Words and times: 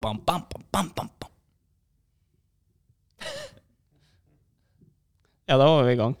Bam, 0.00 0.16
bam, 0.24 0.42
bam, 0.48 0.64
bam, 0.72 0.90
bam. 0.96 1.30
Ja, 5.44 5.56
da 5.58 5.66
var 5.66 5.84
vi 5.84 5.92
i 5.92 5.96
gang. 5.98 6.14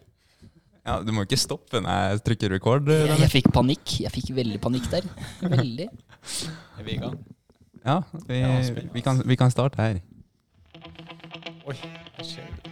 Ja, 0.84 0.98
Du 1.00 1.12
må 1.16 1.22
ikke 1.24 1.38
stoppe 1.40 1.80
når 1.80 2.10
jeg 2.10 2.22
trykker 2.26 2.52
rekord. 2.52 2.88
Jeg, 2.92 3.08
jeg 3.22 3.30
fikk 3.32 3.48
panikk. 3.54 3.94
Jeg 4.04 4.12
fikk 4.12 4.32
veldig 4.36 4.60
panikk 4.60 4.88
der. 4.92 5.06
Veldig. 5.40 5.86
Er 5.88 6.84
vi 6.84 6.96
i 6.96 7.00
gang? 7.00 7.16
Ja, 7.80 8.02
vi, 8.28 8.42
vi, 8.92 9.00
kan, 9.06 9.22
vi 9.24 9.36
kan 9.40 9.52
starte 9.54 9.80
her. 9.80 10.02
Oi, 11.64 11.76
hva 11.78 12.26
skjer? 12.26 12.69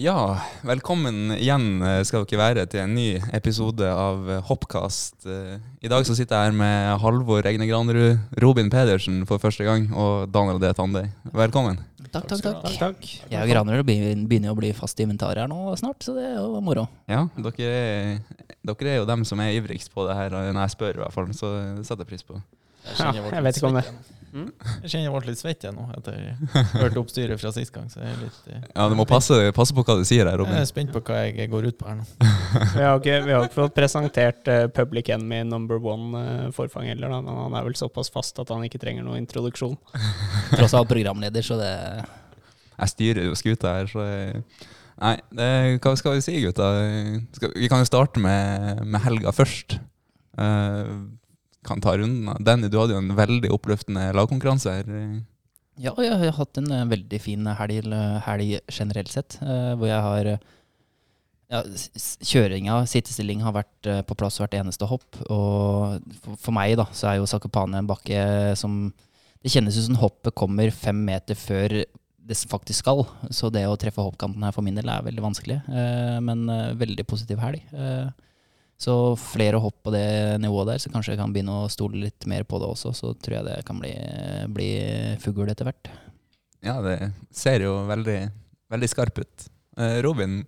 Ja, 0.00 0.38
velkommen 0.64 1.34
igjen 1.34 1.82
eh, 1.84 1.98
skal 2.08 2.22
dere 2.24 2.38
være 2.40 2.62
til 2.72 2.80
en 2.80 2.94
ny 2.96 3.18
episode 3.36 3.84
av 3.84 4.30
eh, 4.32 4.38
Hoppkast. 4.48 5.26
Eh, 5.28 5.58
I 5.84 5.90
dag 5.92 6.06
så 6.08 6.14
sitter 6.16 6.38
jeg 6.38 6.48
her 6.48 6.56
med 6.56 7.02
Halvor 7.02 7.44
Egne 7.50 7.66
Granerud, 7.68 8.22
Robin 8.40 8.70
Pedersen 8.72 9.18
for 9.28 9.42
første 9.42 9.66
gang, 9.66 9.90
og 9.92 10.30
Daniel 10.32 10.56
D. 10.62 10.70
Tandøy. 10.78 11.10
Velkommen. 11.36 11.82
Takk, 12.14 12.30
takk, 12.30 12.40
takk. 12.46 12.62
Takk, 12.64 12.78
takk. 12.80 13.10
Jeg 13.28 13.42
og 13.42 13.52
Granerud 13.52 13.84
begynner 13.90 14.54
å 14.54 14.56
bli 14.56 14.70
fast 14.78 15.02
inventar 15.04 15.36
her 15.36 15.50
nå 15.52 15.74
snart, 15.82 16.00
så 16.06 16.16
det 16.16 16.30
er 16.30 16.38
jo 16.38 16.62
moro. 16.64 16.86
Ja, 17.10 17.26
dere 17.36 17.68
er, 17.68 18.48
dere 18.72 18.94
er 18.94 19.02
jo 19.02 19.10
dem 19.10 19.26
som 19.28 19.44
er 19.44 19.52
ivrigst 19.58 19.92
på 19.92 20.08
det 20.08 20.16
her 20.16 20.32
når 20.38 20.62
jeg 20.62 20.76
spør, 20.78 20.96
i 20.96 21.04
hvert 21.04 21.18
fall. 21.18 21.28
Så 21.36 21.52
det 21.76 21.84
setter 21.84 22.06
jeg 22.06 22.14
pris 22.14 22.24
på. 22.24 22.40
Jeg 22.88 23.04
Ja, 23.04 23.12
jeg 23.36 23.46
vet 23.50 23.60
ikke 23.60 23.74
om 23.74 23.82
det. 23.82 23.84
Det. 24.32 24.44
Jeg 24.84 24.90
kjenner 24.92 25.04
jeg 25.06 25.12
ble 25.14 25.30
litt 25.30 25.40
svett 25.40 25.64
igjen 25.64 25.76
nå 25.78 25.86
etter 25.96 26.16
jeg 26.16 26.50
hørte 26.82 27.00
oppstyret 27.02 27.40
fra 27.40 27.52
sist 27.54 27.72
gang. 27.74 27.88
Så 27.92 28.00
jeg 28.02 28.12
er 28.12 28.20
litt 28.22 28.48
eh, 28.52 28.62
Ja, 28.74 28.86
Du 28.90 28.96
må 28.98 29.06
passe, 29.08 29.38
passe 29.56 29.76
på 29.76 29.84
hva 29.86 29.96
du 30.00 30.04
sier 30.08 30.28
her, 30.30 30.42
Jeg 30.46 30.60
er 30.62 30.68
spent 30.70 30.92
på 30.94 31.02
hva 31.06 31.20
jeg 31.26 31.50
går 31.52 31.70
ut 31.70 31.78
på 31.80 31.88
her 31.90 32.00
nå. 32.00 32.06
Vi 32.76 32.82
har 32.82 32.98
ikke, 32.98 33.18
vi 33.26 33.34
har 33.34 33.44
ikke 33.46 33.58
fått 33.60 33.76
presentert 33.76 34.48
uh, 34.50 34.64
Public 34.74 35.12
Enemy 35.14 35.44
number 35.46 35.78
one-forfang 35.78 36.88
heller, 36.90 37.12
da, 37.12 37.20
men 37.22 37.36
han 37.44 37.54
er 37.54 37.68
vel 37.68 37.76
såpass 37.78 38.10
fast 38.10 38.40
at 38.42 38.50
han 38.50 38.64
ikke 38.66 38.80
trenger 38.82 39.06
noen 39.06 39.22
introduksjon. 39.22 39.76
Tross 40.56 40.74
alt 40.74 40.90
programleder, 40.90 41.46
så 41.46 41.58
det 41.60 41.70
Jeg 41.70 42.92
styrer 42.94 43.28
jo 43.28 43.38
skuta 43.38 43.76
her, 43.78 43.90
så 43.90 44.06
jeg, 44.08 44.42
Nei, 45.00 45.14
det, 45.32 45.46
hva 45.80 45.94
skal 45.96 46.18
vi 46.18 46.24
si, 46.24 46.34
gutta? 46.44 46.66
Skal, 47.38 47.54
vi 47.56 47.70
kan 47.72 47.80
jo 47.80 47.88
starte 47.88 48.20
med, 48.20 48.82
med 48.84 49.00
helga 49.06 49.32
først. 49.32 49.78
Eh, 50.36 50.90
kan 51.66 51.80
ta 51.84 51.96
runden. 51.98 52.30
Danny, 52.44 52.70
du 52.72 52.78
hadde 52.80 52.94
jo 52.96 53.02
en 53.02 53.16
veldig 53.18 53.50
oppløftende 53.52 54.08
lagkonkurranse 54.16 54.78
her. 54.78 54.94
Ja, 55.80 55.92
jeg 56.02 56.16
har 56.20 56.32
hatt 56.36 56.58
en 56.60 56.70
eh, 56.72 56.86
veldig 56.88 57.20
fin 57.22 57.46
helg, 57.56 57.92
helg 58.26 58.56
generelt 58.72 59.12
sett, 59.12 59.38
eh, 59.40 59.74
hvor 59.80 59.88
jeg 59.88 60.00
har 60.04 60.30
eh, 60.34 60.48
ja, 61.50 61.60
Kjøringa, 62.30 62.82
sittestilling, 62.90 63.40
har 63.42 63.54
vært 63.56 63.88
eh, 63.90 64.02
på 64.06 64.16
plass 64.18 64.38
hvert 64.40 64.54
eneste 64.58 64.86
hopp. 64.90 65.18
Og 65.32 66.00
for, 66.36 66.52
meg 66.54 66.76
da, 66.78 66.86
så 66.94 67.10
er 67.10 67.18
jo 67.20 67.28
Sakopane 67.30 67.80
en 67.80 67.88
bakke 67.90 68.54
som 68.60 68.92
Det 69.40 69.48
kjennes 69.54 69.76
ut 69.78 69.86
som 69.86 69.96
hoppet 70.02 70.36
kommer 70.36 70.68
fem 70.70 70.98
meter 71.00 71.38
før 71.38 71.78
det 71.80 72.36
faktisk 72.50 72.84
skal. 72.84 73.06
Så 73.32 73.48
det 73.50 73.62
å 73.66 73.78
treffe 73.80 74.04
hoppkanten 74.04 74.44
her 74.44 74.52
for 74.52 74.62
min 74.62 74.76
del 74.76 74.90
er 74.92 75.06
veldig 75.06 75.24
vanskelig. 75.24 75.62
eh, 75.72 76.18
Men 76.20 76.44
eh, 76.52 76.74
veldig 76.76 77.06
positiv 77.08 77.40
helg. 77.40 77.64
Så 78.80 78.94
flere 79.20 79.60
hopp 79.60 79.82
på 79.84 79.92
det 79.92 80.38
nivået 80.40 80.70
der, 80.72 80.80
så 80.80 80.88
kanskje 80.92 81.12
jeg 81.12 81.20
kan 81.20 81.32
begynne 81.34 81.58
å 81.66 81.72
stole 81.72 82.00
litt 82.06 82.24
mer 82.30 82.46
på 82.48 82.60
det 82.62 82.70
også. 82.70 82.94
Så 82.96 83.12
tror 83.20 83.36
jeg 83.36 83.48
det 83.50 83.58
kan 83.68 83.80
bli, 83.82 83.92
bli 84.48 84.70
fugl 85.20 85.50
etter 85.52 85.68
hvert. 85.68 85.90
Ja, 86.64 86.78
det 86.84 86.96
ser 87.32 87.64
jo 87.64 87.74
veldig, 87.88 88.18
veldig 88.72 88.88
skarp 88.88 89.20
ut. 89.20 89.48
Eh, 89.80 89.98
Robin, 90.04 90.40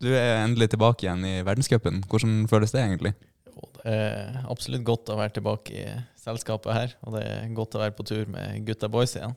du 0.00 0.08
er 0.08 0.42
endelig 0.42 0.70
tilbake 0.72 1.04
igjen 1.04 1.24
i 1.28 1.34
verdenscupen. 1.44 2.00
Hvordan 2.08 2.46
føles 2.50 2.72
det 2.72 2.80
egentlig? 2.82 3.12
Jo, 3.48 3.68
det 3.78 3.96
er 3.96 4.38
absolutt 4.48 4.84
godt 4.88 5.12
å 5.12 5.18
være 5.20 5.36
tilbake 5.36 5.76
i 5.76 5.84
selskapet 6.20 6.74
her, 6.74 6.96
og 7.04 7.16
det 7.16 7.26
er 7.28 7.52
godt 7.56 7.76
å 7.76 7.82
være 7.84 7.96
på 7.96 8.06
tur 8.08 8.24
med 8.32 8.64
gutta 8.66 8.88
boys 8.92 9.14
igjen. 9.18 9.36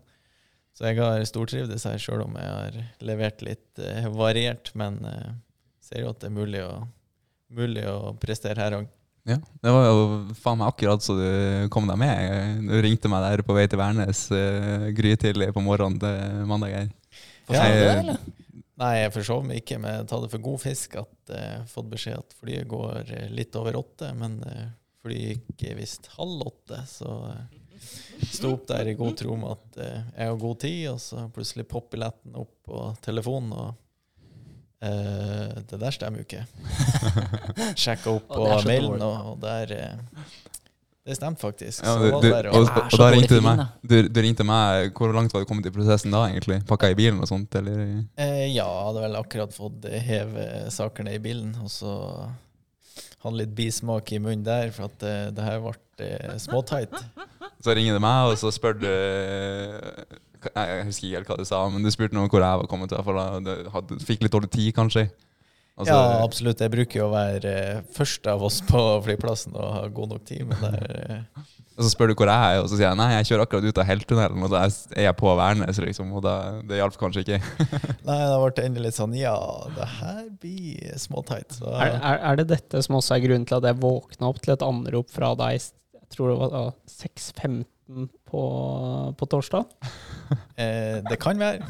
Så 0.76 0.88
jeg 0.88 1.00
har 1.02 1.24
stortrivdes 1.28 1.86
her, 1.90 2.00
sjøl 2.00 2.24
om 2.24 2.40
jeg 2.40 2.56
har 2.56 2.80
levert 3.04 3.44
litt 3.44 3.84
eh, 3.84 4.08
variert, 4.16 4.72
men 4.80 5.02
eh, 5.08 5.36
ser 5.84 6.06
jo 6.06 6.14
at 6.14 6.22
det 6.24 6.30
er 6.30 6.36
mulig 6.40 6.64
å, 6.64 6.72
mulig 7.54 7.86
å 7.90 8.14
prestere 8.22 8.62
her 8.62 8.78
òg. 8.80 8.90
Ja, 9.28 9.36
Det 9.38 9.72
var 9.74 9.86
jo 9.86 10.04
faen 10.40 10.62
meg 10.62 10.72
akkurat 10.72 11.04
så 11.06 11.14
du 11.18 11.28
kom 11.74 11.90
deg 11.90 12.00
med. 12.02 12.64
Du 12.66 12.76
ringte 12.82 13.12
meg 13.12 13.26
der 13.26 13.44
på 13.46 13.54
vei 13.58 13.68
til 13.70 13.82
Værnes 13.82 14.24
uh, 14.34 14.90
grytidlig 14.96 15.52
på 15.54 15.64
morgenen 15.66 16.00
til 16.02 16.48
mandag 16.50 16.76
her. 16.78 16.90
Ja, 17.50 17.66
det, 17.66 17.94
eller? 17.98 18.20
Nei, 18.80 18.94
jeg 19.02 19.12
forsov 19.12 19.44
meg 19.44 19.60
ikke, 19.60 19.78
men 19.84 19.98
jeg 19.98 20.08
tar 20.08 20.22
det 20.24 20.32
for 20.32 20.46
god 20.46 20.62
fisk 20.64 21.00
at 21.02 21.34
jeg 21.36 21.62
uh, 21.62 21.70
fått 21.70 21.90
beskjed 21.92 22.22
at 22.22 22.38
flyet 22.40 22.70
går 22.72 23.14
eh, 23.18 23.32
litt 23.36 23.58
over 23.60 23.76
åtte, 23.82 24.14
men 24.18 24.40
uh, 24.46 24.70
flyet 25.04 25.34
gikk 25.34 25.66
eh, 25.68 25.76
visst 25.78 26.08
halv 26.16 26.46
åtte, 26.48 26.80
så 26.88 27.16
uh, 27.28 27.60
sto 28.30 28.54
opp 28.56 28.68
der 28.68 28.92
i 28.92 28.96
god 29.00 29.18
tro 29.20 29.36
med 29.40 29.52
at 29.56 29.82
eh, 29.84 30.08
jeg 30.16 30.32
har 30.32 30.42
god 30.42 30.60
tid, 30.64 30.82
og 30.94 31.02
så 31.04 31.28
plutselig 31.36 31.68
popper 31.70 31.98
billetten 31.98 32.40
opp 32.40 32.56
på 32.68 32.84
telefonen, 33.06 33.54
og 33.56 33.78
eh, 34.82 35.56
det 35.70 35.80
der 35.82 35.96
stemmer 35.96 36.22
jo 36.22 36.28
ikke. 36.28 36.46
Sjekka 37.82 38.14
opp 38.16 38.30
på 38.32 38.46
mailen, 38.68 39.02
og, 39.06 39.34
og 39.34 39.42
der 39.44 39.74
eh, 39.76 40.26
Det 41.10 41.16
stemte 41.18 41.42
faktisk. 41.42 41.84
Ja, 41.84 41.94
Så 41.96 42.04
du, 42.04 42.10
var 42.12 42.22
du, 42.22 42.30
der, 42.30 42.50
og, 42.52 42.68
og, 42.68 42.82
og 42.86 42.98
da 43.02 43.10
ringte 43.16 43.40
du 43.40 43.46
meg. 43.46 43.64
Du, 43.82 43.96
du 44.08 44.20
ringte 44.22 44.46
meg. 44.46 44.92
Hvor 44.98 45.16
langt 45.16 45.34
var 45.34 45.42
du 45.44 45.50
kommet 45.50 45.66
i 45.66 45.74
prosessen 45.74 46.14
da, 46.14 46.26
egentlig? 46.30 46.60
Pakka 46.70 46.92
i 46.94 46.98
bilen 47.00 47.20
og 47.24 47.32
sånt, 47.32 47.56
eller? 47.60 47.82
Eh, 48.20 48.46
ja, 48.54 48.68
hadde 48.88 49.04
vel 49.08 49.18
akkurat 49.20 49.56
fått 49.56 49.90
heve 50.06 50.46
sakene 50.76 51.16
i 51.18 51.24
bilen, 51.24 51.56
og 51.64 51.72
så 51.74 51.96
hadde 53.24 53.36
litt 53.42 53.56
bismak 53.58 54.14
i 54.16 54.22
munnen 54.22 54.46
der, 54.46 54.70
for 54.76 54.88
at 54.88 55.02
det 55.36 55.44
her 55.44 55.60
ble 55.66 56.38
småtight. 56.40 56.94
Så 57.60 57.74
ringer 57.76 57.98
du 57.98 58.04
meg, 58.04 58.30
og 58.30 58.38
så 58.40 58.54
spør 58.56 58.78
du 58.80 58.88
jeg 60.48 60.86
husker 60.88 61.08
ikke 61.08 61.18
helt 61.18 61.32
hva 61.32 61.40
du 61.40 61.48
sa, 61.48 61.64
men 61.72 61.84
du 61.84 61.92
spurte 61.92 62.16
noe 62.16 62.28
om 62.28 62.32
hvor 62.32 62.46
jeg 62.46 62.62
var 62.62 62.70
kommet 62.72 62.94
fra. 62.94 63.04
For 63.04 63.44
da 63.44 64.06
fikk 64.08 64.24
litt 64.24 64.36
dårlig 64.36 64.52
tid, 64.54 64.72
kanskje. 64.78 65.10
Altså, 65.80 65.96
ja, 65.96 66.24
absolutt. 66.26 66.60
Jeg 66.60 66.74
bruker 66.74 67.00
jo 67.00 67.06
å 67.08 67.14
være 67.14 67.52
eh, 67.56 67.84
først 67.96 68.28
av 68.28 68.42
oss 68.44 68.60
på 68.68 68.82
flyplassen 69.06 69.56
og 69.56 69.70
ha 69.78 69.86
god 69.96 70.12
nok 70.16 70.26
tid. 70.28 70.44
Men 70.50 70.60
der, 70.66 70.98
eh, 71.00 71.46
og 71.78 71.86
så 71.86 71.92
spør 71.94 72.12
du 72.12 72.16
hvor 72.20 72.28
jeg 72.28 72.56
er, 72.56 72.60
og 72.60 72.68
så 72.68 72.76
sier 72.76 72.90
jeg 72.90 73.00
nei, 73.00 73.08
jeg 73.14 73.30
kjører 73.30 73.46
akkurat 73.46 73.68
ut 73.70 73.80
av 73.80 73.88
Helttunnelen. 73.88 74.44
Og 74.44 74.52
så 74.52 74.90
er 74.98 75.08
jeg 75.08 75.18
på 75.22 75.36
Værnes, 75.40 75.80
liksom, 75.86 76.12
og 76.20 76.26
det, 76.28 76.36
det 76.68 76.82
hjalp 76.82 77.00
kanskje 77.00 77.24
ikke. 77.24 77.40
nei, 78.10 78.20
da 78.20 78.36
ble 78.42 78.52
det 78.58 78.68
endelig 78.68 78.90
litt 78.90 79.00
sånn 79.00 79.16
ja, 79.16 79.38
det 79.78 79.90
her 80.02 80.22
blir 80.44 81.00
småteit. 81.00 81.56
Så. 81.62 81.72
Er, 81.72 81.96
er, 81.96 82.24
er, 82.34 82.42
det 82.42 82.50
dette 82.52 82.84
som 82.84 83.00
også 83.00 83.16
er 83.16 83.24
grunnen 83.30 83.48
til 83.48 83.62
at 83.62 83.72
jeg 83.72 83.80
våkna 83.80 84.34
opp 84.34 84.44
til 84.44 84.58
et 84.58 84.68
anrop 84.68 85.16
fra 85.16 85.32
deg, 85.40 85.64
jeg 85.96 86.12
tror 86.12 86.34
det 86.34 86.40
var 86.44 86.74
6.50? 86.92 87.64
enten 87.90 88.10
på, 88.26 89.16
på 89.18 89.26
torsdag? 89.26 89.66
Eh, 90.60 91.00
det 91.10 91.16
kan 91.18 91.40
være. 91.40 91.64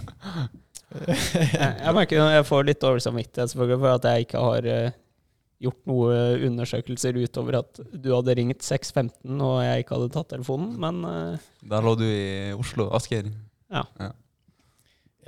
jeg, 1.08 1.92
merker 1.96 2.18
jeg 2.18 2.46
får 2.48 2.66
litt 2.66 2.82
dårlig 2.82 3.04
samvittighet 3.06 3.52
selvfølgelig 3.52 3.78
for 3.80 3.94
at 3.94 4.08
jeg 4.10 4.26
ikke 4.26 4.42
har 4.42 4.68
eh, 4.68 4.98
gjort 5.64 5.80
noen 5.88 6.44
undersøkelser 6.50 7.20
utover 7.22 7.60
at 7.62 7.80
du 7.94 8.10
hadde 8.16 8.36
ringt 8.36 8.66
6.15 8.66 9.46
og 9.46 9.60
jeg 9.64 9.86
ikke 9.86 9.96
hadde 9.96 10.10
tatt 10.18 10.32
telefonen, 10.34 10.74
men 10.82 11.06
eh, 11.08 11.46
Der 11.72 11.86
lå 11.86 11.94
du 12.02 12.04
i 12.04 12.52
Oslo, 12.58 12.90
Asker? 12.98 13.30
Ja. 13.70 13.86
ja. 14.02 14.10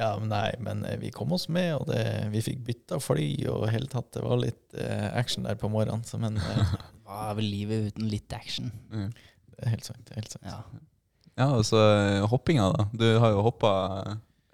Ja, 0.01 0.11
nei, 0.17 0.49
men 0.59 0.83
eh, 0.89 0.97
vi 0.99 1.13
kom 1.13 1.31
oss 1.37 1.47
med, 1.47 1.75
og 1.77 1.87
det, 1.93 2.03
vi 2.33 2.43
fikk 2.43 2.65
bytta 2.67 2.99
fly 2.99 3.29
og 3.53 3.69
hele 3.71 3.87
tatt. 3.91 4.09
Det 4.17 4.25
var 4.25 4.41
litt 4.41 4.75
eh, 4.75 5.07
action 5.13 5.45
der 5.47 5.59
på 5.61 5.69
morgenen. 5.71 6.03
Så, 6.07 6.19
men 6.19 6.41
hva 7.05 7.29
er 7.29 7.37
vel 7.37 7.47
livet 7.53 7.91
uten 7.91 8.09
litt 8.11 8.33
action? 8.35 8.73
Mm 8.89 9.11
helt 9.69 9.85
sant. 9.85 10.11
Helt 10.15 10.31
sant. 10.31 10.45
Ja. 10.47 10.63
Ja, 11.39 11.47
og 11.55 11.63
så 11.65 11.79
eh, 11.79 12.25
hoppinga, 12.27 12.67
da. 12.75 12.87
Du 12.93 13.07
har 13.23 13.31
jo 13.33 13.45
hoppa 13.45 13.71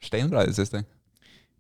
steinbra 0.04 0.44
i 0.46 0.52
det 0.52 0.58
siste. 0.60 0.84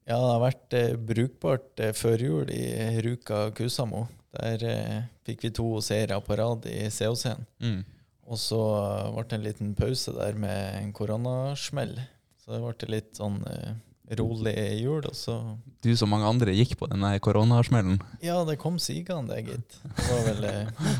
Ja, 0.08 0.16
det 0.22 0.30
har 0.32 0.44
vært 0.44 0.76
eh, 0.78 0.94
brukbart 1.10 1.82
eh, 1.84 1.94
før 1.98 2.22
jul 2.24 2.52
i 2.54 3.02
Ruka 3.04 3.48
Kusamo. 3.58 4.06
Der 4.38 4.64
eh, 4.64 5.00
fikk 5.28 5.48
vi 5.48 5.54
to 5.58 5.66
seire 5.84 6.20
på 6.24 6.38
rad 6.40 6.68
i 6.70 6.86
COC-en. 6.94 7.44
Mm. 7.64 7.82
Og 8.28 8.40
så 8.40 8.62
eh, 8.78 9.10
ble 9.16 9.26
det 9.26 9.40
en 9.40 9.48
liten 9.50 9.74
pause 9.76 10.14
der 10.16 10.38
med 10.40 10.80
en 10.84 10.94
koronasmell. 10.96 11.98
Så 12.40 12.54
det 12.54 12.62
ble 12.64 12.92
litt 12.94 13.20
sånn 13.20 13.42
eh, 13.52 13.74
rolig 14.16 14.56
jul, 14.80 15.02
og 15.04 15.16
så 15.18 15.42
Du 15.84 15.92
som 16.00 16.14
mange 16.14 16.30
andre 16.30 16.54
gikk 16.56 16.78
på 16.80 16.88
den 16.88 17.04
koronasmellen. 17.20 18.00
Ja, 18.24 18.40
det 18.48 18.60
kom 18.62 18.80
sigende, 18.80 19.42
gitt. 19.44 19.82
Det 19.84 20.08
var 20.08 20.28
vel 20.30 20.48
eh, 20.54 20.94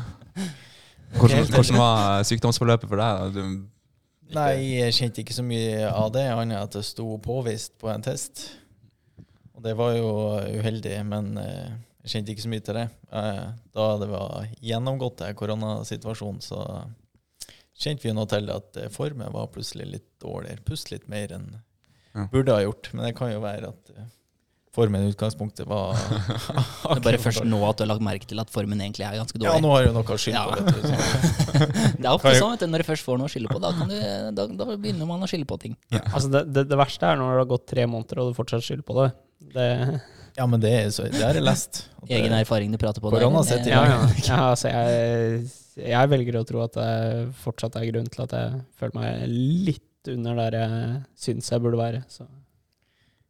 Hvordan, 1.16 1.48
hvordan 1.48 1.80
var 1.80 2.22
sykdomsforløpet 2.28 2.90
for 2.90 3.00
deg? 3.00 3.34
Du, 3.36 3.42
Nei, 4.36 4.52
jeg 4.76 4.92
kjente 4.92 5.22
ikke 5.22 5.36
så 5.38 5.44
mye 5.46 5.88
av 5.88 6.10
det, 6.12 6.26
annet 6.28 6.52
enn 6.58 6.60
at 6.60 6.74
det 6.76 6.84
sto 6.84 7.06
påvist 7.24 7.78
på 7.80 7.88
en 7.88 8.04
test. 8.04 8.42
Og 9.56 9.62
det 9.64 9.72
var 9.78 9.94
jo 9.96 10.10
uheldig, 10.60 10.98
men 11.08 11.30
eh, 11.40 11.70
jeg 12.04 12.12
kjente 12.12 12.34
ikke 12.34 12.44
så 12.44 12.50
mye 12.52 12.64
til 12.66 12.76
det. 12.78 12.84
Eh, 13.08 13.46
Da 13.74 13.86
det 14.02 14.10
var 14.12 14.50
gjennomgått 14.60 15.22
det 15.22 15.32
koronasituasjonen, 15.40 16.44
så 16.44 16.60
kjente 17.78 18.04
vi 18.04 18.12
jo 18.12 18.18
nå 18.18 18.26
til 18.28 18.52
at 18.52 18.76
eh, 18.76 18.92
formen 18.92 19.32
var 19.32 19.48
plutselig 19.54 19.88
litt 19.94 20.08
dårligere. 20.22 20.62
Pust 20.68 20.92
litt 20.92 21.08
mer 21.08 21.32
enn 21.38 21.48
burde 22.32 22.52
ha 22.54 22.62
gjort. 22.66 22.92
Men 22.92 23.08
det 23.08 23.16
kan 23.18 23.32
jo 23.32 23.40
være 23.42 23.72
at 23.72 23.92
eh, 23.96 24.12
formen 24.76 25.04
i 25.06 25.10
utgangspunktet 25.12 25.66
var 25.68 25.96
Det 25.98 26.96
er 26.98 27.02
bare 27.04 27.20
først 27.22 27.44
nå 27.48 27.58
at 27.68 27.78
du 27.78 27.84
har 27.84 27.90
lagt 27.92 28.04
merke 28.04 28.28
til 28.28 28.40
at 28.42 28.50
formen 28.52 28.80
egentlig 28.84 29.06
er 29.08 29.16
ganske 29.18 29.38
dårlig. 29.40 29.54
Ja, 29.56 29.62
nå 29.64 29.70
har 29.72 29.84
jeg 29.84 29.90
jo 29.90 29.94
noe 29.96 30.16
å 30.16 30.18
skylde 30.20 30.42
på. 30.44 30.50
Ja. 30.52 30.64
Vet 30.66 30.82
du. 30.84 30.90
Det 32.02 32.04
er 32.04 32.12
ofte 32.12 32.34
sånn 32.38 32.54
at 32.58 32.66
når 32.68 32.84
du 32.84 32.88
først 32.90 33.06
får 33.06 33.18
noe 33.20 33.30
å 33.30 33.32
skylde 33.32 33.50
på. 33.54 33.62
Da, 33.64 33.72
kan 33.78 33.90
du, 33.90 33.96
da, 34.36 34.46
da 34.60 34.68
begynner 34.76 35.08
man 35.08 35.24
å 35.24 35.30
skylde 35.30 35.48
på 35.50 35.58
ting. 35.64 35.74
Altså 36.18 36.30
det, 36.32 36.44
det, 36.54 36.66
det 36.70 36.78
verste 36.78 37.08
er 37.10 37.18
når 37.20 37.34
det 37.34 37.42
har 37.42 37.50
gått 37.54 37.66
tre 37.72 37.88
måneder 37.90 38.22
og 38.22 38.30
du 38.30 38.38
fortsatt 38.38 38.64
skylder 38.66 38.86
på 38.88 38.98
det. 39.00 39.08
det 39.56 39.68
Ja, 40.38 40.46
men 40.46 40.62
det, 40.62 40.72
er 40.82 40.90
så, 40.94 41.08
det 41.10 41.24
har 41.24 41.38
jeg 41.38 41.46
lest. 41.46 41.82
At 41.98 42.08
det- 42.08 42.20
Egen 42.20 42.36
erfaring 42.38 42.72
du 42.74 42.78
prater 42.80 43.02
på. 43.04 43.10
der, 43.12 43.24
Korona 43.24 43.42
setter 43.46 43.72
i 43.72 43.74
ja, 43.74 43.84
ja. 43.90 44.00
ja, 44.28 44.40
altså 44.52 44.70
jeg, 44.72 45.42
jeg 45.82 46.12
velger 46.14 46.40
å 46.40 46.46
tro 46.48 46.62
at 46.64 46.78
det 46.78 46.90
fortsatt 47.42 47.78
er 47.80 47.88
grunn 47.90 48.10
til 48.12 48.24
at 48.26 48.36
jeg 48.36 48.60
føler 48.80 48.98
meg 49.00 49.24
litt 49.72 50.12
under 50.14 50.38
der 50.44 50.56
jeg 50.60 50.92
syns 51.18 51.50
jeg 51.52 51.64
burde 51.64 51.80
være. 51.80 52.04
Så. 52.12 52.24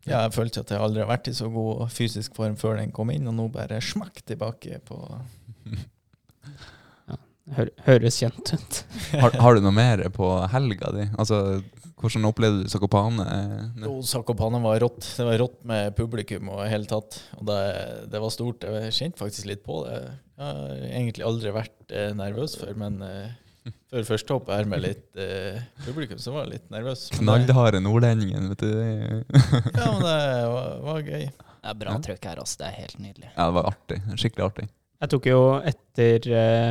Ja, 0.07 0.23
jeg 0.25 0.35
følte 0.37 0.63
at 0.63 0.71
jeg 0.73 0.81
aldri 0.81 1.03
har 1.03 1.11
vært 1.11 1.29
i 1.31 1.35
så 1.37 1.49
god 1.53 1.89
fysisk 1.93 2.37
form 2.39 2.55
før 2.61 2.79
den 2.79 2.93
kom 2.95 3.11
inn, 3.13 3.27
og 3.29 3.35
nå 3.37 3.49
bare 3.53 3.81
smakk 3.85 4.23
tilbake 4.29 4.81
på 4.89 5.01
Hør, 7.57 7.71
høres 7.87 8.19
kjent 8.21 8.51
ut. 8.53 8.79
Har, 9.23 9.33
har 9.41 9.57
du 9.57 9.63
noe 9.65 9.73
mer 9.73 10.03
på 10.13 10.27
helga 10.53 10.91
di? 10.93 11.07
Altså, 11.17 11.39
hvordan 11.99 12.29
opplevde 12.29 12.67
du 12.67 12.69
Sakopane? 12.69 13.25
Jo, 13.81 13.95
Sakopane 14.05 14.61
var 14.63 14.83
rått. 14.85 15.01
Det 15.17 15.25
var 15.25 15.41
rått 15.41 15.63
med 15.67 15.97
publikum 15.97 16.51
og 16.53 16.61
hele 16.69 16.85
tatt. 16.91 17.17
Og 17.39 17.49
det, 17.49 17.59
det 18.13 18.21
var 18.21 18.35
stort. 18.35 18.67
Jeg 18.69 18.93
kjente 18.99 19.23
faktisk 19.23 19.49
litt 19.49 19.65
på 19.65 19.81
det. 19.87 19.97
Jeg 20.37 20.45
har 20.45 20.85
egentlig 20.91 21.27
aldri 21.27 21.55
vært 21.57 21.97
eh, 21.97 22.13
nervøs 22.21 22.59
før, 22.61 22.77
men 22.85 23.01
eh, 23.07 23.33
før 23.93 24.07
første 24.09 24.35
hopp 24.37 24.49
her 24.53 24.69
med 24.71 24.83
litt 24.85 25.19
eh, 25.21 25.61
publikum, 25.87 26.19
så 26.23 26.33
var 26.35 26.47
jeg 26.47 26.57
litt 26.59 26.71
nervøs. 26.75 27.07
Knallharde 27.19 27.81
nordlendingen, 27.85 28.49
vet 28.55 28.65
du. 28.65 28.73
Ja, 29.79 29.87
men 29.93 30.03
det 30.05 30.19
var, 30.53 30.75
var 30.89 31.01
gøy. 31.07 31.29
Det 31.29 31.73
er 31.73 31.79
bra 31.81 31.95
Ja. 31.97 32.03
trøkk 32.09 32.29
her, 32.31 32.39
altså. 32.43 32.61
Det 32.61 32.67
er 32.69 32.77
helt 32.83 32.99
nydelig. 33.03 33.31
Ja, 33.35 33.47
det 33.49 33.55
var 33.59 33.71
artig. 33.73 33.99
Skikkelig 34.21 34.45
artig. 34.51 34.69
Jeg 35.03 35.11
tok 35.15 35.27
jo 35.31 35.41
etter, 35.73 36.29
eh, 36.43 36.71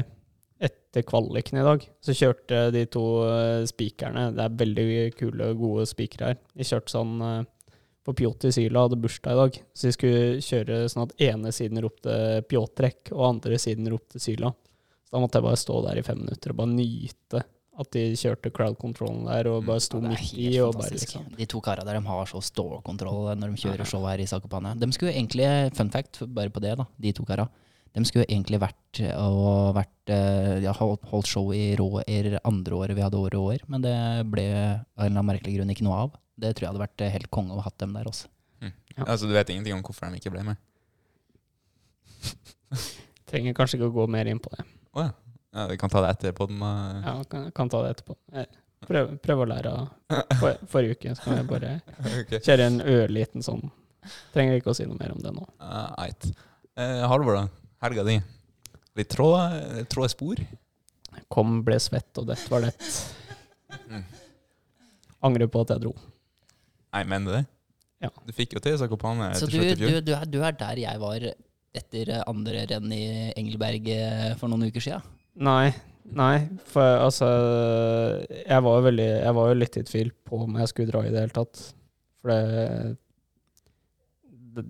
etter 0.68 1.06
kvaliken 1.08 1.60
i 1.62 1.66
dag, 1.68 1.84
så 2.04 2.16
kjørte 2.18 2.62
de 2.76 2.86
to 2.92 3.04
eh, 3.28 3.62
spikerne 3.70 4.30
Det 4.36 4.44
er 4.48 4.56
veldig 4.64 4.88
kule, 5.20 5.52
gode 5.60 5.86
spikere 5.88 6.32
her. 6.34 6.40
De 6.58 6.66
kjørte 6.68 6.92
sånn 6.96 7.14
eh, 7.22 7.44
For 8.08 8.16
Pjotr 8.18 8.52
Syla 8.56 8.86
hadde 8.86 9.00
bursdag 9.04 9.36
i 9.36 9.40
dag, 9.42 9.60
så 9.76 9.88
de 9.90 9.94
skulle 9.96 10.42
kjøre 10.44 10.80
sånn 10.92 11.06
at 11.10 11.16
ene 11.28 11.52
siden 11.56 11.82
ropte 11.84 12.18
Pjotrek, 12.48 13.12
og 13.12 13.26
andre 13.34 13.60
siden 13.60 13.88
ropte 13.92 14.20
Syla. 14.24 14.54
Så 15.08 15.16
da 15.16 15.22
måtte 15.24 15.40
jeg 15.40 15.48
bare 15.48 15.60
stå 15.60 15.78
der 15.86 16.02
i 16.02 16.04
fem 16.04 16.20
minutter 16.20 16.52
og 16.52 16.60
bare 16.60 16.74
nyte 16.74 17.44
at 17.78 17.94
de 17.94 18.04
kjørte 18.18 18.50
crowd 18.54 18.76
controllen 18.82 19.28
der, 19.30 19.48
og 19.52 19.68
bare 19.68 19.82
sto 19.84 20.00
er 20.02 20.10
midt 20.10 20.34
i 20.34 20.50
og 20.64 20.74
bare 20.80 20.96
liksom 20.96 21.28
De 21.38 21.46
to 21.50 21.62
kara 21.62 21.86
der 21.86 22.00
de 22.00 22.10
har 22.10 22.30
så 22.30 22.42
stålkontroll 22.42 23.30
når 23.38 23.54
de 23.54 23.62
kjører 23.62 23.88
show 23.88 24.02
her 24.10 24.20
i 24.20 24.26
Sakopane. 24.28 24.74
De 24.82 24.90
skulle 24.96 25.14
egentlig, 25.14 25.46
fun 25.78 25.92
fact 25.94 26.24
bare 26.26 26.52
på 26.54 26.64
det, 26.64 26.74
da, 26.80 26.88
de 26.98 27.14
to 27.14 27.26
kara. 27.28 27.46
De 27.94 28.04
skulle 28.06 28.26
egentlig 28.28 28.60
vært 28.62 29.02
og 29.18 29.76
vært 29.78 30.12
eh, 30.14 30.56
ja, 30.66 30.74
holdt 30.78 31.30
show 31.30 31.54
i 31.54 31.76
Råer 31.78 32.40
andre 32.42 32.78
året 32.78 32.98
vi 32.98 33.06
hadde 33.06 33.22
Året 33.22 33.38
År, 33.40 33.66
men 33.70 33.86
det 33.86 33.94
ble 34.30 34.48
av 34.52 35.06
en 35.06 35.06
eller 35.06 35.14
annen 35.14 35.30
merkelig 35.32 35.60
grunn 35.60 35.74
ikke 35.74 35.86
noe 35.88 36.02
av. 36.08 36.18
Det 36.38 36.52
tror 36.54 36.68
jeg 36.68 36.72
hadde 36.74 36.84
vært 36.84 37.06
eh, 37.06 37.14
helt 37.14 37.32
konge 37.34 37.54
å 37.54 37.62
ha 37.62 37.70
hatt 37.70 37.78
dem 37.82 37.94
der 37.98 38.10
også. 38.10 38.30
Ja. 38.62 39.06
Altså, 39.06 39.30
du 39.30 39.34
vet 39.38 39.50
ingenting 39.54 39.78
om 39.78 39.86
hvorfor 39.86 40.10
de 40.10 40.18
ikke 40.18 40.34
ble 40.34 40.44
med? 40.50 40.58
Trenger 43.30 43.58
kanskje 43.58 43.78
ikke 43.78 43.92
å 43.92 43.98
gå 44.02 44.08
mer 44.10 44.30
inn 44.30 44.42
på 44.42 44.50
det. 44.54 44.66
Å 44.98 45.06
ja. 45.06 45.12
ja. 45.54 45.66
Vi 45.72 45.78
kan 45.82 45.94
ta 45.94 46.04
det 46.06 46.14
etter 46.16 46.34
Den, 46.40 46.64
uh... 46.64 47.04
Ja, 47.06 47.18
kan, 47.30 47.52
kan 47.56 47.70
ta 47.72 47.84
det 47.86 47.98
etterpå. 47.98 48.18
Eh, 48.34 48.48
Prøv, 48.88 49.16
prøv 49.26 49.40
å 49.42 49.46
lære 49.50 49.72
av 49.74 50.20
for, 50.38 50.60
forrige 50.70 50.98
uke, 51.00 51.14
så 51.18 51.24
kan 51.24 51.40
jeg 51.40 51.48
bare 51.50 51.72
okay. 52.22 52.40
kjøre 52.46 52.68
en 52.70 52.76
ørliten 52.86 53.42
sånn. 53.44 53.64
Trenger 54.36 54.60
ikke 54.60 54.70
å 54.70 54.78
si 54.78 54.86
noe 54.86 55.00
mer 55.00 55.16
om 55.16 55.24
det 55.24 55.32
nå. 55.34 55.48
Uh, 55.58 55.90
Eit. 56.06 56.28
Eh, 56.78 57.02
Halvor, 57.10 57.40
da? 57.40 57.72
Helga 57.84 58.06
di? 58.06 58.20
Litt 58.98 59.10
tråd, 59.12 59.58
tråde 59.90 60.12
spor? 60.14 60.44
Kom, 61.34 61.58
ble 61.66 61.80
svett, 61.82 62.12
og 62.22 62.30
dette 62.30 62.46
var 62.54 62.68
det. 62.68 62.72
Mm. 63.90 64.06
Angrer 65.28 65.50
på 65.52 65.66
at 65.66 65.74
jeg 65.74 65.84
dro. 65.88 65.96
Nei, 66.94 67.04
mener 67.10 67.26
du 67.26 67.36
det? 67.40 67.44
Ja. 68.06 68.14
Du 68.30 68.34
fikk 68.36 68.54
jo 68.54 68.62
til 68.62 68.76
Zakopane 68.78 69.32
Så 69.40 69.48
du, 69.50 69.58
du, 69.58 69.88
du, 70.06 70.12
er, 70.14 70.26
du 70.30 70.38
er 70.46 70.54
der 70.54 70.78
jeg 70.84 71.02
var 71.02 71.24
etter 71.80 72.10
eh, 72.16 72.24
andre 72.30 72.66
renn 72.70 72.92
i 72.96 73.04
Engelberg 73.38 73.88
eh, 73.94 74.32
for 74.40 74.50
noen 74.52 74.68
uker 74.70 74.84
sia. 74.84 75.00
Nei, 75.38 75.70
nei, 76.18 76.48
for 76.66 76.82
altså 77.04 77.28
Jeg 78.32 78.64
var 78.66 78.78
jo 78.80 78.86
veldig 78.88 79.06
Jeg 79.06 79.34
var 79.38 79.50
jo 79.52 79.58
litt 79.60 79.76
i 79.78 79.84
tvil 79.86 80.10
på 80.26 80.40
om 80.48 80.56
jeg 80.58 80.72
skulle 80.72 80.90
dra 80.90 81.04
i 81.06 81.12
det 81.14 81.22
hele 81.28 81.36
tatt. 81.36 81.62
For 82.24 82.32
det, 82.34 82.96
det 84.58 84.66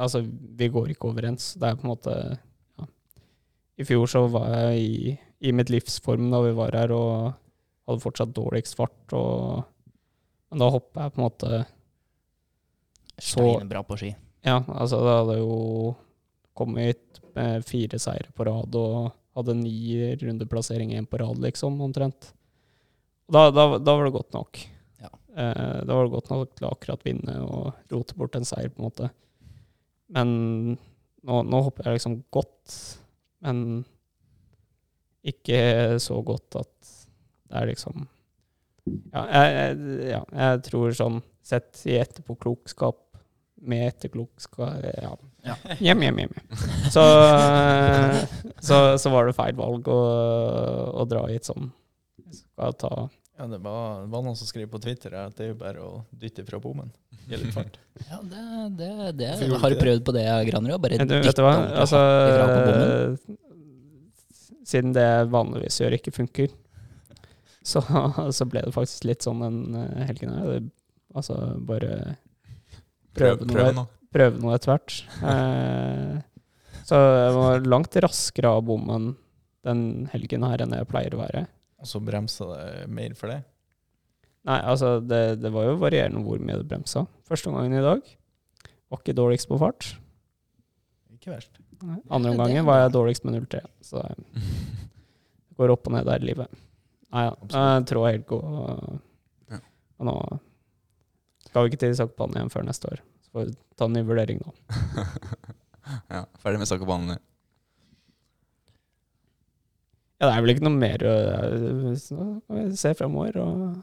Altså, 0.00 0.22
vi 0.24 0.68
går 0.72 0.92
ikke 0.94 1.10
overens. 1.10 1.50
Det 1.60 1.66
er 1.68 1.74
på 1.76 1.84
en 1.84 1.90
måte 1.92 2.12
ja. 2.78 2.86
I 3.80 3.84
fjor 3.88 4.06
så 4.08 4.22
var 4.32 4.46
jeg 4.54 4.78
i, 4.80 5.10
i 5.48 5.52
mitt 5.56 5.68
livsform 5.72 6.30
da 6.32 6.40
vi 6.44 6.54
var 6.56 6.72
her, 6.78 6.92
og 6.96 7.34
hadde 7.88 8.04
fortsatt 8.04 8.32
dårligst 8.36 8.76
fart. 8.78 9.12
Og, 9.16 9.60
men 10.52 10.62
da 10.62 10.68
hoppa 10.72 11.04
jeg 11.08 11.14
på 11.16 11.20
en 11.20 11.26
måte 11.26 11.60
Så- 13.20 13.60
Bra 13.68 13.82
på 13.84 13.98
ski. 14.00 14.14
Ja, 14.46 14.62
altså 14.72 15.02
det 15.04 15.16
hadde 15.18 15.36
jo 15.42 15.56
kommet 16.58 16.90
hit 16.90 17.20
med 17.36 17.64
fire 17.64 17.98
seire 18.02 18.32
på 18.36 18.44
rad 18.48 18.74
og 18.76 19.12
hadde 19.38 19.54
ni 19.56 19.74
rundeplassering 20.20 20.90
igjen 20.92 21.06
på 21.08 21.20
rad, 21.22 21.38
liksom, 21.40 21.78
omtrent. 21.80 22.32
Da, 23.30 23.46
da, 23.54 23.78
da 23.78 23.94
var 23.94 24.04
det 24.08 24.14
godt 24.16 24.32
nok. 24.34 24.58
Ja. 25.00 25.10
Eh, 25.36 25.76
da 25.86 25.94
var 25.94 26.04
det 26.08 26.14
godt 26.16 26.30
nok 26.32 26.54
til 26.58 26.66
å 26.66 26.72
akkurat 26.74 27.04
vinne 27.06 27.36
og 27.46 27.72
rote 27.94 28.16
bort 28.18 28.34
en 28.36 28.44
seier, 28.48 28.68
på 28.74 28.82
en 28.82 28.88
måte. 28.88 29.10
Men 30.10 30.32
nå, 31.22 31.42
nå 31.46 31.60
hopper 31.62 31.86
jeg 31.86 32.00
liksom 32.00 32.18
godt, 32.34 32.74
men 33.46 33.84
ikke 35.30 35.60
så 36.00 36.16
godt 36.24 36.56
at 36.62 36.90
det 37.50 37.58
er 37.60 37.68
liksom 37.70 38.06
Ja, 39.12 39.22
jeg, 39.28 39.54
jeg- 39.54 40.08
ja, 40.10 40.20
jeg 40.32 40.62
tror 40.66 40.94
sånn 40.96 41.18
sett 41.44 41.82
i 41.86 41.98
etterpåklokskap 42.00 42.98
med 43.60 43.86
etterklokskap 43.88 44.84
Ja. 45.02 45.16
Ja. 45.44 45.54
Hjem, 45.80 46.02
hjem, 46.04 46.18
hjem. 46.20 46.34
Så, 46.92 47.02
så, 48.60 48.98
så 49.00 49.12
var 49.12 49.28
det 49.28 49.36
feil 49.38 49.56
valg 49.56 49.88
å, 49.88 50.00
å 51.00 51.06
dra 51.08 51.24
hit 51.30 51.48
sånn. 51.48 51.70
Jeg 52.26 52.42
skal 52.42 52.76
ta 52.76 52.92
Ja, 53.40 53.46
det 53.48 53.62
var, 53.64 54.02
det 54.04 54.10
var 54.12 54.24
noen 54.26 54.36
som 54.36 54.48
skrev 54.48 54.68
på 54.68 54.80
Twitter 54.84 55.16
at 55.16 55.38
det 55.38 55.46
er 55.46 55.52
jo 55.54 55.60
bare 55.62 55.84
å 55.84 56.02
dytte 56.12 56.44
fra 56.44 56.60
bommen. 56.60 56.92
Gi 57.24 57.40
litt 57.40 57.54
fart. 57.56 57.78
Ja, 58.10 58.20
det, 58.20 58.42
det, 58.76 58.90
det 59.16 59.30
Hvorfor 59.46 59.64
har 59.70 59.80
prøvd 59.80 60.04
på 60.04 60.16
det, 60.16 60.26
Granerud? 60.50 60.80
Bare 60.80 61.00
du, 61.00 61.16
dytte? 61.20 61.44
Altså, 61.44 62.00
fra 62.00 62.50
på 62.50 62.60
bommen? 62.68 63.38
siden 64.70 64.94
det 64.94 65.04
jeg 65.04 65.30
vanligvis 65.32 65.80
gjør, 65.82 65.96
ikke 65.96 66.14
funker, 66.14 66.52
så, 67.66 67.82
så 68.36 68.46
ble 68.48 68.64
det 68.66 68.74
faktisk 68.76 69.06
litt 69.08 69.26
sånn 69.26 69.42
den 69.44 69.78
eh, 69.78 70.04
helgen 70.10 70.34
her. 70.36 70.60
Altså 71.16 71.36
bare 71.66 72.16
prøve 73.16 73.46
prøv 73.48 73.72
noe, 73.76 73.86
prøve 74.14 74.42
noe 74.42 74.56
etter 74.56 74.72
hvert. 74.72 74.98
Eh, 75.32 76.18
så 76.88 76.98
jeg 76.98 77.34
var 77.36 77.66
langt 77.70 77.96
raskere 78.02 78.54
av 78.56 78.64
bommen 78.66 79.14
den 79.66 80.08
helgen 80.12 80.46
her 80.48 80.64
enn 80.64 80.74
jeg 80.74 80.88
pleier 80.90 81.16
å 81.16 81.22
være. 81.22 81.44
Og 81.80 81.88
så 81.88 82.00
bremsa 82.04 82.48
det 82.50 82.88
mer 82.92 83.16
for 83.16 83.32
det. 83.32 83.40
Nei, 84.48 84.56
altså, 84.64 84.98
det, 85.04 85.40
det 85.42 85.50
var 85.52 85.68
jo 85.68 85.80
varierende 85.80 86.22
hvor 86.24 86.40
mye 86.40 86.58
det 86.60 86.68
bremsa. 86.68 87.04
Første 87.28 87.52
gangen 87.52 87.76
i 87.76 87.84
dag 87.84 88.00
var 88.90 89.02
ikke 89.02 89.16
dårligst 89.16 89.50
på 89.50 89.58
fart. 89.60 89.92
Ikke 91.14 91.34
verst. 91.34 91.60
Andre 91.80 92.30
det 92.30 92.32
er 92.32 92.34
omgangen 92.34 92.66
var 92.68 92.82
jeg 92.82 92.94
dårligst 92.96 93.26
med 93.28 93.36
0,3. 93.36 93.62
Så 93.84 94.02
det 95.48 95.58
går 95.60 95.74
opp 95.76 95.88
og 95.88 95.96
ned 95.96 96.08
der 96.08 96.24
i 96.24 96.30
livet. 96.32 96.60
Nei 97.10 97.26
ja, 97.26 97.34
jeg 97.50 97.86
tror 97.90 98.06
jeg 98.06 98.20
helt 98.20 98.28
går 98.30 98.44
Ja. 99.50 99.58
Og 99.98 100.06
nå 100.06 100.16
skal 101.50 101.66
vi 101.66 101.72
ikke 101.72 101.82
til 101.82 101.96
Sakopane 101.98 102.38
igjen 102.38 102.52
før 102.52 102.66
neste 102.68 102.90
år. 102.92 103.02
Så 103.26 103.34
får 103.34 103.48
vi 103.48 103.56
ta 103.78 103.88
en 103.88 103.96
ny 103.98 104.04
vurdering 104.06 104.38
nå. 104.42 104.54
ja, 106.14 106.24
ferdig 106.42 106.62
med 106.62 106.70
Sakopane. 106.70 107.18
Ja, 110.20 110.28
det 110.28 110.34
er 110.34 110.44
vel 110.44 110.52
ikke 110.52 110.66
noe 110.66 110.76
mer 110.76 111.02
å 111.08 111.14
kan 111.96 112.58
vi 112.58 112.66
se 112.78 112.92
fremover 112.98 113.40
og 113.42 113.80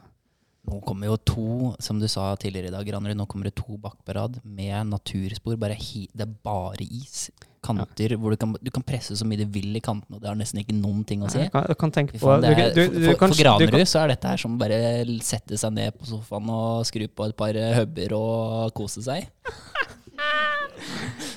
Nå 0.67 0.81
kommer 0.83 1.07
jo 1.07 1.13
to, 1.23 1.43
som 1.79 1.95
du 1.95 2.09
sa 2.11 2.33
tidligere 2.35 2.67
i 2.67 2.73
dag, 2.73 2.83
Granerud, 2.83 3.15
nå 3.15 3.23
kommer 3.31 3.47
det 3.47 3.55
to 3.55 3.77
bakk 3.79 4.01
på 4.03 4.17
rad 4.17 4.41
med 4.43 4.89
naturspor. 4.89 5.55
Bare 5.55 5.77
hi, 5.79 6.09
det 6.11 6.25
er 6.25 6.33
bare 6.43 6.83
is. 6.83 7.29
Kanter 7.65 8.13
hvor 8.21 8.33
du 8.33 8.37
kan, 8.39 8.53
du 8.61 8.69
kan 8.73 8.83
presse 8.85 9.15
så 9.17 9.25
mye 9.27 9.41
du 9.41 9.47
vil 9.51 9.75
i 9.75 9.81
kantene, 9.83 10.17
og 10.17 10.23
det 10.23 10.29
har 10.29 10.37
nesten 10.39 10.61
ikke 10.61 10.75
noen 10.77 11.01
ting 11.07 11.23
å 11.25 11.31
si. 11.31 11.41
Jeg 11.41 11.51
kan, 11.53 11.65
jeg 11.67 11.79
kan 11.81 11.93
tenke 11.95 12.19
på 12.21 12.35
du, 12.43 12.47
du, 12.47 12.81
du, 12.93 12.99
for, 13.09 13.23
for 13.25 13.39
Granerud 13.39 13.89
så 13.89 14.03
er 14.03 14.13
dette 14.13 14.33
her 14.33 14.41
som 14.41 14.59
bare 14.61 14.79
sette 15.25 15.59
seg 15.59 15.73
ned 15.75 15.97
på 15.97 16.07
sofaen 16.09 16.53
og 16.53 16.85
skru 16.87 17.07
på 17.09 17.27
et 17.27 17.37
par 17.37 17.57
eh, 17.57 17.75
hubber 17.81 18.15
og 18.19 18.75
kose 18.77 19.03
seg. 19.05 19.27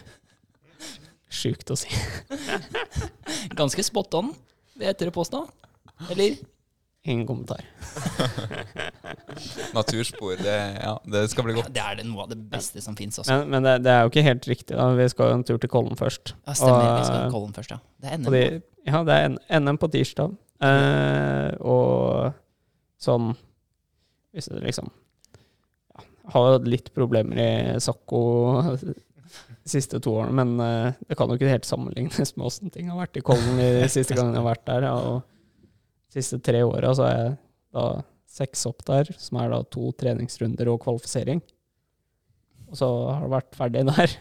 sjukt 1.41 1.73
å 1.73 1.79
si. 1.79 1.91
Ganske 3.57 3.85
spot 3.87 4.17
on, 4.21 4.33
vil 4.77 4.91
jeg 4.91 4.99
tørre 5.01 5.15
påstå. 5.15 5.45
Eller? 6.13 6.37
Ingen 7.09 7.27
kommentar. 7.27 7.63
Naturspor, 9.75 10.35
det, 10.37 10.57
ja, 10.83 10.95
det 11.05 11.23
skal 11.33 11.47
bli 11.47 11.55
Ja, 11.55 11.63
godt. 11.63 11.73
det 11.75 11.83
er 11.85 11.97
det 12.01 12.05
noe 12.09 12.27
av 12.27 12.33
det 12.33 12.39
beste 12.53 12.83
som 12.85 12.97
fins, 12.99 13.17
altså. 13.23 13.39
Men, 13.41 13.49
men 13.55 13.65
det, 13.67 13.75
det 13.87 13.93
er 13.95 14.03
jo 14.05 14.11
ikke 14.13 14.25
helt 14.27 14.49
riktig. 14.51 14.77
da. 14.77 14.89
Vi 14.99 15.07
skal 15.13 15.31
jo 15.33 15.39
en 15.39 15.45
tur 15.49 15.61
til 15.63 15.73
Kollen 15.73 15.97
først. 15.99 16.35
Ja, 16.45 16.57
stemmer. 16.59 16.85
Og, 16.85 16.99
Vi 17.01 17.07
skal 17.09 17.23
til 17.25 17.35
Kollen 17.37 17.55
først, 17.57 17.73
ja. 17.75 17.81
Det 18.05 18.11
er 18.13 18.21
NM. 18.21 18.31
De, 18.37 18.43
ja, 18.91 19.03
det 19.09 19.17
er 19.17 19.61
NM 19.65 19.79
på 19.81 19.91
tirsdag. 19.95 20.35
Eh, 20.61 21.51
og 21.65 22.35
sånn 23.01 23.31
Hvis 24.37 24.51
du 24.53 24.59
liksom 24.61 24.91
ja, 24.93 26.03
Har 26.35 26.51
hatt 26.59 26.67
litt 26.69 26.91
problemer 26.93 27.39
i 27.41 27.47
Sakko 27.81 28.21
de 28.77 28.93
siste 29.73 29.97
to 30.05 30.13
årene, 30.21 30.35
men 30.37 30.61
eh, 30.61 30.99
det 31.09 31.17
kan 31.17 31.31
jo 31.33 31.39
ikke 31.39 31.49
helt 31.49 31.65
sammenlignes 31.69 32.35
med 32.37 32.45
åssen 32.51 32.69
ting 32.75 32.91
har 32.93 32.99
vært 33.01 33.17
i 33.17 33.25
Kollen 33.25 33.57
de 33.61 33.89
siste 33.89 34.13
gangene 34.19 34.37
jeg 34.37 34.43
har 34.45 34.51
vært 34.51 34.67
der. 34.69 34.87
Ja, 34.91 34.95
og 35.01 35.25
siste 36.15 36.41
tre 36.43 36.63
åra 36.67 36.93
så 36.97 37.07
er 37.07 37.17
jeg 37.19 37.33
da 37.77 37.87
seks 38.31 38.63
opp 38.71 38.85
der, 38.87 39.11
som 39.19 39.41
er 39.43 39.51
da 39.53 39.63
to 39.67 39.91
treningsrunder 39.99 40.71
og 40.73 40.81
kvalifisering. 40.85 41.43
Og 42.71 42.79
så 42.79 42.89
har 43.11 43.25
det 43.25 43.33
vært 43.35 43.59
ferdig 43.59 43.83
der. 43.89 44.15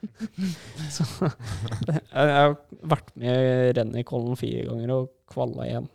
så 0.94 1.06
jeg 1.26 2.36
har 2.36 2.54
vært 2.94 3.10
med 3.18 3.34
i 3.34 3.72
rennet 3.76 4.02
i 4.02 4.06
Kollen 4.06 4.38
fire 4.38 4.68
ganger 4.68 4.94
og 4.94 5.10
kvalla 5.30 5.66
igjen. 5.66 5.90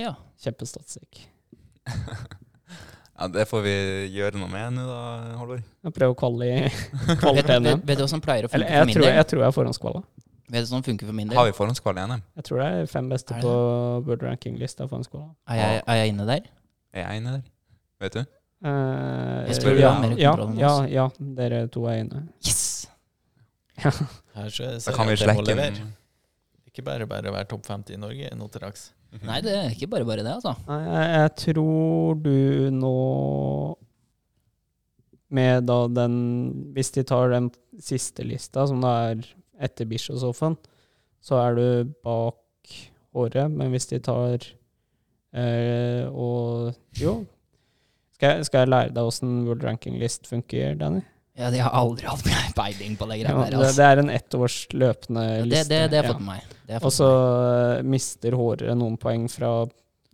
Ja. 0.00 0.16
Kjempestatistikk. 0.42 1.26
Ja, 3.14 3.28
Det 3.30 3.44
får 3.46 3.60
vi 3.62 3.72
gjøre 4.10 4.40
noe 4.40 4.50
med 4.50 4.72
nå, 4.74 4.84
da, 4.88 5.34
Halvor. 5.38 5.60
Jeg 5.86 5.94
prøver 5.94 6.14
å 6.14 6.18
kvalle 6.18 6.48
i 6.50 6.54
kvalitet. 7.22 7.52
Vet, 7.52 7.66
vet, 7.68 7.84
vet 7.86 8.00
du 8.00 8.02
hva 8.02 8.08
som 8.10 8.22
pleier 8.24 8.48
å 8.48 8.50
funke 8.50 8.66
for 8.66 8.74
jeg 8.74 8.88
min 8.88 8.96
tror, 8.96 9.06
del? 9.06 9.14
jeg 9.20 9.28
tror 9.30 9.42
jeg 9.44 9.46
er 9.46 9.54
forhåndskvala. 9.54 10.00
Vet 10.52 10.66
du 10.66 10.68
sånn 10.68 10.84
funker 10.84 11.08
for 11.08 11.16
min 11.16 11.30
Har 11.32 11.46
vi 11.48 11.54
forhåndskval 11.56 11.96
i 11.96 12.04
NM? 12.04 12.22
Jeg 12.36 12.46
tror 12.48 12.60
det 12.60 12.66
er 12.68 12.88
fem 12.90 13.06
beste 13.08 13.36
Er 13.36 13.44
på 13.44 13.52
Bird 14.04 14.24
Ranking-lista. 14.26 14.84
Er 14.84 15.60
jeg, 15.60 15.82
er 15.86 16.00
jeg 16.02 16.12
inne 16.12 16.26
der? 16.28 16.48
Er 16.92 17.06
jeg 17.06 17.22
inne 17.22 17.36
der? 17.38 17.44
Vet 18.04 18.18
du? 18.18 18.24
Uh, 18.64 19.44
Jeg 19.48 19.58
spør 19.58 19.76
ja, 19.76 19.92
mer 20.00 20.14
ja, 20.16 20.32
ja, 20.56 20.72
ja, 20.88 21.04
dere 21.36 21.66
to 21.72 21.84
er 21.90 22.00
inne. 22.00 22.22
Yes! 22.44 22.86
Her 23.76 24.48
så 24.52 24.70
Da 24.86 24.94
kan 24.96 25.10
vi 25.10 25.16
slekke 25.20 25.56
den. 25.58 25.80
Ikke 26.70 26.84
bare 26.86 27.06
bare 27.06 27.32
være 27.32 27.48
topp 27.50 27.66
50 27.68 27.96
i 27.96 28.00
Norge 28.00 28.30
nå 28.36 28.48
til 28.52 28.64
dags. 28.64 28.86
Nei, 29.22 29.40
det 29.44 29.52
er 29.54 29.68
ikke 29.70 29.90
bare 29.92 30.06
bare 30.08 30.24
det, 30.26 30.32
altså. 30.32 30.54
Nei, 30.66 30.80
jeg, 30.88 31.10
jeg 31.14 31.34
tror 31.42 32.16
du 32.24 32.70
nå 32.74 32.94
Med 35.34 35.68
da 35.68 35.76
den 36.00 36.16
Hvis 36.74 36.90
de 36.96 37.04
tar 37.06 37.30
den 37.30 37.52
siste 37.78 38.26
lista, 38.26 38.66
som 38.66 38.82
da 38.82 38.94
er 39.12 39.22
etter 39.62 39.86
Bischofshofen, 39.90 40.56
så 41.24 41.38
er 41.40 41.54
du 41.58 41.92
bak 42.04 42.36
håret. 43.14 43.50
Men 43.54 43.70
hvis 43.74 43.86
de 43.92 44.00
tar 44.04 44.42
eh, 45.34 46.04
og 46.10 46.74
Jo. 47.00 47.20
Skal 48.14 48.36
jeg, 48.38 48.46
skal 48.46 48.62
jeg 48.64 48.70
lære 48.70 48.94
deg 48.94 49.08
åssen 49.10 49.40
World 49.48 49.64
Ranking 49.66 49.98
List 49.98 50.28
funker, 50.30 50.76
Danny? 50.78 51.02
Ja, 51.34 51.48
de 51.50 51.58
har 51.58 51.74
aldri 51.74 52.06
hatt 52.06 52.22
peiling 52.54 52.94
på 52.94 53.08
det 53.10 53.16
Ja, 53.18 53.32
greiene 53.32 53.44
der. 53.44 53.50
det, 53.50 53.58
Altså. 53.58 53.76
det 53.80 53.86
er 53.88 54.02
en 54.04 54.10
ettårs 54.14 54.58
løpende 54.70 55.24
Det, 55.42 55.46
liste. 55.50 55.68
det, 55.72 55.80
det 55.90 55.98
har 55.98 56.04
ja. 56.06 56.12
fått 56.12 56.22
med 56.22 56.28
meg. 56.36 56.52
Det 56.68 56.78
Og 56.86 56.92
så 56.94 57.08
eh, 57.78 57.82
mister 57.82 58.36
håret 58.38 58.78
noen 58.78 58.94
poeng 59.02 59.26
fra 59.32 59.54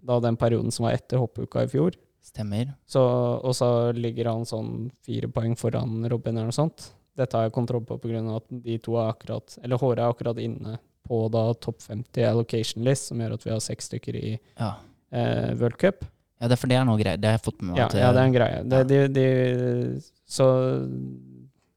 da 0.01 0.17
den 0.25 0.39
perioden 0.41 0.73
som 0.73 0.87
var 0.89 0.97
etter 0.97 1.21
hoppuka 1.21 1.67
i 1.67 1.69
fjor. 1.69 1.93
Stemmer. 2.25 2.71
Så, 2.89 3.03
og 3.45 3.53
så 3.59 3.69
ligger 3.93 4.31
han 4.33 4.47
sånn 4.49 4.89
fire 5.05 5.29
poeng 5.29 5.53
foran 5.61 6.01
Robin 6.09 6.39
eller 6.39 6.49
noe 6.49 6.57
sånt. 6.57 6.87
Dette 7.17 7.37
har 7.37 7.49
jeg 7.49 7.53
kontroll 7.57 7.83
på 7.85 7.99
pga. 8.01 8.21
at 8.37 8.45
de 8.51 8.79
to 8.79 8.95
er 8.97 9.11
akkurat 9.13 9.59
Eller 9.65 9.77
håret 9.79 9.99
er 9.99 10.13
akkurat 10.13 10.39
inne 10.39 10.79
på 11.09 11.25
da 11.33 11.53
topp 11.55 11.81
50 11.83 12.23
allocation 12.29 12.85
list, 12.85 13.09
som 13.11 13.19
gjør 13.19 13.35
at 13.35 13.45
vi 13.45 13.51
har 13.51 13.61
seks 13.61 13.89
stykker 13.91 14.15
i 14.17 14.39
Ja. 14.59 14.75
eh, 15.13 15.55
World 15.59 15.77
Cup. 15.79 16.05
ja, 16.41 16.47
det 16.49 16.53
er 16.53 16.57
for 16.61 16.69
det 16.69 16.77
er 16.77 16.85
noe 16.85 16.99
greier. 17.01 17.17
Det 17.21 17.27
har 17.29 17.39
jeg 17.39 17.45
fått 17.45 17.63
med 17.63 17.75
meg. 17.75 17.79
Ja, 17.79 17.87
at, 17.87 17.95
ja, 17.95 18.13
det 18.13 18.21
er 18.21 18.29
en 18.29 18.37
greie. 18.37 18.63
Det, 18.63 18.79
ja. 18.79 18.85
de, 18.85 19.09
de, 19.09 20.03
så 20.29 20.47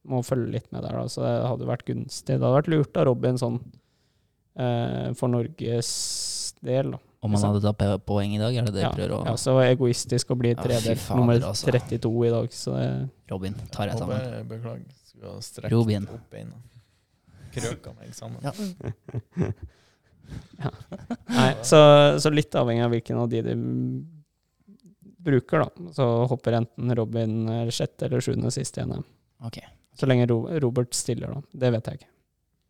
må 0.05 0.19
følge 0.23 0.51
litt 0.51 0.67
med 0.71 0.83
der, 0.83 0.91
da. 0.99 1.07
Så 1.09 1.23
det 1.23 1.33
hadde 1.47 1.65
vært 1.69 1.85
gunstig. 1.87 2.35
Det 2.35 2.41
hadde 2.43 2.57
vært 2.59 2.69
lurt 2.71 2.97
av 2.99 3.07
Robin 3.09 3.39
sånn 3.39 3.57
eh, 4.59 5.13
for 5.17 5.31
Norges 5.31 6.53
del, 6.63 6.93
da. 6.95 7.01
Om 7.23 7.37
han 7.37 7.53
hadde 7.53 7.61
tatt 7.63 8.03
poeng 8.05 8.33
i 8.35 8.39
dag, 8.41 8.55
er 8.59 8.65
det 8.67 8.73
det 8.75 8.81
Ja, 8.83 8.89
prøver 8.91 9.13
å 9.15 9.21
ja, 9.29 9.33
så 9.39 9.53
egoistisk 9.63 10.33
å 10.33 10.35
bli 10.35 10.51
Ja, 10.51 10.57
fy 10.59 10.67
tredelt 10.67 11.05
nummer 11.15 11.39
altså. 11.39 11.71
32 11.71 12.11
i 12.27 12.31
dag, 12.33 12.49
så 12.51 12.73
det 12.75 12.89
Robin, 13.31 13.55
tar 13.71 13.87
jeg 13.87 13.97
sammen. 14.01 14.47
beklager. 14.49 14.83
Skulle 15.13 15.33
ha 15.35 15.41
strekt 15.45 15.71
Robin. 15.71 16.07
opp 16.09 16.29
beina. 16.33 16.57
Krøka 17.53 17.93
meg 17.99 18.15
sammen. 18.17 18.41
Ja. 18.41 18.53
Nei, 21.27 21.49
så, 21.67 21.79
så 22.19 22.31
litt 22.31 22.55
avhengig 22.55 22.85
av 22.85 22.93
hvilken 22.93 23.19
av 23.19 23.29
de 23.29 23.41
de 23.45 23.55
bruker, 25.23 25.59
da. 25.63 25.91
Så 25.93 26.07
hopper 26.31 26.57
enten 26.57 26.95
Robin 26.97 27.35
sjette 27.71 28.07
eller 28.07 28.23
sjuende 28.23 28.51
sist 28.51 28.79
i 28.79 28.85
NM. 28.87 29.03
Okay. 29.47 29.67
Så 29.95 30.09
lenge 30.09 30.25
Ro 30.31 30.47
Robert 30.63 30.95
stiller, 30.97 31.35
da. 31.35 31.59
Det 31.65 31.71
vet 31.75 31.91
jeg 31.91 32.01
ikke. 32.01 32.09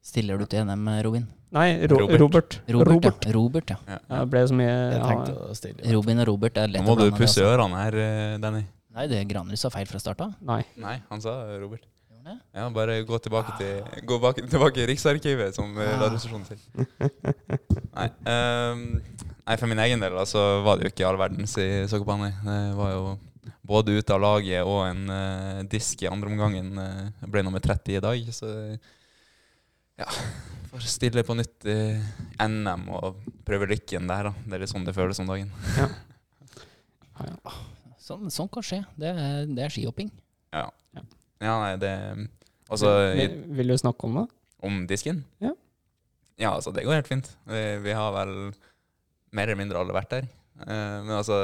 Stiller 0.04 0.42
du 0.42 0.46
til 0.52 0.66
NM, 0.68 0.90
Robin? 1.06 1.26
Nei, 1.56 1.68
Ro 1.88 2.02
Robert. 2.04 2.60
Robert. 2.68 2.90
Robert, 2.92 3.26
ja. 3.26 3.34
Robert, 3.38 3.72
ja. 3.72 3.78
Ja, 3.88 4.00
det 4.10 4.24
ble 4.34 4.44
så 4.50 4.58
mye 4.58 4.74
ja. 4.74 5.94
Robin 5.94 6.24
og 6.26 6.28
Robert 6.34 6.58
er 6.60 6.74
Nå 6.74 6.84
må 6.84 6.98
du 7.00 7.06
pusse 7.14 7.40
altså. 7.40 7.46
ørene 7.54 7.86
her, 7.86 8.00
eh, 8.04 8.38
Danny. 8.44 8.66
Nei, 8.94 9.08
det 9.10 9.24
Granrud 9.30 9.58
sa 9.58 9.72
feil 9.74 9.88
fra 9.90 10.02
start 10.02 10.26
av. 10.26 10.34
Nei. 10.46 10.60
Nei, 10.82 10.98
han 11.10 11.24
sa 11.24 11.38
Robert. 11.62 11.86
Ja, 12.24 12.70
bare 12.72 13.02
gå 13.04 13.18
tilbake 13.20 13.56
til 13.60 14.06
Gå 14.08 14.18
bak, 14.24 14.40
tilbake 14.50 14.84
i 14.84 14.88
Riksarkivet, 14.88 15.56
som 15.56 15.74
uh, 15.76 15.84
Ah. 15.84 16.00
Radioresepsjonen 16.06 16.48
sier. 16.48 16.62
Nei, 17.94 18.08
um, 18.26 18.84
nei, 19.44 19.58
for 19.60 19.70
min 19.70 19.82
egen 19.84 20.02
del 20.04 20.16
altså, 20.18 20.42
var 20.66 20.80
det 20.80 20.88
jo 20.88 20.94
ikke 20.94 21.06
all 21.10 21.20
verdens 21.20 21.56
i 21.62 21.68
Sokopani. 21.92 22.32
Det 22.46 22.58
var 22.80 22.94
jo 22.96 23.04
både 23.68 23.98
ute 24.00 24.16
av 24.16 24.24
laget 24.24 24.64
og 24.68 24.82
en 24.88 25.04
uh, 25.12 25.62
disk 25.70 26.04
i 26.04 26.10
andre 26.12 26.32
omgangen. 26.32 26.72
Uh, 26.80 27.28
ble 27.30 27.44
nummer 27.46 27.64
30 27.64 28.00
i 28.00 28.04
dag, 28.04 28.34
så 28.36 28.50
ja 30.00 30.10
Får 30.74 30.88
stille 30.90 31.22
på 31.22 31.36
nytt 31.38 31.68
i 31.70 31.78
NM 32.42 32.88
og 32.98 33.20
prøve 33.46 33.68
lykken 33.70 34.08
der, 34.10 34.32
da. 34.32 34.48
Det 34.48 34.56
er 34.58 34.64
litt 34.64 34.72
sånn 34.72 34.88
det 34.88 34.96
føles 34.98 35.20
om 35.22 35.30
dagen. 35.30 35.52
Ja, 35.78 35.86
ja. 37.30 37.54
Sånn, 38.02 38.32
sånn 38.34 38.50
kan 38.52 38.66
skje. 38.66 38.80
Det 38.98 39.12
er, 39.14 39.46
det 39.54 39.68
er 39.68 39.76
skihopping. 39.76 40.10
Ja, 40.50 40.66
Ja. 41.44 41.50
ja 41.50 41.60
nei, 41.62 41.76
det 41.82 41.94
Altså, 42.72 42.90
Vil, 43.14 43.34
vil 43.60 43.74
du 43.74 43.76
snakke 43.78 44.08
om 44.08 44.16
det? 44.22 44.30
om 44.64 44.88
disken? 44.88 45.24
Ja. 45.44 45.52
Ja, 46.40 46.56
altså, 46.56 46.72
det 46.72 46.86
går 46.86 47.02
helt 47.02 47.12
fint. 47.12 47.30
Vi, 47.46 47.62
vi 47.84 47.94
har 47.94 48.14
vel 48.16 48.34
mer 49.36 49.50
eller 49.50 49.60
mindre 49.60 49.82
alle 49.82 49.96
vært 49.96 50.16
der. 50.16 50.30
Uh, 50.64 51.04
men 51.04 51.14
altså, 51.20 51.38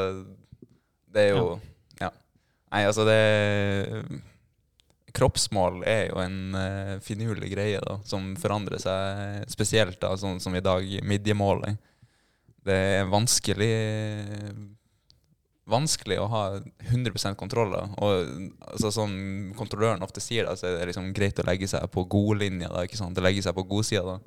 det 1.12 1.28
er 1.28 1.36
jo 1.36 1.60
Ja. 2.00 2.12
Nei, 2.72 2.84
altså, 2.88 3.06
det 3.08 3.20
Kroppsmål 5.20 5.82
er 5.90 6.04
jo 6.12 6.20
en 6.22 6.56
uh, 6.56 6.96
finurlig 7.04 7.52
greie 7.52 7.80
da, 7.84 7.98
som 8.08 8.36
forandrer 8.40 8.82
seg, 8.82 9.46
spesielt 9.52 10.00
da, 10.02 10.14
sånn 10.18 10.40
som 10.42 10.56
i 10.56 10.64
dag, 10.64 10.86
midjemålet. 11.04 11.80
Det 12.66 12.78
er 13.00 13.10
vanskelig 13.10 13.74
vanskelig 15.70 16.18
å 16.22 16.28
ha 16.32 16.44
100 16.90 17.36
kontroll. 17.40 17.72
da. 17.74 17.86
Og 18.02 18.52
altså, 18.72 18.92
som 18.96 19.14
kontrolløren 19.58 20.04
ofte 20.06 20.24
sier, 20.24 20.48
da, 20.48 20.58
så 20.60 20.68
er 20.70 20.80
det 20.80 20.92
liksom 20.92 21.12
greit 21.16 21.40
å 21.40 21.48
legge 21.48 21.70
seg 21.70 21.86
på 21.94 22.06
godlinja. 22.10 22.72
ikke 22.84 23.00
sant? 23.00 23.18
Å 23.18 23.26
legge 23.26 23.46
seg 23.46 23.56
på 23.58 23.68
godsida. 23.70 24.20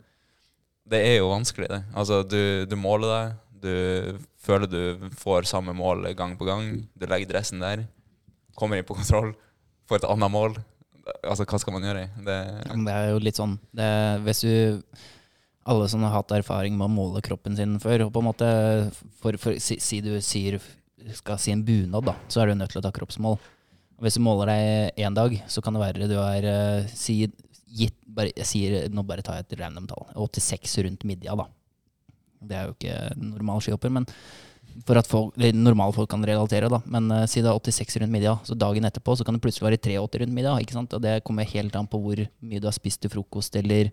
Det 0.88 0.98
er 0.98 1.18
jo 1.20 1.30
vanskelig, 1.30 1.70
det. 1.70 1.82
Altså, 1.94 2.22
du, 2.26 2.66
du 2.66 2.76
måler 2.78 3.12
deg, 3.12 3.40
du 3.62 4.18
føler 4.42 4.66
du 4.70 5.08
får 5.18 5.46
samme 5.50 5.74
mål 5.76 6.10
gang 6.18 6.34
på 6.38 6.48
gang. 6.48 6.74
Du 6.98 7.06
legger 7.06 7.30
dressen 7.30 7.62
der, 7.62 7.86
kommer 8.58 8.78
inn 8.78 8.86
på 8.86 8.98
kontroll, 8.98 9.32
får 9.88 10.02
et 10.02 10.10
annet 10.10 10.34
mål. 10.34 10.58
Altså, 11.22 11.46
hva 11.48 11.58
skal 11.58 11.74
man 11.74 11.86
gjøre? 11.86 12.06
Det, 12.26 12.36
Ja, 12.66 12.76
Det 12.86 12.94
er 12.94 13.08
jo 13.10 13.22
litt 13.26 13.34
sånn 13.34 13.56
det, 13.74 13.86
Hvis 14.22 14.44
du 14.44 14.52
Alle 15.66 15.88
som 15.90 16.04
har 16.06 16.12
hatt 16.14 16.30
erfaring 16.36 16.76
med 16.78 16.86
å 16.86 16.94
måle 16.94 17.22
kroppen 17.22 17.56
sin 17.58 17.74
før, 17.82 18.04
og 18.06 18.12
på 18.14 18.22
en 18.22 18.28
måte 18.28 18.46
for, 19.22 19.34
for, 19.38 19.58
si, 19.62 19.80
si 19.82 19.98
du 20.02 20.14
sier, 20.22 20.58
skal 21.16 21.40
si 21.40 21.54
en 21.54 21.64
bunad, 21.66 22.06
da, 22.06 22.14
så 22.30 22.42
er 22.42 22.50
du 22.50 22.58
nødt 22.58 22.72
til 22.74 22.82
å 22.82 22.84
ta 22.84 22.92
kroppsmål. 22.94 23.38
Og 23.98 24.06
hvis 24.06 24.18
du 24.18 24.24
måler 24.24 24.52
deg 24.52 25.02
én 25.06 25.16
dag, 25.16 25.34
så 25.50 25.62
kan 25.64 25.76
det 25.76 25.82
være 25.82 26.10
du 26.10 26.16
er 26.18 26.46
eh, 26.48 26.92
si, 26.92 27.20
gitt, 27.72 27.98
bare, 28.06 28.32
jeg 28.36 28.48
sier, 28.48 28.78
Nå 28.92 29.04
bare 29.08 29.24
tar 29.24 29.38
jeg 29.38 29.48
et 29.48 29.58
random 29.60 29.88
tall. 29.90 30.08
86 30.16 30.78
rundt 30.86 31.04
midja, 31.08 31.36
da. 31.38 31.46
Det 32.42 32.56
er 32.58 32.66
jo 32.66 32.74
ikke 32.74 32.96
normal 33.20 33.62
skihopper, 33.62 33.92
men 33.94 34.08
for 34.86 34.96
at 34.96 35.08
folk, 35.08 35.36
normale 35.52 35.94
folk 35.94 36.10
kan 36.10 36.24
relatere, 36.26 36.70
da. 36.72 36.80
Men 36.90 37.10
uh, 37.12 37.26
si 37.30 37.42
det 37.44 37.50
er 37.50 37.60
86 37.60 38.00
rundt 38.02 38.14
midja, 38.14 38.34
så 38.46 38.56
dagen 38.58 38.88
etterpå 38.88 39.14
så 39.18 39.26
kan 39.26 39.36
det 39.36 39.42
plutselig 39.44 39.68
være 39.68 39.80
83 39.84 40.24
rundt 40.24 40.36
midja. 40.36 40.56
ikke 40.60 40.76
sant? 40.76 40.96
Og 40.96 41.04
det 41.04 41.20
kommer 41.26 41.48
helt 41.48 41.76
an 41.78 41.88
på 41.90 42.00
hvor 42.02 42.24
mye 42.40 42.62
du 42.62 42.68
har 42.68 42.76
spist 42.76 43.02
til 43.04 43.12
frokost, 43.12 43.56
eller 43.60 43.92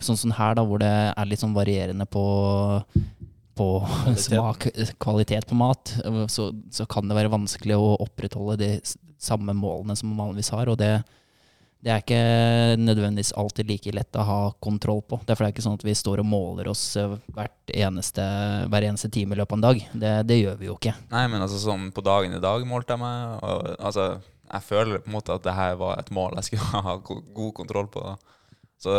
sånn 0.00 0.18
som 0.18 0.32
her, 0.32 0.56
da, 0.56 0.64
hvor 0.64 0.80
det 0.80 0.90
er 0.90 1.28
litt 1.28 1.42
sånn 1.42 1.56
varierende 1.56 2.06
på, 2.08 2.24
på 3.60 3.68
smak, 4.16 4.66
kvalitet 5.02 5.46
på 5.46 5.58
mat, 5.58 5.94
så, 6.32 6.50
så 6.72 6.86
kan 6.88 7.08
det 7.08 7.18
være 7.18 7.32
vanskelig 7.32 7.76
å 7.76 7.96
opprettholde 8.00 8.56
de 8.62 8.70
samme 9.20 9.52
målene 9.52 9.96
som 9.96 10.08
man 10.08 10.22
vanligvis 10.24 10.52
har. 10.54 10.70
Og 10.72 10.78
det, 10.80 10.94
det 11.84 11.92
er 11.92 12.02
ikke 12.02 12.22
nødvendigvis 12.80 13.34
alltid 13.40 13.68
like 13.68 13.92
lett 13.96 14.16
å 14.16 14.24
ha 14.24 14.40
kontroll 14.64 15.02
på. 15.04 15.20
Derfor 15.28 15.44
er 15.44 15.50
det 15.50 15.58
ikke 15.58 15.66
sånn 15.68 15.78
at 15.80 15.86
vi 15.86 15.96
står 15.96 16.24
og 16.24 16.30
måler 16.30 16.72
oss 16.72 16.84
eh, 17.00 17.16
eneste, 17.84 18.24
hver 18.72 18.88
eneste 18.88 19.12
time 19.12 19.36
i 19.36 19.40
løpet 19.42 19.56
av 19.56 19.60
en 19.60 19.68
dag. 19.68 19.84
Det, 19.92 20.16
det 20.32 20.40
gjør 20.40 20.60
vi 20.60 20.70
jo 20.70 20.80
ikke. 20.80 20.96
Nei, 21.12 21.26
men 21.32 21.44
altså 21.44 21.60
sånn 21.60 21.90
på 21.96 22.04
dagen 22.06 22.36
i 22.36 22.42
dag 22.42 22.64
målte 22.68 22.96
jeg 22.96 23.04
meg, 23.04 23.44
og 23.44 23.72
altså 23.76 24.12
jeg 24.50 24.66
føler 24.66 25.04
på 25.04 25.12
en 25.12 25.14
måte 25.14 25.36
at 25.36 25.44
det 25.46 25.54
her 25.54 25.76
var 25.78 26.00
et 26.00 26.10
mål 26.14 26.40
jeg 26.40 26.50
skulle 26.50 26.84
ha 26.88 26.96
god 27.04 27.52
kontroll 27.60 27.92
på. 27.92 28.08
da. 28.08 28.38
Så 28.80 28.92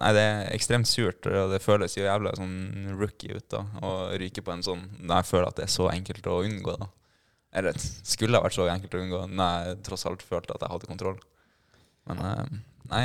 nei, 0.00 0.08
det 0.16 0.22
er 0.26 0.48
ekstremt 0.56 0.88
surt, 0.90 1.26
og 1.30 1.52
det 1.52 1.60
føles 1.62 1.94
jo 1.94 2.02
jævla 2.02 2.32
sånn 2.34 2.56
rookie 2.98 3.36
ut 3.38 3.44
da, 3.54 3.60
å 3.86 3.92
ryke 4.18 4.42
på 4.42 4.50
en 4.50 4.64
sånn 4.66 4.80
når 4.98 5.20
jeg 5.20 5.28
føler 5.28 5.46
at 5.52 5.60
det 5.60 5.66
er 5.68 5.70
så 5.76 5.86
enkelt 5.92 6.26
å 6.26 6.40
unngå. 6.42 6.74
da. 6.80 6.88
Eller 7.54 7.76
skulle 7.78 8.40
ha 8.40 8.42
vært 8.42 8.56
så 8.56 8.66
enkelt 8.72 8.96
å 8.98 9.02
unngå 9.04 9.20
når 9.30 9.68
jeg 9.68 9.78
tross 9.86 10.06
alt 10.10 10.24
følte 10.26 10.56
at 10.56 10.64
jeg 10.66 10.72
hadde 10.74 10.90
kontroll. 10.90 11.18
Men 12.10 12.22
eh, 12.26 12.44
nei, 12.90 13.04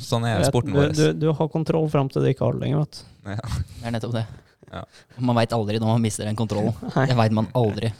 sånn 0.00 0.24
er 0.24 0.40
Vet- 0.40 0.48
sporten 0.54 0.72
vår. 0.78 0.94
du, 0.96 1.04
du 1.20 1.28
har 1.36 1.50
kontroll 1.52 1.90
fram 1.92 2.08
til 2.08 2.24
du 2.24 2.30
ikke 2.32 2.46
har 2.48 2.56
det 2.56 2.64
lenger, 2.64 2.86
vet 2.86 3.02
du. 3.02 3.32
Ja. 3.34 3.48
Det 3.68 3.84
er 3.90 3.96
nettopp 3.98 4.16
det. 4.16 4.24
Ja. 4.72 4.82
Man 5.20 5.36
veit 5.36 5.52
aldri 5.56 5.82
når 5.82 5.92
man 5.98 6.04
mister 6.08 6.24
den 6.28 6.38
kontrollen. 6.38 6.72
Nei. 6.96 7.06
Det 7.12 7.18
veit 7.20 7.36
man 7.42 7.52
aldri. 7.58 7.92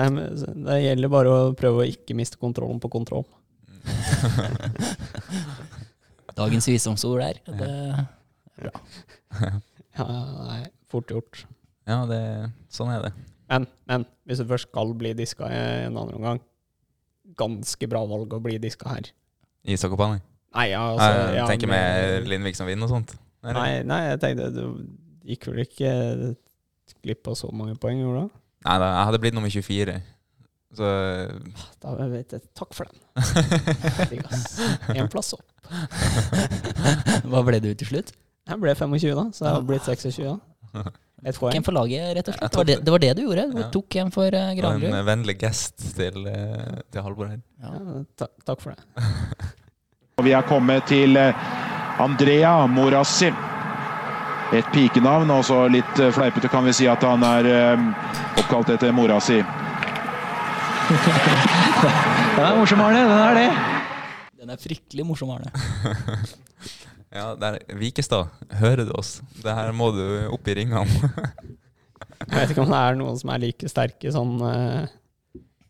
Nei, 0.00 0.08
men 0.16 0.40
Det 0.64 0.80
gjelder 0.86 1.12
bare 1.12 1.28
å 1.36 1.52
prøve 1.60 1.84
å 1.84 1.88
ikke 1.92 2.16
miste 2.16 2.40
kontrollen 2.40 2.80
på 2.80 2.88
kontroll. 2.96 3.26
Dagens 6.36 6.68
visdomsord 6.68 7.20
der. 7.22 7.40
Det, 7.46 7.72
Ja, 9.92 10.06
nei, 10.48 10.62
fort 10.88 11.10
gjort. 11.12 11.42
ja, 11.88 11.98
det, 12.08 12.20
sånn 12.72 12.92
er 12.94 13.02
det. 13.08 13.12
Men, 13.52 13.66
men 13.90 14.06
hvis 14.28 14.40
du 14.40 14.46
først 14.48 14.70
skal 14.70 14.94
bli 14.96 15.12
diska 15.16 15.48
i 15.52 15.58
en 15.88 15.98
andre 16.00 16.16
omgang, 16.16 16.40
ganske 17.36 17.88
bra 17.90 18.00
valg 18.08 18.32
å 18.32 18.40
bli 18.44 18.56
diska 18.62 18.88
her. 18.94 19.10
I 19.68 19.76
Sakopane? 19.80 20.22
Nei, 20.52 20.70
ja, 20.72 20.80
altså 20.94 21.10
jeg 21.10 21.36
ja, 21.40 21.44
tenker 21.48 21.70
med 21.70 22.28
Lindvik 22.28 22.56
som 22.56 22.68
vinner 22.68 22.88
og 22.88 22.92
sånt. 22.92 23.14
Eller? 23.42 23.58
Nei, 23.58 23.70
nei, 23.88 24.00
jeg 24.10 24.20
tenkte 24.22 24.48
du 24.54 24.64
gikk 25.28 25.48
vel 25.50 25.62
ikke 25.64 25.92
glipp 27.02 27.28
av 27.30 27.36
så 27.38 27.50
mange 27.54 27.76
poeng, 27.80 28.00
gjorde 28.02 28.26
du? 28.26 28.40
Nei 28.66 28.74
da, 28.78 28.90
jeg 28.94 29.06
hadde 29.08 29.20
blitt 29.22 29.36
nummer 29.36 29.52
24. 29.52 29.96
Så 30.72 30.88
Da 31.82 31.94
vet 32.08 32.32
jeg, 32.32 32.44
Takk 32.56 32.72
for 32.76 32.88
den. 32.88 33.00
Én. 34.16 34.96
En 35.02 35.10
plass 35.12 35.34
opp. 35.36 35.44
hva 37.30 37.42
ble 37.46 37.60
du 37.62 37.70
til 37.74 37.88
slutt? 37.88 38.12
Jeg 38.48 38.58
ble 38.60 38.74
25, 38.74 39.14
da, 39.14 39.24
så 39.36 39.46
jeg 39.46 39.54
har 39.54 39.64
blitt 39.68 39.86
26. 39.86 40.24
da. 40.26 40.82
Et 41.22 41.36
Tok 41.38 41.54
en 41.54 41.62
for 41.62 41.70
laget, 41.76 42.16
rett 42.16 42.28
og 42.32 42.34
slett. 42.34 42.50
Det 42.50 42.58
var 42.58 42.66
det, 42.66 42.76
det, 42.82 42.90
var 42.90 42.98
det 43.04 43.10
du 43.14 43.20
gjorde. 43.22 43.42
Du 43.52 43.60
Ja. 43.60 43.66
tok 43.70 43.96
en 44.02 44.08
for 44.10 44.26
uh, 44.34 44.48
og 44.50 44.82
en 44.82 44.94
eh, 44.98 45.04
vennlig 45.06 45.36
gest 45.38 45.84
til, 45.94 46.16
uh, 46.26 46.80
til 46.90 47.04
Halvor 47.06 47.28
her. 47.30 47.38
Ja. 47.62 47.68
Ta 48.18 48.26
takk, 48.42 48.58
for 48.64 48.74
det. 48.74 48.82
Og 50.18 50.24
Vi 50.26 50.32
er 50.34 50.42
kommet 50.44 50.84
til 50.90 51.16
eh, 51.16 51.32
Andrea 52.02 52.66
Morassi. 52.66 53.30
Et 54.52 54.66
pikenavn, 54.74 55.30
og 55.32 55.44
så 55.48 55.62
litt 55.72 55.98
eh, 56.02 56.10
fleipete 56.12 56.50
kan 56.52 56.66
vi 56.66 56.72
si 56.76 56.86
at 56.90 57.02
han 57.06 57.22
er 57.24 57.46
eh, 57.48 57.86
oppkalt 58.42 58.74
etter 58.74 58.92
mora 58.92 59.16
si. 59.24 59.38
Den 62.32 62.44
er 62.44 62.58
morsom, 62.58 62.80
Arne. 62.84 63.06
Den 63.08 63.22
er 63.22 63.34
det. 63.38 63.81
Den 64.42 64.50
er 64.50 64.58
fryktelig 64.62 65.06
morsom, 65.06 65.30
Arne. 65.36 65.52
Ja, 67.12 67.34
der, 67.36 67.58
Vikestad, 67.76 68.30
hører 68.56 68.86
du 68.88 68.92
oss? 68.96 69.18
Det 69.44 69.52
her 69.52 69.68
må 69.76 69.90
du 69.92 70.00
opp 70.32 70.46
i 70.48 70.54
ringene. 70.56 71.10
Jeg 72.22 72.30
vet 72.32 72.54
ikke 72.54 72.62
om 72.64 72.70
det 72.72 72.78
er 72.78 72.96
noen 72.96 73.18
som 73.20 73.32
er 73.34 73.42
like 73.42 73.68
sterke 73.68 74.12
sånn 74.14 74.30
uh, 74.40 74.86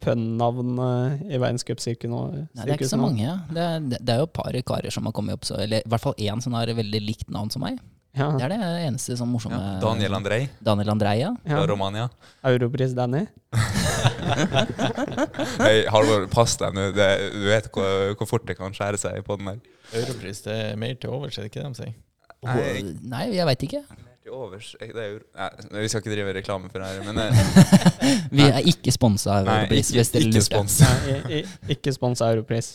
pønn-navn 0.06 0.70
uh, 0.78 1.16
i 1.26 1.40
verdenscupsirkusen 1.42 2.14
nå. 2.14 2.20
Nei, 2.54 2.62
det 2.68 2.68
er 2.68 2.76
ikke 2.76 2.90
så 2.92 3.00
mange. 3.02 3.24
ja. 3.26 3.34
Det, 3.50 3.64
er- 3.64 3.88
det, 3.90 3.98
det 4.06 4.14
er 4.14 4.22
jo 4.22 4.28
et 4.28 4.36
par 4.38 4.58
karer 4.70 4.94
som 4.94 5.08
har 5.10 5.16
kommet 5.18 5.34
opp, 5.40 5.48
så, 5.50 5.58
eller 5.64 5.82
i 5.82 5.90
hvert 5.90 6.04
fall 6.06 6.14
én 6.22 6.44
som 6.46 6.54
har 6.60 6.70
veldig 6.78 7.02
likt 7.08 7.34
navn 7.34 7.50
som 7.50 7.66
meg. 7.66 7.82
Ja, 8.12 8.26
Det 8.36 8.44
er 8.44 8.52
det 8.52 8.66
eneste 8.84 9.14
sånn 9.16 9.30
morsomme. 9.32 9.56
Ja, 9.56 9.78
Daniel 9.80 10.12
Andrej 10.18 10.42
Daniel 10.60 10.90
Andrej, 10.92 11.22
ja. 11.22 11.30
fra 11.46 11.62
Romania. 11.70 12.10
Europris 12.44 12.92
Danny. 12.92 13.22
Hei, 15.62 15.86
Halvor, 15.88 16.26
pass 16.32 16.58
deg 16.60 16.76
nå. 16.76 16.90
Du 16.92 17.46
vet 17.48 17.70
hvor, 17.72 18.12
hvor 18.20 18.28
fort 18.34 18.44
det 18.50 18.58
kan 18.60 18.76
skjære 18.76 19.00
seg 19.00 19.24
på 19.24 19.40
den 19.40 19.54
der. 19.54 19.62
Europris, 20.02 20.44
det 20.44 20.58
er 20.68 20.76
mer 20.80 21.00
til 21.00 21.16
overs, 21.16 21.40
er 21.40 21.46
det 21.46 21.54
ikke 21.54 21.64
det 21.64 21.72
de 21.72 21.80
sier? 21.80 21.96
Nei, 22.42 22.82
Nei, 23.14 23.26
jeg 23.38 23.48
veit 23.48 23.64
ikke. 23.70 23.82
Til 24.22 24.32
overs 24.38 24.68
det 24.78 24.90
er 25.02 25.08
jo, 25.12 25.18
nei, 25.34 25.80
Vi 25.82 25.88
skal 25.90 26.02
ikke 26.02 26.12
drive 26.14 26.32
reklame 26.36 26.68
for 26.70 26.78
det 26.78 26.88
her, 26.88 27.00
men 27.08 27.18
eh, 27.18 27.40
Vi 28.38 28.44
er 28.46 28.68
ikke 28.70 28.92
sponsa 28.94 29.38
av 29.40 29.48
Nei, 29.48 29.56
Europris. 29.64 29.90
ikke, 29.90 30.04
dere 30.12 30.22
ikke 30.22 30.34
lurte. 30.36 30.44
spons. 30.48 30.76
Nei, 30.82 31.16
i- 31.16 31.40
i- 31.40 31.74
ikke 31.76 31.94
sponsa 31.96 32.28
Europris. 32.34 32.68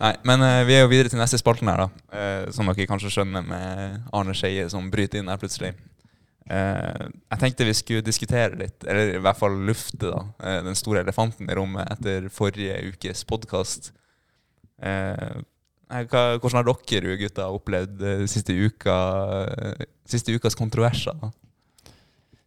Nei, 0.00 0.12
men 0.28 0.44
uh, 0.44 0.58
vi 0.68 0.76
er 0.76 0.84
jo 0.84 0.90
videre 0.92 1.08
til 1.12 1.18
neste 1.22 1.40
spalten 1.40 1.70
her, 1.72 1.86
da. 1.86 1.88
Uh, 2.12 2.50
som 2.52 2.68
dere 2.68 2.86
kanskje 2.90 3.10
skjønner 3.16 3.46
med 3.46 4.04
Arne 4.12 4.34
Skeie 4.36 4.68
som 4.72 4.90
bryter 4.92 5.22
inn 5.22 5.32
her 5.32 5.40
plutselig. 5.40 5.72
Uh, 6.50 7.08
jeg 7.30 7.38
tenkte 7.40 7.64
vi 7.68 7.74
skulle 7.78 8.04
diskutere 8.04 8.58
litt, 8.60 8.84
eller 8.84 9.14
i 9.16 9.22
hvert 9.22 9.38
fall 9.40 9.54
lufte, 9.68 10.10
da, 10.10 10.24
eh, 10.44 10.58
den 10.66 10.76
store 10.76 11.04
elefanten 11.06 11.48
i 11.48 11.54
rommet 11.56 11.88
etter 11.96 12.26
forrige 12.34 12.76
ukes 12.92 13.22
podkast. 13.30 13.92
Eh, 14.82 15.16
nei, 15.22 15.38
hva- 15.38 15.51
hvordan 15.92 16.58
har 16.60 16.66
dere 16.68 17.16
gutta 17.20 17.48
opplevd 17.52 18.02
eh, 18.02 18.26
siste, 18.30 18.54
uka, 18.56 18.98
eh, 19.52 19.86
siste 20.08 20.34
ukas 20.34 20.56
kontroverser? 20.58 21.16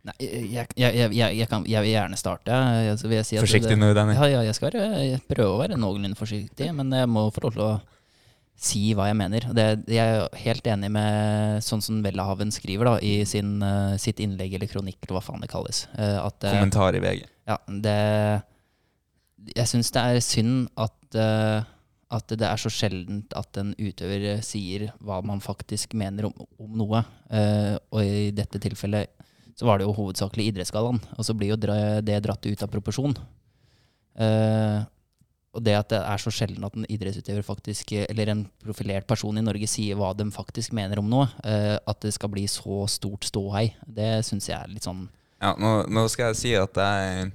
Nei, 0.06 0.14
jeg, 0.22 0.70
jeg, 0.78 1.10
jeg, 1.18 1.48
kan, 1.50 1.66
jeg 1.66 1.82
vil 1.82 1.96
gjerne 1.96 2.18
starte. 2.20 2.58
Vil 3.10 3.24
si 3.26 3.40
Forsiktig 3.42 3.74
det, 3.74 3.82
nå, 3.82 3.90
Danny. 3.98 4.14
Ja, 4.18 4.28
ja, 4.36 4.42
jeg 4.46 4.58
skal 4.58 4.70
være, 4.70 5.20
prøve 5.30 5.56
å 5.56 5.62
være 5.64 5.80
noenlunde 5.82 6.18
forsiktig, 6.18 6.70
men 6.78 6.94
jeg 6.94 7.10
må 7.10 7.26
få 7.34 7.48
lov 7.48 7.56
til 7.56 7.66
å 7.66 7.72
si 8.56 8.84
hva 8.96 9.10
jeg 9.10 9.18
mener. 9.20 9.48
Det, 9.58 9.66
jeg 9.92 10.20
er 10.20 10.38
helt 10.46 10.70
enig 10.72 10.92
med 10.94 11.66
sånn 11.66 11.82
som 11.84 12.04
Welhaven 12.06 12.54
skriver 12.54 12.92
da, 12.92 12.98
i 13.02 13.16
sin, 13.28 13.58
eh, 13.66 13.96
sitt 14.02 14.22
innlegg 14.24 14.54
eller 14.60 14.70
kronikk, 14.72 15.02
eller 15.04 15.18
hva 15.18 15.26
faen 15.26 15.42
det 15.42 15.50
kalles. 15.52 15.88
at, 15.98 16.38
Kommentar 16.46 16.98
i 16.98 17.02
VG. 17.04 17.26
ja, 17.50 17.58
det 17.68 17.98
Jeg 19.56 19.70
syns 19.70 19.92
det 19.94 20.02
er 20.02 20.22
synd 20.26 20.70
at, 20.78 20.96
at 22.14 22.34
det 22.38 22.46
er 22.46 22.60
så 22.62 22.70
sjeldent 22.70 23.34
at 23.38 23.58
en 23.58 23.74
utøver 23.80 24.42
sier 24.46 24.90
hva 25.04 25.22
man 25.26 25.42
faktisk 25.42 25.96
mener 25.98 26.28
om, 26.30 26.36
om 26.62 26.76
noe. 26.78 27.02
Uh, 27.32 27.76
og 27.90 28.02
i 28.06 28.34
dette 28.36 28.62
tilfellet 28.62 29.10
så 29.56 29.68
var 29.68 29.80
det 29.80 29.88
jo 29.88 29.96
hovedsakelig 29.96 30.50
idrettsgallaen. 30.52 31.00
Og 31.16 31.26
så 31.26 31.34
blir 31.38 31.54
jo 31.54 31.58
det 31.58 32.20
dratt 32.24 32.46
ut 32.46 32.66
av 32.66 32.72
proporsjon. 32.72 33.16
Uh, 34.16 34.84
og 35.56 35.64
det 35.64 35.76
at 35.78 35.92
det 35.94 36.02
er 36.04 36.20
så 36.20 36.32
sjelden 36.36 36.66
at 36.68 36.76
en 36.76 36.88
idrettsutøver 36.92 37.46
faktisk, 37.48 37.94
eller 37.96 38.32
en 38.32 38.44
profilert 38.64 39.08
person 39.08 39.38
i 39.40 39.44
Norge 39.44 39.70
sier 39.72 39.96
hva 40.00 40.12
de 40.18 40.28
faktisk 40.36 40.76
mener 40.76 41.00
om 41.00 41.08
noe, 41.10 41.30
uh, 41.48 41.78
at 41.80 42.02
det 42.04 42.12
skal 42.16 42.32
bli 42.34 42.44
så 42.52 42.84
stort 42.92 43.28
ståhei, 43.28 43.70
det 43.88 44.20
syns 44.28 44.50
jeg 44.52 44.58
er 44.60 44.72
litt 44.72 44.88
sånn 44.88 45.08
Ja, 45.40 45.54
nå, 45.60 45.86
nå 45.92 46.06
skal 46.12 46.34
jeg 46.34 46.42
si 46.42 46.52
at 46.60 46.80
jeg, 46.80 47.32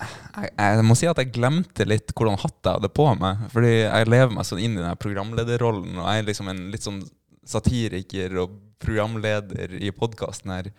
jeg 0.00 0.50
Jeg 0.58 0.86
må 0.86 0.96
si 0.98 1.08
at 1.10 1.20
jeg 1.20 1.32
glemte 1.34 1.86
litt 1.86 2.14
hvordan 2.14 2.40
hatt 2.42 2.58
jeg 2.64 2.78
hadde 2.78 2.90
på 2.94 3.06
meg. 3.20 3.44
Fordi 3.52 3.74
jeg 3.82 4.10
lever 4.10 4.34
meg 4.34 4.48
sånn 4.48 4.62
inn 4.62 4.78
i 4.78 4.82
den 4.82 5.00
programlederrollen, 5.00 5.98
og 5.98 6.08
jeg 6.08 6.22
er 6.22 6.28
liksom 6.30 6.50
en 6.50 6.64
litt 6.72 6.86
sånn 6.86 7.04
satiriker 7.44 8.34
og 8.40 8.58
programleder 8.82 9.76
i 9.80 9.92
podkasten 9.94 10.54
her. 10.54 10.72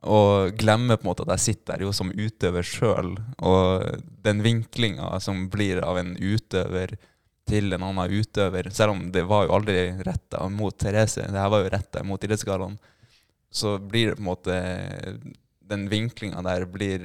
Og 0.00 0.56
glemmer 0.56 0.96
på 0.96 1.04
en 1.04 1.10
måte 1.10 1.26
at 1.26 1.34
jeg 1.36 1.46
sitter 1.46 1.74
der 1.74 1.86
jo 1.86 1.94
som 1.96 2.12
utøver 2.12 2.66
sjøl. 2.66 3.14
Og 3.44 4.04
den 4.24 4.44
vinklinga 4.44 5.12
som 5.20 5.48
blir 5.52 5.82
av 5.84 6.00
en 6.00 6.14
utøver 6.16 6.96
til 7.50 7.74
en 7.74 7.84
annen 7.84 8.14
utøver, 8.14 8.70
selv 8.70 8.94
om 8.94 9.04
det 9.12 9.26
var 9.28 9.46
jo 9.46 9.56
aldri 9.58 9.90
retta 10.06 10.46
mot 10.52 10.76
Therese, 10.78 11.26
det 11.26 11.40
her 11.40 11.50
var 11.50 11.64
jo 11.64 11.72
retta 11.72 12.02
mot 12.06 12.22
Idrettsgallaen, 12.22 12.78
så 13.50 13.78
blir 13.82 14.12
det 14.12 14.18
på 14.18 14.22
en 14.22 14.28
måte 14.28 14.56
Den 15.70 15.88
vinklinga 15.90 16.42
der 16.42 16.64
blir 16.66 17.00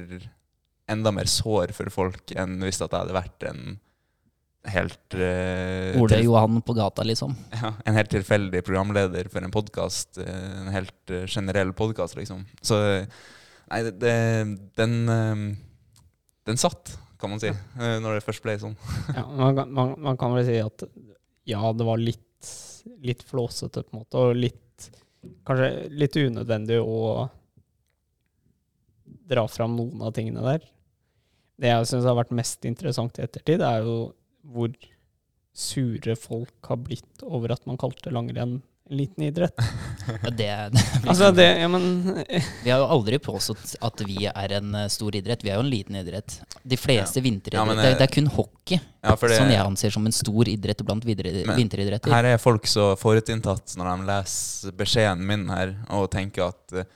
enda 0.90 1.10
mer 1.14 1.28
sår 1.30 1.72
for 1.74 1.90
folk 1.90 2.32
enn 2.38 2.60
hvis 2.62 2.78
at 2.84 2.92
jeg 2.92 3.00
hadde 3.02 3.16
vært 3.16 3.46
en 3.50 3.62
helt 4.66 5.14
uh, 5.14 5.94
Ole 6.02 6.18
Johan 6.24 6.60
på 6.66 6.74
gata, 6.74 7.04
liksom. 7.06 7.34
ja, 7.54 7.72
en 7.86 7.94
helt 7.98 8.10
tilfeldig 8.10 8.64
programleder 8.66 9.28
for 9.30 9.46
en 9.46 9.52
podkast. 9.54 10.18
En 10.18 10.70
helt 10.74 11.12
uh, 11.14 11.22
generell 11.30 11.70
podkast, 11.78 12.18
liksom. 12.18 12.42
Så 12.66 12.80
eh, 12.82 13.06
Nei, 13.66 13.80
det, 13.82 13.92
det, 13.98 14.14
den 14.78 14.92
uh, 15.10 15.44
Den 16.46 16.58
satt, 16.58 16.92
kan 17.18 17.30
man 17.32 17.40
si, 17.42 17.50
eh, 17.50 17.96
når 18.02 18.18
det 18.18 18.26
først 18.26 18.42
ble 18.44 18.56
sånn. 18.62 18.76
Ja, 19.16 19.24
man, 19.26 19.56
kan- 19.58 19.72
man, 19.74 19.94
man 20.02 20.18
kan 20.20 20.34
vel 20.34 20.46
si 20.46 20.58
at 20.62 20.86
ja, 21.46 21.62
det 21.74 21.86
var 21.86 22.02
litt, 22.02 22.50
litt 23.06 23.22
flåsete, 23.26 23.82
på 23.86 23.94
en 23.94 24.02
måte, 24.02 24.22
og 24.22 24.38
litt 24.38 24.62
Kanskje 25.46 25.88
litt 25.90 26.14
unødvendig 26.22 26.76
å 26.78 27.24
dra 29.26 29.42
fram 29.50 29.72
noen 29.74 30.04
av 30.06 30.12
tingene 30.14 30.42
der. 30.44 30.66
Det 31.56 31.72
jeg 31.72 31.88
syns 31.88 32.04
har 32.08 32.18
vært 32.18 32.34
mest 32.36 32.64
interessant 32.68 33.18
i 33.18 33.24
ettertid, 33.24 33.64
er 33.64 33.84
jo 33.86 33.96
hvor 34.52 34.72
sure 35.56 36.16
folk 36.20 36.68
har 36.68 36.80
blitt 36.84 37.22
over 37.24 37.54
at 37.54 37.64
man 37.68 37.78
kalte 37.80 38.12
langrenn 38.12 38.58
en 38.90 38.96
liten 38.96 39.24
idrett. 39.24 39.54
Ja, 40.06 40.30
det, 40.30 40.46
det 40.70 40.82
Altså, 41.10 41.32
det 41.34 41.46
Ja, 41.58 41.68
men 41.68 42.14
Vi 42.64 42.70
har 42.70 42.78
jo 42.78 42.86
aldri 42.94 43.18
påstått 43.18 43.72
at 43.82 44.02
vi 44.06 44.28
er 44.28 44.52
en 44.60 44.74
eh, 44.78 44.84
stor 44.92 45.16
idrett. 45.18 45.42
Vi 45.42 45.50
er 45.50 45.58
jo 45.58 45.64
en 45.64 45.70
liten 45.70 45.96
idrett. 45.98 46.36
De 46.62 46.78
fleste 46.78 47.18
vinteridretter 47.24 47.74
Ja, 47.74 47.80
det, 47.82 47.88
eh, 47.88 47.96
det 47.98 48.06
er 48.06 48.12
kun 48.14 48.30
hockey 48.30 48.78
Ja, 48.78 49.16
det, 49.16 49.32
som 49.34 49.50
jeg 49.50 49.62
anser 49.64 49.96
som 49.96 50.06
en 50.06 50.14
stor 50.14 50.46
idrett 50.52 50.84
blant 50.86 51.08
videre, 51.08 51.32
Men 51.48 51.58
vinteridretter. 51.58 52.12
her 52.14 52.30
er 52.30 52.38
folk 52.38 52.70
så 52.70 52.92
forutinntatt 53.00 53.74
når 53.80 53.90
de 53.90 54.08
leser 54.12 54.78
beskjeden 54.78 55.26
min 55.26 55.48
her, 55.50 55.74
og 55.90 56.06
tenker 56.14 56.52
at 56.52 56.86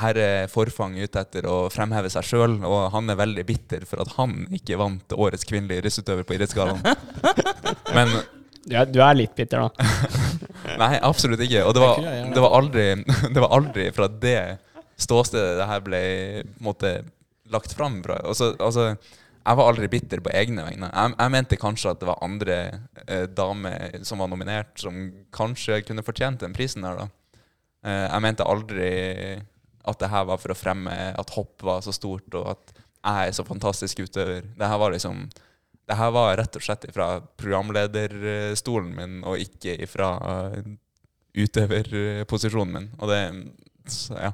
her 0.00 0.16
er 0.16 0.46
Forfang 0.48 0.94
ute 0.96 1.20
etter 1.20 1.46
å 1.48 1.66
fremheve 1.72 2.08
seg 2.12 2.24
sjøl, 2.24 2.54
og 2.64 2.92
han 2.94 3.12
er 3.12 3.18
veldig 3.20 3.44
bitter 3.48 3.84
for 3.88 4.00
at 4.04 4.14
han 4.16 4.46
ikke 4.54 4.78
vant 4.80 5.12
årets 5.12 5.44
kvinnelige 5.48 5.82
idrettsutøver 5.82 6.24
på 6.24 6.38
Idrettsgallaen. 6.38 6.80
Men 7.96 8.14
du 8.64 8.76
er, 8.78 8.86
du 8.88 9.00
er 9.02 9.16
litt 9.18 9.34
bitter, 9.36 9.66
da. 9.66 9.88
Nei, 10.82 10.94
absolutt 11.02 11.42
ikke. 11.44 11.64
Og 11.66 11.74
det 11.76 11.82
var, 11.82 11.98
Det 12.32 12.44
var, 12.44 12.52
aldri, 12.60 12.84
det 13.34 13.42
var 13.42 13.56
aldri 13.58 13.88
fra 13.94 14.08
det 14.22 14.38
ståstedet 15.02 15.58
det 15.58 15.66
her 15.66 15.82
ble 15.84 16.02
måte, 16.62 16.94
lagt 17.52 17.74
fram 17.76 17.98
fra. 18.04 18.20
Altså, 18.22 18.52
altså, 18.62 18.92
jeg 19.42 19.58
var 19.58 19.68
aldri 19.68 19.90
bitter 19.92 20.22
på 20.24 20.32
egne 20.38 20.64
vegne. 20.68 20.88
Jeg, 20.88 21.16
jeg 21.18 21.34
mente 21.34 21.60
kanskje 21.60 21.92
at 21.92 22.00
det 22.00 22.08
var 22.08 22.22
andre 22.24 22.58
eh, 23.04 23.26
damer 23.28 23.98
som 24.06 24.22
var 24.22 24.30
nominert, 24.30 24.72
som 24.80 25.08
kanskje 25.34 25.82
kunne 25.84 26.06
fortjent 26.06 26.46
den 26.46 26.54
prisen 26.56 26.86
der, 26.86 27.02
da. 27.02 27.42
Eh, 27.82 28.04
jeg 28.06 28.24
mente 28.24 28.46
aldri 28.46 28.92
at 29.88 29.98
det 30.02 30.10
her 30.12 30.26
var 30.28 30.40
for 30.42 30.54
å 30.54 30.58
fremme 30.58 30.92
at 31.18 31.34
hopp 31.36 31.64
var 31.66 31.80
så 31.84 31.94
stort, 31.94 32.28
og 32.38 32.52
at 32.54 32.74
jeg 33.02 33.28
er 33.28 33.34
så 33.34 33.44
fantastisk 33.46 34.04
utøver. 34.04 34.46
Det 34.58 34.68
her 34.68 34.78
var 34.78 34.94
liksom 34.94 35.26
det 35.90 35.96
her 35.98 36.12
var 36.14 36.36
rett 36.38 36.56
og 36.56 36.62
slett 36.62 36.86
fra 36.94 37.08
programlederstolen 37.36 38.92
min, 38.94 39.16
og 39.26 39.42
ikke 39.42 39.74
fra 39.90 40.12
utøverposisjonen 41.34 42.76
min. 42.76 42.88
Og 43.00 43.10
det 43.10 43.20
så, 43.90 44.14
ja. 44.14 44.32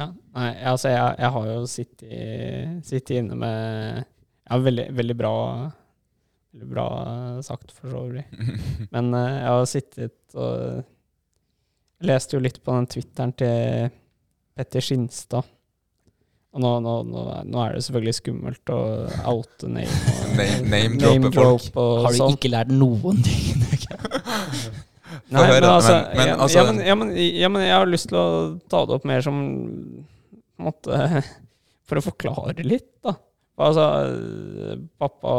Ja, 0.00 0.06
nei, 0.34 0.48
altså 0.64 0.90
jeg, 0.90 1.16
jeg 1.20 1.30
har 1.34 1.46
jo 1.50 1.58
sittet, 1.68 2.86
sittet 2.88 3.18
inne 3.20 3.36
med 3.36 4.00
Ja, 4.00 4.56
veldig, 4.58 4.86
veldig 4.96 5.16
bra 5.18 5.34
Veldig 6.50 6.68
bra 6.70 6.86
sagt, 7.46 7.70
for 7.70 7.92
så 7.92 8.00
vidt. 8.10 8.32
Men 8.94 9.12
eh, 9.14 9.34
jeg 9.36 9.50
har 9.54 9.68
sittet 9.70 10.34
og 10.34 10.80
leste 12.02 12.34
jo 12.34 12.40
litt 12.42 12.58
på 12.64 12.74
den 12.74 12.88
Twitteren 12.90 13.34
til 13.38 13.92
Petter 14.60 14.84
Skinstad. 14.84 15.48
Og 16.50 16.58
nå, 16.64 16.70
nå, 16.82 16.92
nå, 17.06 17.20
nå 17.46 17.60
er 17.62 17.76
det 17.76 17.82
selvfølgelig 17.86 18.14
skummelt 18.18 18.70
å 18.74 18.78
oute 19.30 19.68
name 19.70 19.86
og 19.86 20.32
Name- 20.40 20.64
name-droppe 20.98 21.30
folk. 21.36 21.68
og 21.78 22.00
Har 22.08 22.16
du 22.16 22.18
sånn. 22.18 22.34
ikke 22.38 22.50
lært 22.50 22.72
noen 22.74 23.20
ting? 23.22 23.60
Nei, 25.30 25.44
men, 25.46 25.64
altså, 25.66 25.94
men- 25.94 26.16
men 26.18 26.40
altså- 26.42 26.58
ja, 26.58 26.64
men, 26.72 26.80
ja, 26.86 26.94
men, 26.98 27.08
ja, 27.16 27.48
men 27.50 27.62
jeg 27.66 27.74
har 27.74 27.86
lyst 27.90 28.08
til 28.10 28.18
å 28.18 28.26
ta 28.70 28.84
det 28.86 28.94
opp 28.98 29.04
mer 29.06 29.22
som 29.22 29.38
måte, 30.60 31.22
For 31.90 31.98
å 31.98 32.04
forklare 32.06 32.62
litt, 32.62 32.86
da. 33.02 33.16
Altså, 33.60 33.84
pappa, 35.02 35.32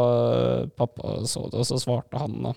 pappa 0.76 1.14
så 1.26 1.46
det, 1.50 1.62
og 1.62 1.64
så 1.66 1.78
svarte 1.80 2.20
han, 2.20 2.34
da. 2.44 2.52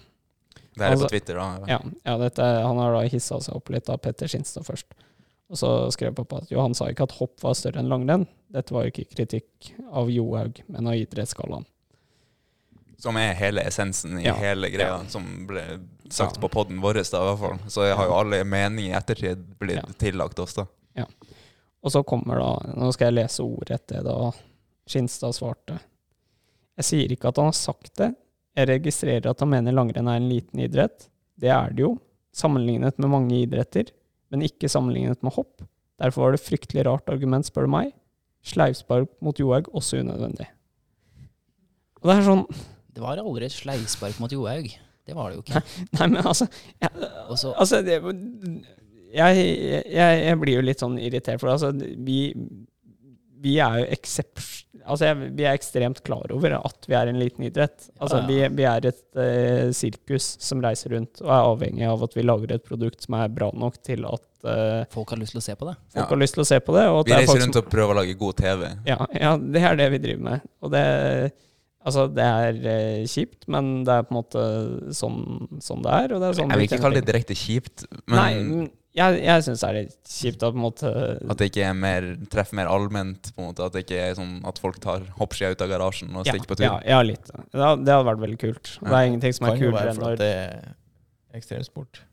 Det 0.76 0.84
er 0.84 0.92
Altså, 0.92 1.08
på 1.08 1.14
Twitter, 1.14 1.40
da. 1.40 1.46
Ja, 1.72 1.78
ja 2.04 2.18
dette, 2.20 2.44
han 2.68 2.78
har 2.84 2.92
da 2.98 3.06
hissa 3.08 3.40
seg 3.42 3.56
opp 3.56 3.72
litt 3.72 3.88
av 3.90 4.02
Petter 4.04 4.28
Skinstad 4.28 4.68
først. 4.68 4.92
Og 5.50 5.58
så 5.62 5.70
skrev 5.94 6.16
pappa 6.18 6.38
at 6.42 6.50
Johan 6.52 6.74
sa 6.74 6.88
ikke 6.90 7.06
at 7.06 7.12
hopp 7.20 7.42
var 7.44 7.54
større 7.54 7.78
enn 7.84 7.90
langrenn. 7.92 8.26
Dette 8.52 8.74
var 8.74 8.86
jo 8.88 8.92
ikke 8.94 9.12
kritikk 9.14 9.74
av 9.94 10.10
Johaug, 10.10 10.62
men 10.68 10.88
av 10.90 10.98
idrettsgallaen. 10.98 11.66
Som 12.98 13.18
er 13.20 13.36
hele 13.38 13.62
essensen 13.68 14.18
i 14.20 14.24
Ja. 14.26 14.34
hele 14.40 14.70
greia, 14.72 15.02
Ja. 15.02 15.06
som 15.08 15.46
ble 15.46 15.62
sagt 16.10 16.38
Ja. 16.38 16.42
på 16.42 16.50
poden 16.50 16.82
vår, 16.82 16.94
da, 17.12 17.18
i 17.22 17.36
hvert 17.36 17.40
fall. 17.40 17.70
Så 17.70 17.86
jeg 17.86 17.96
har 17.96 18.06
jo 18.08 18.14
alle 18.14 18.44
meninger 18.44 18.90
i 18.90 18.98
ettertid 18.98 19.46
blitt 19.60 19.76
Ja. 19.76 19.84
tillagt 20.00 20.40
oss, 20.40 20.54
da. 20.56 20.66
Og 21.86 21.92
så 21.92 22.04
kommer 22.04 22.40
da 22.40 22.74
Nå 22.74 22.92
skal 22.94 23.14
jeg 23.14 23.24
lese 23.26 23.44
ordrett 23.44 23.86
det 23.86 24.04
da 24.04 24.32
Skinstad 24.88 25.36
svarte. 25.36 25.80
Jeg 26.78 26.84
sier 26.84 27.12
ikke 27.12 27.28
at 27.28 27.36
han 27.38 27.46
har 27.46 27.52
sagt 27.54 27.96
det. 27.96 28.16
Jeg 28.56 28.68
registrerer 28.68 29.30
at 29.30 29.40
han 29.40 29.50
mener 29.50 29.72
langrenn 29.72 30.08
er 30.08 30.16
en 30.18 30.30
liten 30.30 30.60
idrett. 30.60 31.10
Det 31.38 31.50
er 31.50 31.70
det 31.70 31.80
jo, 31.84 32.00
sammenlignet 32.34 32.98
med 32.98 33.10
mange 33.10 33.32
idretter, 33.46 33.92
men 34.36 34.46
ikke 34.46 34.70
sammenlignet 34.72 35.24
med 35.24 35.34
hopp. 35.38 35.64
Derfor 36.02 36.26
var 36.26 36.36
det 36.36 36.44
fryktelig 36.44 36.84
rart 36.86 37.10
argument, 37.12 37.48
spør 37.48 37.70
du 37.70 37.72
meg. 37.72 37.94
Sleivspark 38.46 39.10
mot 39.26 39.40
Johaug 39.40 39.72
også 39.74 40.04
unødvendig. 40.04 40.50
Og 42.04 42.12
det 42.12 42.18
er 42.20 42.26
sånn 42.28 42.44
Det 42.94 43.02
var 43.02 43.18
aldri 43.18 43.48
et 43.48 43.56
sleivspark 43.56 44.20
mot 44.22 44.32
Johaug. 44.32 44.68
Det 45.06 45.16
var 45.16 45.32
det 45.32 45.40
jo 45.40 45.46
ikke. 45.46 45.62
Nei, 45.98 46.08
men 46.12 46.22
altså 46.22 46.48
jeg, 46.82 46.92
Altså, 47.26 47.82
det, 47.86 47.98
jeg, 49.16 49.42
jeg, 49.96 50.22
jeg 50.28 50.40
blir 50.42 50.60
jo 50.60 50.66
litt 50.66 50.84
sånn 50.84 51.00
irritert, 51.02 51.42
for 51.42 51.54
altså, 51.56 51.72
vi, 51.76 52.20
vi 53.42 53.58
er 53.64 53.82
jo 53.82 53.90
ekseps... 53.96 54.52
Altså, 54.86 55.06
jeg, 55.10 55.32
vi 55.38 55.44
er 55.48 55.56
ekstremt 55.58 56.02
klar 56.06 56.32
over 56.36 56.54
at 56.60 56.86
vi 56.88 56.94
er 56.98 57.10
en 57.12 57.18
liten 57.20 57.46
idrett. 57.48 57.88
Altså, 58.00 58.20
Ja, 58.22 58.28
vi, 58.30 58.38
ja. 58.44 58.50
vi 58.54 58.68
er 58.70 58.86
et 58.92 59.20
eh, 59.22 59.72
sirkus 59.74 60.28
som 60.46 60.62
reiser 60.62 60.94
rundt 60.96 61.22
og 61.24 61.30
er 61.34 61.50
avhengig 61.50 61.88
av 61.90 62.04
at 62.06 62.14
vi 62.18 62.22
lager 62.26 62.54
et 62.56 62.64
produkt 62.68 63.02
som 63.08 63.18
er 63.20 63.28
bra 63.34 63.50
nok 63.54 63.80
til 63.82 64.06
at 64.06 64.22
eh, 64.46 64.84
folk 64.94 65.10
har 65.16 65.18
lyst 65.24 65.34
til 65.34 65.42
å 65.42 65.46
se 65.48 65.56
på 65.58 65.66
det. 65.72 65.76
folk 65.96 66.04
Ja. 66.04 66.10
har 66.14 66.22
lyst 66.22 66.38
til 66.38 66.46
å 66.46 66.50
se 66.52 66.60
på 66.62 66.76
det. 66.78 66.86
Og 66.92 67.00
at 67.02 67.06
Vi 67.06 67.12
det 67.12 67.16
er 67.18 67.22
reiser 67.24 67.34
folk 67.34 67.44
rundt 67.48 67.60
som, 67.60 67.66
og 67.66 67.74
prøver 67.74 67.96
å 67.96 68.00
lage 68.04 68.18
god 68.22 68.38
TV. 68.44 68.70
ja, 68.86 69.00
ja, 69.26 69.34
det 69.38 69.64
er 69.72 69.76
det 69.82 69.90
vi 69.96 70.04
driver 70.10 70.24
med. 70.30 70.48
Og 70.62 70.72
det 70.78 70.86
Altså, 71.86 72.08
det 72.10 72.24
er 72.26 72.56
eh, 72.66 73.04
kjipt, 73.06 73.44
men 73.48 73.84
det 73.86 73.94
er 73.94 74.06
på 74.08 74.16
en 74.16 74.18
måte 74.18 74.44
sånn, 74.98 75.20
sånn 75.62 75.84
det 75.86 75.92
er. 75.94 76.14
Og 76.16 76.22
det 76.24 76.30
er 76.32 76.38
sånn 76.40 76.50
Jeg 76.50 76.58
vil 76.58 76.66
ikke 76.66 76.80
kalle 76.82 76.98
det 76.98 77.06
direkte 77.06 77.36
kjipt, 77.38 77.84
men 78.10 78.18
Nei, 78.18 78.70
jeg, 78.96 79.20
jeg 79.26 79.44
syns 79.44 79.62
det 79.62 79.68
er 79.68 79.76
litt 79.76 79.96
kjipt 80.08 80.44
at 80.46 80.54
på 80.56 80.60
en 80.60 80.64
måte 80.64 80.92
at 81.20 81.40
det 81.42 81.50
ikke 81.52 81.66
er 81.68 81.76
mer, 81.78 82.08
treffer 82.32 82.60
mer 82.60 82.70
allment. 82.72 83.32
på 83.36 83.44
en 83.44 83.50
måte 83.50 83.66
At 83.68 83.76
det 83.76 83.86
ikke 83.86 84.00
er 84.00 84.16
sånn 84.18 84.38
at 84.48 84.60
folk 84.62 84.80
tar 84.84 85.04
hoppskia 85.20 85.52
ut 85.52 85.64
av 85.66 85.72
garasjen 85.72 86.14
og 86.16 86.24
ja, 86.24 86.36
stikker 86.36 86.52
på 86.54 86.60
tur. 86.60 86.66
ja, 86.68 86.76
ja, 86.96 87.00
litt. 87.04 87.28
Det 87.28 87.60
hadde, 87.60 87.84
det 87.84 87.96
hadde 87.96 88.08
vært 88.08 88.24
veldig 88.24 88.42
kult. 88.46 88.74
Det 88.80 88.94
er 88.94 89.10
ingenting 89.12 89.36
som 89.36 89.50
er 89.50 89.60
kulere 89.60 89.92
enn 89.92 90.00
når 90.02 90.16
at 90.16 90.24
det 90.24 90.32
er 90.36 90.70
ekstremsport. 91.36 92.06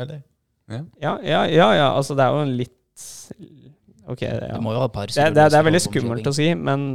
Eller? 0.00 0.22
ja, 0.70 1.16
ja, 1.26 1.40
ja, 1.50 1.68
ja, 1.74 1.88
altså 1.90 2.14
det 2.14 2.26
er 2.26 2.36
jo 2.36 2.44
en 2.46 2.54
litt 2.60 2.76
Ok, 4.10 4.22
ja. 4.22 4.56
Du 4.56 4.62
må 4.64 4.72
jo 4.74 4.80
ha 4.82 4.86
et 4.88 4.94
par 4.94 5.10
Det, 5.10 5.26
det, 5.34 5.44
det 5.52 5.58
er 5.58 5.66
veldig 5.66 5.82
skummelt 5.82 6.26
å 6.26 6.32
si, 6.34 6.48
men 6.58 6.86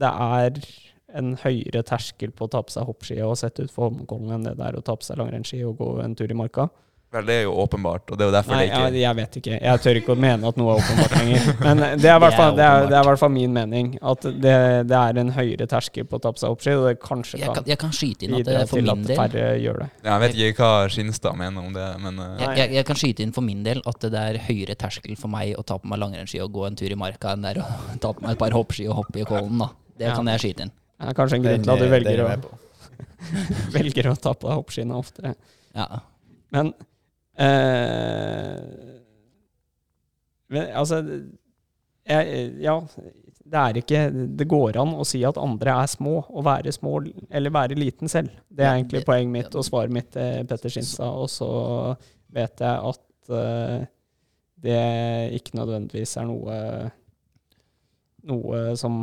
det 0.00 0.10
er 0.10 0.58
en 1.14 1.34
høyere 1.44 1.84
terskel 1.86 2.32
på 2.34 2.46
å 2.46 2.50
ta 2.52 2.62
på 2.66 2.74
seg 2.74 2.88
hoppski 2.88 3.20
og 3.24 3.36
sette 3.38 3.64
ut 3.64 3.72
for 3.72 3.88
Holmenkollen 3.88 4.34
enn 4.34 4.48
det 4.48 4.56
det 4.58 4.66
er 4.66 4.78
å 4.78 4.82
ta 4.84 4.96
på 4.98 5.06
seg 5.06 5.20
langrennsski 5.20 5.60
og 5.66 5.78
gå 5.78 5.90
en 6.02 6.16
tur 6.18 6.30
i 6.30 6.36
marka. 6.38 6.66
Vel, 7.14 7.26
det 7.30 7.34
er 7.38 7.42
jo 7.46 7.52
åpenbart, 7.62 8.10
og 8.10 8.18
det 8.18 8.24
er 8.24 8.28
jo 8.30 8.34
derfor 8.34 8.54
Nei, 8.56 8.60
det 8.64 8.70
ikke 8.72 8.78
jeg, 8.90 9.00
jeg 9.04 9.16
vet 9.20 9.36
ikke. 9.38 9.58
Jeg 9.62 9.80
tør 9.84 9.98
ikke 10.00 10.14
å 10.14 10.16
mene 10.18 10.48
at 10.50 10.56
noe 10.58 10.72
er 10.74 10.80
åpenbart 10.82 11.12
lenger. 11.20 11.44
Men 11.66 11.82
det 12.00 12.08
er 12.10 12.16
i 12.16 12.22
hvert 12.24 12.32
er 12.34 12.38
fall, 12.40 12.56
det 12.58 12.64
er, 12.66 12.86
det 12.90 12.96
er 12.98 13.06
hvert 13.08 13.20
fall 13.22 13.32
min 13.34 13.52
mening. 13.54 13.92
At 14.02 14.26
det, 14.26 14.54
det 14.90 14.98
er 14.98 15.20
en 15.22 15.30
høyere 15.36 15.68
terskel 15.70 16.08
på 16.10 16.18
å 16.18 16.22
ta 16.24 16.32
på 16.34 16.42
seg 16.42 16.50
hoppski, 16.50 16.74
og 16.74 16.88
det 16.88 16.94
kanskje 17.04 17.38
Jeg 17.38 17.46
kan, 17.46 17.60
kan, 17.60 17.68
jeg 17.70 17.80
kan 17.84 17.94
skyte 17.94 18.26
inn 18.26 18.34
at 18.40 18.48
det 18.48 18.56
det, 18.58 18.64
for 18.72 18.82
min 18.82 18.90
at 18.96 19.06
del 19.12 19.20
færre 19.22 19.44
gjør 19.62 19.78
det. 19.84 19.88
Jeg 20.10 20.24
vet 20.24 20.38
ikke 20.48 20.66
hva 20.66 20.88
Skinstad 20.96 21.38
mener 21.38 21.68
om 21.68 21.76
det, 21.78 21.86
men 22.02 22.18
eh, 22.26 22.34
jeg, 22.42 22.58
jeg, 22.64 22.74
jeg 22.80 22.88
kan 22.90 23.00
skyte 23.04 23.26
inn 23.28 23.34
for 23.38 23.46
min 23.46 23.62
del 23.70 23.84
at 23.94 24.08
det 24.10 24.24
er 24.32 24.40
høyere 24.48 24.74
terskel 24.82 25.14
for 25.20 25.30
meg 25.36 25.54
å 25.54 25.62
ta 25.62 25.78
på 25.78 25.86
meg 25.94 26.02
langrennsski 26.02 26.42
og 26.42 26.50
gå 26.58 26.66
en 26.66 26.80
tur 26.82 26.90
i 26.90 26.98
marka 26.98 27.36
enn 27.36 27.46
det 27.46 27.54
er 27.54 27.62
å 27.62 27.68
ta 28.02 28.10
på 28.16 28.26
meg 28.26 28.34
et 28.34 28.42
par 28.42 28.58
hoppski 28.58 28.88
og 28.90 28.98
hoppe 29.04 29.22
i 29.22 29.28
Kollen. 29.28 29.62
da. 29.62 29.70
Det 29.94 30.10
Ja. 30.10 30.16
kan 30.18 30.26
jeg 30.34 30.42
skyte 30.42 30.66
inn. 30.66 30.74
Det 30.98 31.12
er 31.12 31.16
kanskje 31.20 31.38
en 31.38 31.46
grunn 31.46 31.62
til 31.62 31.72
at 31.76 31.78
du 31.78 31.86
er- 31.86 31.94
velger 31.94 32.24
er 32.26 32.42
å, 32.50 32.58
velger 33.78 34.10
å 34.10 34.16
ta 34.18 34.34
på 34.34 34.48
deg 34.50 34.58
hoppskiene 34.58 34.98
oftere. 34.98 35.34
Ja. 35.74 35.86
Men 36.54 36.72
men, 40.50 40.68
Altså 40.74 41.00
jeg, 42.06 42.50
Ja, 42.62 42.76
det 43.44 43.60
er 43.60 43.78
ikke 43.80 44.02
Det 44.38 44.46
går 44.50 44.76
an 44.80 44.94
å 45.00 45.06
si 45.08 45.22
at 45.26 45.38
andre 45.40 45.74
er 45.82 45.90
små, 45.90 46.18
og 46.28 46.44
være 46.46 46.72
små 46.74 46.98
eller 47.30 47.50
være 47.54 47.74
liten 47.78 48.08
selv. 48.08 48.30
Det 48.50 48.64
er 48.64 48.70
Ja, 48.70 48.76
egentlig 48.82 49.00
det- 49.00 49.06
poenget 49.08 49.32
mitt 49.32 49.54
og 49.54 49.64
svaret 49.64 49.90
mitt 49.90 50.10
til 50.12 50.44
Petter 50.46 50.68
Skinstad. 50.68 51.06
Og 51.10 51.28
så 51.28 51.96
vet 52.32 52.60
jeg 52.60 52.78
at 52.92 53.30
uh, 53.30 53.86
det 54.62 55.32
ikke 55.40 55.56
nødvendigvis 55.58 56.16
er 56.16 56.24
noe 56.26 56.90
Noe 58.24 58.76
som 58.76 59.02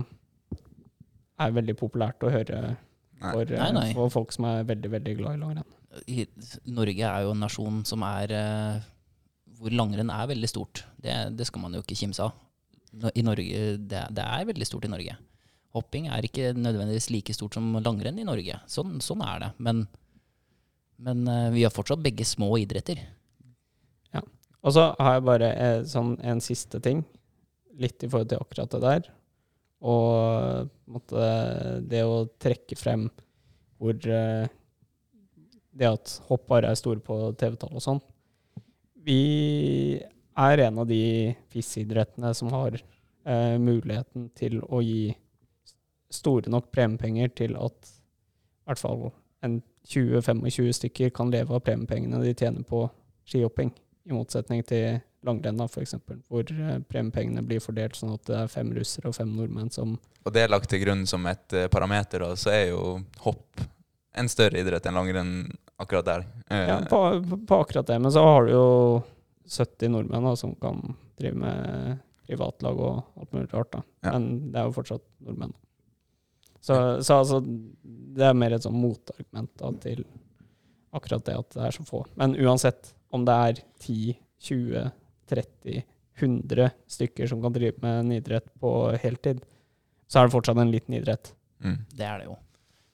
er 1.39 1.52
veldig 1.52 1.76
populært 1.78 2.24
å 2.26 2.32
høre 2.32 2.76
for, 3.20 3.41
eh, 3.41 3.60
Nei, 3.60 3.72
nei. 3.72 3.94
for 3.94 4.10
folk 4.10 4.32
som 4.32 4.46
er 4.46 4.63
veldig, 4.63 4.89
veldig 4.91 5.17
glad 5.20 5.36
i 5.36 5.41
langrenn. 5.44 5.67
Norge 6.72 7.08
er 7.08 7.26
jo 7.26 7.34
en 7.34 7.44
nasjon 7.44 7.82
som 7.88 8.04
er 8.08 8.32
eh, 8.32 8.84
Hvor 9.60 9.74
langrenn 9.76 10.12
er 10.14 10.30
veldig 10.32 10.50
stort. 10.50 10.86
Det, 10.96 11.16
det 11.36 11.48
skal 11.50 11.66
man 11.66 11.76
jo 11.76 11.84
ikke 11.84 12.00
kimse 12.00 12.24
av. 12.26 12.38
I 13.16 13.24
Norge, 13.24 13.60
det, 13.80 14.06
det 14.12 14.24
er 14.24 14.48
veldig 14.50 14.68
stort 14.68 14.88
i 14.88 14.92
Norge. 14.92 15.16
Hopping 15.76 16.10
er 16.12 16.26
ikke 16.28 16.52
nødvendigvis 16.58 17.12
like 17.14 17.36
stort 17.36 17.56
som 17.56 17.70
langrenn 17.80 18.20
i 18.20 18.28
Norge. 18.28 18.58
Sånn, 18.68 18.98
sånn 19.04 19.24
er 19.24 19.44
det. 19.46 19.52
Men, 19.64 19.86
men 21.00 21.26
eh, 21.28 21.50
vi 21.56 21.66
har 21.68 21.76
fortsatt 21.76 22.04
begge 22.04 22.28
små 22.28 22.54
idretter. 22.60 23.04
Og 24.62 24.76
så 24.76 24.92
har 25.00 25.18
jeg 25.18 25.26
bare 25.26 25.50
eh, 25.58 25.80
sånn 25.90 26.14
en 26.28 26.42
siste 26.44 26.82
ting, 26.84 27.02
litt 27.82 28.04
i 28.04 28.10
forhold 28.10 28.30
til 28.30 28.42
akkurat 28.44 28.76
det 28.76 28.82
der. 28.84 29.08
Og 29.82 30.70
måtte, 30.92 31.30
det 31.90 32.04
å 32.06 32.26
trekke 32.42 32.78
frem 32.78 33.08
hvor 33.82 33.98
Det 35.72 35.88
at 35.88 36.16
hopp 36.28 36.48
bare 36.52 36.72
er 36.72 36.80
store 36.80 37.00
på 37.04 37.18
TV-tall 37.40 37.78
og 37.78 37.84
sånn. 37.84 38.02
Vi 39.02 40.02
er 40.38 40.64
en 40.68 40.82
av 40.84 40.88
de 40.90 41.34
FIS-idrettene 41.52 42.34
som 42.38 42.52
har 42.54 42.76
eh, 42.78 43.58
muligheten 43.60 44.30
til 44.38 44.60
å 44.62 44.82
gi 44.84 45.14
store 46.12 46.52
nok 46.52 46.70
premiepenger 46.76 47.32
til 47.40 47.56
at 47.60 47.92
i 47.92 48.70
hvert 48.70 48.82
fall 48.82 49.06
en 49.46 49.62
20-25 49.90 50.74
stykker 50.78 51.14
kan 51.16 51.32
leve 51.34 51.56
av 51.56 51.64
premiepengene 51.66 52.22
de 52.22 52.36
tjener 52.38 52.68
på 52.68 52.84
skihopping, 53.26 53.72
i 54.06 54.14
motsetning 54.14 54.62
til 54.68 55.00
langrenn, 55.26 55.62
f.eks., 55.66 55.96
hvor 56.30 56.46
eh, 56.52 56.80
premiepengene 56.90 57.44
blir 57.46 57.62
fordelt 57.64 57.98
sånn 57.98 58.16
at 58.16 58.26
det 58.28 58.38
er 58.38 58.52
fem 58.52 58.72
russere 58.76 59.10
og 59.10 59.18
fem 59.18 59.30
nordmenn 59.38 59.72
som 59.74 59.96
Og 60.26 60.34
det 60.34 60.44
er 60.44 60.52
lagt 60.52 60.70
til 60.70 60.82
grunn 60.84 61.06
som 61.10 61.26
et 61.30 61.58
eh, 61.58 61.70
parameter, 61.72 62.24
da, 62.24 62.36
så 62.38 62.54
er 62.54 62.66
jo 62.72 62.82
hopp 63.26 63.62
en 64.13 64.30
større 64.30 64.60
idrett 64.60 64.86
enn 64.86 64.97
langrenn 64.97 65.34
akkurat 65.82 66.06
der. 66.08 66.26
Eh, 66.50 66.67
Ja, 66.69 66.78
på, 66.89 67.00
på, 67.47 67.60
akkurat 67.62 67.88
det. 67.88 68.00
Men 68.00 68.12
så 68.12 68.24
har 68.26 68.45
du 68.45 68.54
jo 68.54 68.67
70 69.47 69.93
nordmenn 69.93 70.28
da, 70.30 70.36
som 70.39 70.56
kan 70.56 70.82
drive 71.19 71.38
med 71.38 72.00
privatlag 72.28 72.80
og 72.80 73.19
alt 73.19 73.36
mulig 73.36 73.50
rart. 73.54 73.71
da. 73.71 73.84
Ja. 74.06 74.13
Men 74.15 74.52
det 74.52 74.60
er 74.62 74.69
jo 74.69 74.76
fortsatt 74.78 75.06
nordmenn. 75.26 75.54
Så, 76.62 76.76
så 77.02 77.21
altså, 77.24 77.39
det 77.41 78.28
er 78.28 78.38
mer 78.38 78.54
et 78.54 78.65
sånn 78.65 78.78
motargument 78.78 79.50
da, 79.58 79.71
til 79.82 80.04
akkurat 80.93 81.26
det 81.26 81.38
at 81.39 81.56
det 81.56 81.63
er 81.67 81.78
så 81.78 81.86
få. 81.88 82.04
Men 82.19 82.36
uansett 82.38 82.93
om 83.15 83.26
det 83.26 83.38
er 83.47 83.63
10, 83.82 84.13
20, 84.52 84.91
30, 85.32 85.82
100 86.21 86.69
stykker 86.91 87.28
som 87.32 87.41
kan 87.41 87.56
drive 87.56 87.82
med 87.82 88.00
en 88.04 88.13
idrett 88.13 88.47
på 88.62 88.71
heltid, 89.02 89.41
så 90.12 90.19
er 90.21 90.28
det 90.28 90.36
fortsatt 90.36 90.60
en 90.62 90.71
liten 90.74 90.93
idrett. 91.00 91.34
mm. 91.63 91.78
Det 91.95 92.06
er 92.06 92.21
det 92.21 92.28
jo. 92.30 92.38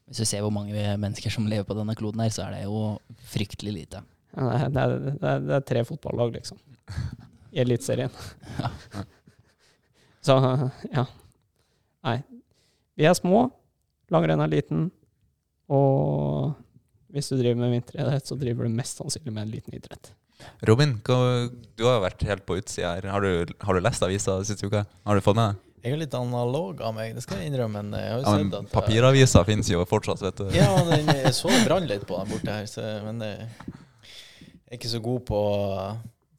Hvis 0.07 0.21
du 0.23 0.27
ser 0.29 0.43
hvor 0.45 0.53
mange 0.55 0.71
mennesker 1.01 1.33
som 1.33 1.47
lever 1.49 1.67
på 1.67 1.75
denne 1.75 1.95
kloden 1.99 2.21
her, 2.23 2.31
så 2.31 2.45
er 2.45 2.55
det 2.55 2.63
jo 2.63 2.97
fryktelig 3.33 3.73
lite. 3.75 4.03
Ja, 4.37 4.67
Det 4.71 4.81
er, 4.81 4.93
det 4.95 5.11
er, 5.11 5.15
det 5.19 5.31
er, 5.33 5.47
er 5.57 5.65
tre 5.67 5.83
fotballag, 5.87 6.35
liksom. 6.37 6.59
I 7.51 7.63
Eliteserien. 7.63 8.13
Ja. 8.57 8.71
Så 10.27 10.35
ja. 10.91 11.03
Nei. 12.07 12.17
Vi 12.97 13.05
er 13.07 13.15
små. 13.17 13.47
Langrenn 14.11 14.41
er 14.43 14.51
liten. 14.51 14.87
Og 15.71 16.53
hvis 17.13 17.29
du 17.31 17.37
driver 17.39 17.59
med 17.61 17.75
vinteridrett, 17.75 18.27
så 18.27 18.35
driver 18.39 18.67
du 18.67 18.75
mest 18.75 18.99
sannsynlig 18.99 19.33
med 19.33 19.45
en 19.45 19.53
liten 19.55 19.75
idrett. 19.77 20.11
Robin, 20.69 20.97
du 21.03 21.83
har 21.87 21.95
jo 21.97 22.03
vært 22.03 22.25
helt 22.27 22.45
på 22.47 22.59
utsida 22.59 22.95
her. 22.97 23.07
Har 23.11 23.23
du, 23.25 23.53
har 23.63 23.77
du 23.77 23.83
lest 23.83 24.03
avisa 24.05 24.37
siste 24.45 24.69
uka? 24.69 24.83
Har 25.07 25.17
du 25.17 25.23
fått 25.25 25.39
med 25.39 25.55
deg? 25.55 25.63
Jeg 25.87 25.95
er 25.95 26.01
litt 26.03 26.15
analog 26.19 26.81
av 26.83 26.91
meg, 26.97 27.13
det 27.15 27.23
skal 27.23 27.39
jeg 27.39 27.53
innrømme. 27.53 27.79
Men 27.87 27.95
jeg 27.95 28.11
har 28.11 28.19
jo 28.19 28.25
Ja, 28.25 28.35
sett 28.35 28.45
men 28.49 28.67
at 28.67 28.71
papiravisa 28.75 29.43
finnes 29.47 29.69
jo 29.71 29.85
fortsatt, 29.87 30.19
vet 30.25 30.41
du. 30.43 30.49
Ja, 30.57 30.67
den, 30.89 31.07
jeg 31.15 31.31
så 31.37 31.47
det 31.53 31.63
brann 31.63 31.87
litt 31.87 32.03
på 32.09 32.17
den 32.19 32.31
borte 32.33 32.57
her, 32.59 32.67
så, 32.67 32.83
men 33.07 33.23
eh, 33.23 33.47
jeg 34.67 34.75
er 34.75 34.79
ikke 34.81 34.91
så 34.91 34.99
god 35.05 35.23
på, 35.29 35.41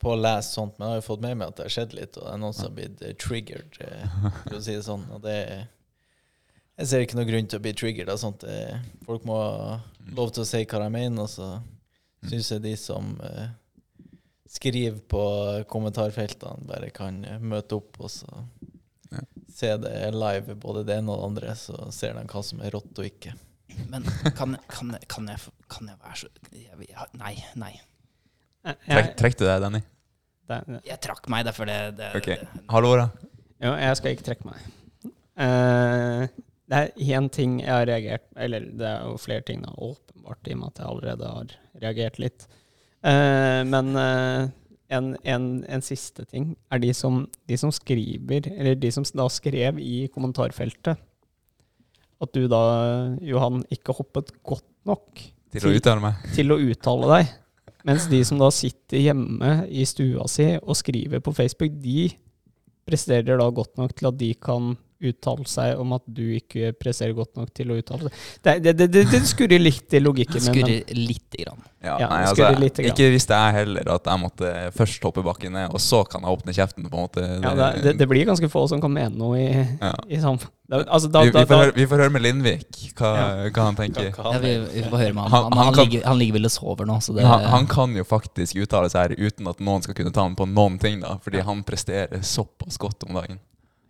på 0.04 0.12
å 0.12 0.18
lese 0.20 0.52
sånt. 0.52 0.76
Men 0.76 0.87
jeg 0.90 0.92
har 0.98 1.00
jo 1.00 1.06
fått 1.08 1.24
med 1.24 1.38
meg 1.40 1.48
at 1.48 1.56
det 1.62 1.66
har 1.70 1.74
skjedd 1.78 1.96
litt, 1.96 2.18
og 2.20 2.26
det 2.28 2.34
er 2.34 2.42
noen 2.44 2.56
som 2.58 2.68
har 2.68 2.74
blitt 2.76 3.02
eh, 3.08 3.16
triggered, 3.24 3.80
eh, 3.88 4.16
for 4.44 4.58
å 4.58 4.62
si 4.68 4.76
det 4.76 4.84
sånn. 4.87 5.06
Og 5.16 5.24
det 5.24 5.38
Jeg 6.78 6.87
ser 6.92 7.02
ikke 7.06 7.16
noen 7.18 7.30
grunn 7.32 7.48
til 7.50 7.58
å 7.58 7.64
bli 7.64 7.72
triggered 7.74 8.12
av 8.12 8.20
sånt. 8.20 8.44
Eh, 8.46 8.76
Folk 9.08 9.24
må 9.26 9.38
ha 9.40 9.78
lov 10.14 10.30
til 10.37 10.44
å 10.44 10.50
si 10.52 10.61
hva 10.68 10.82
de 10.84 10.90
mener, 10.94 11.24
og 11.24 11.32
så 11.32 11.56
syns 12.28 12.52
jeg 12.52 12.62
de 12.68 12.76
som 12.78 13.16
eh, 13.24 13.48
skriver 14.48 15.00
på 15.11 15.24
kommentarfeltene, 15.72 16.66
bare 16.68 16.92
kan 16.94 17.18
eh, 17.24 17.40
møte 17.42 17.80
opp 17.80 17.98
og 18.04 18.12
så. 18.12 18.44
Se 19.59 19.75
det 19.83 19.92
live, 20.14 20.55
både 20.62 20.85
det 20.87 20.99
ene 21.01 21.12
og 21.12 21.21
det 21.21 21.29
andre, 21.29 21.55
så 21.59 21.88
ser 21.94 22.14
de 22.18 22.25
hva 22.31 22.42
som 22.47 22.62
er 22.62 22.75
rått 22.77 22.99
og 23.01 23.09
ikke. 23.09 23.35
Men 23.90 24.07
kan, 24.38 24.57
kan, 24.71 24.94
kan, 25.11 25.29
jeg, 25.29 25.53
kan 25.71 25.90
jeg 25.90 25.99
være 26.03 26.16
så 26.23 26.29
Nei, 27.21 27.35
nei. 27.61 27.75
Jeg, 28.64 28.77
Trekk, 28.88 29.11
trekk 29.21 29.38
du 29.38 29.44
deg, 29.47 29.61
Danny? 29.62 29.81
Jeg 30.88 30.99
trakk 31.05 31.29
meg 31.31 31.44
derfor 31.47 31.68
det, 31.68 31.77
det, 31.99 32.09
Ok. 32.16 32.31
det 32.33 32.64
Hallo, 32.73 32.94
da? 32.97 33.09
jo, 33.61 33.73
jeg 33.77 33.99
skal 34.01 34.14
ikke 34.14 34.27
trekke 34.31 34.49
meg. 34.49 34.62
Uh, 35.38 36.25
det 36.68 36.79
er 36.79 37.18
én 37.18 37.29
ting 37.33 37.61
jeg 37.62 37.71
har 37.71 37.85
reagert 37.87 38.25
Eller 38.35 38.64
det 38.75 38.88
er 38.88 39.05
jo 39.07 39.12
flere 39.23 39.44
ting, 39.47 39.61
da, 39.62 39.71
åpenbart, 39.77 40.49
i 40.49 40.57
og 40.57 40.62
med 40.62 40.73
at 40.73 40.81
jeg 40.81 40.88
allerede 40.90 41.35
har 41.35 41.55
reagert 41.85 42.18
litt. 42.23 42.49
Uh, 43.05 43.62
men 43.68 43.92
eh, 43.94 44.49
en, 44.88 45.12
en, 45.29 45.48
en 45.68 45.85
siste 45.85 46.24
ting 46.29 46.53
er 46.72 46.81
de 46.83 46.92
som, 46.96 47.22
de 47.48 47.59
som 47.61 47.72
skriver, 47.74 48.48
eller 48.55 48.79
de 48.81 48.90
som 48.94 49.05
da 49.16 49.29
skrev 49.33 49.81
i 49.83 50.07
kommentarfeltet, 50.12 51.01
at 52.18 52.35
du 52.35 52.48
da, 52.51 52.62
Johan, 53.22 53.62
ikke 53.70 53.94
hoppet 53.94 54.33
godt 54.42 54.66
nok 54.88 55.20
Til 55.55 55.68
å 55.68 55.74
uttale 55.77 56.03
til 56.35 56.51
å 56.53 56.59
uttale 56.61 57.11
deg. 57.12 57.37
Mens 57.87 58.09
de 58.11 58.18
som 58.27 58.40
da 58.40 58.48
sitter 58.53 59.01
hjemme 59.01 59.53
i 59.70 59.85
stua 59.88 60.27
si 60.29 60.48
og 60.59 60.77
skriver 60.77 61.22
på 61.24 61.33
Facebook, 61.37 61.77
de 61.81 62.09
presterer 62.88 63.38
da 63.38 63.46
godt 63.55 63.79
nok 63.79 63.94
til 63.96 64.11
at 64.11 64.18
de 64.18 64.33
kan 64.35 64.74
uttale 65.00 65.44
seg 65.46 65.78
om 65.78 65.92
at 65.94 66.02
du 66.11 66.24
ikke 66.34 66.72
presterer 66.74 67.12
godt 67.14 67.37
nok 67.38 67.52
til 67.54 67.70
å 67.70 67.76
uttale 67.78 68.08
deg. 68.08 68.12
Det, 68.42 68.54
det, 68.64 68.72
det, 68.80 68.88
det, 68.96 69.02
det 69.12 69.20
skurrer 69.30 69.61
litt 69.62 69.94
i 69.94 70.00
logikken 70.02 70.40
min. 70.42 70.44
men- 70.50 70.54
skurrer 70.58 70.94
lite 70.98 71.42
grann. 71.44 71.62
Ja, 71.78 71.92
Ja, 72.02 72.08
nei, 72.11 72.24
altså, 72.26 72.48
lite 72.58 72.82
grann. 72.82 72.90
ikke 72.96 73.06
visste 73.14 73.37
jeg 73.38 73.54
heller 73.54 73.87
at 73.94 74.08
jeg 74.11 74.18
måtte 74.18 74.48
først 74.74 75.04
hoppe 75.06 75.22
bakken 75.22 75.52
ned, 75.54 75.70
og 75.70 75.78
så 75.78 76.00
kan 76.11 76.24
jeg 76.26 76.34
åpne 76.34 76.54
kjeften, 76.56 76.88
på 76.90 76.98
en 76.98 77.04
måte. 77.06 77.22
Ja, 77.44 77.52
det, 77.54 77.82
det, 77.84 77.92
det 78.00 78.08
blir 78.11 78.26
ganske 78.26 78.50
få 78.50 78.64
som 78.68 78.80
kan 78.82 78.90
mene 78.92 79.14
noe 79.14 79.38
i, 79.38 79.66
Ja. 79.78 79.92
i 80.11 80.18
samfunnet. 80.18 80.54
Da, 80.68 80.82
altså, 80.84 81.08
da, 81.08 81.22
vi, 81.24 81.30
vi, 81.30 81.38
får 81.46 81.54
da, 81.54 81.58
høre, 81.62 81.72
vi 81.78 81.87
får 81.88 82.02
høre 82.02 82.12
med 82.12 82.22
Lindvik 82.26 82.80
hva, 82.98 83.12
hva 83.54 83.62
han 83.70 83.78
tenker. 83.78 84.11
Hva 84.18 84.32
han 84.34 84.42
vi, 84.42 84.56
vi 84.74 84.82
får 84.90 84.98
høre 85.04 85.14
med 85.16 85.22
han. 85.22 85.30
Han- 85.32 85.52
Han, 85.62 85.72
kan- 85.78 85.84
ligger, 85.87 86.02
han 86.11 86.18
ligger 86.18 86.34
vel 86.40 86.44
og 86.50 86.52
sover 86.52 86.84
nå, 86.90 86.98
så 87.00 87.14
det 87.16 87.24
Han, 87.24 87.44
han 87.54 87.66
kan 87.70 87.94
jo 87.96 88.04
faktisk 88.04 88.58
uttale 88.66 88.90
seg 88.92 89.14
her 89.14 89.30
uten 89.30 89.46
at 89.48 89.62
noen 89.64 89.87
skal 89.87 89.94
kunne 89.94 90.12
ta 90.12 90.26
ham 90.26 90.34
på 90.37 90.44
noen 90.50 90.76
ting, 90.82 90.98
da, 91.00 91.14
fordi 91.24 91.40
han 91.46 91.62
presterer 91.64 92.20
såpass 92.26 92.76
godt 92.76 93.06
om 93.08 93.14
dagen. 93.22 93.38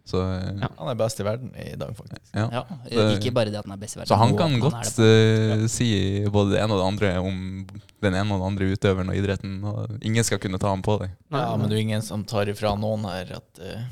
Så, 0.09 0.23
eh, 0.25 0.55
Ja. 0.62 0.68
Han 0.79 0.88
er 0.88 0.97
best 0.97 1.21
i 1.21 1.25
verden 1.27 1.51
i 1.61 1.75
dag, 1.77 1.90
faktisk. 1.97 2.31
ja. 2.33 2.47
ja, 2.53 2.62
Det- 2.88 3.18
Ikke 3.18 3.33
bare 3.37 3.51
det 3.53 3.59
at 3.61 3.66
han 3.68 3.75
er 3.77 3.81
best 3.83 3.97
i 3.97 4.01
verden. 4.01 4.09
Så 4.09 4.16
han 4.16 4.35
kan 4.38 4.51
han 4.55 4.61
godt 4.61 4.99
eh, 5.05 5.66
si 5.68 6.25
både 6.33 6.55
det 6.55 6.62
ene 6.62 6.73
og 6.73 6.81
det 6.81 6.88
andre 6.88 7.11
om 7.21 7.66
den 8.01 8.14
ene 8.14 8.33
og 8.35 8.40
den 8.40 8.47
andre 8.49 8.71
utøveren 8.73 9.12
og 9.12 9.16
idretten. 9.21 9.59
Og 9.68 9.99
ingen 10.01 10.25
skal 10.25 10.38
kunne 10.40 10.59
ta 10.59 10.68
ham 10.73 10.83
på 10.83 10.99
det. 11.03 11.11
Nei, 11.31 11.40
Ja, 11.44 11.57
men 11.57 11.68
det 11.68 11.77
er 11.77 11.83
ingen 11.85 12.03
som 12.03 12.25
tar 12.25 12.49
ifra 12.49 12.73
noen 12.79 13.05
her 13.05 13.35
at 13.37 13.61
uh, 13.61 13.83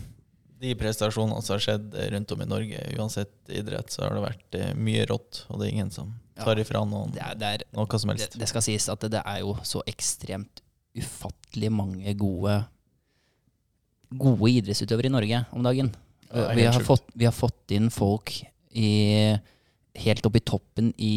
de 0.61 0.74
prestasjonene 0.74 1.42
som 1.44 1.55
har 1.59 1.61
skjedd 1.66 1.94
eh, 1.94 2.09
rundt 2.14 2.33
om 2.33 2.40
i 2.40 2.46
Norge, 2.48 2.81
uansett 2.96 3.35
idrett, 3.52 3.92
så 3.92 4.07
har 4.07 4.14
det 4.16 4.22
vært 4.24 4.57
uh, 4.57 4.70
mye 4.74 5.05
rått, 5.11 5.42
og 5.50 5.61
det 5.61 5.68
er 5.68 5.72
ingen 5.74 5.90
som 5.92 6.14
tar 6.37 6.57
ifra 6.61 6.81
noen 6.85 7.12
det, 7.12 7.20
er, 7.20 7.35
det, 7.37 7.50
er, 7.59 7.62
noe 7.76 7.98
som 8.00 8.09
det, 8.12 8.16
helst. 8.20 8.38
det 8.40 8.48
skal 8.48 8.64
sies 8.64 8.88
at 8.92 9.00
det, 9.05 9.11
det 9.16 9.22
er 9.24 9.40
jo 9.44 9.52
så 9.64 9.83
ekstremt 9.88 10.61
ufattelig 10.96 11.70
mange 11.72 12.14
gode 12.16 12.64
Gode 14.16 14.48
idrettsutøvere 14.55 15.09
i 15.11 15.11
Norge 15.11 15.38
om 15.52 15.64
dagen. 15.66 15.88
Er 16.33 16.57
vi, 16.59 16.65
har 16.67 16.83
fått, 16.85 17.07
vi 17.15 17.29
har 17.29 17.35
fått 17.35 17.75
inn 17.77 17.91
folk 17.95 18.33
i, 18.77 18.91
helt 20.03 20.27
opp 20.27 20.37
i 20.37 20.45
toppen 20.45 20.91
i 20.99 21.15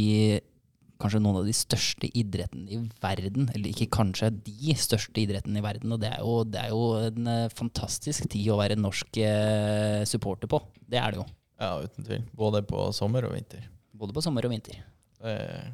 kanskje 0.99 1.21
noen 1.23 1.39
av 1.39 1.47
de 1.47 1.55
største 1.55 2.09
idrettene 2.17 2.67
i 2.75 2.79
verden. 3.01 3.47
Eller 3.53 3.71
ikke 3.71 3.89
kanskje 3.99 4.31
de 4.45 4.75
største 4.79 5.21
idrettene 5.21 5.61
i 5.61 5.65
verden. 5.65 5.93
Og 5.95 6.01
det 6.03 6.11
er 6.11 6.23
jo, 6.23 6.37
det 6.43 6.63
er 6.63 6.73
jo 6.73 6.85
en 7.07 7.29
eh, 7.31 7.51
fantastisk 7.55 8.27
tid 8.31 8.51
å 8.53 8.59
være 8.59 8.79
norsk 8.79 9.21
eh, 9.23 10.01
supporter 10.09 10.51
på. 10.51 10.61
Det 10.79 10.99
er 10.99 11.15
det 11.15 11.21
jo. 11.21 11.27
Ja, 11.59 11.75
uten 11.83 12.07
tvil. 12.07 12.25
Både 12.39 12.63
på 12.67 12.89
sommer 12.95 13.27
og 13.27 13.35
vinter. 13.35 13.63
Både 13.99 14.15
på 14.15 14.23
sommer 14.23 14.47
og 14.47 14.53
vinter. 14.53 14.81
Er, 15.19 15.71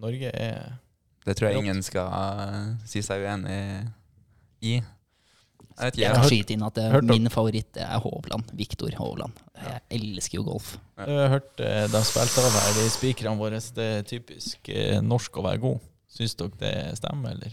Norge 0.00 0.30
er 0.32 0.76
Det 1.24 1.34
tror 1.36 1.50
jeg 1.50 1.64
ingen 1.64 1.82
skal 1.84 2.12
eh, 2.12 2.68
si 2.88 3.04
seg 3.04 3.24
uenig 3.24 3.58
i. 4.64 4.78
Jeg 5.76 5.92
ikke, 5.92 6.00
Jeg 6.00 6.06
jeg 6.06 6.16
kan 6.16 6.30
skyte 6.30 6.54
inn 6.54 6.64
at 6.64 6.78
det, 6.78 6.86
min 7.04 7.28
favoritt 7.32 7.76
er 7.76 7.98
Hovland. 8.00 8.48
Viktor 8.56 8.94
Hovland. 8.96 9.42
Jeg 9.60 9.82
elsker 9.98 10.38
jo 10.38 10.46
golf. 10.46 10.70
Jeg 10.96 11.18
har 11.20 11.34
hørt 11.34 11.60
eh, 11.60 11.84
de 11.92 12.00
spilte 12.08 12.44
av 12.44 12.56
her, 12.56 12.70
de 12.78 12.86
spikerne 12.94 13.36
våre. 13.36 13.60
Det 13.76 13.90
er 13.98 14.08
typisk 14.08 14.70
eh, 14.72 14.96
norsk 15.04 15.36
å 15.36 15.44
være 15.44 15.60
god. 15.66 15.84
Syns 16.16 16.32
dere 16.38 16.56
det 16.62 16.74
stemmer, 16.96 17.34
eller? 17.36 17.52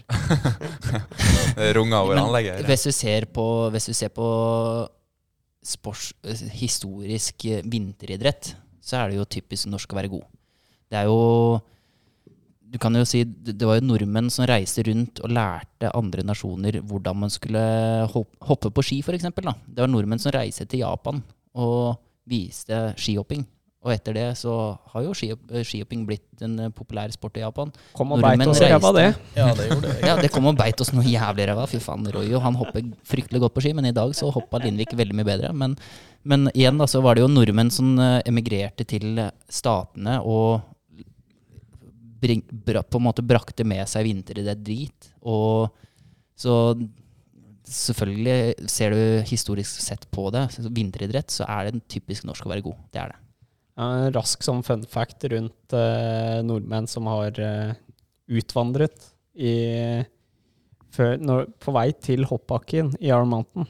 det 1.58 1.70
runger 1.76 1.98
over 2.00 2.22
anlegget. 2.22 2.62
her. 2.62 2.68
Hvis 2.70 2.86
du 2.88 2.92
ser 2.96 3.26
på, 3.28 3.44
hvis 3.74 3.90
du 3.90 3.96
ser 3.96 4.12
på 4.14 4.28
sports, 5.64 6.14
eh, 6.24 6.46
historisk 6.56 7.44
eh, 7.50 7.60
vinteridrett, 7.64 8.54
så 8.84 9.02
er 9.02 9.12
det 9.12 9.20
jo 9.20 9.28
typisk 9.36 9.68
norsk 9.72 9.92
å 9.92 10.00
være 10.00 10.12
god. 10.12 10.24
Det 10.88 11.00
er 11.00 11.08
jo 11.08 11.60
Du 12.74 12.80
kan 12.82 12.96
jo 12.98 13.04
si 13.06 13.22
det 13.22 13.62
var 13.62 13.78
jo 13.78 13.86
nordmenn 13.86 14.32
som 14.34 14.48
reiste 14.50 14.82
rundt 14.88 15.20
og 15.22 15.30
lærte 15.30 15.92
andre 15.94 16.24
nasjoner 16.26 16.80
hvordan 16.82 17.20
man 17.22 17.30
skulle 17.30 17.62
hoppe 18.10 18.72
på 18.74 18.82
ski, 18.82 18.98
f.eks. 18.98 19.28
Det 19.30 19.78
var 19.78 19.90
nordmenn 19.92 20.18
som 20.18 20.34
reiste 20.34 20.66
til 20.66 20.82
Japan 20.82 21.22
og 21.54 22.00
viste 22.26 22.88
skihopping. 22.98 23.44
Og 23.84 23.92
etter 23.92 24.16
det 24.16 24.26
så 24.40 24.52
har 24.94 25.04
jo 25.04 25.12
skihopping 25.14 26.02
blitt 26.08 26.42
en 26.42 26.72
populær 26.74 27.12
sport 27.12 27.36
i 27.36 27.44
Japan. 27.44 27.70
Kom 27.94 28.16
og 28.16 28.22
beit 28.24 28.40
Nordmenn 28.40 28.54
oss 28.54 28.62
i 28.64 28.72
ræva, 28.72 28.90
det. 28.96 29.06
Ja, 29.36 29.48
det 29.54 29.68
gjorde 29.68 29.86
det. 29.86 29.96
Ja, 30.08 30.14
det 30.24 30.30
kom 30.32 30.48
og 30.48 30.56
beit 30.58 30.80
oss 30.80 30.90
noe 30.96 31.04
jævlig 31.04 31.44
i 31.44 31.48
ræva. 31.52 31.66
Fy 31.68 31.78
faen, 31.84 32.08
Royo. 32.16 32.40
Han 32.42 32.56
hopper 32.58 32.88
fryktelig 33.06 33.44
godt 33.44 33.54
på 33.54 33.62
ski, 33.62 33.74
men 33.76 33.86
i 33.90 33.94
dag 33.94 34.16
så 34.16 34.32
hoppa 34.34 34.62
Lindvik 34.64 34.96
veldig 34.96 35.18
mye 35.20 35.28
bedre. 35.28 35.52
Men, 35.52 35.76
men 36.24 36.48
igjen 36.56 36.80
da, 36.80 36.88
så 36.90 37.04
var 37.04 37.14
det 37.14 37.26
jo 37.26 37.30
nordmenn 37.30 37.70
som 37.76 37.92
eh, 38.00 38.22
emigrerte 38.26 38.88
til 38.88 39.20
statene 39.52 40.16
og 40.24 40.64
bring, 42.24 42.42
bra, 42.48 42.82
på 42.82 43.00
en 43.00 43.06
måte 43.06 43.24
brakte 43.26 43.66
med 43.68 43.84
seg 43.90 44.08
vinteridrett 44.08 44.62
drit. 44.64 45.10
Og 45.20 45.68
så 46.38 46.56
selvfølgelig 47.64 48.68
ser 48.70 48.94
du 48.94 49.02
historisk 49.28 49.80
sett 49.82 50.06
på 50.12 50.28
det, 50.34 50.46
vinteridrett, 50.74 51.32
så 51.32 51.46
er 51.48 51.70
det 51.70 51.84
typisk 51.92 52.26
norsk 52.28 52.46
å 52.46 52.52
være 52.52 52.64
god. 52.66 52.80
Det 52.92 53.02
er 53.02 53.14
det. 53.14 53.20
Ja, 53.74 53.86
rask 54.14 54.44
sånn 54.46 54.62
fun 54.62 54.84
fact 54.86 55.24
rundt 55.32 55.74
eh, 55.74 56.40
nordmenn 56.46 56.86
som 56.90 57.08
har 57.10 57.38
eh, 57.42 57.72
utvandret 58.30 59.08
i, 59.34 59.54
før, 60.94 61.16
når, 61.18 61.48
på 61.58 61.74
vei 61.74 61.88
til 61.98 62.28
hoppbakken 62.30 62.92
i 63.02 63.10
Arm 63.14 63.34
Mountain. 63.34 63.66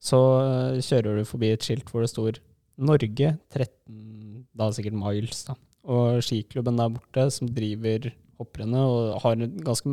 Så 0.00 0.20
eh, 0.40 0.80
kjører 0.84 1.20
du 1.20 1.28
forbi 1.28 1.52
et 1.52 1.66
skilt 1.66 1.90
hvor 1.92 2.04
det 2.04 2.12
står 2.12 2.40
Norge 2.76 3.36
13 3.52 4.46
Da 4.56 4.70
sikkert 4.72 4.96
miles, 4.96 5.44
da. 5.48 5.56
Og 5.86 6.22
skiklubben 6.24 6.78
der 6.80 6.94
borte 6.94 7.26
som 7.34 7.50
driver 7.54 8.10
hopprennet 8.40 8.82
og 8.82 9.20
har 9.22 9.36
en 9.36 9.58
ganske 9.64 9.92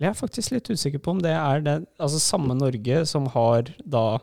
Jeg 0.00 0.08
er 0.10 0.18
faktisk 0.18 0.54
litt 0.54 0.70
usikker 0.70 1.02
på 1.02 1.16
om 1.16 1.22
det 1.22 1.34
er 1.34 1.64
det 1.64 1.76
Altså 2.00 2.20
samme 2.22 2.56
Norge 2.56 3.02
som 3.10 3.26
har 3.34 3.68
da 3.84 4.20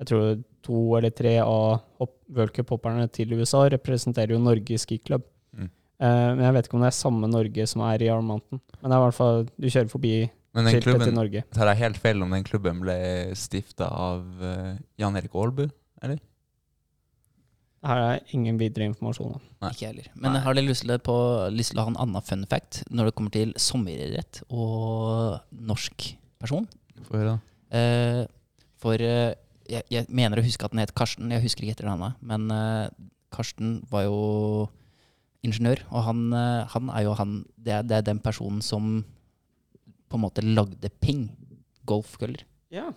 Jeg 0.00 0.12
tror 0.12 0.28
to 0.66 0.82
eller 0.98 1.12
tre 1.14 1.36
av 1.38 1.82
hopp, 2.00 2.16
til 3.14 3.34
USA 3.38 3.60
representerer 3.70 4.32
jo 4.34 4.40
Norge 4.42 4.74
i 4.74 4.80
skiklubb. 4.82 5.22
Mm. 5.54 5.68
Eh, 6.02 6.30
men 6.34 6.42
jeg 6.42 6.54
vet 6.56 6.66
ikke 6.66 6.76
om 6.76 6.82
det 6.82 6.88
er 6.88 6.96
samme 6.96 7.28
Norge 7.30 7.66
som 7.70 7.84
er 7.86 8.02
i 8.02 8.08
Arm 8.10 8.26
Mountain. 8.26 8.60
Men 8.80 8.90
det 8.90 8.96
er 8.96 8.98
i 8.98 9.04
hvert 9.04 9.18
fall 9.20 9.46
Du 9.46 9.68
kjører 9.68 9.92
forbi 9.92 10.14
Men 10.26 10.66
skiltet 10.66 10.82
til 10.82 10.90
klubben, 10.90 11.14
Norge. 11.14 11.44
tar 11.54 11.70
jeg 11.70 11.82
helt 11.84 12.00
feil 12.02 12.26
om 12.26 12.34
den 12.34 12.44
klubben 12.48 12.82
ble 12.82 12.98
stifta 13.38 13.86
av 13.86 14.26
uh, 14.42 14.74
Jan 14.98 15.16
Erik 15.20 15.38
Aalbu? 15.38 15.68
Eller? 16.02 16.18
Her 17.86 18.00
er 18.02 18.20
ingen 18.34 18.58
videre 18.60 18.88
informasjon. 18.90 19.36
Nei. 19.62 19.70
Ikke 19.72 19.90
heller. 19.90 20.08
Men 20.14 20.34
Nei. 20.34 20.42
har 20.44 20.56
dere 20.56 20.66
lyst 20.66 20.86
lyst 20.86 21.72
til 21.72 21.80
å 21.80 21.86
ha 21.86 21.92
en 21.92 21.98
annen 22.02 22.24
fun 22.26 22.44
fact 22.50 22.82
når 22.90 23.10
det 23.10 23.16
kommer 23.18 23.34
til 23.34 23.52
sommeridrett 23.60 24.42
og 24.50 25.40
norsk 25.52 26.08
person? 26.42 26.66
Få 27.06 27.20
høre, 27.20 27.36
da. 27.36 27.78
Eh, 27.78 28.22
for 28.82 29.00
eh, 29.02 29.34
jeg, 29.70 29.82
jeg 29.90 30.06
mener 30.08 30.38
å 30.40 30.44
huske 30.46 30.66
at 30.66 30.74
den 30.74 30.82
het 30.82 30.94
Karsten. 30.98 31.30
Jeg 31.34 31.44
husker 31.44 31.66
ikke 31.66 31.78
etter 31.78 31.88
navnet. 31.90 32.18
Men 32.26 32.50
eh, 32.54 32.88
Karsten 33.34 33.80
var 33.90 34.06
jo 34.06 34.68
ingeniør, 35.46 35.82
og 35.92 36.06
han, 36.08 36.22
eh, 36.34 36.62
han 36.72 36.90
er 36.94 37.06
jo 37.06 37.14
han 37.18 37.36
det 37.56 37.74
er, 37.78 37.86
det 37.86 37.98
er 38.00 38.06
den 38.08 38.22
personen 38.22 38.62
som 38.64 39.04
på 40.06 40.18
en 40.18 40.24
måte 40.26 40.44
lagde 40.44 40.90
ping. 41.02 41.28
Golfkøller. 41.86 42.42
Ja. 42.74 42.88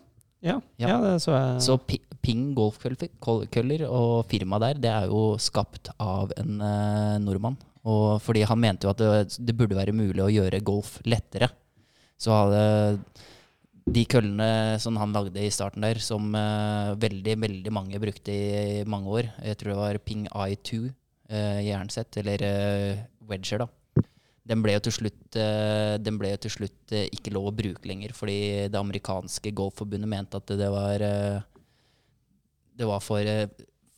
Ja, 0.41 0.60
Ja. 0.80 0.88
ja 0.88 0.97
det 1.04 1.15
så 1.21 1.34
jeg. 1.36 1.62
Så 1.65 1.75
Ping 2.23 2.51
golfkøller 2.58 3.86
og 3.88 4.27
firmaet 4.32 4.65
der, 4.65 4.82
det 4.84 4.91
er 4.91 5.10
jo 5.12 5.23
skapt 5.41 5.91
av 6.01 6.34
en 6.39 6.60
eh, 6.65 7.15
nordmann. 7.23 7.58
Og 7.89 8.19
fordi 8.21 8.43
han 8.47 8.60
mente 8.60 8.86
jo 8.86 8.91
at 8.91 9.01
det, 9.01 9.39
det 9.39 9.55
burde 9.58 9.77
være 9.77 9.95
mulig 9.95 10.23
å 10.23 10.32
gjøre 10.32 10.63
golf 10.67 10.97
lettere. 11.08 11.49
Så 12.19 12.36
hadde 12.36 12.63
de 13.89 14.03
køllene 14.05 14.77
som 14.84 14.99
han 14.99 15.15
lagde 15.15 15.41
i 15.41 15.49
starten 15.53 15.82
der, 15.82 15.97
som 16.03 16.27
uh, 16.36 16.91
veldig, 16.99 17.38
veldig 17.41 17.71
mange 17.73 17.97
brukte 18.03 18.29
i 18.29 18.84
mange 18.86 19.10
år 19.10 19.29
Jeg 19.47 19.58
tror 19.58 19.71
det 19.71 19.77
var 19.79 20.01
Ping 20.03 20.27
I2 20.27 20.82
uh, 20.84 21.62
jernsett, 21.63 22.19
eller 22.21 22.43
uh, 22.43 23.01
wedger, 23.32 23.63
da. 23.63 23.69
Den 24.49 24.63
ble 24.65 24.73
jo 24.73 24.82
til 24.88 24.95
slutt, 24.95 25.38
eh, 25.38 25.95
den 26.01 26.17
ble 26.17 26.32
jo 26.34 26.41
til 26.45 26.53
slutt 26.55 26.93
eh, 26.95 27.10
ikke 27.13 27.34
lov 27.36 27.51
å 27.51 27.55
bruke 27.55 27.86
lenger, 27.89 28.15
fordi 28.17 28.39
det 28.71 28.79
amerikanske 28.79 29.53
golfforbundet 29.53 30.10
mente 30.10 30.39
at 30.41 30.53
det 30.58 30.69
var 30.73 31.05
eh, 31.05 31.43
det 32.80 32.88
var 32.88 33.04
for, 33.04 33.20
eh, 33.20 33.50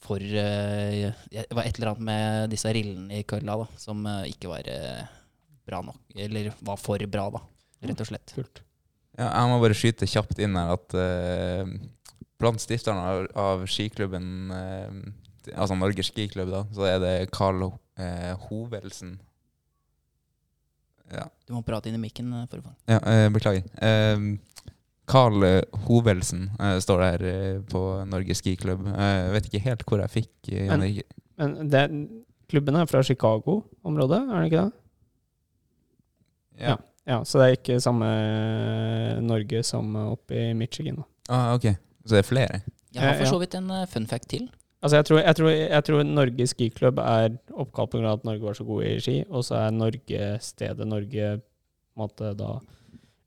for 0.02 0.17
eh, 0.17 1.13
Det 1.30 1.54
var 1.54 1.63
et 1.63 1.78
eller 1.78 1.94
annet 1.94 2.08
med 2.10 2.50
disse 2.50 2.74
rillene 2.74 3.20
i 3.20 3.28
kølla 3.30 3.60
da, 3.62 3.67
som 3.78 4.02
eh, 4.10 4.32
ikke 4.34 4.50
var 4.50 4.67
bra 5.67 5.84
nok. 5.86 6.02
Eller 6.17 6.52
var 6.65 6.82
for 6.82 7.06
bra, 7.06 7.30
da, 7.38 7.44
rett 7.86 8.02
og 8.02 8.10
slett. 8.10 8.34
Kult. 8.34 8.63
Ja, 9.20 9.28
jeg 9.28 9.50
må 9.52 9.60
bare 9.62 9.78
skyte 9.78 10.10
kjapt 10.10 10.39
inn 10.41 10.56
her 10.58 10.72
at 10.74 10.94
uh, 10.96 11.67
blant 12.39 12.63
stifterne 12.63 13.02
av, 13.04 13.26
av 13.38 13.65
skiklubben, 13.70 14.26
uh, 14.50 15.52
altså 15.52 15.76
Norges 15.76 16.10
skiklubb, 16.10 16.50
da, 16.50 16.62
så 16.74 16.88
er 16.88 17.02
det 17.04 17.12
Carl 17.36 17.67
uh, 17.67 18.32
Hovelsen. 18.48 19.17
Ja, 21.12 21.28
Du 21.46 21.54
må 21.54 21.62
prate 21.67 21.91
inn 21.91 22.00
i 22.00 22.02
mikken. 22.02 22.32
for 22.48 22.63
å 22.63 22.70
få 22.70 22.74
ja 22.88 23.30
beklager. 23.36 23.67
Carl 25.12 25.43
eh, 25.43 25.62
Hovelsen 25.88 26.45
eh, 26.60 26.78
står 26.84 27.02
der 27.04 27.26
eh, 27.28 27.60
på 27.71 27.82
Norges 28.08 28.39
skiklubb. 28.41 28.86
Jeg 28.88 29.32
vet 29.36 29.50
ikke 29.50 29.63
helt 29.65 29.84
hvor 29.89 30.00
jeg 30.06 30.13
fikk 30.15 30.52
Men- 30.69 31.04
Men 31.41 31.69
det, 31.74 31.84
klubben 32.52 32.76
er 32.78 32.86
fra 32.89 33.02
Chicago-området, 33.04 34.21
er 34.21 34.36
den 34.36 34.45
ikke 34.50 34.63
det? 34.63 34.71
Ja. 36.62 36.76
Ja, 37.08 37.24
Så 37.26 37.39
det 37.39 37.45
er 37.47 37.56
ikke 37.58 37.80
samme 37.82 38.08
Norge 39.26 39.63
som 39.65 39.95
oppe 39.95 40.36
i 40.38 40.54
Michigan. 40.54 40.95
da. 41.02 41.04
Ah, 41.34 41.54
ok, 41.56 41.63
så 42.06 42.15
det 42.15 42.19
er 42.21 42.28
flere? 42.30 42.62
Jeg 42.93 43.02
har 43.02 43.17
for 43.17 43.26
så 43.26 43.39
vidt 43.39 43.56
en 43.56 43.71
fun 43.88 44.06
fact 44.08 44.28
til. 44.30 44.50
Altså 44.84 44.97
jeg 44.97 45.06
tror, 45.06 45.19
jeg, 45.21 45.36
tror, 45.38 45.50
jeg 45.50 45.84
tror 45.88 46.04
Norge 46.04 46.47
skiklubb 46.50 47.00
er 47.00 47.36
oppkalt 47.54 47.91
pga. 47.91 48.13
at 48.13 48.24
Norge 48.26 48.41
var 48.41 48.54
så 48.58 48.65
gode 48.65 48.86
i 48.89 49.00
ski, 49.00 49.24
og 49.30 49.43
så 49.43 49.56
er 49.67 49.71
Norge 49.71 50.38
stedet 50.41 50.88
Norge 50.88 51.38
på 51.38 51.97
en 51.97 52.02
måte 52.08 52.32
da 52.38 52.60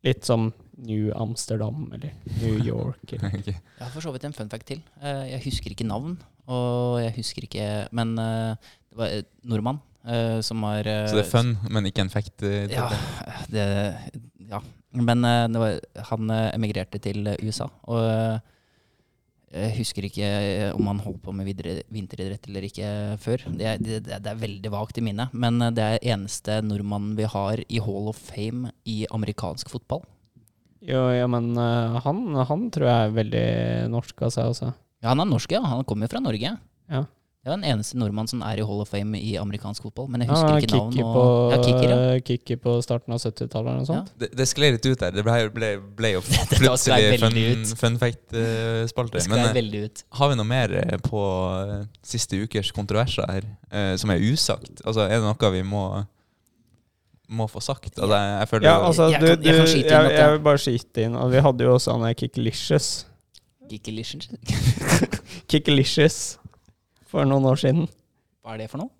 litt 0.05 0.25
som 0.25 0.53
New 0.77 1.11
Amsterdam 1.15 1.87
eller 1.95 2.13
New 2.43 2.59
York. 2.67 3.13
Eller. 3.13 3.31
Jeg 3.47 3.59
har 3.81 3.91
for 3.95 4.01
så 4.03 4.13
vidt 4.15 4.25
en 4.27 4.33
fun 4.37 4.51
fact 4.51 4.67
til. 4.67 4.81
Eh, 5.03 5.25
Jeg 5.35 5.43
husker 5.47 5.71
ikke 5.75 5.87
navn, 5.87 6.17
og 6.47 7.01
jeg 7.01 7.15
husker 7.17 7.47
ikke 7.47 7.67
Men 7.97 8.19
eh, 8.21 8.57
det 8.91 8.99
var 8.99 9.13
en 9.15 9.29
nordmann 9.49 9.79
eh, 10.05 10.41
som 10.45 10.63
har 10.67 10.85
eh, 10.87 11.07
Så 11.09 11.17
det 11.17 11.25
er 11.27 11.31
fun, 11.31 11.55
men 11.71 11.87
ikke 11.89 12.03
en 12.05 12.11
fact? 12.13 12.43
Ja, 12.71 12.89
det, 13.49 13.69
ja. 14.51 14.61
Men 14.95 15.23
det 15.25 15.59
var, 15.63 15.79
han 16.11 16.31
emigrerte 16.55 17.01
til 17.03 17.27
USA, 17.43 17.67
og 17.91 18.03
eh, 18.05 18.37
jeg 19.55 19.77
husker 19.79 20.07
ikke 20.09 20.29
om 20.75 20.87
han 20.91 20.99
holdt 21.03 21.21
på 21.23 21.33
med 21.35 21.47
videre, 21.47 21.77
vinteridrett 21.95 22.47
eller 22.51 22.65
ikke 22.67 22.89
før. 23.23 23.45
Det 23.55 23.67
er, 23.71 23.79
det, 23.79 24.01
det 24.07 24.27
er 24.27 24.41
veldig 24.41 24.71
vagt 24.75 24.99
i 24.99 25.05
minnet, 25.07 25.31
men 25.35 25.63
det 25.75 25.85
er 25.85 26.07
eneste 26.15 26.57
nordmannen 26.67 27.15
vi 27.19 27.27
har 27.31 27.63
i 27.69 27.79
Hall 27.83 28.11
of 28.11 28.19
Fame 28.19 28.73
i 28.91 29.05
amerikansk 29.15 29.71
fotball. 29.71 30.03
Jo, 30.85 31.03
ja, 31.17 31.27
men 31.31 31.53
eh, 31.57 31.99
han, 32.05 32.23
han 32.49 32.71
tror 32.75 32.89
jeg 32.91 33.09
er 33.09 33.19
veldig 33.19 33.45
norsk 33.95 34.25
av 34.27 34.33
seg 34.37 34.53
også. 34.53 34.73
Ja, 35.05 35.11
han 35.13 35.21
er 35.25 35.29
norsk, 35.29 35.53
ja. 35.57 35.61
Han 35.65 35.85
kommer 35.89 36.09
jo 36.09 36.15
fra 36.15 36.25
Norge. 36.25 36.57
Ja. 36.93 37.05
Det 37.45 37.53
er 37.53 37.59
den 37.59 37.67
eneste 37.75 37.99
nordmann 38.01 38.25
som 38.25 38.41
er 38.41 38.57
i 38.57 38.65
Hall 38.65 38.79
of 38.81 38.89
Fame 38.89 39.19
i 39.21 39.35
amerikansk 39.37 39.85
fotball, 39.85 40.07
men 40.09 40.23
jeg 40.25 40.31
Ja, 40.31 40.37
husker 40.39 40.65
ikke 40.65 40.79
navn. 40.79 40.95
Og, 41.03 41.11
på, 41.13 41.25
ja, 41.53 41.59
kicker, 41.61 41.91
ja. 41.93 42.21
kicker 42.25 42.61
på 42.63 42.77
starten 42.81 43.13
av 43.13 43.21
70-tallet 43.21 43.69
eller 43.69 43.83
noe 43.83 43.89
sånt. 43.91 44.15
Det, 44.17 44.31
det 44.33 44.47
skled 44.49 44.79
litt 44.79 44.89
ut 44.89 45.03
der. 45.03 45.13
Det 45.13 45.25
ble, 45.27 45.35
ble, 45.53 45.69
ble 45.99 46.13
jo 46.15 46.23
plutselig 46.55 47.19
fun, 47.21 47.67
fun 47.83 47.99
fact-spalte. 48.01 49.21
Det 49.21 49.29
Men 49.29 49.45
eh, 49.61 50.05
har 50.17 50.33
vi 50.33 50.39
noe 50.41 50.49
mer 50.49 50.73
eh, 50.81 50.97
på 51.05 51.21
eh, 51.59 51.85
siste 52.15 52.41
ukers 52.41 52.73
kontroverser 52.73 53.29
her, 53.29 53.51
eh, 53.69 53.93
som 54.01 54.15
er 54.17 54.25
usagt? 54.25 54.81
Altså, 54.81 55.05
Er 55.05 55.21
det 55.21 55.29
noe 55.29 55.53
vi 55.53 55.63
må, 55.69 55.85
må 57.29 57.47
få 57.49 57.61
sagt? 57.65 57.93
Altså, 57.99 58.15
jeg, 58.19 58.39
jeg 58.41 58.49
føler 58.51 58.67
Ja, 58.69 58.75
altså, 58.87 59.09
Jeg 59.11 59.21
du, 59.21 59.27
du, 59.27 59.49
jeg 59.49 59.55
jeg, 59.57 59.69
inn 59.79 59.91
jeg, 59.91 60.13
jeg- 60.19 60.33
vil 60.35 60.43
bare 60.45 60.59
skyte 60.61 61.05
inn. 61.07 61.17
Og 61.17 61.31
vi 61.33 61.41
hadde 61.47 61.65
jo 61.65 61.75
også 61.75 61.93
han 61.97 62.05
der 62.07 62.15
Kikkelicious. 62.19 62.91
Kickalicious 65.49 66.19
for 67.11 67.25
noen 67.29 67.47
år 67.49 67.61
siden. 67.63 67.89
Hva 68.45 68.55
er 68.55 68.65
det 68.65 68.71
for 68.73 68.83
noe? 68.85 68.93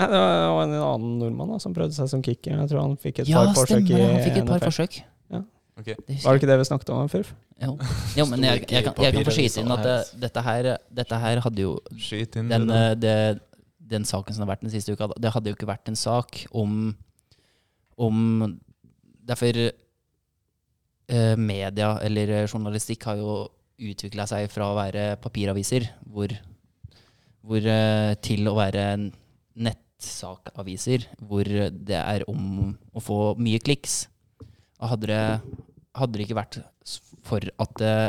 Nei, 0.00 0.06
det 0.08 0.18
var 0.22 0.62
en 0.64 0.74
annen 0.78 1.16
nordmann 1.20 1.50
da, 1.52 1.58
som 1.60 1.74
prøvde 1.76 1.92
seg 1.96 2.08
som 2.08 2.22
kicker. 2.24 2.54
Jeg 2.56 2.70
tror 2.70 2.84
han 2.86 2.94
fikk 3.00 3.20
et 3.24 3.28
Ja, 3.30 3.42
par 3.44 3.58
forsøk 3.58 3.84
stemmer 3.84 4.00
i. 4.00 4.12
Han 4.14 4.22
fikk 4.24 4.38
et 4.40 4.46
par 4.48 4.60
NFL. 4.60 4.70
forsøk. 4.70 5.00
Okay. 5.80 5.94
Det 6.06 6.16
Var 6.24 6.34
det 6.36 6.40
ikke 6.42 6.48
det 6.50 6.56
vi 6.60 6.64
snakket 6.68 6.90
om 6.92 7.06
før? 7.08 7.28
Jo, 7.60 7.70
jo 8.18 8.24
men 8.28 8.42
jeg, 8.44 8.64
jeg, 8.68 8.84
kan, 8.84 8.94
jeg 9.00 9.14
kan 9.14 9.24
få 9.24 9.32
skyte 9.32 9.62
inn 9.62 9.70
at 9.72 9.84
det, 9.86 9.94
dette, 10.26 10.42
her, 10.44 10.66
dette 10.92 11.20
her 11.22 11.40
hadde 11.44 11.62
jo 11.64 11.70
Skyt 11.96 12.36
inn 12.36 12.50
den, 12.52 12.66
eh, 12.74 12.90
det, 13.00 13.14
den 13.92 14.04
saken 14.08 14.36
som 14.36 14.44
har 14.44 14.50
vært 14.52 14.66
den 14.66 14.72
siste 14.74 14.92
uka, 14.92 15.08
det 15.16 15.32
hadde 15.32 15.48
jo 15.52 15.56
ikke 15.56 15.68
vært 15.70 15.88
en 15.88 15.96
sak 15.96 16.42
om 16.52 16.90
om 18.00 18.58
Derfor 19.30 19.54
eh, 19.54 21.36
media 21.38 21.92
eller 22.02 22.32
eh, 22.34 22.46
journalistikk 22.48 23.04
har 23.06 23.20
jo 23.20 23.34
utvikla 23.80 24.26
seg 24.26 24.48
fra 24.52 24.70
å 24.70 24.76
være 24.76 25.04
papiraviser 25.22 25.86
hvor, 26.10 26.32
hvor, 27.46 27.60
eh, 27.62 28.14
til 28.24 28.50
å 28.50 28.56
være 28.58 28.84
nettsakaviser 29.60 31.06
hvor 31.28 31.46
det 31.46 32.00
er 32.00 32.26
om 32.30 32.72
å 32.96 33.04
få 33.04 33.20
mye 33.38 33.60
kliks. 33.62 34.02
Hadde 34.80 35.12
det, 35.12 35.22
hadde 35.94 36.16
det 36.16 36.26
ikke 36.26 36.40
vært 36.40 36.60
for 37.26 37.44
at 37.62 37.86
eh, 37.86 38.08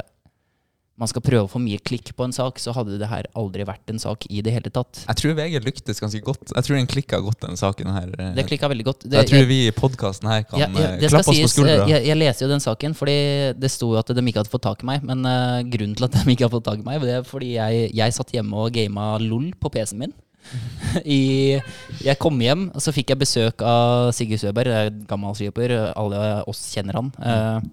man 1.02 1.10
skal 1.10 1.24
prøve 1.26 1.48
å 1.48 1.50
få 1.50 1.60
mye 1.62 1.82
klikk 1.82 2.12
på 2.18 2.26
en 2.28 2.34
sak, 2.36 2.60
så 2.62 2.74
hadde 2.78 3.00
det 3.02 3.08
her 3.10 3.26
aldri 3.38 3.66
vært 3.66 3.90
en 3.90 4.02
sak 4.02 4.28
i 4.30 4.44
det 4.46 4.54
hele 4.54 4.70
tatt. 4.74 5.02
Jeg 5.08 5.18
tror 5.18 5.34
VG 5.40 5.58
lyktes 5.66 6.02
ganske 6.04 6.22
godt. 6.28 6.54
Jeg 6.54 6.68
tror 6.68 6.78
den 6.78 6.90
klikka 6.92 7.20
godt, 7.26 7.40
den 7.48 7.58
saken 7.60 7.90
her. 7.96 8.12
Det 8.38 8.46
klikka 8.50 8.70
veldig 8.70 8.86
godt. 8.86 9.08
Det, 9.08 9.24
jeg 9.24 9.32
tror 9.32 9.48
vi 9.50 9.60
i 9.66 9.74
podkasten 9.76 10.30
her 10.30 10.46
kan 10.46 10.62
Ja, 10.62 10.70
ja, 10.70 10.92
eh, 10.94 11.08
klappe 11.08 11.24
oss 11.26 11.32
på 11.32 11.38
sies, 11.40 11.56
skuldra. 11.56 11.88
eh, 11.88 11.94
Jeg, 11.96 12.08
jeg 12.12 12.20
leser 12.22 12.46
jo 12.46 12.52
den 12.54 12.64
saken, 12.64 12.96
fordi 12.98 13.18
det 13.58 13.74
sto 13.74 13.92
jo 13.96 14.00
at 14.02 14.14
de 14.14 14.26
ikke 14.30 14.44
hadde 14.44 14.54
fått 14.54 14.68
tak 14.70 14.86
i 14.86 14.90
meg. 14.92 15.06
Men 15.08 15.26
uh, 15.26 15.60
grunnen 15.74 15.98
til 15.98 16.06
at 16.06 16.20
de 16.20 16.26
ikke 16.36 16.46
hadde 16.46 16.56
fått 16.60 16.70
tak 16.70 16.84
i 16.84 16.88
meg, 16.88 17.02
det 17.02 17.18
er 17.18 17.26
fordi 17.28 17.56
jeg, 17.58 17.88
jeg 17.98 18.18
satt 18.20 18.36
hjemme 18.38 18.62
og 18.68 18.76
gama 18.78 19.16
LOL 19.26 19.50
på 19.58 19.74
PC-en 19.74 20.06
min. 20.06 20.14
I, 21.06 21.60
jeg 22.02 22.18
kom 22.22 22.40
hjem, 22.42 22.70
og 22.76 22.82
så 22.84 22.94
fikk 22.94 23.14
jeg 23.14 23.22
besøk 23.22 23.62
av 23.66 24.10
Sigurd 24.16 24.42
Søberg, 24.42 24.74
er 24.74 24.94
gammel 25.10 25.38
skihopper. 25.38 25.74
Alle 25.98 26.22
oss 26.50 26.64
kjenner 26.74 26.98
han. 26.98 27.12
Eh, 27.22 27.70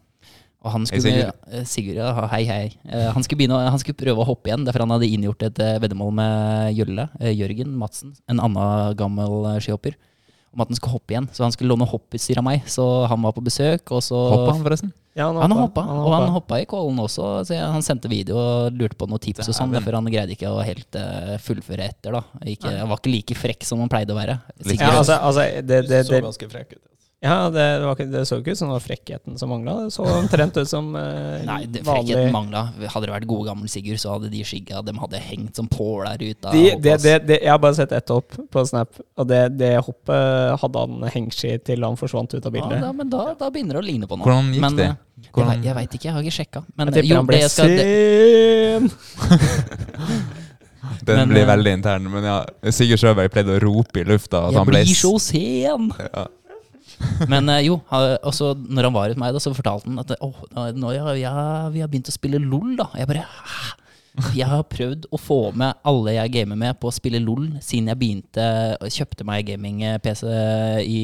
Og 0.67 0.73
han 0.75 0.83
Hei, 0.83 0.99
skulle, 0.99 1.13
Sigurd. 1.15 1.35
eh, 1.55 1.65
Sigurd, 1.71 1.99
ja, 2.01 2.27
hei, 2.33 2.43
hei. 2.49 2.65
Eh, 2.91 3.13
Han 3.15 3.23
skulle, 3.23 3.39
begynne, 3.45 3.61
han 3.71 3.79
skulle 3.79 3.95
prøve 4.01 4.25
å 4.25 4.27
hoppe 4.27 4.51
igjen, 4.51 4.65
derfor 4.67 4.83
han 4.83 4.91
hadde 4.97 5.07
inngjort 5.07 5.45
et 5.47 5.59
eh, 5.63 5.77
veddemål 5.85 6.11
med 6.19 6.73
Jølle, 6.75 7.05
Jørgen 7.31 7.77
Madsen, 7.79 8.17
en 8.27 8.41
annen 8.43 8.97
gammel 8.99 9.47
skihopper, 9.63 9.95
om 10.51 10.65
at 10.65 10.73
han 10.73 10.79
skulle 10.81 10.97
hoppe 10.97 11.15
igjen. 11.15 11.29
Så 11.31 11.45
han 11.47 11.55
skulle 11.55 11.71
låne 11.71 11.87
hopputstyr 11.87 12.41
av 12.43 12.47
meg, 12.49 12.67
så 12.67 13.07
han 13.07 13.23
var 13.23 13.37
på 13.37 13.45
besøk, 13.47 13.93
og 13.95 14.03
så 14.03 14.19
Hoppa 14.33 14.57
han, 14.57 14.65
forresten? 14.67 14.93
Ja, 15.19 15.29
Han 15.31 15.55
hoppa, 15.55 15.83
og 15.83 16.13
han 16.15 16.29
hoppa 16.35 16.59
i 16.63 16.67
Kollen 16.71 16.99
også, 17.03 17.31
så 17.47 17.55
jeg, 17.55 17.63
han 17.63 17.83
sendte 17.87 18.11
video 18.11 18.37
og 18.39 18.75
lurte 18.75 18.99
på 18.99 19.07
noen 19.11 19.23
tips 19.23 19.47
og 19.51 19.55
sånn, 19.55 19.73
derfor 19.75 19.95
han 19.99 20.11
greide 20.11 20.35
ikke 20.35 20.51
å 20.51 20.59
helt 20.67 20.99
fullføre 21.47 21.87
etter, 21.91 22.19
da. 22.19 22.25
Ikke, 22.51 22.75
han 22.83 22.91
var 22.91 22.99
ikke 22.99 23.15
like 23.15 23.39
frekk 23.39 23.67
som 23.67 23.79
han 23.83 23.91
pleide 23.95 24.15
å 24.15 24.19
være. 24.19 24.41
Ja, 24.75 24.91
altså, 24.99 25.19
altså 25.23 25.47
det, 25.63 25.85
det, 25.87 26.05
så 26.07 26.19
det, 26.19 26.23
ganske 26.27 26.51
frekk 26.51 26.77
ut. 26.79 26.85
Ja, 27.21 27.49
det, 27.51 27.59
det, 27.81 27.87
var 27.89 27.99
det 27.99 28.21
så 28.29 28.37
ikke 28.39 28.53
ut 28.55 28.59
som 28.61 28.69
det 28.71 28.77
var 28.77 28.83
frekkheten 28.85 29.39
som 29.41 29.51
mangla. 29.51 29.73
Det 29.89 29.91
så 29.91 30.05
omtrent 30.07 30.55
ut 30.61 30.69
som 30.71 30.93
eh, 30.95 31.41
Nei, 31.49 31.65
det, 31.67 31.81
vanlig 31.83 32.13
frekkheten 32.15 32.31
mangla. 32.31 32.61
Hadde 32.93 33.09
det 33.09 33.15
vært 33.17 33.27
gode 33.27 33.49
gamle 33.49 33.67
Sigurd, 33.73 33.99
så 33.99 34.13
hadde 34.13 34.31
de 34.31 34.45
skygga. 34.47 34.85
De 34.87 34.95
hadde 34.95 35.19
hengt 35.25 35.59
som 35.59 35.67
påler 35.67 36.15
ut 36.23 36.47
av 36.47 36.55
de, 36.55 36.63
det, 36.63 36.77
hoppet, 36.77 36.93
ass. 36.95 37.03
det, 37.09 37.17
det, 37.27 37.39
Jeg 37.43 37.51
har 37.51 37.59
bare 37.65 37.75
sett 37.81 37.97
ett 37.99 38.13
hopp 38.15 38.39
på 38.55 38.65
Snap, 38.71 39.01
og 39.19 39.27
det, 39.33 39.41
det 39.59 39.73
hoppet 39.83 40.63
hadde 40.63 40.85
han 40.87 41.09
hengski 41.17 41.57
til 41.67 41.83
han 41.89 41.99
forsvant 41.99 42.39
ut 42.39 42.39
av 42.39 42.55
Ja, 42.55 42.55
bildet. 42.61 42.87
da, 42.87 42.93
men 43.03 43.11
da, 43.11 43.25
da 43.43 43.51
begynner 43.51 43.81
det 43.81 43.83
å 43.83 43.87
ligne 43.91 44.07
på 44.07 44.15
noe. 44.21 44.23
Hvordan 44.29 44.55
gikk 44.55 44.63
men, 44.69 44.79
det? 44.79 44.89
eh, 44.95 45.27
Hvordan- 45.35 45.51
Jeg, 45.51 45.59
vet- 45.59 45.67
jeg 45.73 45.75
veit 45.83 45.99
ikke, 45.99 46.07
jeg 46.07 46.15
har 46.15 46.23
ikke 46.23 46.39
sjekka. 46.39 46.65
Men 46.79 46.87
jeg 46.93 47.01
tipper 47.01 47.11
jo, 47.11 47.19
han 47.19 47.27
ble 47.33 47.43
det 47.43 47.51
skal, 47.51 47.75
det, 47.75 47.89
sen. 48.79 48.91
Den 51.05 51.17
Men, 51.25 51.29
blir 51.35 51.43
eh, 51.43 51.49
veldig 51.51 51.73
intern, 51.81 52.07
men 52.13 52.25
ja. 52.25 52.37
Sigurd 52.73 53.01
Sjøberg 53.03 53.33
pleide 53.35 53.57
å 53.57 53.61
rope 53.63 54.01
i 54.01 54.05
lufta 54.09 54.45
at 54.47 54.55
jeg 54.55 54.61
han 54.63 54.69
ble 54.71 54.81
blir 54.87 54.97
så 54.97 55.11
sen! 55.21 55.91
ja. 55.99 56.27
Men 57.33 57.51
eh, 57.53 57.65
jo, 57.69 57.79
også 57.89 58.53
når 58.59 58.89
han 58.89 58.97
var 58.97 59.13
hos 59.13 59.21
meg, 59.21 59.35
da, 59.35 59.43
så 59.43 59.53
fortalte 59.57 59.91
han 59.91 60.01
at 60.03 60.15
oh, 60.25 60.41
nå, 60.75 60.95
ja, 60.97 61.13
ja, 61.19 61.35
vi 61.75 61.83
har 61.83 61.91
begynt 61.91 62.11
å 62.11 62.15
spille 62.15 62.41
LOL, 62.43 62.75
da. 62.81 62.89
Jeg 62.99 63.11
bare 63.11 63.27
Jeg 64.35 64.49
har 64.51 64.65
prøvd 64.67 65.07
å 65.15 65.21
få 65.21 65.39
med 65.55 65.79
alle 65.87 66.17
jeg 66.17 66.35
gamer 66.35 66.59
med, 66.59 66.79
på 66.81 66.91
å 66.91 66.95
spille 66.95 67.21
LOL 67.23 67.53
siden 67.63 67.93
jeg 67.93 68.01
begynte 68.01 68.49
kjøpte 68.91 69.27
meg 69.29 69.47
gaming-PC 69.53 70.25
i 70.83 71.03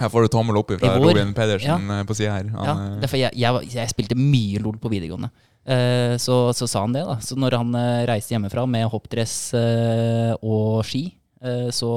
Her 0.00 0.10
får 0.12 0.26
du 0.26 0.34
tommel 0.34 0.60
opp 0.60 0.74
fra 0.76 0.96
Robin 1.00 1.32
Pedersen 1.36 1.88
ja. 1.88 2.02
på 2.04 2.16
sida 2.18 2.36
her. 2.36 2.50
Han, 2.52 2.68
Ja, 2.68 2.74
eh, 2.74 3.00
derfor 3.06 3.22
jeg, 3.22 3.32
jeg, 3.40 3.74
jeg 3.78 3.94
spilte 3.94 4.18
mye 4.18 4.60
LOL 4.60 4.76
på 4.82 4.92
videregående. 4.92 5.32
Eh, 5.64 6.16
så, 6.20 6.52
så 6.52 6.68
sa 6.68 6.84
han 6.84 6.92
det, 6.92 7.04
da. 7.08 7.16
Så 7.24 7.38
når 7.40 7.56
han 7.56 7.72
eh, 7.78 8.02
reiste 8.10 8.34
hjemmefra 8.34 8.66
med 8.68 8.90
hoppdress 8.92 9.36
eh, 9.56 10.34
og 10.44 10.84
ski, 10.84 11.06
eh, 11.40 11.70
så 11.72 11.92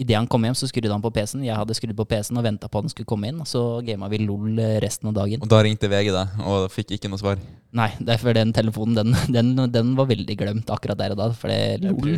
Idet 0.00 0.16
han 0.16 0.26
kom 0.30 0.44
hjem, 0.46 0.56
så 0.56 0.66
skrudde 0.70 0.90
han 0.90 1.02
på 1.04 1.10
PC-en. 1.14 1.44
Jeg 1.44 1.56
hadde 1.58 1.76
skrudd 1.76 1.94
på 1.98 2.06
PC-en 2.08 2.40
og 2.40 2.46
venta 2.46 2.68
på 2.70 2.80
at 2.80 2.86
den 2.86 2.92
skulle 2.94 3.08
komme 3.08 3.28
inn. 3.28 3.38
Og 3.42 3.48
så 3.48 3.62
gama 3.86 4.08
vi 4.12 4.22
LOL 4.24 4.58
eh, 4.62 4.78
resten 4.82 5.10
av 5.10 5.16
dagen. 5.20 5.42
Og 5.44 5.50
da 5.52 5.60
ringte 5.64 5.90
VG 5.92 6.10
deg, 6.14 6.42
og 6.48 6.66
fikk 6.72 6.94
ikke 6.96 7.10
noe 7.12 7.20
svar. 7.20 7.40
Nei, 7.76 7.90
derfor 8.02 8.36
den 8.36 8.54
telefonen, 8.56 8.96
den, 8.98 9.16
den, 9.36 9.54
den 9.74 9.94
var 9.98 10.08
veldig 10.10 10.36
glemt 10.40 10.72
akkurat 10.72 11.00
der 11.00 11.16
og 11.16 11.22
da. 11.22 11.30
For 11.36 11.52
LOL. 11.52 12.14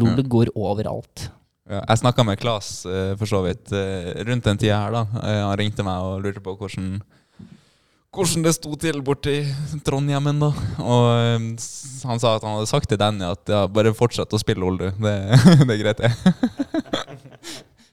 LOL 0.00 0.22
går 0.36 0.54
overalt. 0.54 1.28
Ja, 1.64 1.80
jeg 1.80 2.02
snakka 2.02 2.24
med 2.28 2.40
Klas 2.40 2.82
eh, 2.84 3.14
for 3.20 3.30
så 3.30 3.40
vidt 3.46 3.72
eh, 3.72 4.10
rundt 4.28 4.48
den 4.48 4.60
tida 4.60 4.82
her. 4.82 4.96
da 4.96 5.04
Han 5.48 5.54
ringte 5.60 5.86
meg 5.86 6.02
og 6.04 6.24
lurte 6.24 6.42
på 6.44 6.56
hvordan 6.60 6.98
hvordan 8.14 8.44
det 8.46 8.52
sto 8.54 8.76
til 8.78 9.00
borti 9.02 9.40
Trondheimen, 9.82 10.38
da. 10.38 10.50
Og 10.78 11.06
han 12.06 12.20
sa 12.22 12.36
at 12.36 12.44
han 12.46 12.54
hadde 12.54 12.70
sagt 12.70 12.86
til 12.90 13.00
Danny 13.00 13.26
at 13.26 13.50
ja, 13.50 13.64
bare 13.66 13.94
fortsett 13.96 14.30
å 14.30 14.38
spille 14.38 14.62
LOL, 14.62 14.78
du. 14.78 14.86
Det, 15.02 15.14
det 15.66 15.74
er 15.74 15.80
greit, 15.82 16.04
det. 16.04 16.12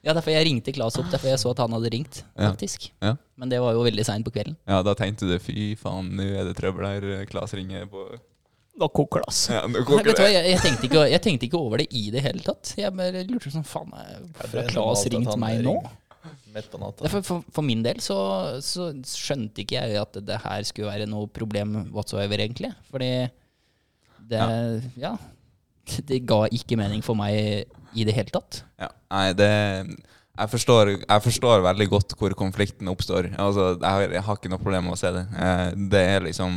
Ja, 0.02 0.10
derfor 0.16 0.34
jeg 0.34 0.46
ringte 0.48 0.72
Klas 0.74 0.96
opp, 0.98 1.06
derfor 1.12 1.30
jeg 1.30 1.38
så 1.38 1.52
at 1.54 1.60
han 1.62 1.74
hadde 1.76 1.90
ringt, 1.94 2.24
faktisk. 2.34 2.88
Ja. 3.04 3.12
Men 3.38 3.52
det 3.52 3.60
var 3.62 3.76
jo 3.76 3.84
veldig 3.86 4.02
seint 4.08 4.26
på 4.26 4.32
kvelden. 4.34 4.56
Ja, 4.66 4.80
da 4.82 4.96
tenkte 4.98 5.28
du 5.30 5.36
fy 5.38 5.72
faen, 5.78 6.08
nå 6.18 6.26
er 6.26 6.48
det 6.48 6.56
trøbbel 6.58 6.88
her. 6.88 7.06
Klas 7.30 7.54
ringer 7.54 7.86
på 7.90 8.08
Da 8.80 8.88
koker 8.88 9.20
det, 9.22 9.28
ass. 9.30 9.44
ja, 9.52 9.60
nå 9.68 9.76
Nei, 9.78 9.84
koker 9.86 10.08
vet 10.10 10.16
du 10.18 10.22
hva, 10.24 10.26
det. 10.26 10.32
jeg, 10.34 10.46
jeg, 10.50 10.60
tenkte 10.64 10.88
ikke, 10.88 11.02
jeg 11.12 11.22
tenkte 11.28 11.46
ikke 11.46 11.60
over 11.60 11.82
det 11.82 11.86
i 11.94 12.02
det 12.14 12.22
hele 12.24 12.42
tatt. 12.42 12.72
Jeg 12.80 12.94
bare 12.98 13.22
lurte 13.28 13.52
sånn, 13.54 13.66
faen, 13.68 13.92
hvorfor 14.38 14.62
har 14.62 14.70
Klas 14.72 15.04
ringt 15.12 15.36
meg 15.38 15.60
nå? 15.66 15.76
Midt 16.54 16.66
på 16.72 16.80
natta. 16.82 17.08
For, 17.12 17.24
for, 17.26 17.44
for 17.54 17.64
min 17.66 17.82
del 17.86 18.00
så, 18.04 18.16
så 18.62 18.88
skjønte 19.06 19.62
ikke 19.62 19.78
jeg 19.84 20.00
at 20.02 20.18
det 20.26 20.40
her 20.42 20.66
skulle 20.68 20.90
være 20.90 21.06
noe 21.10 21.30
problem 21.30 21.78
whatsoever, 21.94 22.42
egentlig. 22.42 22.72
Fordi 22.90 23.12
det 24.32 24.42
Ja. 25.02 25.14
Det 26.06 26.20
ga 26.26 26.44
ikke 26.54 26.76
mening 26.78 27.02
for 27.02 27.18
meg 27.18 27.66
i 27.94 28.06
det 28.08 28.14
hele 28.16 28.32
tatt. 28.32 28.62
Ja, 28.80 28.88
nei, 29.12 29.28
det 29.36 29.50
jeg 30.32 30.48
forstår, 30.48 30.90
jeg 30.96 31.22
forstår 31.26 31.60
veldig 31.66 31.86
godt 31.92 32.14
hvor 32.16 32.32
konflikten 32.38 32.88
oppstår. 32.88 33.28
Altså, 33.36 33.74
jeg, 33.74 33.84
har, 33.84 34.14
jeg 34.16 34.24
har 34.24 34.38
ikke 34.38 34.50
noe 34.52 34.62
problem 34.62 34.86
med 34.88 34.94
å 34.94 35.00
se 35.00 35.10
det. 35.12 35.26
Eh, 35.36 35.66
Det 35.92 36.00
er 36.14 36.24
liksom 36.24 36.54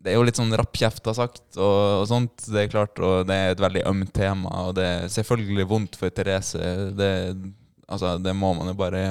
Det 0.00 0.12
er 0.12 0.16
jo 0.16 0.22
litt 0.24 0.38
sånn 0.38 0.54
rappkjefta 0.56 1.12
sagt 1.12 1.58
og, 1.58 1.80
og 2.00 2.06
sånt. 2.08 2.46
Det 2.46 2.62
er 2.62 2.70
klart, 2.72 3.00
og 3.02 3.26
det 3.28 3.36
er 3.36 3.50
et 3.52 3.60
veldig 3.60 3.82
ømt 3.90 4.12
tema. 4.16 4.52
Og 4.68 4.78
det 4.78 4.86
er 4.86 5.10
selvfølgelig 5.12 5.66
vondt 5.68 5.98
for 5.98 6.14
Therese. 6.14 6.62
Det, 6.96 7.10
altså, 7.90 8.14
det 8.22 8.36
må 8.38 8.54
man 8.56 8.70
jo 8.70 8.78
bare 8.78 9.02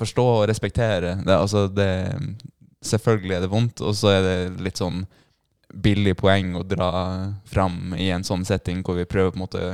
forstå 0.00 0.24
og 0.40 0.48
respektere. 0.48 1.18
Det, 1.20 1.36
altså, 1.36 1.66
det, 1.68 1.90
selvfølgelig 2.88 3.36
er 3.36 3.44
det 3.44 3.52
vondt, 3.52 3.84
og 3.84 3.94
så 3.96 4.16
er 4.16 4.24
det 4.26 4.64
litt 4.64 4.80
sånn 4.80 5.04
billig 5.76 6.16
poeng 6.18 6.54
å 6.56 6.64
dra 6.64 6.90
fram 7.46 7.94
i 7.98 8.08
en 8.14 8.24
sånn 8.24 8.46
setting 8.48 8.82
hvor 8.86 8.96
vi 8.96 9.06
prøver 9.08 9.34
på 9.34 9.38
en 9.38 9.44
måte 9.44 9.64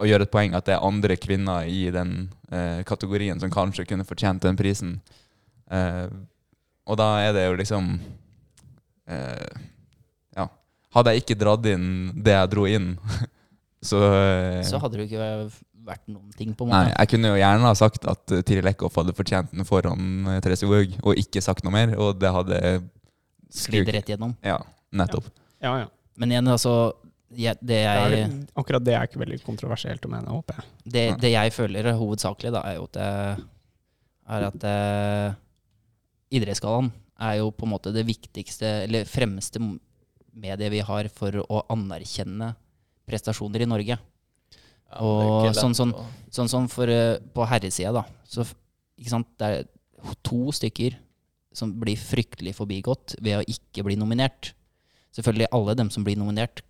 å 0.00 0.08
gjøre 0.08 0.26
et 0.26 0.32
poeng 0.32 0.54
at 0.58 0.66
det 0.66 0.74
er 0.76 0.86
andre 0.86 1.16
kvinner 1.20 1.68
i 1.70 1.86
den 1.94 2.14
eh, 2.50 2.82
kategorien 2.86 3.38
som 3.40 3.52
kanskje 3.52 3.86
kunne 3.88 4.06
fortjent 4.06 4.42
den 4.42 4.58
prisen. 4.58 4.96
Eh, 5.70 6.08
og 6.84 6.98
da 7.00 7.08
er 7.24 7.36
det 7.36 7.46
jo 7.46 7.54
liksom 7.60 7.94
eh, 9.08 9.60
Ja. 10.36 10.48
Hadde 10.96 11.14
jeg 11.14 11.24
ikke 11.24 11.38
dratt 11.40 11.68
inn 11.70 11.86
det 12.26 12.34
jeg 12.34 12.50
dro 12.52 12.66
inn, 12.68 12.94
så, 13.90 14.02
eh, 14.10 14.64
Så 14.66 14.82
hadde 14.82 14.98
det 14.98 15.08
ikke 15.08 15.30
vært 15.84 16.04
noen 16.08 16.32
ting, 16.36 16.52
på 16.56 16.66
en 16.66 16.74
Nei, 16.74 16.88
jeg 16.90 17.12
kunne 17.12 17.34
jo 17.34 17.38
gjerne 17.40 17.68
ha 17.68 17.78
sagt 17.78 18.06
at 18.08 18.22
Tiri 18.26 18.44
Tiril 18.48 18.70
Eckhoff 18.72 18.96
hadde 19.00 19.14
fortjent 19.16 19.52
den 19.52 19.68
foran 19.68 20.24
uh, 20.24 20.38
Therese 20.40 20.68
Woog, 20.68 20.94
og 21.04 21.20
ikke 21.20 21.42
sagt 21.44 21.64
noe 21.66 21.74
mer, 21.74 21.92
og 22.00 22.16
det 22.16 22.30
hadde 22.32 22.60
Sklidd 23.54 23.90
rett 23.92 24.08
gjennom. 24.08 24.32
Ja, 24.42 24.56
nettopp. 24.96 25.28
Ja, 25.62 25.74
ja. 25.84 25.90
Men 26.18 26.32
igjen, 26.32 26.48
altså 26.50 26.94
jeg, 27.36 27.56
det, 27.60 27.66
Det 27.68 27.80
er, 27.84 28.30
akkurat 28.56 28.84
det 28.84 28.94
er 28.94 29.06
ikke 29.08 29.20
veldig 29.22 29.38
kontroversielt 29.44 30.04
å 30.06 30.10
mene, 30.12 30.30
håper 30.30 30.60
jeg. 30.60 30.64
det, 30.96 31.04
det 31.22 31.30
jeg 31.34 31.52
føler 31.52 31.86
er 31.90 31.98
hovedsakelig, 31.98 32.52
da, 32.54 32.62
er 32.70 32.76
jo 32.78 32.84
at 32.88 32.92
det, 32.98 33.08
er 34.34 34.46
at 34.48 34.64
eh, 34.70 35.34
Idrettsgallaen 36.34 36.90
er 37.24 37.36
jo 37.38 37.50
på 37.54 37.66
en 37.66 37.72
måte 37.74 37.92
det 37.94 38.02
viktigste, 38.08 38.66
eller 38.88 39.06
fremste 39.06 39.60
mediet 40.34 40.72
vi 40.72 40.80
har 40.82 41.08
for 41.14 41.36
å 41.44 41.60
anerkjenne 41.70 42.54
prestasjoner 43.06 43.62
i 43.62 43.68
Norge. 43.70 43.98
Ja, 43.98 45.00
Og 45.04 45.54
sånn 45.54 45.74
som 45.76 45.92
sånn- 45.92 46.10
sånn- 46.30 46.50
Sånn 46.50 46.68
for, 46.70 46.88
eh, 46.90 47.18
på 47.34 47.46
herresida, 47.46 47.92
da. 47.92 48.04
Så 48.26 48.42
ikke 48.98 49.10
sant, 49.10 49.28
det 49.38 49.46
er 49.46 50.14
to 50.22 50.50
stykker 50.52 50.96
som 51.54 51.72
blir 51.78 51.96
fryktelig 51.96 52.54
forbigått 52.56 53.14
ved 53.22 53.38
å 53.38 53.44
ikke 53.46 53.84
bli 53.84 53.94
nominert. 53.96 54.52
Selvfølgelig 55.14 55.46
alle 55.52 55.74
dem 55.76 55.90
som 55.90 56.02
blir 56.04 56.16
nominert, 56.18 56.62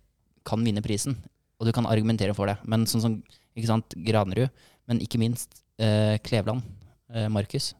kan 0.45 0.63
vinne 0.65 0.83
prisen, 0.85 1.17
og 1.59 1.67
du 1.67 1.73
kan 1.75 1.87
argumentere 1.89 2.35
for 2.37 2.51
det. 2.51 2.57
Men 2.69 2.85
sånn 2.89 3.03
som 3.03 3.17
ikke 3.55 3.71
sant, 3.71 3.95
Granerud, 4.05 4.51
men 4.89 5.01
ikke 5.03 5.19
minst 5.21 5.61
eh, 5.81 6.17
Kleveland, 6.25 6.65
eh, 7.13 7.27
Markus. 7.31 7.73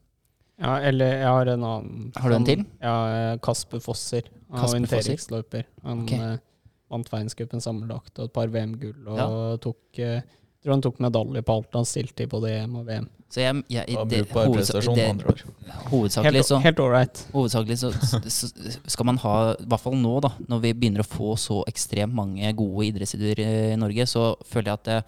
Ja, 0.55 0.77
eller 0.87 1.17
jeg 1.19 1.27
har 1.27 1.51
en 1.51 1.63
annen. 1.67 2.09
Har 2.15 2.31
du 2.31 2.37
en 2.37 2.47
til? 2.47 2.63
Ja, 2.79 2.95
eh, 3.11 3.37
Kasper 3.43 3.81
Fosser. 3.83 4.29
Kasper 4.53 4.79
orienteringsløper. 4.79 5.67
Han 5.83 6.05
okay. 6.05 6.35
eh, 6.35 6.43
vant 6.91 7.11
verdenscupen 7.11 7.63
sammenlagt 7.63 8.21
og 8.21 8.29
et 8.29 8.35
par 8.35 8.51
VM-gull. 8.53 9.09
Og 9.11 9.59
tok, 9.63 9.81
eh, 9.99 10.23
tror 10.65 10.75
han 10.75 10.83
tok 10.83 11.01
medalje 11.05 11.45
på 11.45 11.55
alt 11.59 11.77
han 11.77 11.87
stilte 11.87 12.25
i 12.25 12.29
både 12.31 12.51
EM 12.59 12.75
og 12.81 12.87
VM. 12.89 13.07
Så 13.35 13.41
jeg, 13.41 13.63
jeg, 13.73 13.85
Det 14.09 14.21
var 14.31 14.45
det, 14.47 14.51
hovedsakelig 15.89 16.43
så 16.45 16.59
helt 16.63 16.79
helt 16.79 17.23
Hovedsakelig 17.33 17.77
så, 17.81 17.89
så 18.31 18.49
skal 18.87 19.09
man 19.09 19.19
ha, 19.25 19.35
i 19.59 19.67
hvert 19.69 19.83
fall 19.83 19.97
nå 19.99 20.13
da, 20.23 20.31
når 20.47 20.63
vi 20.63 20.73
begynner 20.77 21.03
å 21.03 21.07
få 21.09 21.35
så 21.39 21.59
ekstremt 21.69 22.15
mange 22.15 22.53
gode 22.57 22.87
idrettsider 22.91 23.41
i 23.43 23.75
Norge, 23.81 24.07
så 24.09 24.31
føler 24.47 24.71
jeg 24.71 24.81
at 24.81 24.89
det, 24.89 24.99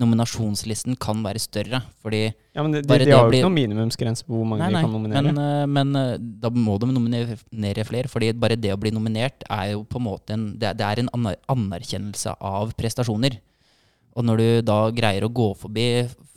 nominasjonslisten 0.00 0.96
kan 1.00 1.22
være 1.24 1.40
større. 1.40 1.80
Fordi 2.04 2.22
Ja, 2.26 2.62
men 2.62 2.74
de, 2.74 2.82
de, 2.82 2.98
de 3.00 3.12
har 3.12 3.24
jo 3.26 3.32
ikke 3.32 3.46
noen 3.46 3.56
minimumsgrense 3.56 4.26
på 4.26 4.36
hvor 4.36 4.48
mange 4.48 4.66
Nei, 4.66 4.74
de 4.74 4.84
kan 4.84 4.92
nominere. 4.92 5.32
men, 5.32 5.40
eh, 5.40 5.66
men 5.72 5.96
eh, 5.96 6.12
da 6.44 6.50
må 6.52 6.76
de 6.80 6.90
nominere 6.90 7.86
flere. 7.88 8.08
Fordi 8.12 8.32
bare 8.36 8.58
det 8.60 8.74
å 8.74 8.80
bli 8.80 8.92
nominert 8.92 9.46
er 9.48 9.72
jo 9.72 9.84
på 9.88 10.00
en 10.00 10.06
måte 10.06 10.36
en, 10.36 10.50
det, 10.60 10.74
det 10.80 10.86
er 10.86 11.02
en 11.02 11.12
anerkjennelse 11.56 12.36
av 12.40 12.74
prestasjoner. 12.76 13.40
Og 14.16 14.24
når 14.24 14.40
du 14.40 14.46
da 14.64 14.78
greier 14.96 15.26
å 15.26 15.32
gå 15.32 15.50
forbi 15.60 15.86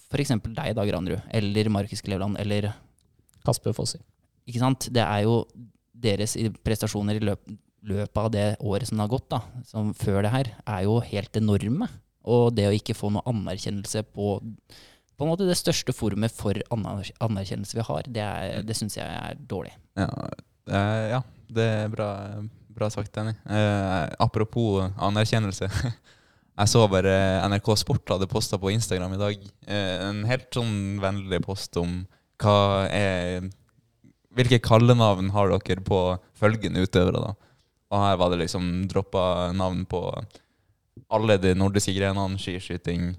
f.eks. 0.09 0.33
deg, 0.43 0.73
da, 0.75 0.83
Granrud, 0.89 1.21
eller 1.31 1.69
Markus 1.71 2.01
Kleveland, 2.03 2.35
eller 2.41 2.71
Kasper 3.45 3.75
Fossi. 3.77 3.99
Ikke 4.49 4.59
sant? 4.63 4.89
Det 4.91 5.03
er 5.05 5.23
jo 5.27 5.43
deres 5.99 6.33
prestasjoner 6.65 7.19
i 7.19 7.23
løp, 7.29 7.43
løpet 7.87 8.19
av 8.19 8.29
det 8.33 8.45
året 8.59 8.89
som 8.89 8.99
har 8.99 9.11
gått, 9.11 9.29
da, 9.31 9.39
som 9.69 9.93
før 9.95 10.23
det 10.25 10.31
her, 10.33 10.49
er 10.67 10.83
jo 10.87 10.97
helt 11.05 11.39
enorme. 11.39 11.87
Og 12.29 12.49
det 12.57 12.67
å 12.67 12.75
ikke 12.75 12.97
få 12.97 13.13
noe 13.15 13.23
anerkjennelse 13.31 14.03
på, 14.11 14.35
på 14.41 15.25
en 15.25 15.31
måte 15.31 15.47
det 15.47 15.55
største 15.59 15.95
forumet 15.95 16.33
for 16.35 16.57
anerkjennelse 16.75 17.77
vi 17.79 17.85
har, 17.87 18.09
det, 18.11 18.25
er- 18.25 18.65
det 18.67 18.75
syns 18.77 18.97
jeg 18.99 19.07
er 19.07 19.39
dårlig. 19.49 19.71
Ja, 19.99 20.09
eh, 20.67 21.05
ja 21.15 21.21
det 21.49 21.65
er 21.85 21.93
bra, 21.93 22.09
bra 22.75 22.89
sagt, 22.93 23.13
Denny. 23.15 23.37
Eh, 23.47 24.03
apropos 24.19 24.89
anerkjennelse. 24.97 25.69
Jeg 26.59 26.71
så 26.73 26.81
bare 26.91 27.11
NRK 27.47 27.69
Sport 27.79 28.11
hadde 28.11 28.27
posta 28.27 28.57
på 28.59 28.71
Instagram 28.73 29.13
i 29.15 29.19
dag 29.21 29.43
eh, 29.71 29.95
en 30.09 30.25
helt 30.27 30.49
sånn 30.51 30.99
vennlig 30.99 31.39
post 31.45 31.77
om 31.79 32.03
hva 32.39 32.87
er 32.91 33.47
Hvilke 34.35 34.59
kallenavn 34.61 35.31
har 35.33 35.49
dere 35.49 35.81
på 35.83 35.99
følgende 36.37 36.83
utøvere, 36.85 37.17
da? 37.17 37.31
Og 37.89 38.03
her 38.03 38.19
var 38.21 38.29
det 38.31 38.43
liksom 38.43 38.67
droppa 38.91 39.23
navn 39.57 39.81
på 39.89 40.03
alle 41.09 41.39
de 41.41 41.55
nordiske 41.57 41.95
grenene, 41.95 42.37
skiskyting. 42.39 43.15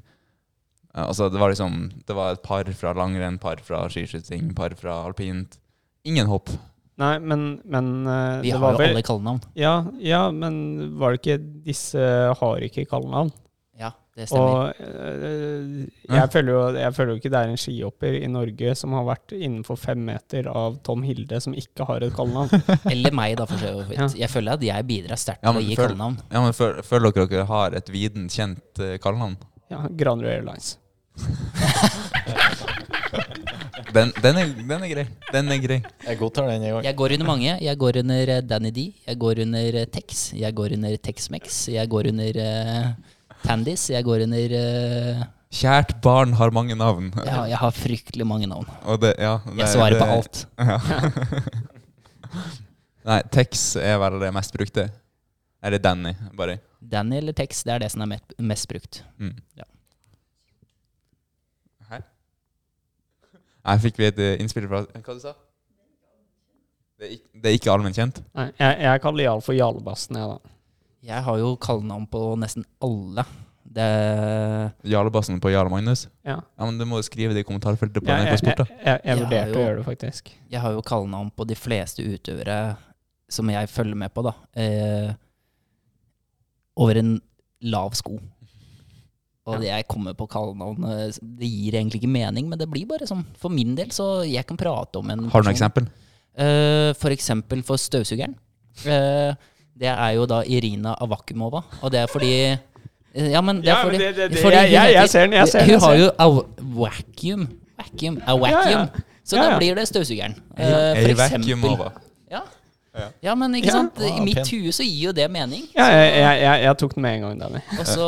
Eh, 0.94 1.02
altså 1.02 1.28
det 1.32 1.40
var 1.40 1.50
liksom 1.50 1.90
Det 2.06 2.16
var 2.16 2.36
et 2.36 2.44
par 2.44 2.68
fra 2.76 2.94
langrenn, 2.96 3.40
par 3.42 3.60
fra 3.64 3.86
skiskyting, 3.90 4.54
par 4.54 4.76
fra 4.78 5.00
alpint. 5.08 5.58
Ingen 6.04 6.30
hopp. 6.30 6.52
Nei, 7.00 7.14
men, 7.18 7.44
men 7.64 7.86
eh, 8.06 8.40
Vi 8.44 8.50
det 8.50 8.56
har 8.58 8.64
var 8.66 8.74
jo 8.76 8.82
vel 8.84 8.90
alle 8.94 9.02
kallenavn. 9.06 9.40
ja, 9.56 9.74
ja, 10.04 10.22
men 10.30 10.58
var 11.00 11.14
det 11.16 11.22
ikke 11.22 11.38
Disse 11.64 12.02
har 12.40 12.66
ikke 12.66 12.84
kallenavn. 12.90 13.30
Ja, 13.80 13.94
det 14.18 14.26
stemmer. 14.28 14.50
Og 14.50 14.82
eh, 14.84 15.86
jeg, 16.10 16.26
føler 16.34 16.52
jo, 16.52 16.60
jeg 16.76 16.92
føler 16.98 17.12
jo 17.14 17.20
ikke 17.22 17.30
det 17.32 17.38
er 17.40 17.52
en 17.54 17.60
skihopper 17.62 18.18
i 18.18 18.28
Norge 18.28 18.74
som 18.76 18.92
har 18.98 19.06
vært 19.08 19.32
innenfor 19.38 19.78
fem 19.80 20.02
meter 20.10 20.50
av 20.52 20.76
Tom 20.84 21.00
Hilde, 21.06 21.40
som 21.40 21.56
ikke 21.56 21.86
har 21.88 22.04
et 22.04 22.12
kallenavn. 22.18 22.60
Eller 22.92 23.16
meg, 23.16 23.38
da, 23.40 23.46
for 23.48 23.56
så 23.62 23.72
vidt. 23.88 23.96
Ja. 23.96 24.10
Jeg 24.26 24.32
føler 24.34 24.58
at 24.58 24.66
jeg 24.68 24.88
bidrar 24.90 25.16
sterkt 25.22 25.40
Ja, 25.46 25.54
til 25.54 25.56
å 25.56 25.62
men 25.62 25.70
gi 25.70 25.78
kallenavn. 25.80 26.20
Ja, 26.28 26.44
men 26.44 26.52
føl- 26.58 26.82
Føler 26.90 27.16
dere 27.16 27.30
dere 27.32 27.48
har 27.48 27.78
et 27.80 27.88
viden 27.96 28.28
kjent 28.28 28.82
uh, 28.84 28.98
kallenavn? 29.00 29.38
Ja, 29.72 29.86
Granerud 29.88 30.28
Airlines. 30.36 30.74
Den, 33.94 34.12
den, 34.22 34.38
er, 34.38 34.50
den 34.54 34.84
er 34.84 34.90
grei. 34.92 35.04
Den 35.34 35.50
er 35.50 35.58
grei. 35.62 35.78
Jeg 36.06 36.18
godtar 36.20 36.46
den, 36.50 36.62
jeg 36.66 36.76
òg. 36.76 36.84
Jeg 36.86 36.96
går 36.98 37.14
under 37.16 37.26
mange. 37.26 37.56
Jeg 37.64 37.78
går 37.80 37.98
under 38.02 38.32
eh, 38.36 38.42
Danny 38.46 38.70
D. 38.74 38.84
Jeg 39.06 39.18
går 39.18 39.42
under 39.44 39.78
eh, 39.82 39.88
Tex. 39.90 40.20
Jeg 40.38 40.54
går 40.54 40.76
under 40.76 40.96
Tex-Mex. 41.08 41.58
Jeg 41.74 41.90
går 41.90 42.10
under 42.12 42.38
uh, 42.38 43.34
Tandis. 43.42 43.88
Jeg 43.90 44.06
går 44.06 44.24
under 44.28 44.54
uh, 44.60 45.24
Kjært 45.50 45.96
barn 46.04 46.36
har 46.38 46.52
mange 46.54 46.76
navn. 46.78 47.10
ja, 47.26 47.42
Jeg 47.50 47.58
har 47.58 47.74
fryktelig 47.74 48.26
mange 48.26 48.46
navn. 48.46 48.68
Og 48.86 49.00
det, 49.02 49.16
ja, 49.18 49.40
det, 49.48 49.58
Jeg 49.64 49.72
svarer 49.74 49.98
på 49.98 50.06
alt. 50.06 50.44
alt. 50.62 51.70
Nei, 53.10 53.20
Tex 53.34 53.74
er 53.80 53.98
vel 53.98 54.20
det 54.22 54.30
mest 54.36 54.54
brukte. 54.54 54.86
Eller 55.64 55.82
Danny, 55.82 56.14
bare. 56.38 56.60
Danny 56.80 57.18
eller 57.18 57.34
Tex, 57.36 57.64
det 57.66 57.74
er 57.74 57.82
det 57.82 57.90
som 57.92 58.06
er 58.06 58.20
mest 58.38 58.68
brukt. 58.70 59.02
Mm. 59.18 59.34
Ja. 59.58 59.66
Nei, 63.64 63.76
fikk 63.82 63.98
vi 64.00 64.06
et 64.08 64.18
eh, 64.18 64.36
innspill 64.40 64.66
fra 64.70 64.84
Hva 64.88 65.14
du 65.14 65.20
sa 65.20 65.34
Det 67.00 67.06
er, 67.08 67.12
ikke- 67.16 67.40
det 67.42 67.50
er 67.50 67.58
ikke 67.58 67.72
allment 67.74 67.96
kjent? 67.96 68.22
Nei, 68.36 68.46
jeg, 68.58 68.80
jeg 68.86 69.00
kaller 69.04 69.24
Jarl 69.24 69.40
for 69.44 69.56
Jarlebassen, 69.56 70.16
jeg, 70.20 70.28
da. 70.28 70.56
Jeg 71.10 71.22
har 71.24 71.38
jo 71.40 71.54
kallenavn 71.56 72.06
på 72.12 72.20
nesten 72.40 72.64
alle. 72.84 73.24
Det 73.70 73.86
Jarlebassen 74.90 75.38
på 75.40 75.52
Jarl 75.52 75.70
Magnus? 75.72 76.08
Ja. 76.26 76.40
Ja, 76.58 76.66
men 76.66 76.76
Du 76.80 76.84
må 76.90 76.98
jo 77.00 77.06
skrive 77.06 77.32
det 77.36 77.44
i 77.44 77.48
kommentarfeltet 77.48 78.02
på 78.04 78.10
ja, 78.10 78.18
NRK 78.20 78.34
jeg, 78.34 78.38
Sport. 78.42 78.58
jeg, 78.58 78.66
da 78.66 78.90
jeg, 78.90 79.00
jeg 79.04 79.08
Jeg 79.12 79.20
vurderte 79.22 79.56
å 79.56 79.62
gjøre 79.64 79.76
det, 79.78 79.86
faktisk. 79.86 80.32
Jeg 80.50 80.60
har 80.60 80.72
jo 80.76 80.82
kallenavn 80.82 81.30
på 81.36 81.46
de 81.48 81.56
fleste 81.56 82.04
utøvere 82.04 82.58
som 83.30 83.48
jeg 83.54 83.68
følger 83.70 83.96
med 83.96 84.12
på, 84.12 84.24
da. 84.26 84.32
Eh, 84.60 85.12
over 86.76 86.98
en 87.00 87.14
lav 87.62 87.94
sko. 87.96 88.18
Og 89.46 89.62
jeg 89.64 89.86
kommer 89.88 90.12
på 90.14 90.26
kallenavn 90.28 90.84
Det 91.20 91.48
gir 91.48 91.72
egentlig 91.78 92.02
ikke 92.02 92.10
mening, 92.12 92.48
men 92.50 92.58
det 92.60 92.68
blir 92.70 92.86
bare 92.86 93.06
sånn. 93.08 93.24
For 93.40 93.48
min 93.52 93.74
del, 93.74 93.88
så 93.90 94.22
jeg 94.28 94.44
kan 94.46 94.56
prate 94.60 95.00
om 95.00 95.10
en 95.10 95.28
Har 95.32 95.42
du 95.42 95.48
noe 95.48 95.54
eksempel? 95.54 95.86
Uh, 96.38 96.92
for 97.00 97.10
eksempel 97.10 97.62
for 97.66 97.76
støvsugeren. 97.80 98.34
Uh, 98.86 99.32
det 99.80 99.88
er 99.90 100.10
jo 100.14 100.26
da 100.26 100.42
Irina 100.44 100.94
Avakumova, 101.00 101.62
og 101.82 101.90
det 101.90 102.00
er 102.02 102.06
fordi 102.12 102.32
eh, 102.52 103.30
Ja, 103.32 103.40
men 103.40 103.62
det 103.62 103.68
er 103.72 103.78
Ja, 103.78 103.82
fordi, 103.84 103.98
det- 103.98 104.16
det- 104.16 104.30
det- 104.30 104.38
fordi 104.42 104.56
jeg- 104.56 104.72
jeg- 104.72 104.92
jeg 104.94 105.08
ser 105.10 105.20
den, 105.26 105.32
jeg 105.32 105.48
ser 105.48 105.58
den, 105.60 105.70
Hun 105.70 105.80
har 105.80 105.94
jo 105.96 106.10
a 106.18 106.26
vacuum. 106.60 107.48
Vacuum. 107.80 108.22
A 108.26 108.36
vacuum. 108.36 108.70
Ja, 108.70 108.70
ja. 108.70 108.86
Så 109.24 109.36
Ja, 109.36 109.50
da 109.50 109.58
blir 109.58 109.74
det 109.74 109.88
støvsugeren. 109.88 110.34
Uh, 110.58 110.64
Eh, 110.64 110.94
for 111.02 111.22
eksempel. 111.24 111.90
Ja. 112.30 112.40
Ja. 112.90 113.04
ja, 113.22 113.34
men 113.38 113.52
ikke 113.54 113.68
Ja. 113.68 113.72
sant? 113.76 113.98
Ah, 114.02 114.16
I 114.18 114.20
mitt 114.24 114.34
pent. 114.40 114.48
hue 114.50 114.72
så 114.74 114.82
gir 114.82 115.04
jo 115.06 115.12
det 115.14 115.28
mening. 115.30 115.62
Ja, 115.76 115.84
jeg, 115.94 116.08
jeg, 116.18 116.40
jeg, 116.42 116.62
jeg 116.64 116.76
tok 116.80 116.94
den 116.96 117.02
med 117.04 117.14
en 117.14 117.20
gang, 117.22 117.36
Danny. 117.40 117.60
Og 117.78 117.86
så 117.86 118.06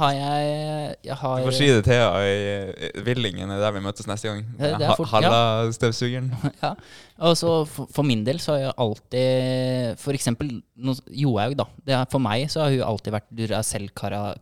har 0.00 0.12
jeg 0.12 0.96
Jeg 1.04 1.14
har 1.20 1.36
Du 1.38 1.44
får 1.46 1.54
si 1.54 1.66
det 1.68 1.84
til 1.84 1.92
Thea 1.92 2.08
i 2.26 3.02
Villingen, 3.06 3.50
er 3.54 3.60
der 3.62 3.70
vi 3.76 3.80
møtes 3.84 4.08
neste 4.10 4.28
gang. 4.32 4.42
Ja, 4.58 4.72
det 4.74 4.82
er 4.82 4.86
Ha- 4.90 4.96
fort- 4.98 5.08
Halla, 5.14 5.70
støvsugeren. 5.72 6.32
Ja. 6.64 6.72
Og 7.20 7.36
så 7.38 7.64
for, 7.64 7.86
for 7.94 8.02
min 8.02 8.24
del 8.26 8.40
så 8.42 8.52
har 8.56 8.58
jeg 8.58 8.72
alltid 8.78 9.98
For 10.02 10.12
eksempel 10.18 10.50
nå- 10.76 10.98
Johaug, 11.14 11.54
da. 11.56 11.64
Det 11.86 11.94
er, 11.94 12.04
for 12.10 12.18
meg 12.18 12.48
så 12.50 12.64
har 12.66 12.70
hun 12.74 12.82
alltid 12.82 13.12
vært 13.14 13.30
Duracell-kara... 13.30 14.34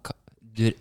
Dur, 0.56 0.72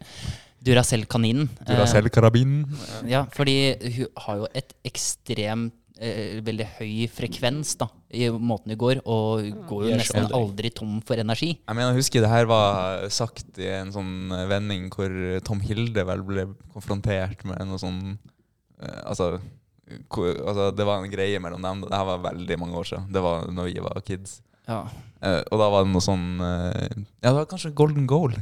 Duracell-kaninen. 0.64 1.50
Duracell-karabinen. 1.68 2.66
Eh, 3.04 3.10
ja, 3.12 3.24
fordi 3.34 3.56
hun 3.98 4.08
har 4.26 4.36
jo 4.44 4.48
et 4.56 4.74
ekstremt 4.86 5.74
veldig 6.02 6.66
høy 6.80 7.06
frekvens 7.14 7.76
da, 7.78 7.86
i 8.10 8.26
måten 8.34 8.74
du 8.74 8.78
går, 8.82 9.04
og 9.06 9.46
går 9.70 9.84
jo 9.86 10.00
nesten 10.00 10.28
aldri. 10.34 10.72
tom 10.74 10.96
for 11.06 11.22
energi. 11.22 11.52
Jeg 11.60 11.78
mener, 11.78 11.92
jeg 11.92 12.02
husker 12.02 12.26
det 12.26 12.32
her 12.32 12.50
var 12.50 13.06
sagt 13.14 13.62
i 13.62 13.70
en 13.70 13.94
sånn 13.94 14.34
vending 14.50 14.90
hvor 14.94 15.14
Tom 15.46 15.62
Hilde 15.62 16.06
vel 16.10 16.26
ble 16.26 16.48
konfrontert 16.74 17.46
med 17.46 17.62
noe 17.70 17.78
sånn 17.82 18.02
eh, 18.82 19.02
altså, 19.06 19.36
altså, 20.10 20.72
det 20.74 20.90
var 20.90 21.04
en 21.04 21.14
greie 21.14 21.40
mellom 21.44 21.62
dem. 21.62 21.86
Det 21.86 21.94
her 21.94 22.10
var 22.16 22.26
veldig 22.32 22.60
mange 22.64 22.82
år 22.82 22.92
siden. 22.94 23.08
Det 23.14 23.22
var 23.22 23.48
når 23.54 23.70
vi 23.70 23.86
var 23.86 24.04
kids. 24.08 24.40
Ja, 24.66 24.84
Eh, 25.22 25.42
og 25.54 25.60
da 25.62 25.68
var 25.70 25.86
det 25.86 25.94
noe 25.94 26.02
sånn 26.02 26.42
eh, 26.42 26.98
Ja, 27.22 27.30
det 27.30 27.38
var 27.38 27.50
kanskje 27.52 27.76
Golden 27.78 28.08
Goal. 28.10 28.34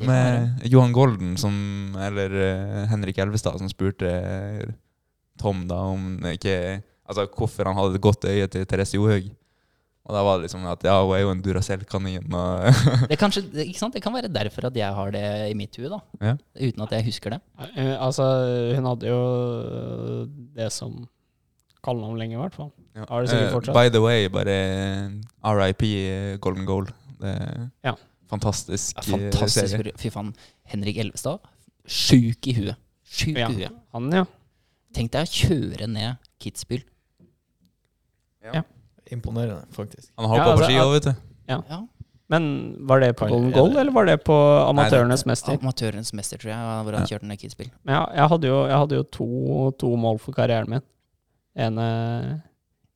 Med 0.00 0.62
Johan 0.64 0.94
Golden 0.96 1.34
som 1.36 1.96
Eller 2.00 2.32
eh, 2.32 2.84
Henrik 2.88 3.18
Elvestad 3.20 3.58
som 3.60 3.68
spurte 3.68 4.08
eh, 4.08 4.70
Tom 5.40 5.66
da 5.68 5.80
om 5.92 6.18
ikke 6.28 6.54
Altså 7.10 7.26
hvorfor 7.34 7.66
han 7.66 7.76
hadde 7.80 7.98
et 7.98 8.04
godt 8.04 8.24
øye 8.30 8.46
til 8.52 8.66
Therese 8.70 8.94
Johaug. 8.96 9.30
Og 10.10 10.14
da 10.16 10.20
var 10.26 10.38
det 10.38 10.46
liksom 10.48 10.62
at 10.66 10.82
ja, 10.86 10.94
hun 11.04 11.12
er 11.14 11.20
jo 11.20 11.30
en 11.34 11.42
Duracell-kanin. 11.44 12.24
Det, 13.10 13.18
kanskje, 13.20 13.42
det- 13.52 13.66
ikke 13.68 13.78
sant? 13.82 13.94
det 13.94 14.02
kan 14.02 14.14
være 14.14 14.30
derfor 14.32 14.66
at 14.70 14.74
jeg 14.78 14.94
har 14.96 15.10
det 15.14 15.24
i 15.50 15.54
mitt 15.54 15.76
hue, 15.76 15.90
da. 15.92 15.98
Ja. 16.22 16.32
Uten 16.56 16.82
at 16.86 16.94
jeg 16.96 17.04
husker 17.10 17.30
det. 17.36 17.40
Eh, 17.76 17.92
altså, 18.00 18.24
hun 18.78 18.86
hadde 18.88 19.06
jo 19.10 19.20
øh, 19.20 20.22
det 20.56 20.70
som 20.72 20.96
kallenavn 21.84 22.18
lenge, 22.18 22.34
i 22.38 22.40
hvert 22.40 22.54
fall. 22.56 22.70
Ja. 22.96 23.04
Har 23.08 23.20
det 23.26 23.30
sikkert 23.30 23.46
Eh, 23.50 23.52
fortsatt. 23.54 23.74
by 23.76 23.88
the 23.92 24.00
way, 24.02 24.26
bare 24.32 24.56
RIP 25.60 25.82
eh, 25.82 26.38
Golden 26.40 26.66
Goal. 26.66 26.86
Det 27.20 27.28
er 27.36 27.70
Ja. 27.84 27.94
fantastisk, 28.30 28.96
Ja, 28.96 29.16
eh, 29.16 29.30
fantastisk. 29.32 29.76
serie. 29.76 29.92
Fy 29.96 30.08
faen. 30.10 30.34
Henrik 30.64 30.96
Elvestad. 30.98 31.38
Sjuk 31.86 32.46
i 32.48 32.52
huet. 32.54 32.76
Sjuk 33.04 33.36
Ja. 33.36 33.48
i 33.48 33.52
huet. 33.54 33.72
Han, 33.92 34.10
ja. 34.12 34.24
Tenk 34.94 35.12
deg 35.12 35.26
å 35.28 35.30
kjøre 35.30 35.86
ned 35.88 36.16
Kitzbühel. 36.40 36.82
Imponerende, 39.10 39.64
faktisk. 39.74 40.12
Han 40.16 40.28
har 40.30 40.38
Ja, 40.38 40.44
på 40.44 40.50
altså, 40.50 40.68
ski 40.68 40.78
òg, 40.78 40.92
vet 40.94 41.08
du. 41.08 41.14
Ja. 41.50 41.80
Men 42.30 42.44
var 42.86 43.00
det 43.02 43.16
på 43.18 43.26
Golden 43.26 43.50
Goal, 43.50 43.72
eller 43.76 43.90
var 43.90 44.06
det 44.06 44.20
på 44.22 44.34
Amatørenes 44.68 45.24
mester? 45.26 45.56
Amatørenes 45.58 46.12
mester, 46.14 46.38
tror 46.38 46.52
jeg, 46.52 46.84
hvor 46.86 46.94
han 46.94 47.08
kjørte 47.10 47.26
ned 47.26 47.40
Kidspill. 47.40 47.72
Men 47.82 47.96
jeg, 47.98 48.28
hadde 48.30 48.46
jo, 48.52 48.60
jeg 48.70 48.78
hadde 48.84 49.00
jo 49.00 49.06
to, 49.16 49.26
to 49.82 49.90
mål 49.98 50.20
for 50.22 50.36
karrieren 50.36 50.70
min. 50.70 50.84
Ene, 51.58 51.86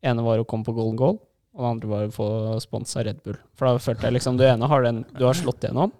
ene 0.06 0.22
var 0.22 0.38
å 0.38 0.46
komme 0.46 0.62
på 0.62 0.76
Golden 0.76 1.00
Goal, 1.00 1.18
og 1.54 1.64
det 1.66 1.72
andre 1.72 1.90
var 1.90 2.06
å 2.06 2.14
få 2.14 2.28
sponsa 2.62 3.02
Red 3.02 3.24
Bull. 3.26 3.40
For 3.58 3.66
da 3.66 3.82
følte 3.82 4.06
jeg 4.06 4.20
liksom 4.20 4.38
Du 4.38 4.46
ene 4.46 4.70
har 4.70 4.86
den 4.86 5.02
du 5.18 5.24
har 5.26 5.34
slått 5.34 5.66
gjennom, 5.66 5.90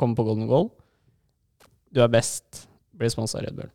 kommer 0.00 0.16
på 0.16 0.24
Golden 0.30 0.48
Goal. 0.48 0.70
Du 1.92 2.00
er 2.00 2.08
best, 2.08 2.64
blir 2.96 3.12
sponsa 3.12 3.44
Red 3.44 3.56
Bull. 3.58 3.68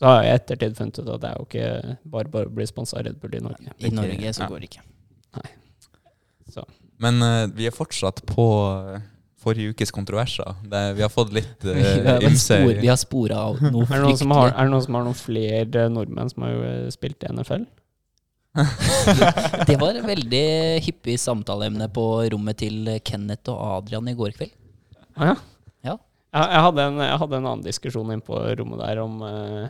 Så 0.00 0.08
har 0.10 0.24
jeg 0.24 0.30
i 0.30 0.34
ettertid 0.40 0.74
funnet 0.78 0.98
ut 0.98 1.10
at 1.14 1.22
det 1.22 1.30
er 1.30 1.38
jo 1.38 1.46
ikke 1.46 1.96
bare 2.16 2.30
bare 2.32 2.50
å 2.50 2.54
bli 2.56 2.66
sponsa 2.66 3.02
Red 3.04 3.20
Bull 3.22 3.36
i 3.38 3.42
Norge. 3.44 3.74
I 3.78 3.92
Norge 3.94 4.32
så 4.34 4.42
Ja. 4.44 4.48
går 4.50 4.64
det 4.64 4.70
ikke. 4.72 4.82
Men 7.02 7.22
uh, 7.22 7.46
vi 7.50 7.66
er 7.66 7.74
fortsatt 7.74 8.22
på 8.28 8.44
eh, 8.94 9.02
forrige 9.42 9.74
ukes 9.74 9.90
kontroverser. 9.92 10.54
Det, 10.70 10.82
vi 10.96 11.02
har 11.02 11.10
fått 11.12 11.32
litt 11.34 11.64
uh, 11.66 12.18
ymse 12.22 12.58
spor, 12.60 12.74
vi 12.80 12.90
har 12.90 12.98
spora 13.00 13.40
av 13.50 13.62
noe 13.64 13.86
Er 13.88 14.04
det, 14.06 14.28
har, 14.30 14.52
er 14.52 14.68
det 14.68 14.72
noen 14.72 14.84
som 14.86 14.98
har 14.98 15.08
noen 15.08 15.18
flere 15.18 15.88
nordmenn 15.92 16.30
som 16.30 16.46
har 16.46 16.54
jo 16.54 16.62
eh, 16.68 16.84
spilt 16.94 17.26
i 17.26 17.32
NFL? 17.34 17.66
Det 19.66 19.74
var 19.80 19.98
et 19.98 20.06
veldig 20.06 20.44
hyppig 20.86 21.16
samtaleemne 21.18 21.88
på 21.90 22.04
rommet 22.30 22.60
til 22.62 22.92
Kenneth 23.02 23.50
og 23.50 23.80
Adrian 23.80 24.12
i 24.12 24.14
går 24.14 24.36
kveld. 24.36 24.54
Ah, 25.18 25.32
ja. 25.32 25.34
Ja. 25.90 25.96
Jeg, 26.34 26.50
jeg, 26.54 26.60
hadde 26.68 26.84
en, 26.86 27.00
jeg 27.02 27.18
hadde 27.24 27.40
en 27.40 27.48
annen 27.50 27.66
diskusjon 27.66 28.14
inne 28.14 28.24
på 28.24 28.38
rommet 28.60 28.84
der 28.84 29.02
om 29.02 29.18
eh, 29.26 29.66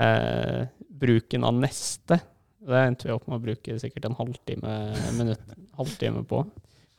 eh, 0.00 0.68
bruken 1.00 1.44
av 1.46 1.56
neste. 1.60 2.20
Det 2.60 2.80
endte 2.86 3.08
vi 3.08 3.14
opp 3.14 3.26
med 3.28 3.38
å 3.38 3.44
bruke 3.44 3.76
sikkert 3.80 4.08
en 4.08 4.16
halvtime, 4.18 4.76
minutt, 5.16 5.44
halvtime 5.80 6.24
på. 6.28 6.44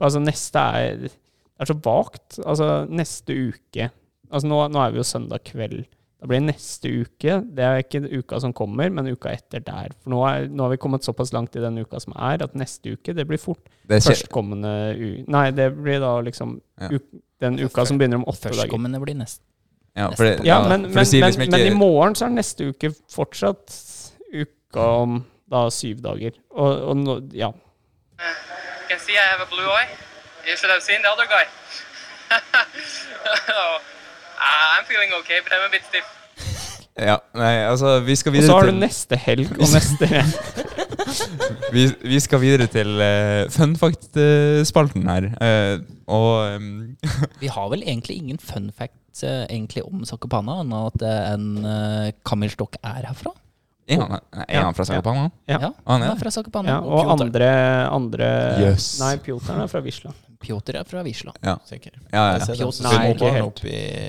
Altså 0.01 0.21
neste 0.23 0.61
er, 0.81 1.09
er 1.61 1.69
så 1.69 1.77
vagt. 1.85 2.39
Altså 2.41 2.83
neste 2.89 3.37
uke 3.37 3.91
Altså 4.31 4.47
nå, 4.47 4.57
nå 4.71 4.79
er 4.79 4.93
vi 4.93 5.01
jo 5.01 5.03
søndag 5.03 5.41
kveld. 5.43 5.81
Da 6.21 6.27
blir 6.29 6.39
neste 6.39 6.87
uke 7.01 7.33
Det 7.51 7.63
er 7.65 7.81
ikke 7.81 7.99
uka 8.21 8.37
som 8.39 8.53
kommer, 8.55 8.91
men 8.93 9.09
uka 9.09 9.33
etter 9.33 9.63
der. 9.65 9.91
For 9.99 10.13
nå, 10.13 10.21
er, 10.29 10.45
nå 10.47 10.63
har 10.63 10.71
vi 10.71 10.79
kommet 10.79 11.03
såpass 11.03 11.33
langt 11.35 11.57
i 11.57 11.63
den 11.63 11.81
uka 11.81 11.99
som 11.99 12.13
er, 12.15 12.43
at 12.45 12.55
neste 12.57 12.93
uke 12.95 13.15
det 13.17 13.25
blir 13.27 13.41
fort 13.41 13.67
Det 13.89 13.99
førstkommende 14.05 14.71
u... 14.95 15.07
Nei, 15.33 15.47
det 15.57 15.71
blir 15.79 15.99
da 16.03 16.13
liksom 16.23 16.59
Ja. 16.79 16.91
u, 16.93 16.99
den 17.41 17.57
uka 17.59 17.83
som 17.89 17.97
begynner 17.99 18.21
om 18.21 18.27
åtte 18.29 18.47
dager. 18.47 18.61
Førstkommende 18.61 19.01
blir 19.03 19.17
nest. 19.17 19.41
Ja, 19.95 20.07
for 20.15 20.23
det, 20.23 20.45
Ja, 20.45 20.61
men, 20.67 20.69
for 20.69 21.01
men, 21.03 21.07
men, 21.11 21.21
liksom 21.25 21.51
men 21.51 21.67
i 21.67 21.73
morgen 21.75 22.15
så 22.15 22.25
er 22.25 22.35
neste 22.35 22.69
uke 22.71 22.93
fortsatt 23.11 23.75
uka 24.33 24.85
om 25.03 25.19
da 25.51 25.65
syv 25.69 25.99
dager. 26.03 26.37
Og, 26.51 26.85
og 26.91 26.97
nå, 26.97 27.19
ja. 27.33 27.51
Can 28.89 28.99
see 28.99 29.15
I 29.15 29.27
have 29.33 29.41
a 29.41 29.49
blue 29.51 29.67
eye. 29.67 29.89
You 30.47 30.55
should 30.57 30.71
have 30.71 30.83
seen 30.83 31.01
the 31.01 31.11
other 31.11 31.27
guy. 31.27 31.45
oh, 33.55 33.77
I'm 34.39 34.85
feeling 34.85 35.11
okay, 35.19 35.39
but 35.43 35.51
I'm 35.53 35.67
a 35.67 35.71
bit 35.71 35.83
stiff. 35.83 36.20
Ja, 36.99 37.17
nei, 37.37 37.53
altså, 37.69 37.99
vi 38.03 38.15
skal 38.19 38.35
Og 38.35 38.41
så 38.41 38.41
videre 38.41 38.57
har 38.57 38.71
du 38.71 38.79
neste 38.81 39.19
helg 39.19 39.51
og 39.61 39.69
neste 39.71 40.09
vi, 41.75 41.85
vi 42.03 42.19
skal 42.21 42.41
videre 42.43 42.67
til 42.71 42.99
uh, 42.99 43.49
fun 43.53 43.75
fact-spalten 43.79 45.07
her. 45.09 45.29
Uh, 45.39 45.75
og 46.11 46.57
um, 46.57 46.97
Vi 47.43 47.51
har 47.51 47.69
vel 47.71 47.85
egentlig 47.85 48.17
ingen 48.19 48.41
fun 48.41 48.69
facts 48.75 49.23
uh, 49.23 49.45
egentlig 49.47 49.85
om 49.85 50.03
Zakopana, 50.07 50.59
enn 50.65 50.75
at 50.81 51.05
eh, 51.05 51.21
en 51.33 51.47
uh, 51.63 52.09
Kamilstokk 52.27 52.77
er 52.81 53.07
herfra. 53.09 53.33
er 53.91 54.03
han, 54.03 54.19
er 54.47 54.65
han 54.67 54.75
fra 54.77 54.87
Sakopana? 54.87 55.29
Ja. 55.49 55.57
Ja, 55.57 55.71
Han 55.87 56.01
han 56.01 56.09
er 56.09 56.15
er 56.15 56.19
fra. 56.19 56.65
Ja, 56.67 56.79
og 56.79 57.13
andre, 57.15 57.53
andre 57.91 58.29
yes. 58.61 58.93
Nei, 59.01 59.15
Pjotr 59.23 59.55
er 59.57 59.71
fra 59.71 59.81
Wisla. 59.83 60.13
Pjotr 60.41 60.77
er 60.79 60.87
fra 60.87 61.03
Wisla. 61.05 61.33
Sikker. 61.67 61.93
Ja, 62.11 62.23
ja, 62.33 62.39
ja. 62.39 62.47
Pjotr, 62.47 62.81
dem 62.81 62.87
Nei, 62.87 63.11
ikke 63.13 63.31
helt. 63.35 63.61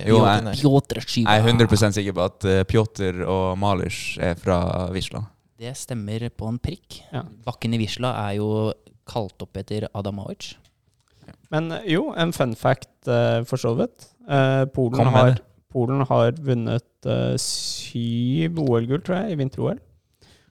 Jo, 0.08 0.22
nei. 0.24 0.54
Pjotr 0.58 1.02
Skyva. 1.04 1.36
Jeg 1.36 1.44
er 1.44 1.52
100% 1.52 1.98
sikker 1.98 2.16
på 2.16 2.24
at 2.24 2.48
eh, 2.48 2.62
Pjotr 2.68 3.22
og 3.26 3.44
Malish 3.60 4.16
er 4.22 4.38
fra 4.40 4.58
Wisla. 4.94 5.24
Det 5.62 5.74
stemmer 5.78 6.26
på 6.34 6.48
en 6.50 6.58
prikk. 6.62 7.02
Ja. 7.12 7.22
Bakken 7.46 7.76
i 7.76 7.80
Wisla 7.82 8.14
er 8.24 8.38
jo 8.40 8.48
kalt 9.08 9.44
opp 9.44 9.60
etter 9.60 9.86
Adamovic. 9.92 10.54
Men 11.54 11.70
eh, 11.76 11.92
jo, 11.94 12.08
en 12.16 12.34
fun 12.34 12.56
fact 12.58 13.10
eh, 13.10 13.40
for 13.48 13.60
så 13.60 13.76
vidt. 13.78 14.08
Polen, 14.74 15.08
har. 15.12 15.40
Polen 15.72 16.04
har 16.06 16.36
vunnet 16.46 17.08
syv 17.42 18.60
OL-gull, 18.62 19.02
tror 19.02 19.22
jeg, 19.22 19.32
i 19.34 19.40
vinter-OL. 19.40 19.80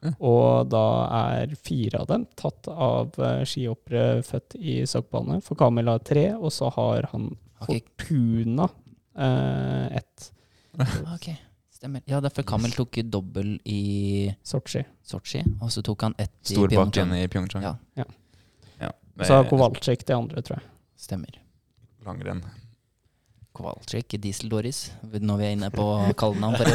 Og 0.01 0.69
da 0.71 0.85
er 1.17 1.51
fire 1.61 2.01
av 2.01 2.07
dem 2.09 2.25
tatt 2.39 2.69
av 2.71 3.17
uh, 3.21 3.43
skihoppere 3.45 4.23
født 4.25 4.57
i 4.57 4.79
Zakopane. 4.89 5.37
For 5.45 5.59
Kamil 5.59 5.91
har 5.91 6.01
tre, 6.05 6.31
og 6.33 6.49
så 6.55 6.71
har 6.73 7.09
han 7.11 7.29
okay. 7.59 7.81
Fortuna 7.81 8.69
eh, 9.17 9.97
ett. 10.01 10.31
Ok, 11.15 11.27
stemmer. 11.69 12.01
Ja, 12.09 12.21
derfor 12.23 12.47
Kamel 12.47 12.73
tok 12.73 12.97
jo 12.97 13.05
dobbel 13.13 13.53
i 13.69 14.31
Sotsji. 14.43 14.83
Sotsji, 15.05 15.43
og 15.61 15.69
så 15.73 15.83
tok 15.85 16.07
han 16.07 16.17
ett 16.17 16.33
i 16.49 16.55
Storbakken 16.55 17.11
Pyeongchang. 17.11 17.13
i 17.19 17.27
Pyeongchang. 17.27 17.67
Ja. 17.67 17.75
Ja. 18.01 18.07
Ja, 18.81 18.91
så 19.25 19.33
har 19.33 19.49
Kowalczyk 19.49 20.05
det 20.07 20.15
andre, 20.15 20.41
tror 20.41 20.57
jeg. 20.57 20.69
Stemmer. 20.97 21.37
Langrenn. 22.05 22.41
Kowalczyk, 23.61 24.15
Diesel 24.21 24.49
Doris, 24.49 24.79
når 25.13 25.37
vi 25.37 25.45
er 25.45 25.53
inne 25.55 25.69
på 25.73 25.85
kallenavn 26.17 26.57
for. 26.57 26.65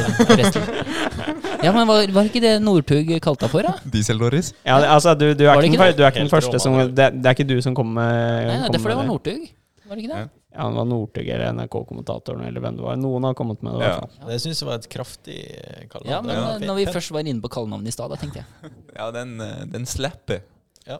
Ja, 1.65 1.71
men 1.73 1.87
var, 1.89 2.07
var 2.13 2.27
ikke 2.29 2.39
det 2.43 2.53
Northug 2.63 3.09
kalte 3.23 3.47
deg 3.47 3.51
for, 3.51 3.65
da? 3.65 3.73
Diesel-Doris? 3.91 4.51
Ja, 4.63 4.77
det, 4.83 4.89
altså, 4.93 5.13
du, 5.17 5.25
du, 5.33 5.43
er 5.47 5.55
Var 5.55 5.61
det 5.65 5.71
ikke, 5.71 5.77
ikke 5.79 5.87
den, 5.89 5.97
du 5.97 6.03
er 6.05 6.11
ikke 6.11 6.21
den 6.21 6.27
Helt 6.27 6.35
første 6.37 6.59
som 6.61 6.75
det, 6.95 7.07
det 7.17 7.29
er 7.31 7.35
ikke 7.35 7.47
du 7.49 7.55
som 7.65 7.75
kom 7.77 7.89
med 7.97 8.11
Nei, 8.47 8.57
kommer 8.61 8.75
det 8.77 8.81
for 8.83 8.93
det 8.93 8.97
med 8.97 9.01
var 9.01 9.09
Northug. 9.09 9.47
Var 9.87 9.97
det 9.97 10.03
ikke 10.05 10.11
det? 10.13 10.19
Ja. 10.21 10.27
Ja, 10.57 10.67
det 10.71 10.77
var 10.79 10.87
Northug 10.89 11.27
eller 11.33 11.51
NRK-kommentatoren 11.57 12.45
eller 12.47 12.63
hvem 12.63 12.77
det 12.79 12.85
var. 12.85 12.95
Noen 13.01 13.27
har 13.27 13.35
kommet 13.37 13.61
med 13.65 13.75
det. 13.77 13.83
i 13.83 13.89
Ja. 13.89 13.97
fall. 13.99 14.29
Det 14.31 14.37
syns 14.41 14.61
jeg 14.63 14.69
var 14.69 14.79
et 14.79 14.87
kraftig 14.89 15.37
eh, 15.57 15.83
kallenavn. 15.91 16.13
Ja, 16.13 16.21
men 16.21 16.31
Det 16.31 16.39
var 16.39 16.47
eh, 16.47 16.55
fint. 16.57 16.67
når 16.71 16.79
vi 16.79 16.85
først 16.97 17.13
var 17.17 17.29
inne 17.33 17.43
på 17.43 17.51
kallenavn 17.57 17.85
i 17.89 17.93
stad, 17.93 18.09
da 18.13 18.17
tenkte 18.21 18.41
jeg 18.41 18.71
Ja, 18.95 19.09
den, 19.13 19.35
eh, 19.41 19.65
den 19.73 19.85
slipper. 19.89 20.41
Ja. 20.87 20.97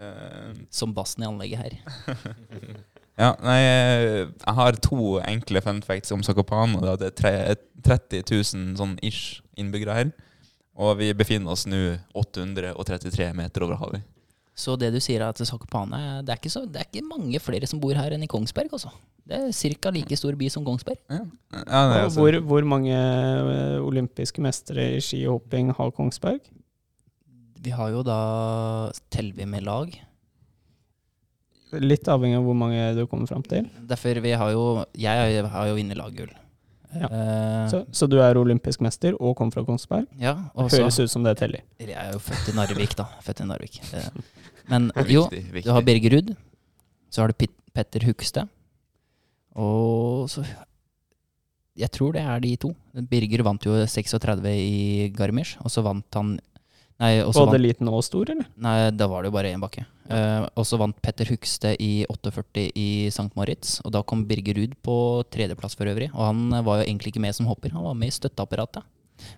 Eh, 0.00 0.50
som 0.70 0.94
bassen 0.96 1.22
i 1.22 1.28
anlegget 1.30 1.62
her. 1.62 1.78
ja, 3.16 3.30
nei, 3.40 3.60
jeg 3.64 4.54
har 4.58 4.76
to 4.84 5.16
enkle 5.24 5.62
fun 5.64 5.80
facts 5.84 6.12
om 6.12 6.24
Zakopane. 6.26 6.96
Det 7.00 7.12
er 7.24 7.56
30 7.86 8.26
000 8.28 8.76
sånn 8.76 8.98
ish 9.04 9.40
innbyggere 9.56 9.96
her. 9.96 10.10
Og 10.76 10.98
vi 10.98 11.08
befinner 11.16 11.54
oss 11.54 11.64
nå 11.68 11.96
833 12.12 13.30
meter 13.36 13.64
over 13.64 13.80
havet. 13.80 14.04
Så 14.56 14.72
det 14.80 14.88
du 14.94 14.98
sier 15.04 15.20
er 15.20 15.32
at 15.32 15.40
Zakopane 15.44 16.22
det 16.24 16.32
er, 16.32 16.40
ikke 16.40 16.52
så, 16.52 16.62
det 16.64 16.80
er 16.80 16.88
ikke 16.88 17.08
mange 17.08 17.40
flere 17.44 17.68
som 17.68 17.80
bor 17.80 17.96
her 17.96 18.14
enn 18.16 18.24
i 18.24 18.28
Kongsberg, 18.30 18.72
altså. 18.72 18.92
Det 19.26 19.40
er 19.48 19.76
ca. 19.82 19.92
like 19.92 20.16
stor 20.16 20.36
by 20.38 20.48
som 20.52 20.64
Kongsberg. 20.64 21.00
Ja, 21.12 21.22
ja 21.56 21.82
nei, 21.90 22.02
altså, 22.04 22.22
hvor, 22.22 22.38
hvor 22.52 22.68
mange 22.68 22.94
eh, 22.96 23.80
olympiske 23.84 24.44
mestere 24.44 24.94
i 24.96 25.02
skihopping 25.04 25.74
har 25.76 25.92
Kongsberg? 25.96 26.44
Vi 27.64 27.72
har 27.74 27.90
jo 27.92 28.04
da 28.06 28.20
Teller 29.10 29.36
vi 29.40 29.48
med 29.50 29.66
lag. 29.66 29.92
Litt 31.72 32.06
avhengig 32.08 32.36
av 32.38 32.44
hvor 32.46 32.54
mange 32.54 32.94
du 32.94 33.06
kommer 33.10 33.26
fram 33.26 33.42
til. 33.42 33.66
Derfor 33.90 34.20
vi 34.22 34.30
har 34.38 34.50
jo 34.54 34.84
Jeg 34.96 35.44
har 35.50 35.66
jo 35.68 35.74
vunnet 35.74 35.96
laggull. 35.98 36.30
Ja. 36.96 37.08
Eh, 37.10 37.68
Så, 37.68 37.80
så 37.92 38.06
du 38.08 38.16
er 38.22 38.38
olympisk 38.38 38.80
mester 38.80 39.16
og 39.20 39.34
kommer 39.36 39.52
fra 39.52 39.64
Kongsberg? 39.66 40.06
ja, 40.20 40.36
også, 40.54 40.78
Høres 40.80 40.98
ut 41.00 41.10
som 41.10 41.24
det 41.26 41.36
teller. 41.36 41.60
Jeg 41.78 41.90
er 41.92 42.12
jo 42.12 42.18
født 42.22 42.48
i 42.52 42.56
Narvik, 42.56 42.94
da. 42.96 43.04
Født 43.26 43.40
i 43.42 43.44
Narvik. 43.50 43.80
Eh, 43.92 44.08
Men 44.70 44.90
viktig, 44.94 45.12
jo, 45.16 45.26
viktig. 45.30 45.64
du 45.64 45.72
har 45.72 45.82
Birger 45.82 46.14
Ruud. 46.16 46.34
Så 47.10 47.20
har 47.22 47.28
du 47.28 47.34
Pit 47.34 47.50
Petter 47.74 48.06
Hugstad. 48.06 48.48
Og 49.56 50.28
så 50.30 50.44
Jeg 51.76 51.90
tror 51.92 52.12
det 52.16 52.22
er 52.22 52.40
de 52.40 52.54
to. 52.56 52.70
Birger 53.10 53.42
vant 53.44 53.60
jo 53.66 53.74
36 53.84 54.46
i 54.54 55.10
Garmisch, 55.16 55.56
og 55.60 55.68
så 55.70 55.82
vant 55.84 56.06
han 56.14 56.38
Nei, 56.96 57.20
Både 57.28 57.58
liten 57.60 57.90
og 57.92 58.00
stor, 58.06 58.30
eller? 58.32 58.46
nei 58.56 58.90
da 58.96 59.06
var 59.10 59.22
det 59.22 59.28
jo 59.28 59.34
bare 59.36 59.50
én 59.52 59.60
bakke. 59.60 59.84
Eh, 60.08 60.46
og 60.56 60.64
så 60.64 60.78
vant 60.80 60.96
Petter 61.04 61.28
Hugstad 61.28 61.76
i 61.82 62.06
48 62.08 62.70
i 62.72 62.88
St. 63.12 63.28
Moritz, 63.36 63.80
og 63.84 63.92
da 63.92 64.00
kom 64.02 64.24
Birger 64.28 64.56
Ruud 64.56 64.76
på 64.86 64.96
tredjeplass 65.34 65.76
for 65.76 65.90
øvrig. 65.92 66.08
Og 66.14 66.22
han 66.24 66.48
var 66.64 66.80
jo 66.80 66.86
egentlig 66.88 67.12
ikke 67.12 67.24
med 67.26 67.36
som 67.36 67.50
hopper, 67.50 67.74
han 67.76 67.84
var 67.84 67.98
med 67.98 68.08
i 68.08 68.16
støtteapparatet. 68.16 68.86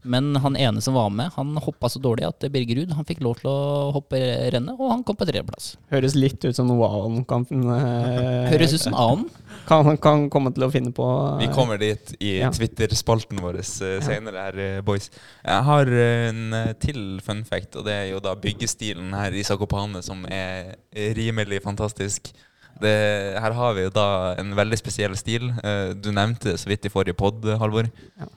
Men 0.02 0.34
han 0.42 0.56
ene 0.58 0.80
som 0.82 0.94
var 0.94 1.10
med, 1.10 1.30
han 1.36 1.54
hoppa 1.62 1.88
så 1.90 2.00
dårlig 2.02 2.26
at 2.26 2.46
Birger 2.50 2.80
Ruud 2.80 2.94
han 2.98 3.06
fikk 3.06 3.20
lov 3.22 3.38
til 3.40 3.50
å 3.50 3.90
hoppe 3.94 4.18
rennet, 4.54 4.78
og 4.78 4.90
han 4.90 5.04
kom 5.06 5.18
på 5.18 5.26
tredjeplass. 5.28 5.76
Høres 5.92 6.16
litt 6.18 6.42
ut 6.44 6.54
som 6.56 6.66
noe 6.70 6.88
han 6.90 7.22
kan 7.28 7.46
eh, 7.50 8.50
Høres 8.52 8.74
ut 8.74 8.86
som 8.86 8.94
annen. 8.98 9.28
Kan, 9.68 9.88
kan 10.00 10.24
komme 10.32 10.50
til 10.56 10.64
å 10.64 10.70
finne 10.72 10.90
på. 10.96 11.04
eh, 11.34 11.42
Vi 11.44 11.48
kommer 11.54 11.78
dit 11.80 12.14
i 12.24 12.38
Ja. 12.40 12.48
Twitter-spalten 12.54 13.38
vår 13.44 13.58
uh, 13.60 14.00
senere 14.04 14.44
her, 14.48 14.58
eh, 14.64 14.80
boys. 14.86 15.10
Jeg 15.44 15.64
har 15.68 15.90
eh, 15.92 16.28
en 16.30 16.42
eh, 16.56 16.72
til 16.80 17.20
fun 17.24 17.44
fact, 17.44 17.76
og 17.76 17.84
det 17.86 17.94
er 17.94 18.06
jo 18.14 18.20
da 18.24 18.32
byggestilen 18.34 19.12
her 19.14 19.36
i 19.36 19.44
Sakopane 19.46 20.00
som 20.02 20.24
er 20.32 20.74
rimelig 21.18 21.60
fantastisk. 21.62 22.32
Det, 22.80 22.94
her 23.42 23.52
har 23.58 23.72
vi 23.74 23.82
jo 23.88 23.90
da 23.90 24.08
en 24.38 24.52
veldig 24.54 24.78
spesiell 24.78 25.16
stil. 25.18 25.48
Eh, 25.62 25.92
du 25.98 26.10
nevnte 26.14 26.52
det 26.52 26.58
så 26.62 26.70
vidt 26.70 26.86
i 26.86 26.92
forrige 26.94 27.18
pod, 27.18 27.44
Halvor. 27.58 27.88
Ja. 28.18 28.28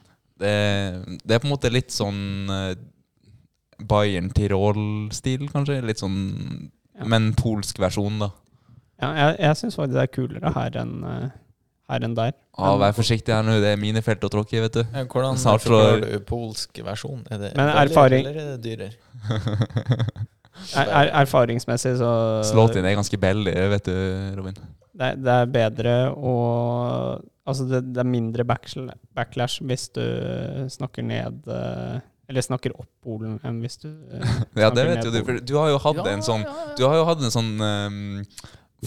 Det, 0.42 0.56
det 1.24 1.36
er 1.36 1.42
på 1.44 1.46
en 1.48 1.54
måte 1.54 1.70
litt 1.70 1.94
sånn 1.94 2.50
Bayern 3.82 4.30
Tirol-stil, 4.34 5.48
kanskje. 5.54 5.80
Litt 5.86 6.02
sånn 6.02 6.18
Ja. 7.02 7.06
Men 7.10 7.32
polsk 7.34 7.80
versjon, 7.82 8.20
da. 8.22 8.28
Ja, 9.02 9.10
jeg 9.18 9.40
jeg 9.40 9.58
syns 9.62 9.76
faktisk 9.80 9.98
det 9.98 10.04
er 10.04 10.12
kulere 10.14 10.52
her 10.56 10.78
enn 10.84 10.94
eh, 11.10 11.30
her 11.92 12.06
enn 12.08 12.14
der. 12.16 12.34
Ja, 12.58 12.76
vær 12.78 12.94
forsiktig 12.96 13.34
her 13.34 13.44
nå, 13.44 13.56
det 13.64 13.72
er 13.74 13.80
minefelt 13.82 14.24
å 14.24 14.30
tråkke 14.32 14.58
i, 14.60 14.62
vet 14.64 14.74
du. 14.78 14.84
Ja, 14.94 15.04
Hvordan 15.10 15.38
Snart 15.42 15.64
så- 15.64 15.72
forklarer 15.72 16.06
du 16.20 16.20
polsk 16.30 16.82
versjon? 16.86 17.24
Er 17.32 17.38
det 17.42 17.54
Men 17.58 17.68
billigere, 17.68 17.86
erfaring- 17.86 18.28
Eller 18.28 18.42
er 18.42 18.58
det 18.58 18.62
dyrere? 18.68 18.92
Er, 20.78 20.86
er, 20.92 21.08
erfaringsmessig 21.24 21.94
så 21.98 22.10
Slått 22.46 22.76
inn 22.78 22.86
er 22.86 22.94
ganske 22.98 23.18
billig, 23.18 23.54
vet 23.72 23.86
du, 23.88 23.94
Robin. 24.38 24.54
det, 24.94 25.08
er- 25.08 25.16
det 25.24 25.36
er 25.40 25.46
bedre 25.56 25.94
å 26.14 26.34
Altså, 27.48 27.66
det, 27.68 27.80
det 27.96 27.98
er 28.04 28.06
mindre 28.06 28.44
backsl- 28.46 28.92
backlash 29.18 29.62
hvis 29.66 29.88
du 29.96 30.04
snakker 30.70 31.02
ned 31.08 31.48
eh, 31.50 31.96
Eller 32.30 32.46
snakker 32.46 32.76
opp 32.78 32.86
Polen 33.04 33.40
enn 33.48 33.58
hvis 33.64 33.80
du 33.82 33.88
eh, 33.90 34.22
Ja, 34.62 34.70
det 34.70 34.84
snakker 34.84 34.90
vet 34.92 34.98
ned 35.00 35.06
jo 35.08 35.12
du, 35.12 35.18
Polen. 35.18 35.26
for 35.26 35.48
du 35.50 35.56
har 35.58 35.72
jo 35.74 35.80
hatt 35.88 36.12
en 36.14 36.22
sånn 36.28 36.46
Du 36.78 36.84
har 36.86 37.00
jo 37.00 37.08
hatt 37.10 37.26
en 37.26 37.34
sånn 37.34 37.52
um, 37.58 38.22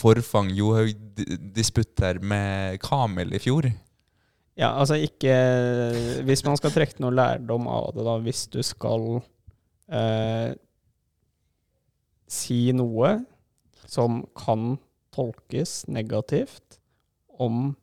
forfang 0.01 0.51
Johaug-disputt 0.55 2.03
her 2.03 2.21
med 2.23 2.81
Kamel 2.83 3.35
i 3.35 3.41
fjor. 3.43 3.69
Ja, 4.55 4.71
altså 4.79 4.95
ikke 5.03 5.35
Hvis 6.27 6.45
man 6.47 6.59
skal 6.59 6.71
trekke 6.75 7.03
noe 7.03 7.15
lærdom 7.15 7.67
av 7.71 7.91
det, 7.97 8.05
da, 8.07 8.19
hvis 8.23 8.45
du 8.53 8.61
skal 8.63 9.19
eh, 9.91 10.55
si 12.31 12.69
noe 12.77 13.17
som 13.91 14.23
kan 14.39 14.77
tolkes 15.15 15.85
negativt 15.91 16.79
om 17.39 17.75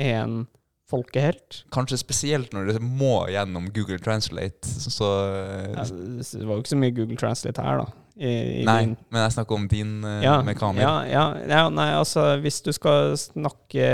en 0.00 0.42
folkehelt 0.92 1.62
Kanskje 1.74 1.98
spesielt 2.00 2.50
når 2.54 2.62
det 2.74 2.82
må 2.84 3.14
gjennom 3.32 3.64
Google 3.74 3.98
Translate. 4.02 4.62
Så 4.68 5.08
ja, 5.72 5.84
Det 5.88 6.44
var 6.44 6.54
jo 6.54 6.60
ikke 6.62 6.74
så 6.74 6.80
mye 6.84 6.96
Google 6.96 7.18
Translate 7.20 7.60
her, 7.64 7.76
da. 7.82 7.86
I, 8.12 8.30
i 8.60 8.64
Nei, 8.68 8.80
din- 8.84 8.98
men 9.08 9.18
jeg 9.24 9.32
snakker 9.38 9.54
om 9.56 9.66
din 9.72 9.92
uh, 10.04 10.20
ja, 10.20 10.36
med 10.44 10.60
Ja, 10.76 10.96
ja, 11.08 11.26
ja, 11.48 11.62
nei, 11.72 11.88
altså 11.96 12.20
hvis 12.44 12.60
du 12.62 12.68
skal 12.76 13.16
snakke 13.16 13.86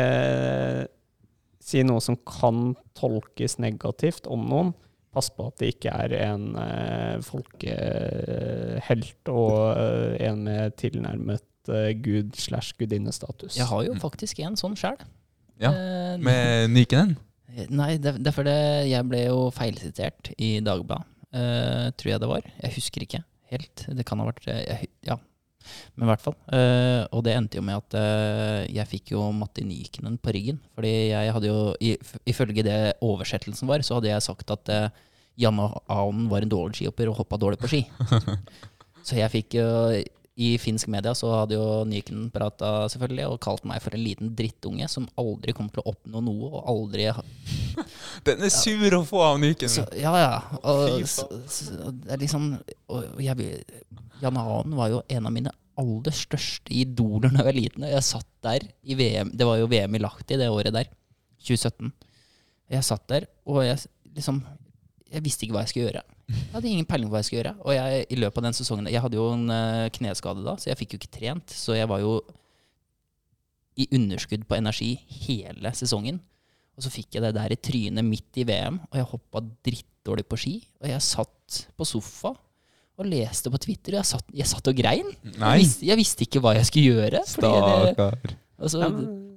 si 1.68 1.82
noe 1.86 2.00
som 2.02 2.16
kan 2.26 2.72
tolkes 2.98 3.58
negativt 3.62 4.26
om 4.30 4.46
noen, 4.48 4.72
pass 5.14 5.30
på 5.34 5.46
at 5.48 5.58
det 5.60 5.68
ikke 5.74 5.90
er 5.92 6.12
en 6.28 6.44
uh, 6.56 7.16
folkehelt 7.24 9.28
og 9.32 9.76
uh, 9.76 10.14
en 10.24 10.44
med 10.48 10.76
tilnærmet 10.80 11.44
eh, 11.68 11.92
gud 12.02 12.36
slash 12.38 12.72
gudinnestatus. 12.78 13.56
Jeg 13.58 13.66
har 13.68 13.82
jo 13.84 13.94
faktisk 14.00 14.38
en 14.44 14.56
sånn 14.56 14.76
sjæl. 14.78 14.96
Ja, 15.62 15.72
Eh, 16.18 16.18
Med 16.24 16.70
Nykenen? 16.74 17.16
Nei, 17.74 17.96
det, 17.98 18.18
det 18.22 18.30
er 18.30 18.36
fordi 18.36 18.58
jeg 18.90 19.06
ble 19.10 19.22
jo 19.26 19.38
feilsitert 19.54 20.32
i 20.38 20.58
Dagbladet, 20.64 21.06
Uh, 21.28 21.90
tror 22.00 22.08
jeg 22.08 22.20
det 22.22 22.28
var. 22.30 22.44
Jeg 22.62 22.72
husker 22.78 23.02
ikke 23.04 23.18
helt. 23.52 23.82
Det 23.84 24.04
kan 24.08 24.16
ha 24.16 24.24
vært 24.30 24.46
eh, 24.48 24.62
jeg, 24.64 24.86
Ja, 25.04 25.18
men 25.92 26.06
i 26.06 26.08
hvert 26.08 26.22
fall. 26.24 26.36
Uh, 26.48 27.04
og 27.12 27.20
det 27.26 27.34
endte 27.36 27.58
jo 27.58 27.64
med 27.66 27.82
at 27.82 27.96
uh, 28.00 28.62
jeg 28.64 28.88
fikk 28.88 29.12
jo 29.12 29.26
Matti 29.36 29.66
Nykenen 29.68 30.16
på 30.24 30.32
ryggen. 30.32 30.62
Fordi 30.72 30.94
jeg 31.10 31.34
hadde 31.36 31.50
jo, 31.50 31.58
ifølge 32.24 32.64
det 32.64 32.78
oversettelsen 33.04 33.68
var, 33.68 33.84
så 33.84 33.98
hadde 33.98 34.08
jeg 34.08 34.24
sagt 34.24 34.54
at 34.56 34.72
Janne 35.38 35.68
Anen 35.92 36.30
var 36.32 36.46
en 36.46 36.54
dårlig 36.54 36.80
skihopper 36.80 37.12
og 37.12 37.20
hoppa 37.20 37.36
dårlig 37.36 37.60
på 37.60 37.74
ski. 37.74 37.82
så 39.06 39.20
jeg 39.20 39.34
fikk 39.34 39.58
jo 39.60 39.68
i 40.38 40.52
finsk 40.62 40.86
media 40.92 41.10
så 41.18 41.32
hadde 41.34 41.56
jo 41.56 41.82
Nyken 41.88 42.28
prata 42.30 42.86
selvfølgelig 42.92 43.24
og 43.26 43.40
kalt 43.42 43.64
meg 43.66 43.82
for 43.82 43.96
en 43.96 44.04
liten 44.04 44.30
drittunge 44.38 44.86
som 44.90 45.08
aldri 45.18 45.54
kommer 45.56 45.74
til 45.74 45.82
å 45.82 45.90
oppnå 45.90 46.22
noe, 46.22 46.50
og 46.52 46.68
aldri 46.70 47.08
Den 48.26 48.44
er 48.46 48.52
sur 48.54 48.94
å 48.94 49.02
få 49.06 49.22
av 49.32 49.40
Nyken. 49.42 49.72
så, 49.72 49.86
ja, 49.98 50.12
ja. 50.14 50.36
Og, 50.62 51.02
så, 51.10 51.26
så, 51.50 51.90
det 51.90 52.20
liksom 52.22 52.52
og 52.94 53.18
jeg, 53.22 53.48
Jan 54.22 54.38
Anen 54.38 54.76
var 54.78 54.92
jo 54.92 55.02
en 55.10 55.26
av 55.26 55.34
mine 55.34 55.54
aller 55.78 56.14
største 56.14 56.74
idoler 56.74 57.32
da 57.32 57.42
jeg 57.42 57.48
var 57.48 57.58
liten. 57.58 57.88
Jeg 57.90 58.06
satt 58.06 58.30
der 58.46 58.66
i 58.82 58.96
VM 58.98 59.30
Det 59.34 59.46
var 59.46 59.58
jo 59.60 59.68
VM 59.70 59.94
i 59.94 60.02
Lahti 60.02 60.38
det 60.38 60.50
året 60.50 60.74
der. 60.74 60.90
2017. 61.42 61.90
Jeg 62.74 62.86
satt 62.86 63.04
der, 63.10 63.26
og 63.48 63.62
jeg 63.64 63.78
liksom 64.14 64.42
Jeg 65.08 65.24
visste 65.24 65.46
ikke 65.46 65.58
hva 65.58 65.66
jeg 65.66 65.74
skulle 65.74 65.90
gjøre. 65.90 66.06
Jeg 66.28 66.52
hadde 66.52 66.68
ingen 66.68 66.88
peiling 66.88 67.08
på 67.08 67.14
hva 67.14 67.22
jeg 67.22 67.28
skulle 67.28 67.40
gjøre. 67.42 67.54
Og 67.64 67.72
jeg, 67.72 68.06
i 68.12 68.18
løpet 68.20 68.40
av 68.40 68.46
den 68.48 68.56
sesongen 68.58 68.88
Jeg 68.92 69.00
hadde 69.00 69.16
jo 69.16 69.28
en 69.32 69.46
eh, 69.54 69.86
kneskade 69.96 70.44
da, 70.44 70.56
så 70.60 70.68
jeg 70.68 70.78
fikk 70.80 70.94
jo 70.94 71.00
ikke 71.00 71.14
trent. 71.18 71.54
Så 71.56 71.76
jeg 71.78 71.88
var 71.88 72.02
jo 72.02 72.18
i 73.78 73.86
underskudd 73.94 74.44
på 74.48 74.58
energi 74.58 74.90
hele 75.28 75.72
sesongen. 75.78 76.18
Og 76.78 76.84
så 76.84 76.92
fikk 76.94 77.16
jeg 77.16 77.24
det 77.24 77.32
der 77.34 77.54
i 77.54 77.58
trynet 77.58 78.06
midt 78.06 78.38
i 78.38 78.44
VM, 78.46 78.76
og 78.90 78.98
jeg 79.00 79.08
hoppa 79.10 79.42
drittdårlig 79.66 80.26
på 80.30 80.38
ski. 80.38 80.52
Og 80.82 80.90
jeg 80.90 81.06
satt 81.06 81.62
på 81.78 81.86
sofa 81.88 82.34
og 82.98 83.06
leste 83.06 83.50
på 83.50 83.60
Twitter, 83.62 83.94
og 83.96 84.00
jeg 84.02 84.10
satt, 84.10 84.28
jeg 84.34 84.50
satt 84.50 84.70
og 84.70 84.78
grein. 84.78 85.08
Jeg 85.32 85.62
visste, 85.62 85.86
jeg 85.86 85.98
visste 85.98 86.26
ikke 86.26 86.42
hva 86.42 86.56
jeg 86.58 86.68
skulle 86.68 86.98
gjøre. 86.98 87.22
Stakkar. 87.30 88.18
Og 88.58 88.72
så 88.72 88.88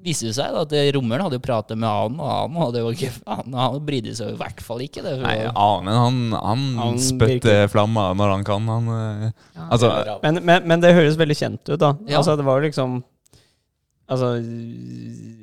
viste 0.02 0.26
det 0.32 0.34
seg 0.34 0.56
da 0.56 0.64
at 0.66 0.72
Rommeren 0.96 1.22
hadde 1.28 1.38
jo 1.38 1.44
pratet 1.46 1.78
med 1.78 1.86
Anen, 1.86 2.18
og 2.18 2.30
Anen 2.34 2.58
hadde 2.58 2.82
jo 2.82 2.90
ikke 2.96 3.12
Han, 3.30 3.54
han 3.54 3.78
brydde 3.86 4.16
seg 4.18 4.34
i 4.34 4.40
hvert 4.40 4.64
fall 4.66 4.82
ikke. 4.82 5.04
Det, 5.06 5.14
Nei, 5.22 5.38
Anen 5.52 5.94
han, 5.94 6.20
han, 6.34 6.64
Han 6.80 7.00
spytter 7.02 7.70
flamma 7.72 8.10
når 8.18 8.34
han 8.38 8.46
kan. 8.48 8.70
Han, 8.72 8.90
ja, 9.30 9.68
altså, 9.70 9.92
Men, 10.26 10.42
men, 10.42 10.66
men 10.72 10.84
det 10.84 10.96
høres 10.98 11.20
veldig 11.22 11.38
kjent 11.38 11.62
ut, 11.70 11.78
da. 11.82 11.94
Ja. 12.10 12.18
Altså, 12.22 12.36
det 12.40 12.48
var 12.50 12.60
jo 12.60 12.70
liksom 12.70 13.02
Altså, 14.12 14.34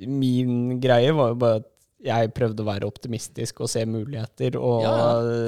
min 0.05 0.81
greie 0.83 1.15
var 1.17 1.31
jo 1.33 1.39
bare 1.41 1.61
at 1.63 1.69
jeg 2.05 2.31
prøvde 2.31 2.63
å 2.63 2.67
være 2.69 2.87
optimistisk 2.87 3.63
og 3.65 3.71
se 3.73 3.83
muligheter 3.89 4.55
og 4.61 4.85
Ja, 4.85 4.93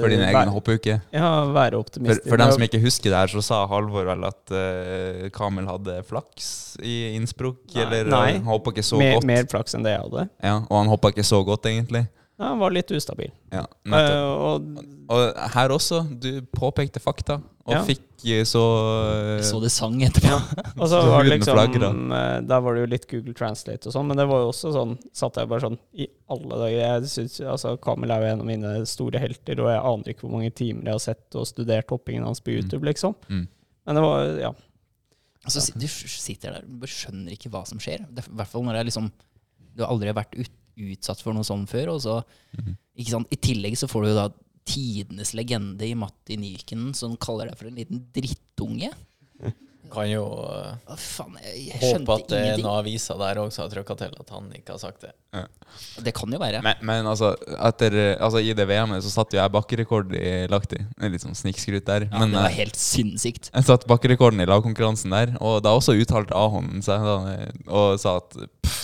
for 0.01 0.11
din 0.11 0.19
egen 0.19 0.35
være, 0.35 0.51
hoppuke. 0.51 0.97
Ja, 1.15 1.29
være 1.55 1.79
optimistisk. 1.79 2.27
for 2.27 2.41
dem 2.41 2.51
som 2.51 2.65
ikke 2.65 2.81
husker 2.83 3.13
det 3.13 3.21
her, 3.21 3.31
så 3.31 3.43
sa 3.45 3.61
Halvor 3.71 4.09
vel 4.09 4.25
at 4.27 4.51
uh, 4.51 5.27
Kamel 5.35 5.69
hadde 5.69 6.01
flaks 6.09 6.49
i 6.83 7.15
Innsbruck? 7.15 7.61
Nei. 7.71 7.85
Eller 7.85 8.11
Nei. 8.11 8.25
han 8.35 8.49
hoppa 8.49 8.75
ikke 8.75 8.83
så 8.83 8.99
mer, 8.99 9.15
godt? 9.15 9.29
mer 9.31 9.47
flaks 9.51 9.77
enn 9.77 9.87
det 9.87 9.95
jeg 9.95 10.03
hadde. 10.03 10.27
Ja, 10.43 10.57
og 10.67 10.75
han 10.81 10.91
hoppa 10.91 11.13
ikke 11.15 11.27
så 11.27 11.39
godt, 11.47 11.69
egentlig. 11.71 12.03
Ja, 12.41 12.47
han 12.55 12.59
var 12.61 12.73
litt 12.73 12.89
ustabil. 12.89 13.29
Ja. 13.53 13.67
Eh, 13.85 14.23
og 14.25 14.65
Og 15.11 15.35
her 15.53 15.69
også, 15.75 15.99
du 16.23 16.41
påpekte 16.55 17.01
fakta, 17.03 17.35
og 17.67 17.73
Ja. 17.75 17.81
fikk 17.85 18.23
eh, 18.25 18.41
så 18.47 18.61
Jeg 19.37 19.45
så 19.45 19.59
det 19.61 19.69
sang 19.71 19.99
etterpå. 20.01 20.33
Og 20.81 20.87
så 20.91 21.01
var 21.05 21.23
det 21.27 21.35
liksom 21.37 22.11
eh, 22.17 22.39
Der 22.49 22.63
var 22.65 22.73
det 22.73 22.81
jo 22.81 22.89
litt 22.95 23.05
Google 23.11 23.35
Translate 23.37 23.85
og 23.87 23.93
sånn, 23.93 24.07
men 24.09 24.17
det 24.17 24.25
var 24.31 24.41
jo 24.41 24.49
også 24.49 24.71
sånn 24.73 24.95
Satt 25.13 25.37
jeg 25.37 25.47
bare 25.51 25.61
sånn 25.67 25.77
i 25.93 26.07
alle 26.33 26.57
dager 26.63 26.79
Jeg 26.79 27.11
synes, 27.13 27.37
altså 27.53 27.75
Kamil 27.83 28.09
er 28.15 28.25
jo 28.25 28.31
en 28.33 28.41
av 28.41 28.49
mine 28.49 28.73
store 28.89 29.21
helter, 29.21 29.61
og 29.61 29.69
jeg 29.69 29.85
aner 29.91 30.13
ikke 30.15 30.25
hvor 30.25 30.33
mange 30.39 30.53
timer 30.57 30.89
jeg 30.89 30.97
har 30.97 31.05
sett 31.05 31.37
og 31.37 31.45
studert 31.51 31.93
hoppingen 31.93 32.25
hans 32.25 32.41
på 32.41 32.55
YouTube, 32.55 32.81
liksom. 32.89 33.13
Mm. 33.29 33.45
Men 33.85 33.95
det 33.99 34.03
var 34.07 34.25
Ja. 34.47 34.53
Altså, 35.45 35.73
du 35.73 35.87
sitter 35.89 36.57
der 36.57 36.65
og 36.65 36.89
skjønner 36.89 37.33
ikke 37.33 37.49
hva 37.49 37.63
som 37.65 37.79
skjer. 37.81 38.03
I 38.05 38.25
hvert 38.29 38.47
fall 38.49 38.61
når 38.65 38.75
det 38.77 38.81
er 38.83 38.89
liksom 38.91 39.07
Du 39.75 39.81
har 39.83 39.89
aldri 39.93 40.11
vært 40.13 40.33
ut, 40.37 40.51
utsatt 40.77 41.21
for 41.21 41.33
noe 41.33 41.43
sånt 41.47 41.69
før. 41.69 41.93
Og 41.95 42.01
så, 42.01 42.23
Mhm. 42.57 42.77
ikke 42.97 43.11
sant? 43.17 43.27
I 43.31 43.35
tillegg 43.37 43.77
så 43.77 43.87
får 43.91 44.03
du 44.03 44.09
jo 44.09 44.15
da 44.15 44.29
tidenes 44.65 45.33
legende 45.33 45.81
i 45.89 45.93
Matti 45.97 46.37
Nyken 46.37 46.93
som 46.95 47.15
kaller 47.17 47.47
deg 47.49 47.57
for 47.57 47.67
en 47.67 47.75
liten 47.75 48.05
drittunge. 48.13 48.91
Kan 49.91 50.07
jo 50.07 50.21
eh, 50.47 50.75
Hva 50.87 50.95
faen, 50.95 51.33
jeg, 51.43 51.65
jeg 51.67 51.79
håpe 51.81 52.13
at 52.15 52.27
det 52.31 52.37
er 52.39 52.61
noen 52.61 52.77
aviser 52.79 53.17
der 53.19 53.39
også 53.41 53.63
har 53.65 53.71
trykka 53.73 53.97
til 53.99 54.13
at 54.21 54.29
han 54.31 54.45
ikke 54.55 54.71
har 54.71 54.79
sagt 54.79 55.01
det. 55.03 55.11
Det 56.05 56.13
kan 56.15 56.31
jo 56.31 56.39
være. 56.39 56.61
Men, 56.63 56.75
men 56.87 57.09
altså, 57.11 57.33
etter, 57.67 57.97
altså, 58.21 58.39
i 58.39 58.53
det 58.55 58.67
VM-et 58.69 59.03
så 59.03 59.11
satte 59.11 59.35
jo 59.35 59.41
jeg 59.41 59.51
bakkerekord 59.51 60.13
i 60.15 60.47
Lahti. 60.47 60.79
Litt 61.01 61.25
sånn 61.25 61.35
snikskryt 61.35 61.83
der. 61.89 62.05
Ja, 62.07 62.19
men 62.23 62.31
det 62.31 62.39
var 62.39 62.47
eh, 62.53 62.59
helt 62.61 62.79
sinnssykt. 62.79 63.49
jeg 63.51 63.67
satte 63.67 63.89
bakkerekorden 63.91 64.39
i 64.39 64.47
lagkonkurransen 64.47 65.11
der, 65.11 65.33
og 65.43 65.59
da 65.65 65.75
også 65.75 65.97
uttalte 65.99 66.37
Ahon 66.39 66.79
seg 66.85 67.03
da, 67.03 67.17
og 67.67 67.99
sa 67.99 68.15
at 68.21 68.37
pft, 68.63 68.80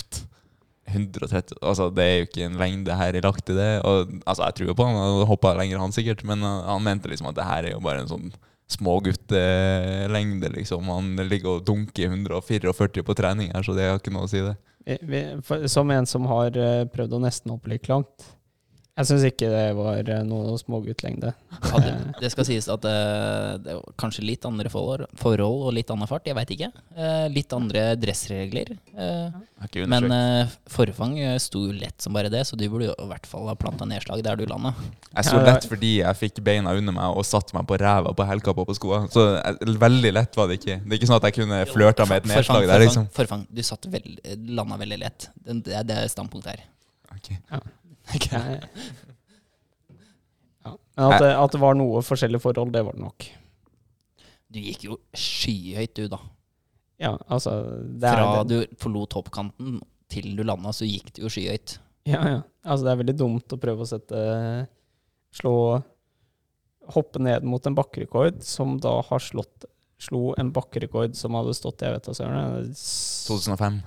130 0.88 1.58
Altså, 1.62 1.88
det 1.94 2.04
er 2.04 2.14
jo 2.16 2.26
ikke 2.28 2.44
en 2.46 2.58
lengde 2.60 2.96
her 2.98 3.16
i 3.16 3.22
lagt 3.24 3.50
i 3.52 3.56
det. 3.56 3.70
Og, 3.86 4.12
altså, 4.24 4.48
jeg 4.48 4.58
tror 4.58 4.70
jo 4.72 4.76
på 4.78 4.88
han, 4.88 5.00
han 5.00 5.26
hoppa 5.30 5.54
lenger, 5.58 5.82
han 5.82 5.94
sikkert, 5.94 6.24
men 6.28 6.44
han 6.44 6.84
mente 6.84 7.10
liksom 7.10 7.30
at 7.30 7.38
det 7.38 7.48
her 7.48 7.68
er 7.68 7.76
jo 7.76 7.82
bare 7.84 8.04
en 8.04 8.12
sånn 8.12 8.30
småguttelengde, 8.68 10.50
liksom. 10.52 10.88
Han 10.92 11.14
ligger 11.28 11.56
og 11.56 11.68
dunker 11.68 12.10
144 12.10 13.04
på 13.04 13.16
trening 13.16 13.52
her, 13.54 13.64
så 13.64 13.76
det 13.76 13.86
har 13.88 14.00
ikke 14.00 14.12
noe 14.12 14.28
å 14.28 14.32
si, 14.32 14.42
det. 14.44 14.56
Som 15.68 15.90
en 15.92 16.08
som 16.08 16.28
har 16.30 16.56
eh, 16.56 16.84
prøvd 16.88 17.16
å 17.16 17.22
nesten 17.24 17.52
hoppe 17.52 17.72
litt 17.72 17.88
langt 17.90 18.28
Jeg 18.98 19.06
syns 19.06 19.24
ikke 19.28 19.48
det 19.52 19.66
var 19.78 20.08
uh, 20.10 20.22
noe 20.26 20.56
småguttlengde. 20.58 21.30
Ja, 21.70 21.80
det 22.18 22.30
skal 22.32 22.46
sies 22.48 22.66
at 22.70 22.84
eh, 22.86 23.52
det 23.62 23.76
var 23.76 23.94
kanskje 24.00 24.24
litt 24.26 24.46
andre 24.46 24.70
forhold, 24.72 25.06
forhold 25.18 25.68
og 25.68 25.74
litt 25.76 25.90
annen 25.94 26.08
fart. 26.10 26.26
Jeg 26.26 26.36
veit 26.38 26.50
ikke. 26.54 26.68
Eh, 26.98 27.26
litt 27.30 27.54
andre 27.54 27.84
dressregler. 27.98 28.72
Eh, 28.98 29.38
men 29.90 30.14
eh, 30.14 30.50
forfang 30.70 31.16
eh, 31.22 31.36
sto 31.42 31.64
jo 31.68 31.74
lett 31.74 32.02
som 32.02 32.14
bare 32.16 32.30
det, 32.32 32.44
så 32.48 32.58
du 32.58 32.64
burde 32.70 32.90
jo 32.90 32.94
i 32.94 33.08
hvert 33.10 33.26
fall 33.30 33.46
ha 33.50 33.56
planta 33.58 33.86
nedslag 33.88 34.22
der 34.26 34.38
du 34.38 34.46
landa. 34.50 34.74
Jeg 35.12 35.30
sto 35.30 35.42
lett 35.46 35.66
fordi 35.70 35.92
jeg 36.00 36.20
fikk 36.24 36.42
beina 36.46 36.74
under 36.78 36.94
meg 36.98 37.18
og 37.18 37.26
satte 37.26 37.54
meg 37.58 37.66
på 37.70 37.78
ræva 37.80 38.14
på 38.18 38.28
hælkappa 38.28 38.66
på 38.68 38.78
skoene. 38.78 39.10
Så 39.14 39.26
veldig 39.86 40.14
lett 40.14 40.38
var 40.38 40.50
det 40.50 40.60
ikke. 40.60 40.80
Det 40.82 40.94
er 40.94 41.00
ikke 41.00 41.10
sånn 41.10 41.20
at 41.20 41.28
jeg 41.30 41.38
kunne 41.40 41.62
flørta 41.70 42.06
med 42.10 42.22
et 42.22 42.28
Forfang, 42.28 42.38
nedslag 42.38 42.66
der, 42.66 42.74
forfang, 42.74 42.86
liksom. 42.86 43.10
forfang. 43.18 43.46
Du 43.50 43.64
satt 43.66 43.90
veld, 43.94 44.18
landa 44.58 44.78
veldig 44.82 45.00
lett. 45.06 45.30
Det, 45.38 45.60
det, 45.70 45.82
det 45.90 46.02
er 46.02 46.12
standpunktet 46.12 46.56
her. 46.56 46.66
Ok. 47.14 47.34
Ja. 47.34 47.62
Men 50.98 51.12
at 51.14 51.22
det, 51.22 51.30
at 51.30 51.54
det 51.54 51.60
var 51.62 51.76
noe 51.78 52.00
forskjellige 52.04 52.42
forhold, 52.42 52.72
det 52.74 52.82
var 52.86 52.96
det 52.96 53.04
nok. 53.04 53.28
Du 54.48 54.58
gikk 54.64 54.88
jo 54.88 54.96
skyhøyt, 55.16 55.94
du, 55.94 56.08
da. 56.10 56.18
Ja, 56.98 57.12
altså 57.30 57.52
det 57.78 58.08
er, 58.10 58.18
Fra 58.18 58.42
du 58.48 58.56
forlot 58.80 59.12
toppkanten 59.14 59.78
til 60.10 60.32
du 60.34 60.42
landa, 60.42 60.72
så 60.74 60.88
gikk 60.88 61.12
du 61.14 61.22
jo 61.26 61.30
skyhøyt. 61.30 61.76
Ja, 62.08 62.22
ja. 62.24 62.40
Altså, 62.64 62.86
det 62.86 62.92
er 62.92 63.00
veldig 63.02 63.16
dumt 63.20 63.54
å 63.54 63.60
prøve 63.60 63.84
å 63.84 63.88
sette 63.88 64.18
Slå 65.38 65.52
Hoppe 66.94 67.20
ned 67.20 67.44
mot 67.44 67.66
en 67.68 67.76
bakkerekord 67.76 68.40
som 68.48 68.78
da 68.80 68.94
har 69.04 69.20
slått 69.20 69.66
Slo 70.00 70.30
en 70.40 70.52
bakkerekord 70.54 71.16
som 71.18 71.36
hadde 71.36 71.52
stått 71.58 71.82
Jeg 71.84 71.96
vet 71.96 72.06
da 72.08 72.14
søren. 72.16 72.68
2005. 72.72 73.80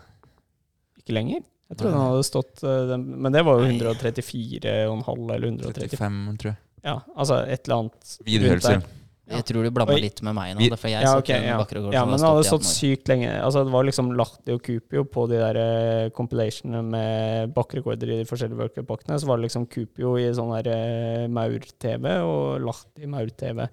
Ikke 1.01 1.15
lenger? 1.15 1.45
Jeg 1.71 1.79
tror 1.79 1.93
den 1.93 2.01
hadde 2.03 2.23
stått 2.27 2.63
eh, 2.67 2.95
Men 2.99 3.31
det 3.31 3.45
var 3.47 3.61
jo 3.61 3.69
134,5 3.71 5.35
eller 5.35 5.47
135. 5.47 5.93
35, 5.95 6.39
tror 6.41 6.51
jeg. 6.51 6.59
Ja, 6.81 6.97
altså 7.15 7.43
et 7.45 7.67
eller 7.67 7.85
annet 7.85 8.17
Videreførelse. 8.25 8.73
Ja. 8.81 8.97
Jeg 9.31 9.45
tror 9.47 9.63
du 9.63 9.69
blanda 9.71 9.95
litt 10.01 10.19
med 10.25 10.35
meg 10.35 10.55
nå. 10.57 10.67
For 10.75 10.91
jeg 10.91 11.05
Ja, 11.05 11.13
okay, 11.19 11.45
ja. 11.45 11.57
bakkerekord 11.61 11.95
Ja, 11.95 12.01
men 12.07 12.17
den 12.17 12.27
hadde 12.27 12.43
stått 12.43 12.65
i 12.65 12.67
stått 12.67 12.67
18 12.67 12.71
år. 12.71 12.97
sykt 12.97 13.11
lenge. 13.11 13.29
Altså, 13.45 13.63
det 13.67 13.73
var 13.75 13.85
liksom 13.87 14.09
Lahti 14.19 14.55
og 14.55 14.63
Cupio 14.65 15.03
på 15.07 15.25
de 15.31 15.39
der 15.39 15.59
eh, 15.61 16.09
compilationene 16.15 16.81
med 16.83 17.53
bakkerekorder 17.55 18.11
i 18.11 18.17
de 18.21 18.27
forskjellige 18.27 18.59
World 18.59 18.75
Cup-pakkene. 18.75 19.19
Så 19.21 19.29
var 19.29 19.39
det 19.39 19.47
liksom 19.47 19.67
Cupio 19.71 20.17
i 20.19 20.27
sånn 20.35 20.51
der 20.57 20.71
eh, 20.73 21.27
Maur-TV 21.31 22.09
og 22.25 22.65
Lahti 22.65 23.07
Maur-TV. 23.13 23.63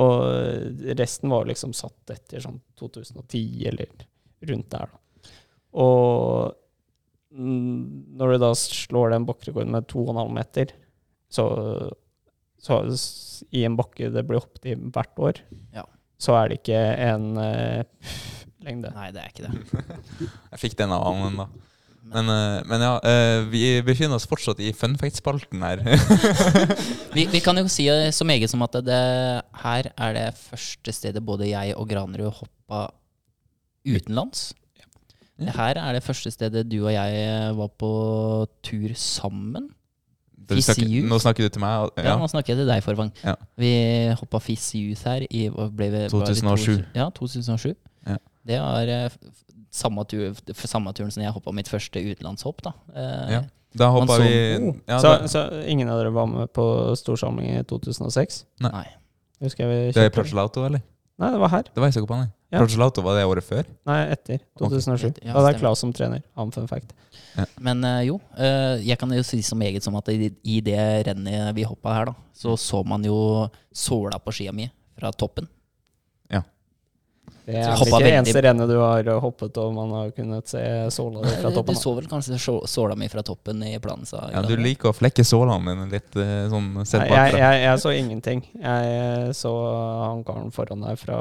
Og 0.00 0.96
resten 0.98 1.30
var 1.34 1.46
liksom 1.50 1.74
satt 1.76 2.14
etter 2.14 2.42
sånn 2.42 2.58
2010 2.78 3.68
eller 3.70 3.94
rundt 4.50 4.74
der, 4.74 4.90
da. 4.90 5.32
Og 5.80 6.56
når 7.30 8.32
du 8.34 8.42
da 8.42 8.50
slår 8.58 9.14
den 9.14 9.26
bakkerekorden 9.28 9.70
med 9.74 9.86
2,5 9.90 10.32
meter, 10.34 10.74
så, 11.30 11.46
så 12.58 12.80
i 13.54 13.62
en 13.68 13.78
bakke 13.78 14.10
det 14.10 14.24
blir 14.26 14.42
hoppet 14.42 14.72
i 14.72 14.74
hvert 14.74 15.22
år, 15.22 15.42
Ja. 15.76 15.86
så 16.18 16.34
er 16.40 16.50
det 16.50 16.60
ikke 16.60 16.80
en 17.06 17.30
uh, 17.38 18.10
lengde. 18.66 18.90
Nei, 18.96 19.10
det 19.14 19.22
er 19.22 19.30
ikke 19.30 19.46
det. 19.46 19.84
Jeg 20.52 20.64
fikk 20.64 20.78
den 20.82 20.94
av 20.96 21.06
Anen, 21.06 21.38
da. 21.44 21.48
Men, 22.10 22.26
eh, 22.32 22.62
men 22.66 22.82
ja, 22.82 22.94
eh, 23.06 23.44
vi 23.52 23.60
befinner 23.86 24.16
oss 24.18 24.26
fortsatt 24.26 24.58
i 24.64 24.72
fun 24.74 24.96
fact-spalten 24.98 25.62
her. 25.62 25.82
Vi, 27.14 27.26
vi 27.30 27.40
kan 27.42 27.58
jo 27.58 27.66
si 27.70 27.86
eh, 27.90 28.08
så 28.14 28.24
meget 28.26 28.50
som 28.50 28.62
at 28.66 28.74
det, 28.78 28.82
det 28.88 29.60
her 29.62 29.90
er 29.94 30.16
det 30.16 30.24
første 30.38 30.94
stedet 30.96 31.22
både 31.26 31.50
jeg 31.50 31.74
og 31.76 31.86
Granerud 31.90 32.32
hoppa 32.40 32.88
utenlands. 33.86 34.50
Her 35.40 35.74
er 35.78 35.92
det 35.96 36.02
første 36.02 36.30
stedet 36.30 36.68
du 36.68 36.84
og 36.84 36.92
jeg 36.92 37.20
eh, 37.24 37.52
var 37.56 37.68
på 37.78 38.46
tur 38.62 38.88
sammen. 38.94 39.70
Snakker, 40.50 40.88
nå 41.06 41.18
snakker 41.22 41.46
du 41.46 41.48
til 41.54 41.60
meg. 41.62 41.90
Ja, 41.96 42.02
Ja. 42.10 42.16
nå 42.18 42.26
snakker 42.26 42.48
jeg 42.54 42.58
til 42.58 42.66
deg, 42.66 42.82
Forvang. 42.82 43.12
Ja. 43.22 43.34
Vi 43.56 43.68
hoppa 44.18 44.40
Fiss 44.42 44.72
Youth 44.74 45.04
her 45.06 45.22
i 45.30 45.48
ble, 45.48 45.68
ble 45.70 45.90
vi, 45.90 46.08
2007. 46.10 46.76
to- 46.82 46.84
Ja, 46.98 47.08
2007. 47.10 47.76
Ja. 48.06 48.16
Det 48.46 48.58
var 48.58 48.88
eh, 48.88 49.08
samme, 49.70 50.04
tur, 50.10 50.34
samme 50.66 50.92
turen 50.92 51.10
som 51.14 51.22
jeg 51.22 51.30
hoppa 51.32 51.52
mitt 51.52 51.68
første 51.68 52.02
utenlandshopp. 52.02 52.62
da. 52.62 52.72
Eh, 52.96 53.30
Ja. 53.32 53.42
Da 53.78 53.86
hoppa 53.94 54.16
så- 54.16 54.22
vi 54.22 54.80
ja, 54.88 54.98
så, 54.98 55.28
så 55.30 55.62
ingen 55.68 55.88
av 55.88 55.98
dere 56.00 56.10
var 56.12 56.26
med 56.26 56.48
på 56.52 56.96
storsamling 56.98 57.60
i 57.60 57.62
2006? 57.62 58.44
Nei. 58.60 58.86
Husker 59.40 59.64
jeg 59.64 59.70
vi 59.70 59.92
Det 59.92 60.04
er 60.04 60.10
Placelato, 60.10 60.64
eller? 60.66 60.80
Nei, 61.20 61.30
det 61.34 61.40
var 61.42 61.52
her. 61.52 61.66
Det 61.68 61.82
var 61.82 61.90
i 61.92 61.94
Zakopane. 61.94 62.30
Ja. 62.50 62.58
Placelato 62.62 63.02
var 63.04 63.18
det 63.18 63.26
året 63.28 63.44
før? 63.46 63.66
Nei, 63.86 63.98
etter. 64.10 64.40
2007. 64.58 65.20
Ja, 65.22 65.34
da 65.36 65.42
var 65.44 65.52
det 65.52 65.60
Claes 65.60 65.82
som 65.84 65.92
trener. 65.94 66.22
Han 66.38 66.50
fun 66.54 66.66
fact. 66.70 66.94
Men 67.62 67.84
eh, 67.86 68.06
jo, 68.08 68.16
eh, 68.40 68.80
jeg 68.88 68.98
kan 68.98 69.12
jo 69.14 69.22
si 69.26 69.38
så 69.46 69.58
meget 69.58 69.84
som 69.84 69.94
at 70.00 70.08
i, 70.10 70.32
i 70.42 70.58
det 70.64 70.80
rennet 71.06 71.52
vi 71.54 71.66
hoppa 71.68 71.94
her, 71.94 72.10
da, 72.10 72.16
så 72.34 72.56
så 72.58 72.82
man 72.82 73.04
jo 73.06 73.46
såla 73.70 74.18
på 74.18 74.34
skia 74.34 74.54
mi 74.56 74.66
fra 74.98 75.12
toppen. 75.12 75.46
Det 77.50 77.62
er 77.62 77.74
vel 77.80 77.90
ikke 77.90 78.00
det 78.04 78.12
eneste 78.18 78.42
rennet 78.46 78.70
du 78.70 78.76
har 78.78 79.10
hoppet 79.24 79.58
og 79.62 79.74
man 79.76 79.92
har 79.96 80.12
kunnet 80.16 80.50
se 80.50 80.62
såla 80.94 81.24
di 81.26 81.34
fra 81.40 81.50
Du 81.56 81.74
så 81.78 81.94
vel 81.96 82.08
kanskje 82.10 82.38
såla 82.70 82.96
mi 82.98 83.08
fra 83.12 83.24
toppen 83.26 83.62
i 83.66 83.74
planen, 83.82 84.06
sa 84.08 84.28
Ja, 84.32 84.42
du 84.46 84.54
liker 84.60 84.92
å 84.92 84.96
flekke 84.96 85.24
sålene 85.26 85.58
mine 85.64 85.88
litt 85.92 86.16
eh, 86.20 86.46
sånn 86.52 86.70
sett 86.84 87.04
jeg, 87.06 87.12
bakfra. 87.12 87.42
jeg, 87.42 87.62
jeg 87.66 87.82
så 87.84 87.92
ingenting. 87.96 88.44
Jeg 88.60 89.34
så 89.36 89.52
han 90.06 90.24
karen 90.26 90.50
foran 90.54 90.86
deg 90.86 90.98
fra 91.00 91.20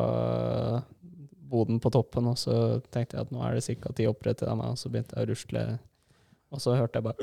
boden 1.50 1.80
på 1.82 1.90
toppen, 1.94 2.28
og 2.30 2.38
så 2.38 2.56
tenkte 2.94 3.18
jeg 3.18 3.26
at 3.26 3.32
nå 3.34 3.42
er 3.46 3.58
det 3.58 3.78
ca. 3.82 3.94
ti 3.98 4.06
hoppere 4.06 4.36
til 4.38 4.52
meg, 4.60 4.76
og 4.76 4.78
så 4.78 4.92
begynte 4.94 5.18
jeg 5.18 5.26
å 5.26 5.30
rusle. 5.32 5.64
Og 6.54 6.62
så 6.62 6.76
hørte 6.78 7.02
jeg 7.02 7.08
bare 7.10 7.18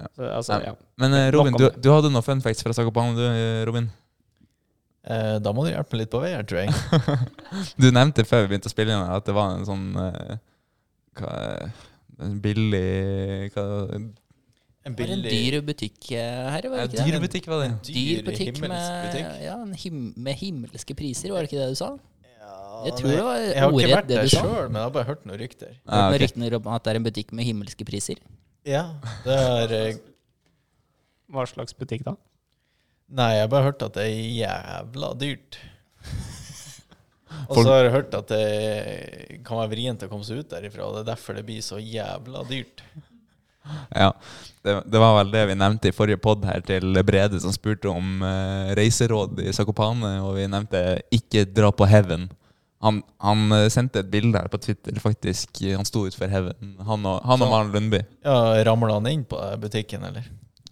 Ja. 0.00 0.06
så, 0.16 0.28
altså, 0.32 0.60
ja. 0.64 0.74
Men 1.02 1.12
eh, 1.18 1.26
Robin, 1.34 1.52
du, 1.58 1.66
du 1.76 1.90
hadde 1.92 2.08
noen 2.12 2.24
fun 2.24 2.40
facts 2.40 2.62
fra 2.64 2.72
Zakopane, 2.72 3.12
du, 3.18 3.24
eh, 3.26 3.64
Robin? 3.68 3.90
Eh, 5.00 5.36
da 5.40 5.52
må 5.56 5.64
du 5.64 5.70
hjelpe 5.70 5.96
meg 5.96 6.02
litt 6.02 6.12
på 6.12 6.20
vei 6.20 6.32
her, 6.34 6.44
tror 6.44 6.66
jeg. 6.66 7.20
Du 7.80 7.88
nevnte 7.88 8.26
før 8.28 8.44
vi 8.44 8.52
begynte 8.52 8.68
å 8.68 8.72
spille 8.74 8.92
inn 8.92 9.12
at 9.16 9.24
det 9.26 9.36
var 9.36 9.54
en 9.56 9.64
sånn 9.68 9.86
eh, 9.96 10.34
hva, 11.20 11.36
en 12.20 12.36
billig 12.44 13.48
hva, 13.54 13.64
En 13.96 14.10
Det 14.84 15.06
var 15.06 15.14
en 15.16 15.24
dyr 15.24 15.56
butikk 15.64 16.12
eh, 16.12 16.44
her, 16.52 16.68
var 16.68 16.84
det 16.84 17.00
ikke 17.00 17.16
det? 17.16 17.48
Var 17.48 17.64
det? 17.64 17.72
Dyr 17.88 18.22
butikk 18.28 18.60
med, 18.66 19.18
ja, 19.40 19.56
en 19.56 19.74
him 19.76 20.06
med 20.16 20.40
himmelske 20.40 20.96
priser, 20.96 21.32
var 21.32 21.44
det 21.44 21.52
ikke 21.52 21.62
det 21.64 21.72
du 21.72 21.80
sa? 21.80 21.94
Jeg 22.80 22.96
tror 22.96 23.10
det 23.12 23.24
var 23.24 23.40
Jeg 23.40 23.60
har 23.60 23.74
ikke 23.76 23.96
vært 23.96 24.08
der 24.08 24.24
du 24.24 24.32
sjøl, 24.32 24.68
men 24.68 24.78
jeg 24.78 24.86
har 24.86 24.92
bare 24.94 25.08
hørt 25.10 25.26
noen 25.28 25.40
rykter. 25.40 25.72
Ah, 25.84 26.08
okay. 26.08 26.22
ryktene 26.22 26.48
om 26.56 26.70
at 26.72 26.84
det 26.84 26.92
er 26.92 27.00
en 27.00 27.06
butikk 27.08 27.34
med 27.36 27.44
himmelske 27.48 27.84
priser. 27.88 28.20
Ja, 28.68 28.84
det 29.24 29.36
er 29.36 29.74
eh, 29.76 30.00
Hva 31.32 31.44
slags 31.48 31.76
butikk 31.76 32.04
da? 32.08 32.16
Nei, 33.10 33.30
jeg 33.34 33.44
har 33.46 33.50
bare 33.50 33.66
hørt 33.70 33.82
at 33.82 33.96
det 33.98 34.06
er 34.06 34.32
jævla 34.38 35.12
dyrt. 35.18 35.58
Og 37.50 37.60
så 37.60 37.68
har 37.68 37.84
jeg 37.84 37.94
hørt 37.94 38.14
at 38.14 38.30
det 38.30 39.40
kan 39.46 39.58
være 39.58 39.72
vrient 39.72 40.02
å 40.06 40.10
komme 40.10 40.26
seg 40.26 40.42
ut 40.42 40.50
derifra, 40.50 40.86
og 40.86 40.96
det 40.96 41.04
er 41.04 41.12
derfor 41.12 41.36
det 41.38 41.44
blir 41.46 41.62
så 41.64 41.78
jævla 41.78 42.42
dyrt. 42.48 42.82
Ja, 43.94 44.08
det, 44.64 44.74
det 44.90 45.00
var 45.02 45.14
vel 45.18 45.30
det 45.34 45.44
vi 45.50 45.56
nevnte 45.58 45.90
i 45.90 45.94
forrige 45.94 46.20
pod 46.22 46.44
her 46.48 46.62
til 46.66 46.96
Brede, 47.06 47.38
som 47.42 47.54
spurte 47.54 47.90
om 47.92 48.22
uh, 48.24 48.72
reiseråd 48.78 49.42
i 49.44 49.54
Zakopane, 49.54 50.16
og 50.24 50.34
vi 50.38 50.48
nevnte 50.50 50.82
'ikke 51.12 51.46
dra 51.54 51.70
på 51.70 51.88
Heaven'. 51.90 52.28
Han, 52.80 53.02
han 53.20 53.52
eh, 53.52 53.66
sendte 53.68 54.00
et 54.00 54.08
bilde 54.08 54.40
her 54.40 54.48
på 54.48 54.56
Twitter, 54.56 54.96
faktisk. 55.04 55.58
Han 55.76 55.84
sto 55.84 56.06
utenfor 56.08 56.30
Heaven, 56.32 56.78
han 56.80 57.04
og, 57.04 57.18
han 57.28 57.42
og 57.44 57.50
Maren 57.52 57.74
Lundby. 57.74 58.00
Ja, 58.24 58.38
Ramla 58.64 58.94
han 58.96 59.08
inn 59.10 59.26
på 59.28 59.36
butikken, 59.60 60.06
eller? 60.08 60.24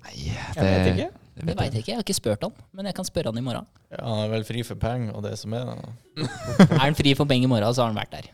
Nei, 0.07 0.15
Jeg 0.31 0.57
vet 0.57 0.89
ikke. 0.95 1.11
Det 1.39 1.55
vet 1.55 1.73
jeg 1.73 1.83
ikke, 1.83 1.91
jeg 1.93 1.97
har 1.99 2.05
ikke 2.05 2.15
spurt 2.19 2.43
han, 2.43 2.53
men 2.75 2.87
jeg 2.91 2.95
kan 2.99 3.07
spørre 3.07 3.31
han 3.31 3.39
i 3.39 3.45
morgen. 3.47 3.67
Ja, 3.95 4.01
han 4.05 4.25
er 4.25 4.31
vel 4.33 4.45
fri 4.49 4.63
for 4.67 4.75
penger 4.83 5.15
og 5.15 5.23
det 5.23 5.35
som 5.39 5.53
er 5.55 5.65
da. 5.69 5.77
Er 6.67 6.83
han 6.83 6.97
fri 6.99 7.13
for 7.15 7.29
penger 7.31 7.47
i 7.47 7.51
morgen, 7.53 7.75
så 7.75 7.85
har 7.85 7.93
han 7.93 8.01
vært 8.01 8.15
der. 8.17 8.31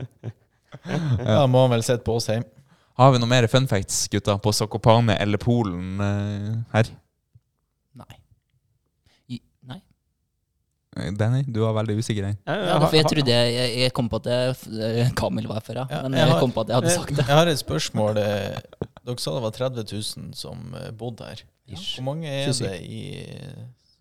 Ja, 1.26 1.44
må 1.50 1.64
han 1.64 1.72
vel 1.74 1.82
sette 1.84 2.04
på 2.06 2.14
oss 2.18 2.28
hjem. 2.30 2.44
Har 3.00 3.10
vi 3.14 3.18
noe 3.22 3.28
mer 3.30 3.46
fun 3.50 3.66
facts, 3.70 4.04
gutta, 4.12 4.36
på 4.42 4.52
Sokopane 4.54 5.16
eller 5.22 5.38
Polen 5.40 6.00
eh, 6.04 6.50
her? 6.74 6.90
Nei. 7.98 8.18
I- 9.34 9.42
Nei. 9.70 9.78
Eh, 10.89 10.89
Danny, 11.16 11.42
du 11.46 11.60
var 11.64 11.72
veldig 11.80 11.96
usikker. 11.98 12.26
Jeg, 12.30 12.36
Ja, 12.46 12.78
for 12.82 12.96
jeg 12.96 13.04
trodde 13.10 13.32
jeg, 13.32 13.54
jeg, 13.54 13.78
jeg 13.84 13.92
kom 13.96 14.08
på 14.12 14.16
at 14.20 14.28
det, 14.28 14.38
eh, 14.84 15.10
Kamil 15.16 15.46
var 15.50 15.60
før, 15.66 15.82
ja. 15.82 16.02
Men 16.02 16.12
jeg 16.12 16.20
jeg 16.26 16.30
har- 16.32 16.40
kom 16.40 16.52
på 16.52 16.60
at 16.60 16.68
jeg 16.68 16.76
hadde 16.80 16.90
sagt 16.94 17.08
det. 17.16 17.26
Jeg 17.26 17.36
har 17.36 17.46
et 17.48 17.58
spørsmål. 17.58 18.16
eh, 18.18 18.60
Dere 19.06 19.18
sa 19.18 19.32
det 19.34 19.42
var 19.42 19.50
30 19.50 19.84
000 19.92 20.34
som 20.34 20.74
eh, 20.76 20.90
bodde 20.92 21.24
her. 21.26 21.42
Hvor 21.70 22.04
mange 22.04 22.26
er 22.28 22.46
det 22.52 22.80
i, 22.82 23.26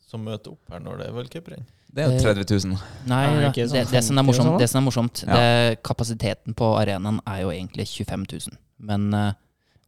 som 0.10 0.24
møter 0.26 0.52
opp 0.52 0.72
her 0.74 0.80
når 0.80 0.97
det 0.97 1.08
er 1.08 1.14
v-cuprenn? 1.14 1.66
Det 1.93 2.04
er 2.06 2.12
jo 2.12 2.20
30 2.22 2.45
000. 2.70 2.78
Nei, 3.10 3.24
Er 3.26 3.52
det 3.52 3.56
det, 3.56 3.70
sånn 3.72 3.91
det 3.91 4.04
som 4.06 4.18
er 4.18 4.24
morsomt, 4.28 4.45
sånn 4.52 4.60
det 4.60 4.70
som 4.70 4.82
er 4.84 4.86
morsomt 4.91 5.24
Ja. 5.26 5.34
det, 5.39 5.84
kapasiteten 5.84 6.54
på 6.54 6.68
arenaen 6.78 7.20
er 7.26 7.41
jo 7.41 7.50
egentlig 7.50 7.88
25 7.88 8.26
000. 8.30 8.58
Men 8.80 9.14
uh, 9.14 9.32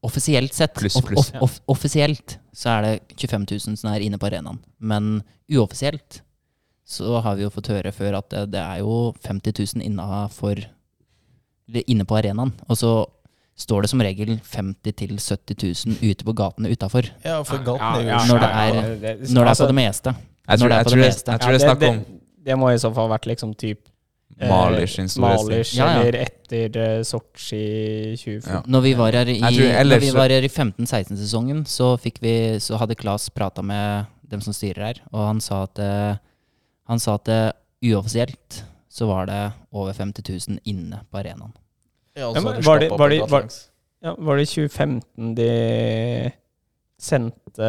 offisielt 0.04 0.54
sett 0.54 0.74
plus, 0.74 0.96
off- 0.96 1.12
off- 1.14 1.32
off- 1.42 1.60
Offisielt 1.68 2.38
så 2.54 2.70
er 2.80 2.82
det 2.82 3.18
25 3.18 3.46
000 3.52 3.78
som 3.78 3.92
er 3.94 4.00
inne 4.02 4.18
på 4.18 4.26
arenaen. 4.32 4.58
Men 4.80 5.24
uoffisielt 5.52 6.22
så 6.92 7.22
har 7.24 7.38
vi 7.40 7.46
jo 7.46 7.52
fått 7.54 7.72
høre 7.72 7.94
før 7.96 8.18
at 8.20 8.30
det, 8.34 8.46
det 8.58 8.62
er 8.62 8.82
jo 8.84 9.14
50 9.28 9.54
000 9.78 9.86
innafor 9.88 10.64
inne 11.88 12.04
på 12.08 12.18
arenaen. 12.20 12.52
Og 12.68 12.80
så 12.80 12.92
står 13.62 13.86
det 13.86 13.92
som 13.92 14.02
regel 14.04 14.34
50 14.40 14.96
000-70 15.16 15.88
000 16.02 16.10
ute 16.12 16.28
på 16.28 16.36
gatene 16.36 16.72
utafor. 16.74 17.08
Ja, 17.24 17.40
for 17.48 17.64
gaten 17.64 18.02
er 18.02 18.10
jo 18.10 18.34
Når 18.34 18.44
det 18.44 18.50
er- 18.50 18.82
Altså, 19.16 19.34
Når 19.36 19.44
det 19.46 19.52
er 19.52 19.64
på 19.64 19.68
det 19.72 19.80
meste. 19.80 20.16
Jeg 20.50 20.60
tror, 20.60 20.68
Når 20.68 20.70
det 20.70 20.76
er 20.76 20.78
jeg 20.78 20.86
på 20.86 20.90
tror, 20.90 20.98
det 20.98 21.06
jeg, 21.06 21.14
meste. 21.14 21.32
jeg 21.32 21.40
tror 21.40 21.52
det 21.52 21.62
er 21.62 21.68
snakk 21.68 21.90
om 21.90 21.98
det, 22.02 22.20
det 22.46 22.58
må 22.58 22.70
i 22.74 22.78
så 22.82 22.94
fall 22.94 23.10
vært 23.10 23.26
liksom 23.30 23.54
typ 23.56 23.80
Malers 24.42 24.98
Malish 24.98 25.14
sin. 25.14 25.22
Malish 25.22 25.76
Ja, 25.78 25.86
ja. 25.86 26.00
eller 26.02 26.18
etter 26.24 26.78
uh, 26.98 27.04
Sotsji 27.06 28.16
2014. 28.18 28.50
Ja. 28.50 28.62
Når 28.66 28.82
vi 28.82 28.94
var 28.98 29.12
her 29.12 29.30
i, 29.30 29.38
i 30.46 30.50
15-16-sesongen, 30.50 31.66
så, 31.68 31.98
så 32.60 32.78
hadde 32.82 32.96
Klas 32.96 33.30
prata 33.30 33.62
med 33.62 34.06
dem 34.32 34.42
som 34.42 34.54
styrer 34.56 34.82
her, 34.88 35.02
og 35.12 35.28
han 35.28 35.42
sa 35.44 35.64
at, 35.68 35.80
eh, 35.84 36.16
han 36.92 37.00
sa 37.02 37.16
at 37.18 37.26
det, 37.30 37.40
uoffisielt 37.88 38.62
så 38.92 39.08
var 39.08 39.30
det 39.30 39.40
over 39.72 39.96
50 39.96 40.28
000 40.52 40.60
inne 40.68 41.00
på 41.10 41.22
arenaen. 41.22 41.54
Ja, 42.20 42.28
var 42.36 42.58
det- 42.60 42.92
var 42.92 43.10
det- 43.10 43.30
var- 43.32 43.48
Ja, 44.02 44.16
var 44.18 44.38
det 44.38 44.48
2015 44.50 45.36
de 45.38 46.34
sendte 47.00 47.68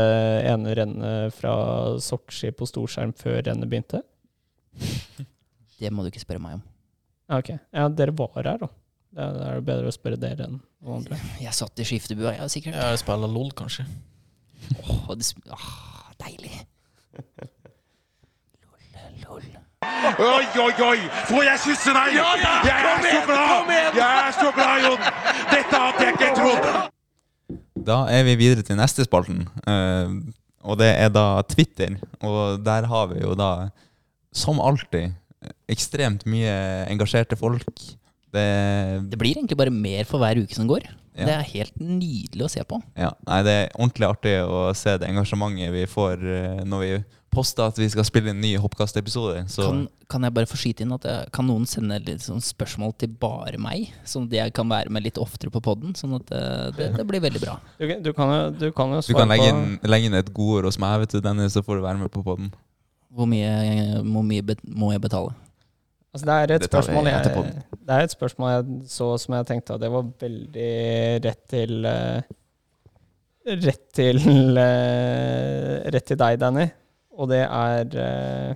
ene 0.49 0.75
rennet 0.75 1.33
fra 1.37 1.53
Sotsji 2.01 2.51
på 2.57 2.67
storskjerm 2.67 3.13
før 3.17 3.43
rennet 3.47 3.69
begynte? 3.69 4.03
Det 5.83 5.91
må 5.93 6.03
du 6.05 6.11
ikke 6.13 6.23
spørre 6.23 6.41
meg 6.41 6.55
om. 6.55 6.63
Ok. 7.39 7.49
Ja, 7.75 7.89
dere 7.89 8.13
var 8.17 8.31
her, 8.37 8.59
da. 8.59 8.69
Da 9.13 9.27
er 9.51 9.59
det 9.61 9.67
bedre 9.67 9.91
å 9.91 9.95
spørre 9.95 10.17
dere 10.21 10.47
enn 10.47 10.61
noen 10.81 11.01
andre. 11.03 11.19
Jeg 11.43 11.53
satt 11.59 11.79
i 11.83 11.85
skiftebua, 11.85 12.37
ja, 12.39 12.47
sikkert. 12.49 12.75
Ja, 12.79 12.91
jeg 12.95 12.99
spiller 13.03 13.29
LOL, 13.29 13.51
kanskje. 13.59 13.85
Åh, 14.79 15.11
oh, 15.11 15.17
ah, 15.51 16.13
deilig. 16.23 16.55
Oi, 20.21 20.45
oi, 20.61 20.73
oi! 20.85 20.99
Får 21.29 21.45
jeg 21.47 21.61
kysse 21.65 21.93
deg? 21.97 22.17
Jeg 22.17 22.73
er 22.73 23.07
så 23.07 23.23
glad! 23.29 23.71
Jeg 23.97 24.11
er 24.27 24.35
så 24.37 24.51
glad, 24.57 24.85
Jon! 24.85 25.07
Dette 25.53 25.81
hadde 25.85 26.05
jeg 26.07 26.17
ikke 26.17 26.31
trodd! 26.37 26.69
Da 27.83 27.97
er 28.15 28.27
vi 28.29 28.35
videre 28.39 28.63
til 28.67 28.79
neste 28.79 29.07
spalten, 29.07 29.41
eh, 29.67 30.13
og 30.63 30.79
det 30.79 30.91
er 31.01 31.11
da 31.11 31.25
Twitter. 31.49 31.97
Og 32.23 32.61
der 32.63 32.87
har 32.91 33.09
vi 33.11 33.23
jo 33.25 33.33
da, 33.39 33.71
som 34.37 34.61
alltid, 34.63 35.17
ekstremt 35.73 36.23
mye 36.31 36.53
engasjerte 36.93 37.39
folk. 37.41 37.67
Det, 38.33 38.45
Det 39.11 39.19
blir 39.19 39.35
egentlig 39.35 39.59
bare 39.59 39.73
mer 39.75 40.07
for 40.09 40.23
hver 40.23 40.39
uke 40.45 40.55
som 40.55 40.69
går. 40.71 40.87
Ja. 41.17 41.27
Det 41.27 41.33
er 41.35 41.49
helt 41.57 41.81
nydelig 41.83 42.47
å 42.47 42.53
se 42.53 42.63
på. 42.65 42.79
ja, 42.97 43.11
nei, 43.29 43.41
det 43.45 43.53
er 43.53 43.75
ordentlig 43.75 44.07
artig 44.09 44.37
å 44.49 44.63
se 44.77 44.95
det 44.97 45.11
engasjementet 45.11 45.75
vi 45.75 45.83
får 45.91 46.23
eh, 46.25 46.63
når 46.65 46.85
vi 46.87 46.93
poster 47.33 47.65
at 47.71 47.79
vi 47.81 47.87
skal 47.89 48.05
spille 48.05 48.31
en 48.35 48.41
ny 48.43 48.51
Hoppkast-episode. 48.61 49.43
Kan, 49.57 49.87
kan 50.13 50.27
jeg 50.27 50.35
bare 50.37 50.49
få 50.51 50.59
skyte 50.61 50.85
inn 50.85 50.93
at 50.93 51.07
jeg, 51.09 51.31
kan 51.33 51.47
noen 51.49 51.65
sende 51.69 51.97
litt 52.05 52.21
sånn 52.25 52.43
spørsmål 52.45 52.93
til 53.01 53.15
bare 53.23 53.57
meg? 53.63 53.89
Sånn 54.09 54.27
at 54.29 54.37
jeg 54.37 54.53
kan 54.57 54.69
være 54.71 54.93
med 54.93 55.07
litt 55.09 55.21
oftere 55.23 55.53
på 55.55 55.63
poden. 55.65 55.95
Sånn 55.99 56.19
at 56.19 56.33
eh, 56.37 56.67
det, 56.77 56.91
det 56.99 57.07
blir 57.09 57.25
veldig 57.25 57.41
bra. 57.43 57.57
Du, 57.81 57.87
kan- 57.89 58.03
du 58.05 58.69
kan 58.77 58.93
jo, 58.93 59.01
svare 59.01 59.07
på 59.07 59.09
du 59.09 59.19
kan 59.23 59.33
legge 59.33 59.49
inn, 59.49 59.65
legge 59.89 60.11
inn 60.11 60.19
et 60.21 60.29
godord 60.37 60.69
hos 60.69 60.79
meg, 60.83 61.01
vet 61.07 61.17
du, 61.17 61.23
Dennis, 61.25 61.57
så 61.57 61.65
får 61.65 61.81
du 61.81 61.87
være 61.89 62.03
med 62.05 62.13
på 62.13 62.23
poden. 62.27 62.53
Hvor 63.13 63.27
mye, 63.29 63.49
hvor 64.05 64.25
mye 64.25 64.45
bet, 64.53 64.61
må 64.69 64.93
jeg 64.95 65.03
betale? 65.05 65.33
Altså, 66.13 66.27
det 66.29 66.35
er 66.37 66.51
et 66.59 66.65
spørsmål 66.69 67.07
jeg, 67.09 67.25
det 67.25 67.81
Det 67.89 67.95
er 67.97 68.03
et 68.05 68.13
spørsmål 68.13 68.51
jeg 68.53 68.91
så 68.93 69.07
som 69.21 69.33
jeg 69.39 69.47
tenkte 69.49 69.79
at 69.79 69.81
det 69.81 69.89
var 69.95 70.05
veldig 70.21 70.73
rett 71.25 71.43
til 71.49 71.89
eh, 71.89 72.27
Rett 73.65 73.81
til 73.97 74.21
eh, 74.61 75.79
Rett 75.91 76.07
til 76.13 76.19
deg, 76.21 76.37
Danny. 76.39 76.67
Og 77.19 77.29
det 77.31 77.43
er 77.45 77.97
eh, 78.03 78.55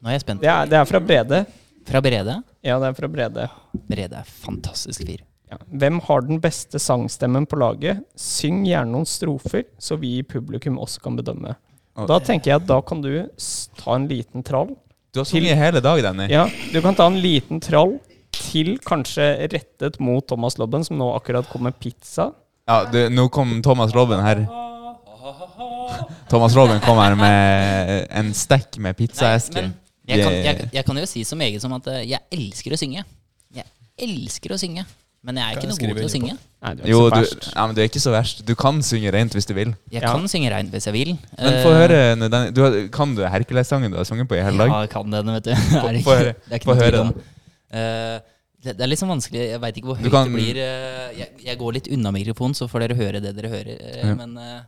Nå 0.00 0.08
er 0.08 0.16
jeg 0.16 0.22
spent. 0.24 0.40
det 0.40 0.48
er, 0.50 0.68
det 0.70 0.78
er 0.78 0.86
fra 0.88 1.00
Brede. 1.04 1.42
Fra 1.90 2.00
Brede. 2.04 2.36
Ja, 2.64 2.78
det 2.80 2.90
er 2.90 2.94
fra 2.96 3.08
Brede. 3.10 3.48
Brede 3.90 4.20
er 4.22 4.28
fantastisk 4.44 5.02
fyr. 5.04 5.24
Ja. 5.50 5.58
Hvem 5.82 5.98
har 6.06 6.22
den 6.22 6.38
beste 6.40 6.78
sangstemmen 6.78 7.46
på 7.50 7.58
laget? 7.58 8.04
Syng 8.16 8.62
gjerne 8.68 8.94
noen 8.94 9.08
strofer, 9.08 9.64
så 9.82 9.98
vi 9.98 10.20
i 10.20 10.22
publikum 10.22 10.78
også 10.78 11.02
kan 11.04 11.18
bedømme. 11.18 11.56
Da 12.08 12.20
tenker 12.24 12.52
jeg 12.52 12.60
at 12.62 12.68
da 12.70 12.78
kan 12.86 13.02
du 13.02 13.10
ta 13.76 13.96
en 13.98 14.06
liten 14.08 14.44
trall. 14.46 14.70
Du 15.12 15.18
har 15.20 15.26
sunget 15.26 15.58
hele 15.58 15.82
dag, 15.82 16.00
Danny. 16.06 16.28
Ja, 16.30 16.46
du 16.72 16.78
kan 16.84 16.94
ta 16.96 17.08
en 17.10 17.18
liten 17.20 17.58
trall 17.60 17.96
til 18.32 18.76
kanskje 18.86 19.26
rettet 19.50 19.98
mot 20.00 20.24
Thomas 20.30 20.56
Lobben, 20.56 20.86
som 20.86 20.96
nå 21.00 21.10
akkurat 21.16 21.48
kom 21.50 21.66
med 21.66 21.76
pizza. 21.82 22.30
Ja, 22.70 22.84
du, 22.88 23.02
nå 23.10 23.26
kom 23.34 23.58
Thomas 23.66 23.92
Lobben 23.96 24.22
her. 24.22 24.46
Thomas 26.30 26.54
Robin 26.56 26.80
kom 26.84 26.98
her 27.02 27.16
med 27.18 28.06
en 28.20 28.32
stekk 28.36 28.78
med 28.82 28.96
pizzaeske. 28.98 29.66
Jeg 30.10 30.24
kan, 30.24 30.32
jeg, 30.42 30.70
jeg 30.74 30.84
kan 30.86 30.96
jo 30.98 31.06
si 31.06 31.22
så 31.26 31.36
meget 31.38 31.62
som 31.62 31.72
at 31.76 31.86
eh, 31.92 32.02
jeg 32.10 32.20
elsker 32.34 32.74
å 32.74 32.78
synge. 32.80 33.04
Jeg 33.54 33.66
elsker 34.00 34.54
å 34.56 34.58
synge. 34.58 34.86
Men 35.20 35.36
jeg 35.36 35.44
er 35.44 35.58
ikke 35.58 35.68
noe 35.68 35.76
god 35.76 35.98
til 36.00 36.06
å 36.06 36.10
synge. 36.14 36.34
Nei, 36.64 36.70
du 36.76 36.80
er 36.82 36.88
Jo, 36.88 37.00
du, 37.12 37.18
ja, 37.52 37.64
men 37.68 37.74
du 37.76 37.80
er 37.82 37.88
ikke 37.90 38.00
så 38.00 38.12
verst. 38.14 38.38
Du 38.48 38.54
kan 38.56 38.78
synge 38.84 39.10
rent 39.12 39.34
hvis 39.36 39.44
du 39.48 39.52
vil. 39.56 39.74
Jeg 39.92 40.00
Ja. 40.02 40.14
kan 40.14 40.24
synge 40.32 40.48
reint 40.52 40.72
hvis 40.72 40.86
jeg 40.88 40.94
vil. 40.96 41.10
Men 41.36 41.52
Eh, 41.52 41.62
få 41.62 41.74
høre 41.76 41.98
den, 42.16 42.54
Du, 42.56 42.62
kan 42.88 43.12
du 43.14 43.20
Hercules-sangen 43.28 43.92
du 43.92 43.98
har 44.00 44.04
sunget 44.08 44.28
på 44.30 44.38
i 44.38 44.42
hele 44.42 44.56
dag? 44.64 44.72
Ja, 44.72 44.80
jeg 44.86 44.90
kan 44.94 45.10
den, 45.12 45.26
vet 45.36 45.44
du. 45.44 45.50
Det 45.52 45.60
få 45.76 45.92
ikke, 45.92 46.16
høre. 46.16 46.32
det 46.40 46.52
er 46.56 46.58
ikke 46.62 46.70
Få 46.70 46.74
noe 46.74 46.82
høre, 46.82 46.90
tvil 46.96 47.00
om. 47.04 47.12
Eh, 47.70 48.16
det, 48.64 48.76
det 48.78 48.86
er 48.88 48.96
sånn 48.96 49.12
vanskelig. 49.12 49.44
Jeg 49.52 49.60
veit 49.60 49.76
ikke 49.76 49.92
hvor 49.92 50.00
høyt 50.00 50.10
kan- 50.10 50.32
det 50.32 50.34
blir. 50.40 50.56
Uh, 50.64 51.18
jeg, 51.20 51.28
jeg 51.44 51.58
går 51.60 51.72
litt 51.76 51.88
unna 51.92 52.10
mikrofonen, 52.16 52.56
så 52.56 52.66
får 52.68 52.80
dere 52.88 52.96
høre 52.98 53.20
det 53.24 53.36
dere 53.36 53.48
hører. 53.52 53.76
Uh, 53.76 54.08
Ja. 54.08 54.14
Men 54.24 54.36
eh, 54.40 54.60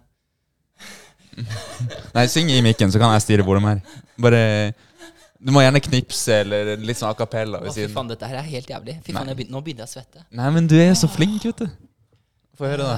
Nei, 2.16 2.26
syng 2.30 2.50
i 2.52 2.60
mikken, 2.64 2.92
så 2.92 3.00
kan 3.00 3.14
jeg 3.16 3.24
styre 3.24 3.46
hvor 3.46 3.58
de 3.58 3.70
er 3.70 3.80
Bare 4.20 4.42
Du 5.40 5.50
må 5.54 5.62
gjerne 5.64 5.80
knipse 5.82 6.42
eller 6.44 6.74
litt 6.78 7.00
sånn 7.00 7.10
a 7.10 7.16
cappella 7.18 7.62
ved 7.62 7.72
fy 7.72 7.80
siden. 7.80 7.94
faen, 7.94 8.10
dette 8.12 8.28
her 8.28 8.42
er 8.42 8.50
helt 8.50 8.68
jævlig. 8.74 8.98
Fy 9.06 9.16
faen, 9.16 9.32
jeg 9.32 9.40
begynner, 9.40 9.56
Nå 9.56 9.64
begynner 9.64 9.86
jeg 9.86 9.90
å 9.90 9.94
svette. 9.96 10.26
Nei, 10.38 10.50
men 10.54 10.68
du 10.70 10.76
er 10.78 10.92
så 10.98 11.08
flink, 11.10 11.40
vet 11.48 11.64
du. 11.64 11.72
Få 12.58 12.64
høre, 12.68 12.84
da. 12.84 12.96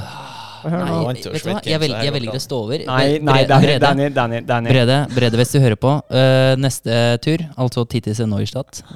Nei, 0.65 1.13
vet 1.13 1.25
du 1.25 1.29
hva? 1.31 1.37
Jeg, 1.37 1.43
game, 1.63 1.81
vel, 1.83 1.93
jeg 2.05 2.13
velger 2.15 2.39
å 2.39 2.41
stå 2.43 2.57
over. 2.67 2.79
Nei, 2.89 3.19
nei, 3.23 3.41
Brede, 3.47 3.79
Danny, 3.85 4.07
Danny, 4.13 4.39
Danny. 4.49 4.69
Brede, 4.73 4.97
Brede, 5.15 5.37
hvis 5.41 5.53
du 5.55 5.59
hører 5.63 5.79
på. 5.81 5.93
Uh, 6.11 6.55
neste 6.61 6.93
tur, 7.25 7.39
altså 7.61 7.81
Titis 7.89 8.21
Neustadt. 8.27 8.75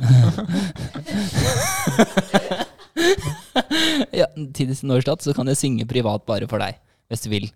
ja, 4.21 4.27
Titis 4.57 4.83
Neustadt, 4.83 5.23
så 5.25 5.31
kan 5.37 5.47
jeg 5.53 5.57
synge 5.61 5.85
privat 5.89 6.23
bare 6.29 6.47
for 6.51 6.59
deg, 6.63 6.73
hvis 7.13 7.25
du 7.25 7.29
vil. 7.37 7.47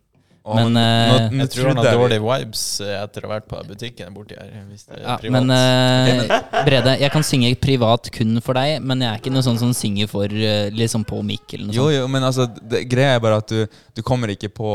Men, 0.43 0.75
eh, 0.77 1.31
Jeg 1.39 1.51
tror 1.53 1.69
han 1.71 1.79
har 1.79 1.95
dårlige 1.95 2.23
vibes 2.25 2.63
eh, 2.83 2.97
etter 2.99 3.23
å 3.23 3.29
ha 3.29 3.37
vært 3.37 3.47
på 3.47 3.61
butikken 3.69 4.11
borti 4.15 4.35
her. 4.35 4.51
Hvis 4.67 4.89
det 4.89 4.99
er 4.99 5.05
Ja, 5.07 5.17
men 5.31 5.53
uh, 5.55 6.65
Brede, 6.67 6.97
jeg 6.99 7.13
kan 7.15 7.23
synge 7.27 7.53
privat 7.63 8.11
kun 8.15 8.41
for 8.43 8.59
deg, 8.59 8.83
men 8.83 9.05
jeg 9.05 9.11
er 9.13 9.23
ikke 9.23 9.33
noe 9.35 9.45
sånn 9.47 9.61
som 9.61 9.71
synger 9.77 10.11
for 10.11 10.27
liksom 10.27 11.07
på 11.07 11.21
mic 11.27 11.55
eller 11.55 11.71
noe 11.71 11.77
Jo, 11.77 11.87
sånt. 11.87 11.95
jo, 12.01 12.09
men 12.11 12.27
altså, 12.27 12.49
det, 12.59 12.83
greia 12.91 13.15
er 13.21 13.23
bare 13.23 13.39
at 13.39 13.55
du, 13.55 13.79
du 13.95 14.03
kommer 14.03 14.35
ikke 14.35 14.51
på 14.51 14.67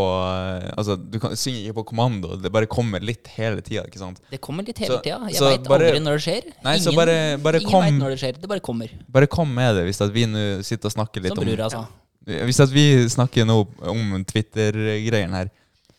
Altså, 0.78 0.96
du 0.96 1.20
kan, 1.20 1.36
synger 1.36 1.68
ikke 1.68 1.80
på 1.82 1.88
kommando. 1.92 2.38
Det 2.40 2.52
bare 2.54 2.70
kommer 2.72 3.04
litt 3.04 3.28
hele 3.36 3.60
tida, 3.62 3.84
ikke 3.90 4.00
sant? 4.02 4.24
Det 4.32 4.40
kommer 4.44 4.64
litt 4.68 4.80
hele 4.80 5.02
tida. 5.04 5.20
Jeg 5.34 5.44
veit 5.44 5.68
aldri 5.68 6.02
når 6.04 6.20
det 6.20 6.26
skjer. 6.30 6.50
Nei, 6.64 6.78
så 6.80 6.96
bare- 6.96 7.38
bare 7.44 7.60
ingen 7.62 7.72
kom- 7.72 7.84
vet 7.86 8.00
når 8.02 8.16
det 8.16 8.20
skjer. 8.24 8.42
Det 8.42 8.50
bare 8.56 8.64
kommer. 8.64 8.92
Bare 9.12 9.28
kom 9.28 9.52
med 9.54 9.76
det, 9.76 9.88
hvis 9.90 10.02
at 10.06 10.12
vi 10.16 10.26
nå 10.32 10.48
sitter 10.64 10.88
og 10.88 10.96
snakker 10.96 11.24
litt 11.28 11.36
Som 11.36 11.44
om 11.44 11.50
brura 11.52 11.70
sa. 11.70 11.88
Hvis 12.28 12.60
at 12.60 12.74
vi 12.74 12.86
snakker 13.08 13.48
nå 13.48 13.62
om 13.88 14.18
Twitter-greien 14.28 15.36
her, 15.38 15.52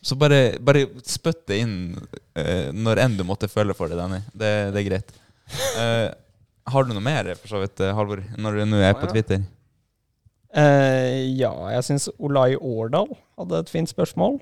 så 0.04 0.14
bare, 0.18 0.58
bare 0.62 0.84
spytt 1.08 1.46
det 1.50 1.60
inn 1.64 1.74
eh, 2.38 2.68
når 2.74 3.00
enn 3.02 3.16
du 3.18 3.24
måtte 3.26 3.48
føle 3.50 3.74
for 3.74 3.90
det, 3.90 3.98
Danny. 3.98 4.20
Det, 4.32 4.52
det 4.74 4.82
er 4.82 4.88
greit. 4.92 5.14
Eh, 5.80 6.10
har 6.68 6.84
du 6.84 6.90
noe 6.92 7.00
mer, 7.00 7.30
for 7.40 7.48
så 7.48 7.62
vidt, 7.62 7.80
eh, 7.80 7.94
Halvor, 7.96 8.20
når 8.36 8.58
du 8.58 8.64
nå 8.68 8.80
er 8.84 8.92
på 9.00 9.08
Twitter? 9.08 9.40
Eh, 10.52 11.24
ja, 11.38 11.50
jeg 11.72 11.86
syns 11.86 12.08
Olai 12.20 12.52
Årdal 12.56 13.08
hadde 13.38 13.62
et 13.62 13.72
fint 13.72 13.88
spørsmål. 13.88 14.36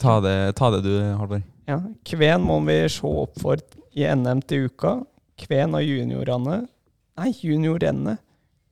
Ta 0.00 0.16
det, 0.24 0.36
ta 0.56 0.70
det 0.72 0.80
du, 0.86 0.94
Halvor. 1.20 1.42
Ja. 1.68 1.76
Kven 2.08 2.44
må 2.48 2.56
vi 2.64 2.78
se 2.92 3.08
opp 3.08 3.36
for 3.40 3.60
i 3.92 4.08
NM 4.08 4.40
til 4.48 4.70
uka. 4.70 4.98
Kven 5.44 5.76
og 5.76 5.84
juniorene 5.84 6.62
Nei, 7.14 7.30
juniorene 7.46 8.16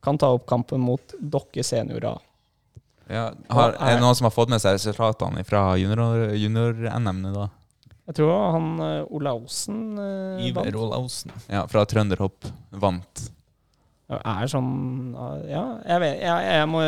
kan 0.03 0.18
ta 0.18 0.32
opp 0.34 0.46
kampen 0.50 0.82
mot 0.82 1.14
dere 1.20 1.64
seniorer. 1.66 2.20
Ja, 3.12 3.28
har, 3.53 3.74
er 3.76 3.96
det 3.96 4.03
noen 4.03 4.16
som 4.16 4.28
har 4.28 4.34
fått 4.34 4.50
med 4.53 4.62
seg 4.62 4.76
resultatene 4.78 5.42
fra 5.44 5.72
junior- 5.80 6.32
junior-NM 6.38 7.18
nå, 7.24 7.32
da? 7.34 7.48
Jeg 8.09 8.18
tror 8.18 8.32
han 8.57 8.70
uh, 8.82 9.14
Olaussen 9.14 9.98
uh, 9.98 10.42
Iver 10.42 10.74
Olausen. 10.78 11.32
Ja, 11.53 11.64
fra 11.70 11.84
Trønderhopp. 11.88 12.48
Vant. 12.82 13.28
er 14.18 14.50
sånn 14.50 15.14
Ja, 15.48 15.62
jeg, 15.86 16.00
vet, 16.03 16.16
jeg, 16.20 16.48
jeg 16.50 16.70
må 16.70 16.82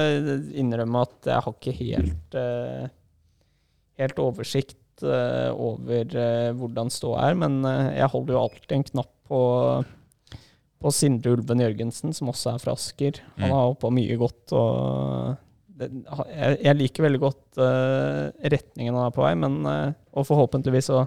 innrømme 0.65 1.05
at 1.07 1.29
jeg 1.31 1.45
har 1.47 1.55
ikke 1.55 1.77
helt 1.79 2.39
eh, 2.41 2.89
Helt 4.03 4.19
oversikt 4.19 5.05
eh, 5.07 5.51
over 5.55 6.17
eh, 6.19 6.51
hvordan 6.59 6.91
ståa 6.91 7.29
er, 7.29 7.39
men 7.39 7.61
uh, 7.63 7.93
jeg 7.95 8.11
holder 8.11 8.35
jo 8.35 8.41
alltid 8.43 8.75
en 8.75 8.87
knapp 8.91 9.13
på 9.31 9.41
på 10.85 10.93
Sindre 10.93 11.33
Ulven 11.33 11.63
Jørgensen, 11.65 12.13
som 12.13 12.29
også 12.29 12.53
er 12.55 12.61
fra 12.61 12.75
Asker. 12.77 13.23
Han 13.39 13.49
Mm. 13.49 13.55
har 13.57 13.69
hoppa 13.71 13.89
mye 13.91 14.17
godt. 14.21 14.53
og 14.53 15.37
det, 15.75 15.89
jeg, 16.31 16.59
jeg 16.63 16.77
liker 16.79 17.03
veldig 17.09 17.21
godt 17.23 17.59
uh, 17.59 18.29
retningen 18.53 18.95
han 18.95 19.07
er 19.09 19.15
på 19.17 19.25
vei, 19.25 19.33
men 19.35 19.57
uh, 19.67 19.93
og 20.15 20.27
forhåpentligvis 20.29 20.87
så 20.93 21.01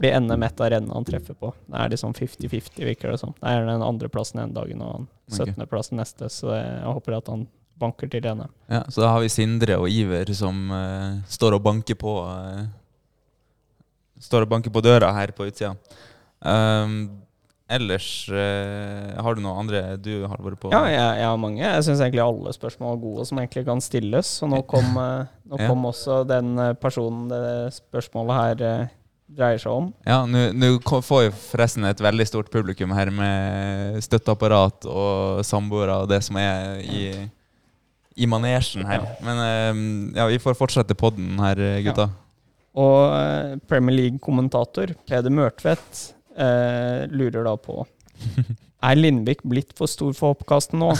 blir 0.00 0.14
NM 0.16 0.42
et 0.46 0.60
av 0.62 0.70
rennene 0.72 0.94
han 0.96 1.04
treffer 1.04 1.36
på. 1.36 1.50
Det 1.68 1.76
er 1.82 1.90
liksom 1.92 2.14
50-50, 2.16 2.78
virker 2.86 3.10
det 3.12 3.18
som. 3.20 3.34
Det 3.36 3.50
er 3.50 3.66
den 3.68 3.82
andreplassen 3.84 4.40
ene 4.40 4.54
dagen 4.56 4.80
og 4.86 5.02
den 5.28 5.50
17.-plassen 5.52 6.00
neste, 6.00 6.30
så 6.32 6.54
jeg 6.56 6.86
håper 6.88 7.18
at 7.18 7.28
han 7.28 7.42
banker 7.76 8.08
til 8.08 8.24
NM. 8.30 8.48
Ja, 8.72 8.84
så 8.88 9.02
da 9.04 9.10
har 9.12 9.20
vi 9.20 9.28
Sindre 9.34 9.76
og 9.82 9.90
Iver 9.92 10.32
som 10.38 10.70
uh, 10.72 11.18
står 11.28 11.58
og 11.58 11.66
banker 11.66 11.98
på 12.00 12.14
Står 14.20 14.44
og 14.44 14.50
banker 14.52 14.72
på 14.72 14.82
døra 14.84 15.08
her 15.16 15.30
på 15.32 15.46
utsida. 15.48 15.74
Um, 16.44 17.22
ellers 17.70 18.06
uh, 18.32 19.16
Har 19.22 19.36
du 19.36 19.42
noe 19.44 19.56
andre 19.60 19.82
du 20.00 20.26
har 20.28 20.40
vært 20.42 20.60
på? 20.62 20.70
Ja, 20.74 20.82
jeg, 20.90 21.18
jeg 21.20 21.28
har 21.28 21.40
mange. 21.40 21.62
Jeg 21.62 21.86
syns 21.86 22.02
egentlig 22.02 22.22
alle 22.24 22.54
spørsmål 22.56 22.96
er 22.96 23.02
gode 23.04 23.26
som 23.28 23.40
egentlig 23.40 23.64
kan 23.68 23.82
stilles. 23.84 24.32
Og 24.44 24.52
nå 24.52 24.62
kom, 24.70 24.88
uh, 24.98 25.28
nå 25.50 25.60
Ja. 25.60 25.68
kom 25.70 25.84
også 25.88 26.20
den 26.28 26.54
eh, 26.62 26.76
personen 26.78 27.24
det 27.30 27.42
spørsmålet 27.74 28.36
her 28.36 28.62
uh, 28.62 28.92
dreier 29.40 29.62
seg 29.62 29.74
om. 29.74 29.88
Ja, 30.06 30.22
nå 30.26 30.70
får 31.06 31.24
jo 31.26 31.34
forresten 31.50 31.86
et 31.88 32.02
veldig 32.02 32.26
stort 32.28 32.50
publikum 32.54 32.94
her 32.96 33.10
med 33.14 33.98
støtteapparat 34.06 34.86
og 34.90 35.42
samboere 35.46 36.00
og 36.04 36.10
det 36.10 36.20
som 36.26 36.38
er 36.40 36.80
i, 36.82 37.02
i 38.18 38.30
manesjen 38.30 38.86
her. 38.88 39.06
Men 39.26 40.14
ja, 40.18 40.26
vi 40.30 40.38
får 40.42 40.58
fortsette 40.58 40.98
podden 40.98 41.38
her, 41.42 41.62
gutta. 41.86 42.08
gutta. 42.08 42.08
Og 42.80 43.60
Premier 43.70 43.96
League-kommentator 44.04 44.94
Peder 45.06 45.34
Mørtvedt 45.34 46.08
eh, 46.40 47.06
lurer 47.12 47.44
da 47.46 47.54
på 47.60 47.84
Er 48.82 48.96
Lindvik 48.96 49.42
blitt 49.44 49.74
for 49.76 49.90
stor 49.92 50.12
for 50.16 50.34
oppkasten 50.34 50.80
nå? 50.80 50.90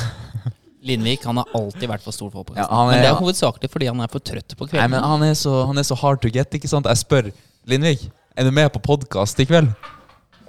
Lindvik 0.88 1.24
han 1.28 1.36
har 1.41 1.49
alltid 1.57 1.88
vært 1.91 2.05
for 2.05 2.12
stor 2.16 2.30
for 2.32 2.45
Ja, 2.57 2.64
er- 2.68 2.91
men 2.91 3.03
det 3.05 3.09
er 3.11 3.18
hovedsakelig 3.20 3.68
fordi 3.72 3.88
han 3.91 4.01
er 4.05 4.09
for 4.12 4.20
trøtt 4.24 4.55
på 4.57 4.64
kvelden. 4.68 4.80
Nei, 4.80 4.88
men 4.95 5.05
han 5.05 5.22
er, 5.26 5.34
så, 5.36 5.62
han 5.68 5.76
er 5.80 5.84
så 5.88 5.97
hard 6.01 6.20
to 6.24 6.28
get, 6.32 6.53
ikke 6.57 6.68
sant? 6.70 6.88
Jeg 6.88 7.01
spør 7.03 7.30
Lindvik, 7.68 8.07
er 8.36 8.45
du 8.49 8.53
med 8.57 8.70
på 8.72 8.80
podkast 8.84 9.41
i 9.41 9.49
kveld? 9.49 9.72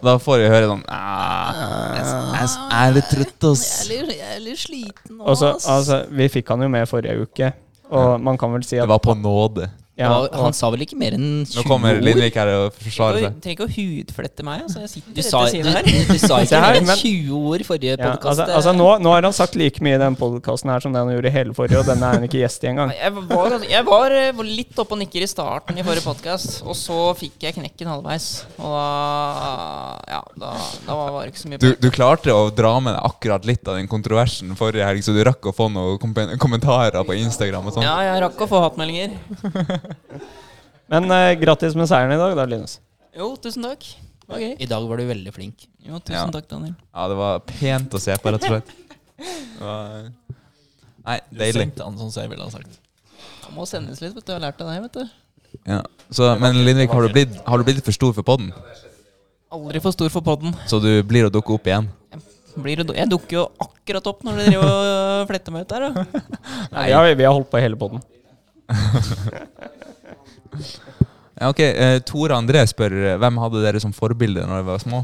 Da 0.01 0.15
får 0.17 0.39
jeg 0.41 0.49
høre 0.49 0.69
sånn 0.71 0.79
«Ah, 0.89 1.51
Jeg 1.93 2.05
jeg- 2.05 2.53
jeg 2.71 2.87
er 2.87 2.93
litt 2.95 3.09
trøtt, 3.11 3.43
ass. 3.51 3.65
litt, 3.89 4.07
jeg 4.15 4.35
er 4.35 4.39
litt 4.41 4.57
sliten 4.57 5.17
nå, 5.19 5.27
Og 5.27 5.43
altså, 5.45 5.99
vi 6.09 6.27
fikk 6.33 6.47
han 6.49 6.63
jo 6.65 6.69
med 6.73 6.87
forrige 6.89 7.21
uke, 7.27 7.51
og 7.91 8.15
man 8.23 8.37
kan 8.41 8.51
vel 8.55 8.63
si 8.65 8.79
at 8.79 8.87
Det 8.87 8.89
var 8.89 9.03
på 9.03 9.13
nåde. 9.19 9.67
Ja, 9.99 10.07
var- 10.09 10.29
han 10.33 10.47
og, 10.49 10.55
sa 10.55 10.69
vel 10.71 10.81
ikke 10.85 10.95
mer 10.97 11.13
enn 11.17 11.43
20 11.45 11.57
Nå 11.59 11.63
kommer 11.67 11.97
ord? 11.97 12.03
Lindvik 12.05 12.35
her 12.39 12.47
og 12.55 12.77
forsvarer 12.79 13.19
seg. 13.25 13.33
Du 13.35 13.41
trenger 13.43 13.57
ikke 13.57 13.65
å 13.67 13.73
hudflette 13.75 14.45
meg. 14.47 14.61
Altså. 14.65 14.79
Jeg 14.85 14.89
sitter 14.93 15.11
Du 15.11 15.19
rett 15.21 15.27
sa, 15.29 15.41
ved 15.41 15.51
du, 15.51 15.57
siden 15.57 15.75
her. 15.75 15.83
du, 15.83 16.13
du 16.13 16.19
sa 16.23 16.37
ikke 16.45 16.61
her, 16.63 16.77
mer 16.77 16.79
enn 16.79 17.01
20 17.01 17.35
ord 17.51 17.65
forrige 17.67 17.91
ja, 17.91 17.97
podkast. 18.05 18.39
altså, 18.39 18.55
altså 18.61 18.73
nå, 18.77 18.87
nå 19.03 19.13
har 19.13 19.27
han 19.27 19.35
sagt 19.35 19.57
like 19.59 19.83
mye 19.85 19.97
i 19.99 20.01
den 20.01 20.15
podkasten 20.17 20.71
her 20.73 20.79
som 20.85 20.95
det 20.95 21.03
han 21.03 21.11
gjorde 21.13 21.29
i 21.29 21.35
hele 21.35 21.53
forrige, 21.57 21.81
og 21.83 21.89
denne 21.91 22.07
er 22.07 22.17
han 22.21 22.27
ikke 22.29 22.39
gjest 22.41 22.63
i 22.65 22.69
engang. 22.71 22.93
Jeg 22.95 23.13
var, 23.29 23.57
jeg 23.67 23.85
var 23.91 24.15
eh, 24.21 24.31
var 24.39 24.49
litt 24.61 24.81
oppe 24.81 24.95
og 24.97 25.01
nikker 25.03 25.25
i 25.27 25.29
starten 25.29 25.77
i 25.77 25.85
forrige 25.85 26.05
podkast, 26.07 26.61
og 26.63 26.77
så 26.79 27.01
fikk 27.19 27.45
jeg 27.49 27.57
knekken 27.59 27.91
halvveis. 27.91 28.29
Og 28.61 28.71
da 28.71 28.87
Ja, 30.11 30.21
da, 30.39 30.53
da 30.87 30.95
var 30.97 31.21
det 31.27 31.33
ikke 31.33 31.43
så 31.43 31.49
mye 31.51 31.61
Du, 31.61 31.69
du 31.79 31.89
klarte 31.93 32.33
å 32.33 32.47
dra 32.55 32.73
med 32.83 32.95
deg 32.95 33.03
akkurat 33.11 33.45
litt 33.47 33.67
av 33.69 33.77
den 33.79 33.87
kontroversen 33.91 34.55
forrige 34.59 34.87
helg, 34.87 35.03
så 35.05 35.13
du 35.15 35.21
rakk 35.27 35.51
å 35.51 35.53
få 35.55 35.67
noen 35.71 35.99
kommentarer 36.41 37.03
på 37.05 37.15
Instagram 37.21 37.67
og 37.69 37.75
sånn. 37.77 37.85
Ja, 37.85 37.97
jeg 38.07 38.23
rakk 38.25 38.39
å 38.43 38.49
få 38.49 38.63
hattmeldinger. 38.65 39.15
Men 40.91 41.07
eh, 41.15 41.33
grattis 41.39 41.75
med 41.79 41.87
seieren 41.89 42.13
i 42.15 42.19
dag, 42.19 42.33
da, 42.35 42.45
Linus. 42.49 42.79
Jo, 43.15 43.31
tusen 43.41 43.63
takk. 43.67 43.85
Ok. 44.31 44.43
I 44.63 44.67
dag 44.69 44.85
var 44.87 44.99
du 45.01 45.05
veldig 45.09 45.33
flink. 45.35 45.65
Jo, 45.83 45.99
tusen 45.99 46.17
Ja. 46.19 46.25
takk, 46.31 46.47
Daniel. 46.51 46.75
Ja, 46.95 47.07
det 47.11 47.17
var 47.19 47.39
pent 47.47 47.95
å 47.97 47.99
se 47.99 48.15
på, 48.19 48.31
rett 48.31 48.45
og 48.47 48.53
slett. 48.53 48.69
Det 49.21 49.63
var, 49.65 50.05
nei, 51.05 51.17
Du 51.29 51.39
deilig. 51.41 51.57
sendte 51.65 51.83
han, 51.87 51.97
sånn 51.99 52.11
som 52.13 52.23
jeg 52.23 52.31
ville 52.33 52.43
ha 52.47 52.53
sagt. 52.53 52.79
Det 53.45 53.51
må 53.55 53.65
sendes 53.67 53.99
litt, 54.03 54.13
vet 54.15 54.25
du. 54.25 54.31
Jeg 54.31 54.39
har 54.39 54.45
lært 54.49 54.61
av 54.63 54.71
deg, 54.71 54.85
vet 54.87 54.99
du. 54.99 55.17
Ja. 55.67 55.81
Så, 56.11 56.27
men 56.39 56.61
Lindvik, 56.63 56.91
har 56.95 57.03
du, 57.07 57.11
blitt, 57.13 57.35
har 57.47 57.59
du 57.59 57.67
blitt 57.67 57.83
for 57.83 57.95
stor 57.95 58.13
for 58.15 58.23
podden? 58.27 58.53
Aldri 59.51 59.81
for 59.83 59.91
stor 59.95 60.11
for 60.13 60.23
podden. 60.23 60.55
Så 60.71 60.79
du 60.83 60.89
blir 61.03 61.27
å 61.27 61.31
dukke 61.33 61.51
opp 61.57 61.67
igjen? 61.67 61.89
Blir 62.55 62.79
det, 62.81 62.87
do- 62.87 62.95
jeg 62.95 63.07
dukker 63.11 63.35
jo 63.37 63.43
akkurat 63.63 64.07
opp 64.11 64.23
når 64.27 64.39
du 64.39 64.45
driver 64.47 64.71
og 64.71 65.27
fletter 65.29 65.53
meg 65.55 65.67
ut 65.67 65.71
der, 65.75 65.85
da. 65.87 66.05
Nei, 66.75 66.85
vi, 66.87 66.95
har, 66.95 67.09
vi 67.19 67.27
har 67.27 67.35
holdt 67.35 67.51
på 67.51 67.59
hele 67.63 67.79
poden. 67.79 67.99
Ja, 71.41 71.49
ok, 71.49 71.59
eh, 71.63 71.97
Tore 72.05 72.35
André 72.37 72.61
spør 72.69 72.93
eh, 72.93 73.15
hvem 73.21 73.39
hadde 73.41 73.63
dere 73.63 73.79
som 73.81 73.93
forbilde 73.95 74.43
når 74.45 74.59
dere 74.59 74.67
var 74.67 74.83
små? 74.83 74.99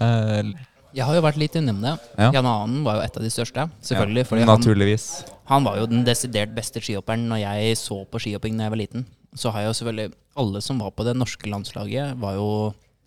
Eh, 0.00 0.52
Jeg 0.96 1.04
har 1.04 1.18
jo 1.18 1.24
vært 1.26 1.36
litt 1.40 1.56
innom 1.58 1.82
det. 1.84 1.92
Ja. 2.16 2.30
Jan 2.38 2.48
Anen 2.48 2.78
var 2.86 2.96
jo 2.96 3.04
et 3.04 3.18
av 3.18 3.26
de 3.26 3.32
største, 3.32 3.66
selvfølgelig. 3.84 4.22
ja, 4.24 4.28
fordi 4.30 4.46
han, 4.46 4.52
naturligvis. 4.54 5.04
han 5.50 5.66
var 5.68 5.76
jo 5.82 5.90
den 5.90 6.06
desidert 6.06 6.54
beste 6.56 6.80
skihopperen 6.80 7.26
når 7.28 7.42
jeg 7.42 7.76
så 7.82 7.98
på 8.08 8.22
skihopping 8.24 8.56
da 8.56 8.68
jeg 8.70 8.72
var 8.76 8.80
liten. 8.80 9.04
Så 9.36 9.52
har 9.52 9.66
jeg 9.66 9.72
jo 9.74 9.76
selvfølgelig 9.82 10.14
Alle 10.36 10.60
som 10.64 10.80
var 10.80 10.90
på 10.96 11.04
det 11.04 11.14
norske 11.16 11.48
landslaget, 11.48 12.16
var 12.20 12.34
jo 12.36 12.48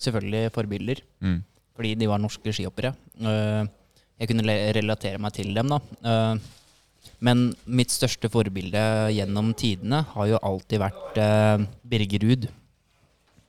selvfølgelig 0.02 0.52
forbilder. 0.54 1.02
Mm. 1.22 1.42
Fordi 1.78 1.92
de 1.96 2.08
var 2.10 2.18
norske 2.22 2.54
skihoppere. 2.54 2.90
Jeg 3.22 4.28
kunne 4.32 4.56
relatere 4.74 5.20
meg 5.22 5.34
til 5.38 5.54
dem, 5.54 5.70
da. 5.70 5.78
Eh, 7.00 7.16
men 7.20 7.50
mitt 7.68 7.92
største 7.92 8.30
forbilde 8.32 8.82
gjennom 9.12 9.52
tidene 9.58 10.06
har 10.14 10.30
jo 10.32 10.40
alltid 10.40 10.80
vært 10.80 11.18
uh, 11.20 11.66
Birger 11.84 12.24
Ruud. 12.24 12.48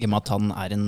I 0.00 0.06
og 0.08 0.10
med 0.10 0.18
at 0.22 0.32
han 0.32 0.50
er 0.56 0.74
en 0.74 0.84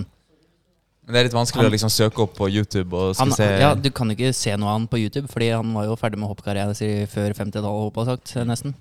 Men 1.03 1.15
det 1.15 1.21
er 1.21 1.27
litt 1.29 1.37
vanskelig 1.37 1.63
Han- 1.63 1.71
å 1.71 1.75
liksom 1.75 1.93
søke 1.93 2.23
opp 2.25 2.35
på 2.39 2.49
YouTube 2.51 2.97
og 2.97 3.17
han, 3.19 3.31
se 3.35 3.45
ja, 3.61 3.75
Du 3.75 3.91
kan 3.91 4.09
jo 4.09 4.17
ikke 4.17 4.33
se 4.35 4.57
noe 4.57 4.71
av 4.71 4.79
han 4.81 4.89
på 4.89 4.99
YouTube, 4.99 5.29
fordi 5.29 5.51
han 5.53 5.73
var 5.75 5.87
jo 5.91 5.99
ferdig 6.01 6.19
med 6.19 6.31
hoppkarrieren 6.31 6.75
sin 6.75 7.07
før 7.07 7.35
50-tallet, 7.35 7.87
håper 7.87 8.03
jeg 8.03 8.11
sagt, 8.11 8.35
nesten. 8.49 8.75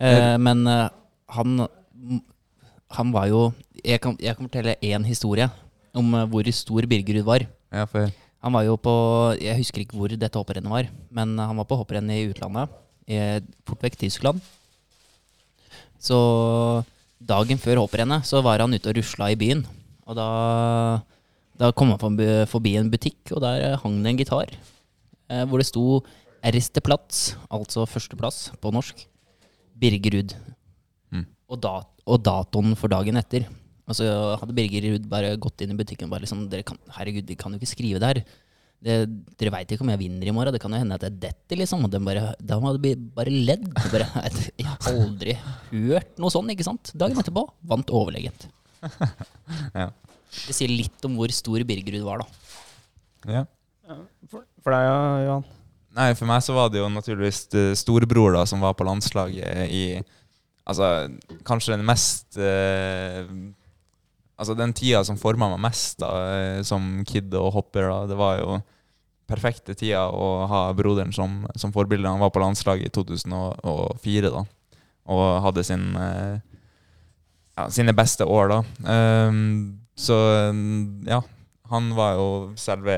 Eh, 0.00 0.36
men 0.40 0.66
eh, 0.66 0.88
han 1.28 1.68
Han 2.90 3.12
var 3.12 3.26
jo 3.28 3.52
Jeg 3.84 4.00
kan, 4.00 4.16
jeg 4.18 4.34
kan 4.36 4.48
fortelle 4.48 4.78
én 4.82 5.04
historie 5.06 5.50
om 5.94 6.14
eh, 6.14 6.26
hvor 6.26 6.50
stor 6.52 6.86
Birgerud 6.86 7.24
var. 7.26 7.46
Ja, 7.70 7.84
for, 7.84 8.10
Han 8.42 8.52
var 8.52 8.64
jo 8.64 8.76
på 8.76 8.94
Jeg 9.38 9.58
husker 9.60 9.84
ikke 9.84 9.98
hvor 9.98 10.08
dette 10.08 10.38
hopprennet 10.38 10.70
var, 10.70 10.88
men 11.10 11.38
han 11.38 11.56
var 11.56 11.64
på 11.68 11.76
hopprenn 11.76 12.10
i 12.10 12.24
utlandet. 12.30 12.70
I 13.10 13.40
fort 13.66 13.82
vekk 13.82 13.98
Tyskland. 14.04 14.38
Så 16.00 16.16
dagen 17.18 17.60
før 17.60 17.82
hopprennet 17.82 18.26
så 18.28 18.40
var 18.44 18.62
han 18.62 18.72
ute 18.72 18.92
og 18.92 18.96
rusla 19.00 19.32
i 19.32 19.38
byen. 19.38 19.64
Og 20.08 20.16
da, 20.18 20.28
da 21.58 21.70
kom 21.76 21.92
han 21.92 22.00
forbi, 22.50 22.76
en 22.78 22.90
butikk, 22.92 23.34
og 23.34 23.42
der 23.44 23.76
hang 23.82 24.00
det 24.00 24.14
en 24.14 24.20
gitar. 24.22 24.54
Eh, 25.30 25.44
hvor 25.46 25.60
det 25.60 25.68
sto 25.68 26.02
'Erste 26.40 26.80
Platz', 26.80 27.36
altså 27.52 27.84
førsteplass 27.84 28.50
på 28.60 28.72
norsk. 28.72 29.04
Birgerud. 29.76 30.32
Mm. 31.12 31.26
Og, 31.48 31.60
da, 31.60 31.82
og 32.06 32.22
datoen 32.24 32.72
for 32.76 32.88
dagen 32.88 33.16
etter. 33.20 33.44
Og 33.90 33.96
så 33.98 34.06
hadde 34.38 34.54
Birger 34.54 34.86
Ruud 34.86 35.08
bare 35.10 35.36
gått 35.36 35.60
inn 35.60 35.74
i 35.74 35.76
butikken 35.76 36.06
og 36.06 36.14
bare 36.14 36.24
liksom 36.24 36.46
kan, 36.64 36.78
Herregud, 36.94 37.26
de 37.26 37.36
kan 37.36 37.52
jo 37.52 37.58
ikke 37.58 37.74
skrive 37.74 38.00
det 38.00 38.10
her. 38.10 38.20
Det, 38.80 38.94
dere 39.36 39.52
veit 39.52 39.72
ikke 39.74 39.84
om 39.84 39.90
jeg 39.92 40.00
vinner 40.00 40.28
i 40.30 40.32
morgen. 40.32 40.54
Det 40.54 40.60
kan 40.62 40.72
jo 40.72 40.80
hende 40.80 40.96
at 40.96 41.04
jeg 41.04 41.18
detter, 41.20 41.58
liksom. 41.60 41.84
Og 41.84 41.92
de 41.92 42.00
bare, 42.04 42.30
de 42.40 42.58
hadde 42.64 42.92
bare 43.16 43.34
ledd. 43.34 43.66
Bare, 43.92 44.06
jeg 44.60 44.66
har 44.66 44.90
aldri 44.92 45.36
hørt 45.72 46.20
noe 46.22 46.32
sånn, 46.32 46.48
ikke 46.54 46.66
sant? 46.66 46.92
Dagen 46.96 47.20
etterpå 47.20 47.46
vant 47.72 47.94
overlegent. 47.94 48.48
Ja. 49.74 49.88
Det 50.30 50.54
sier 50.54 50.70
litt 50.70 51.02
om 51.08 51.16
hvor 51.18 51.32
stor 51.34 51.58
Birgerud 51.66 52.04
var, 52.06 52.20
da. 52.22 52.52
ja. 53.34 53.40
For, 54.30 54.44
for 54.62 54.70
deg, 54.70 54.84
ja, 54.86 55.00
Johan? 55.26 55.48
Nei, 55.98 56.12
for 56.14 56.30
meg 56.30 56.44
så 56.46 56.54
var 56.54 56.70
det 56.70 56.78
jo 56.78 56.86
naturligvis 56.94 57.40
eh, 57.58 57.72
storebror 57.74 58.36
da, 58.36 58.44
som 58.46 58.62
var 58.62 58.76
på 58.78 58.86
landslaget 58.86 59.66
i 59.74 59.84
Altså, 60.70 60.86
kanskje 61.42 61.72
den 61.74 61.82
mest 61.88 62.36
eh, 62.38 63.26
Altså, 64.40 64.56
den 64.56 64.72
tida 64.76 65.02
som 65.04 65.18
forma 65.20 65.50
meg 65.52 65.60
mest 65.68 66.00
da, 66.00 66.10
eh, 66.32 66.60
som 66.66 67.02
kid 67.08 67.34
og 67.36 67.52
hopper, 67.58 67.90
da, 67.90 67.98
det 68.08 68.16
var 68.16 68.38
jo 68.40 68.60
perfekte 69.30 69.76
tida 69.78 70.06
å 70.10 70.46
ha 70.50 70.62
broderen 70.74 71.12
som, 71.14 71.44
som 71.60 71.74
forbilde. 71.74 72.08
Han 72.08 72.22
var 72.22 72.32
på 72.34 72.42
landslaget 72.42 72.88
i 72.88 72.94
2004, 72.96 74.32
da, 74.32 74.44
og 75.12 75.26
hadde 75.44 75.66
sin 75.68 75.90
eh, 76.00 76.40
ja, 77.60 77.68
sine 77.70 77.94
beste 77.96 78.24
år, 78.24 78.54
da. 78.54 78.60
Um, 79.28 79.80
så 79.98 80.16
ja, 81.06 81.20
han 81.70 81.90
var 81.96 82.16
jo 82.16 82.28
selve 82.58 82.96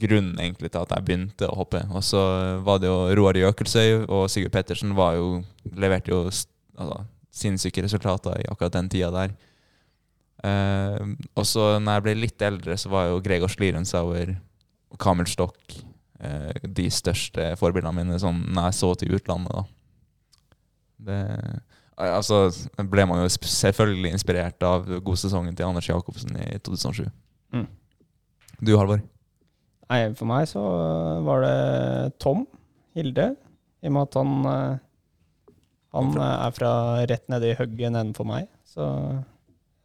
grunnen 0.00 0.36
egentlig 0.42 0.72
til 0.72 0.82
at 0.82 0.92
jeg 0.92 1.06
begynte 1.06 1.48
å 1.48 1.56
hoppe. 1.58 1.80
Og 1.94 2.04
så 2.04 2.20
var 2.66 2.82
det 2.82 2.90
jo 2.90 2.98
Roar 3.16 3.38
Jøkelsøy 3.38 4.04
og 4.04 4.26
Sigurd 4.32 4.52
Pettersen 4.54 4.94
var 4.98 5.16
jo, 5.18 5.40
leverte 5.72 6.12
jo 6.12 6.24
altså, 6.26 7.04
sinnssyke 7.34 7.84
resultater 7.86 8.42
i 8.42 8.48
akkurat 8.50 8.76
den 8.76 8.90
tida 8.92 9.10
der. 9.14 9.34
Ehm, 10.44 11.14
og 11.32 11.46
så 11.48 11.74
når 11.80 11.98
jeg 11.98 12.04
ble 12.04 12.14
litt 12.18 12.44
eldre, 12.44 12.76
så 12.80 12.90
var 12.92 13.08
jo 13.08 13.22
Gregor 13.24 13.52
Slirensauer 13.52 14.34
og 14.92 14.98
Kamel 15.00 15.28
Stokk 15.30 15.78
eh, 16.20 16.52
de 16.64 16.88
største 16.92 17.54
forbildene 17.60 17.96
mine 17.96 18.18
sånn, 18.20 18.42
når 18.52 18.68
jeg 18.68 18.78
så 18.80 18.90
til 19.00 19.16
utlandet. 19.16 19.54
da. 19.54 19.64
Det, 21.04 21.20
altså, 22.04 22.44
ble 22.90 23.06
man 23.08 23.22
jo 23.22 23.32
selvfølgelig 23.32 24.12
inspirert 24.16 24.66
av 24.66 24.86
godsesongen 25.04 25.56
til 25.56 25.68
Anders 25.68 25.88
Jacobsen 25.88 26.36
i 26.40 26.52
2007. 26.64 27.08
Mm. 27.54 27.66
Du, 28.60 28.76
Halvor? 28.76 29.00
Nei, 29.90 30.00
for 30.16 30.28
meg 30.28 30.48
så 30.48 30.60
var 31.24 31.44
det 31.44 31.56
Tom 32.22 32.46
Hilde, 32.96 33.34
i 33.84 33.90
og 33.90 33.96
med 33.96 34.06
at 34.06 34.16
han 34.16 34.34
eh, 34.48 34.82
Han 35.94 36.16
eh, 36.18 36.36
er 36.46 36.54
fra 36.56 36.70
rett 37.06 37.28
nede 37.30 37.52
i 37.52 37.56
hugget 37.58 37.92
nedenfor 37.94 38.26
meg, 38.26 38.48
så 38.66 38.86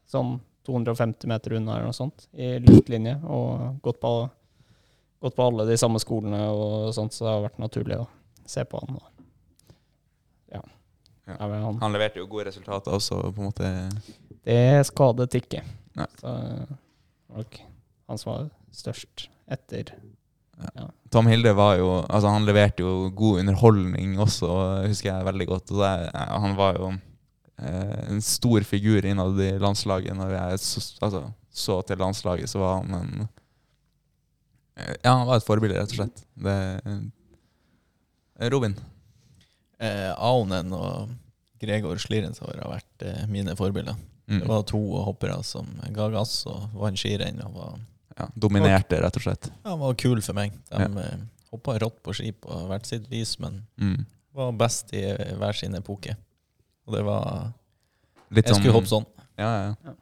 sånn 0.10 0.40
250 0.70 1.30
meter 1.32 1.58
unna 1.58 1.76
eller 1.76 1.90
noe 1.90 1.98
sånt, 1.98 2.28
i 2.34 2.56
luftlinje, 2.64 3.18
og 3.26 3.80
gått 3.86 4.00
på, 4.02 4.14
gått 5.26 5.38
på 5.38 5.48
alle 5.50 5.66
de 5.70 5.78
samme 5.82 6.02
skolene 6.02 6.44
og 6.54 6.94
sånt, 6.96 7.16
så 7.16 7.26
det 7.26 7.34
har 7.34 7.48
vært 7.48 7.64
naturlig 7.66 7.98
å 8.00 8.06
se 8.50 8.66
på 8.66 8.82
han. 8.84 9.02
Ja. 10.54 10.62
Ja. 11.30 11.38
Han. 11.40 11.82
Han 11.82 11.94
leverte 11.98 12.22
jo 12.22 12.30
gode 12.30 12.48
resultater 12.50 12.96
også, 12.96 13.20
på 13.34 13.44
en 13.44 13.50
måte. 13.52 13.74
Det 14.46 14.86
skadet 14.90 15.36
ikke. 15.42 15.66
Nei. 16.00 16.08
Så 16.22 16.38
nok 17.36 17.60
han 18.10 18.22
som 18.22 18.32
var 18.32 18.48
størst 18.74 19.28
etter 19.50 19.92
Tom 21.10 21.30
Hilde 21.30 21.54
var 21.56 21.78
jo 21.80 21.88
Altså, 22.02 22.32
han 22.34 22.48
leverte 22.48 22.84
jo 22.84 23.10
god 23.16 23.44
underholdning 23.44 24.18
også, 24.20 24.50
husker 24.90 25.12
jeg 25.14 25.28
veldig 25.30 25.48
godt. 25.48 25.72
Og 25.72 25.84
det, 25.84 25.92
han 26.16 26.58
var 26.58 26.80
jo 26.80 26.90
en 28.10 28.22
stor 28.22 28.64
figur 28.68 29.06
innad 29.06 29.40
i 29.42 29.52
landslaget. 29.60 30.16
Når 30.18 30.32
jeg 30.36 30.60
så, 30.64 30.84
altså, 31.06 31.24
så 31.52 31.80
til 31.88 31.98
landslaget, 32.02 32.50
så 32.50 32.60
var 32.62 32.78
han 32.82 32.94
en 33.00 33.28
eh, 34.78 34.96
Ja, 35.04 35.16
han 35.18 35.28
var 35.28 35.38
et 35.42 35.48
forbilde, 35.48 35.80
rett 35.80 35.92
og 35.96 36.02
slett. 36.02 36.24
Det, 36.40 36.58
eh, 36.86 38.50
Robin? 38.54 38.76
Eh, 39.80 40.12
Aunen 40.18 40.74
og 40.76 41.10
Gregor 41.60 42.00
Schlierenzauer 42.00 42.62
har 42.64 42.78
vært 42.78 43.04
eh, 43.08 43.26
mine 43.32 43.56
forbilder. 43.60 43.98
Mm. 44.30 44.44
Det 44.44 44.48
var 44.52 44.64
to 44.70 44.80
hoppere 45.08 45.40
som 45.44 45.68
ga 45.96 46.08
gass 46.14 46.44
og 46.48 46.70
vant 46.78 47.00
skirenn. 47.00 47.42
Ja, 48.20 48.28
dominerte, 48.36 49.00
rett 49.02 49.18
og 49.18 49.24
slett. 49.26 49.50
Ja, 49.64 49.72
han 49.74 49.82
var 49.82 49.96
kul 50.00 50.22
for 50.22 50.38
meg. 50.38 50.54
De 50.70 50.86
ja. 50.86 51.12
hoppa 51.54 51.78
rått 51.82 52.02
på 52.06 52.14
ski 52.14 52.32
på 52.36 52.60
hvert 52.70 52.86
sitt 52.88 53.08
vis, 53.12 53.38
men 53.42 53.64
Mm. 53.80 54.06
var 54.36 54.52
best 54.54 54.94
i 54.94 55.02
hver 55.40 55.56
sin 55.58 55.76
epoke. 55.76 56.16
Og 56.86 56.94
det 56.96 57.02
var 57.08 57.54
Litt 58.32 58.46
Jeg 58.48 58.56
skulle 58.56 58.74
sånn- 58.74 58.78
hoppe 58.80 58.88
sånn. 58.92 59.06
Ja, 59.40 59.50
ja. 59.86 59.94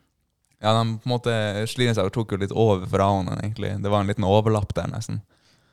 Ja, 0.59 0.71
de, 0.83 0.97
på 0.97 1.05
en 1.05 1.11
måte, 1.13 1.33
Schlierenzauer 1.69 2.09
tok 2.11 2.31
jo 2.33 2.37
litt 2.41 2.51
over 2.51 2.85
for 2.89 2.99
Aonen, 3.05 3.37
egentlig. 3.43 3.75
Det 3.83 3.89
var 3.93 4.01
en 4.01 4.07
liten 4.09 4.23
overlapp 4.25 4.73
der, 4.73 4.87
nesten. 4.89 5.21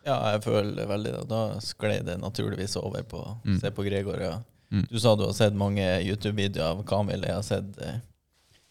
Ja, 0.05 0.19
jeg 0.35 0.43
føler 0.45 0.87
veldig 0.87 1.13
det. 1.15 1.29
Da 1.31 1.39
sklei 1.65 2.03
det 2.05 2.19
naturligvis 2.21 2.77
over 2.77 3.03
på 3.03 3.23
Mm. 3.47 3.61
se 3.61 3.71
på 3.71 3.83
Gregor. 3.87 4.21
Ja. 4.21 4.35
Mm. 4.71 4.87
Du 4.91 4.99
sa 5.01 5.15
du 5.17 5.25
har 5.25 5.33
sett 5.33 5.55
mange 5.55 5.81
YouTube-videoer 6.05 6.67
av 6.77 6.83
Kamil. 6.85 7.23
Jeg 7.23 7.33
har 7.35 7.43
sett 7.43 7.79
eh, 7.81 8.01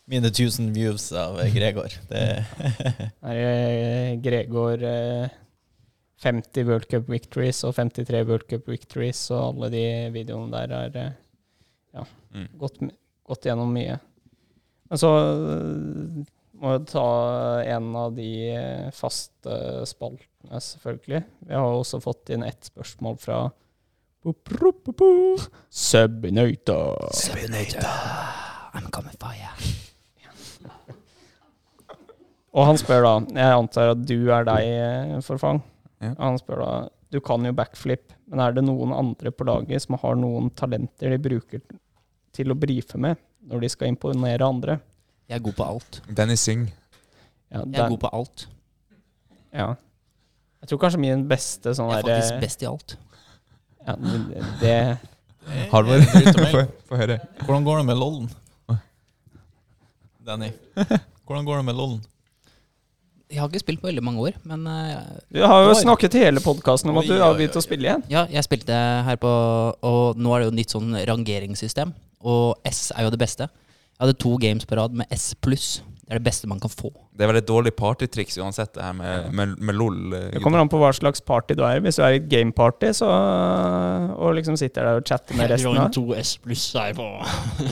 mine 0.07 0.29
1000 0.29 0.71
views 0.75 1.11
av 1.13 1.39
eh, 1.39 1.49
Gregor. 1.51 1.89
Det 2.09 2.45
Er 3.23 3.35
eh, 3.35 4.15
Gregor 4.21 4.83
eh, 4.83 5.29
50 6.23 6.63
World 6.67 6.87
Cup 6.89 7.09
victories 7.09 7.63
og 7.63 7.73
53 7.75 8.23
World 8.27 8.47
Cup 8.47 8.67
victories, 8.69 9.25
og 9.31 9.55
alle 9.57 9.69
de 9.73 9.85
videoene 10.13 10.51
der 10.51 10.71
er 10.77 10.97
eh, 11.07 11.11
ja, 11.95 12.05
Mm. 12.33 12.47
gått, 12.57 12.77
m- 12.81 12.91
gått 13.27 13.47
gjennom 13.47 13.71
mye. 13.73 13.97
Men 14.89 15.01
så 15.01 15.11
eh, 15.17 16.23
må 16.63 16.75
jeg 16.75 16.85
ta 16.93 17.07
en 17.73 17.89
av 17.99 18.13
de 18.15 18.29
faste 18.95 19.57
spaltene, 19.89 20.61
selvfølgelig. 20.63 21.23
Vi 21.49 21.57
har 21.57 21.67
også 21.67 21.99
fått 22.03 22.31
inn 22.35 22.45
ett 22.47 22.71
spørsmål 22.71 23.19
fra 23.19 23.43
Subinator. 27.11 27.83
I'm 28.73 28.89
coming 28.91 29.17
for 29.19 29.33
you. 29.35 29.49
Og 32.53 32.67
han 32.69 32.77
spør 32.77 33.01
da 33.03 33.13
Jeg 33.33 33.57
antar 33.57 33.91
at 33.95 34.03
du 34.05 34.17
er 34.31 34.45
deg, 34.47 34.61
eh, 34.63 35.21
Forfang. 35.25 35.61
Ja. 36.03 36.13
Han 36.19 36.37
spør 36.39 36.61
da 36.61 36.71
Du 37.13 37.19
kan 37.21 37.45
jo 37.45 37.53
backflip, 37.53 38.13
men 38.25 38.39
er 38.41 38.55
det 38.55 38.63
noen 38.65 38.93
andre 38.95 39.29
på 39.29 39.45
laget 39.45 39.83
som 39.83 39.99
har 40.01 40.15
noen 40.17 40.49
talenter 40.57 41.13
de 41.13 41.19
bruker 41.21 41.61
til 42.33 42.51
å 42.53 42.57
brife 42.57 42.97
med 43.01 43.17
når 43.49 43.63
de 43.65 43.69
skal 43.73 43.91
imponere 43.91 44.45
andre? 44.47 44.79
Jeg 45.29 45.37
er 45.39 45.43
god 45.45 45.55
på 45.57 45.65
alt. 45.65 46.01
Danny 46.09 46.35
Singh. 46.39 46.69
Ja, 47.53 47.61
Jeg 47.63 47.79
er 47.85 47.89
god 47.89 47.99
på 48.03 48.09
alt. 48.13 48.47
ja. 49.53 49.73
Jeg 50.63 50.69
tror 50.71 50.79
kanskje 50.79 50.99
min 51.03 51.25
beste 51.27 51.73
sånn 51.75 51.89
Jeg 51.91 51.99
er 51.99 52.05
der 52.07 52.21
faktisk 52.21 52.39
best 52.39 52.61
i 52.63 52.67
alt. 52.69 52.93
ja, 53.85 53.95
det, 53.99 54.43
det 54.61 54.69
er 54.71 54.97
få 56.87 56.95
høre. 56.95 57.17
Hvordan 57.43 57.65
går 57.67 57.81
det 57.81 57.85
med 57.89 57.97
lollen? 57.99 58.29
Danny, 60.23 60.53
hvordan 61.27 61.43
går 61.45 61.57
det 61.59 61.65
med 61.67 61.75
lollen? 61.75 61.99
Jeg 63.33 63.41
har 63.41 63.49
ikke 63.49 63.59
spilt 63.63 63.81
på 63.81 63.89
veldig 63.89 64.03
mange 64.05 64.21
år, 64.23 64.35
men 64.47 64.63
eh, 64.69 65.01
Du 65.33 65.41
har 65.43 65.65
jo 65.67 65.73
snakket 65.75 66.15
hele 66.21 66.39
podkasten 66.43 66.91
om 66.93 66.99
at 67.01 67.07
du 67.09 67.15
har 67.17 67.33
begynt 67.35 67.57
å 67.57 67.63
spille 67.65 67.89
igjen. 67.89 68.03
ja, 68.11 68.23
jeg 68.31 68.45
spilte 68.45 68.71
her 69.07 69.17
på 69.19 69.31
Og 69.83 70.19
nå 70.21 70.31
er 70.35 70.43
det 70.43 70.47
jo 70.51 70.55
nytt 70.61 70.75
sånn 70.75 70.95
rangeringssystem. 71.09 71.91
Og 72.23 72.55
S 72.69 72.91
er 72.95 73.03
jo 73.07 73.11
det 73.13 73.19
beste. 73.21 73.49
Jeg 73.93 74.01
hadde 74.07 74.19
to 74.19 74.37
games 74.41 74.65
på 74.65 74.77
rad 74.79 74.95
med 74.97 75.11
S 75.13 75.33
pluss. 75.43 75.81
Det 76.03 76.11
er 76.11 76.19
det 76.19 76.25
beste 76.25 76.47
man 76.51 76.59
kan 76.59 76.71
få. 76.71 76.89
Det 77.15 77.23
er 77.23 77.29
vel 77.29 77.39
et 77.39 77.47
dårlig 77.47 77.71
partytriks 77.77 78.35
uansett, 78.41 78.73
det 78.75 78.83
her 78.83 78.95
med, 78.97 79.29
med, 79.31 79.53
med 79.59 79.77
LOL. 79.77 79.99
eh, 80.17 80.25
Det 80.33 80.41
kommer 80.43 80.59
an 80.59 80.69
på 80.71 80.79
hva 80.81 80.89
slags 80.95 81.21
party 81.23 81.55
du 81.55 81.61
er 81.63 81.77
i. 81.77 81.83
Hvis 81.85 81.99
du 81.99 82.03
er 82.03 82.17
i 82.17 82.19
et 82.19 82.27
gameparty 82.31 82.89
så, 82.97 83.07
og 84.17 84.33
liksom 84.35 84.57
sitter 84.59 84.89
der 84.89 84.99
og 84.99 85.07
chatter 85.07 85.37
med 85.39 85.53
resten 85.53 85.79
av, 85.79 85.91
to 85.95 86.09
S 86.17 86.35
pluss 86.43 86.65
er 86.75 86.95
på. 86.97 87.07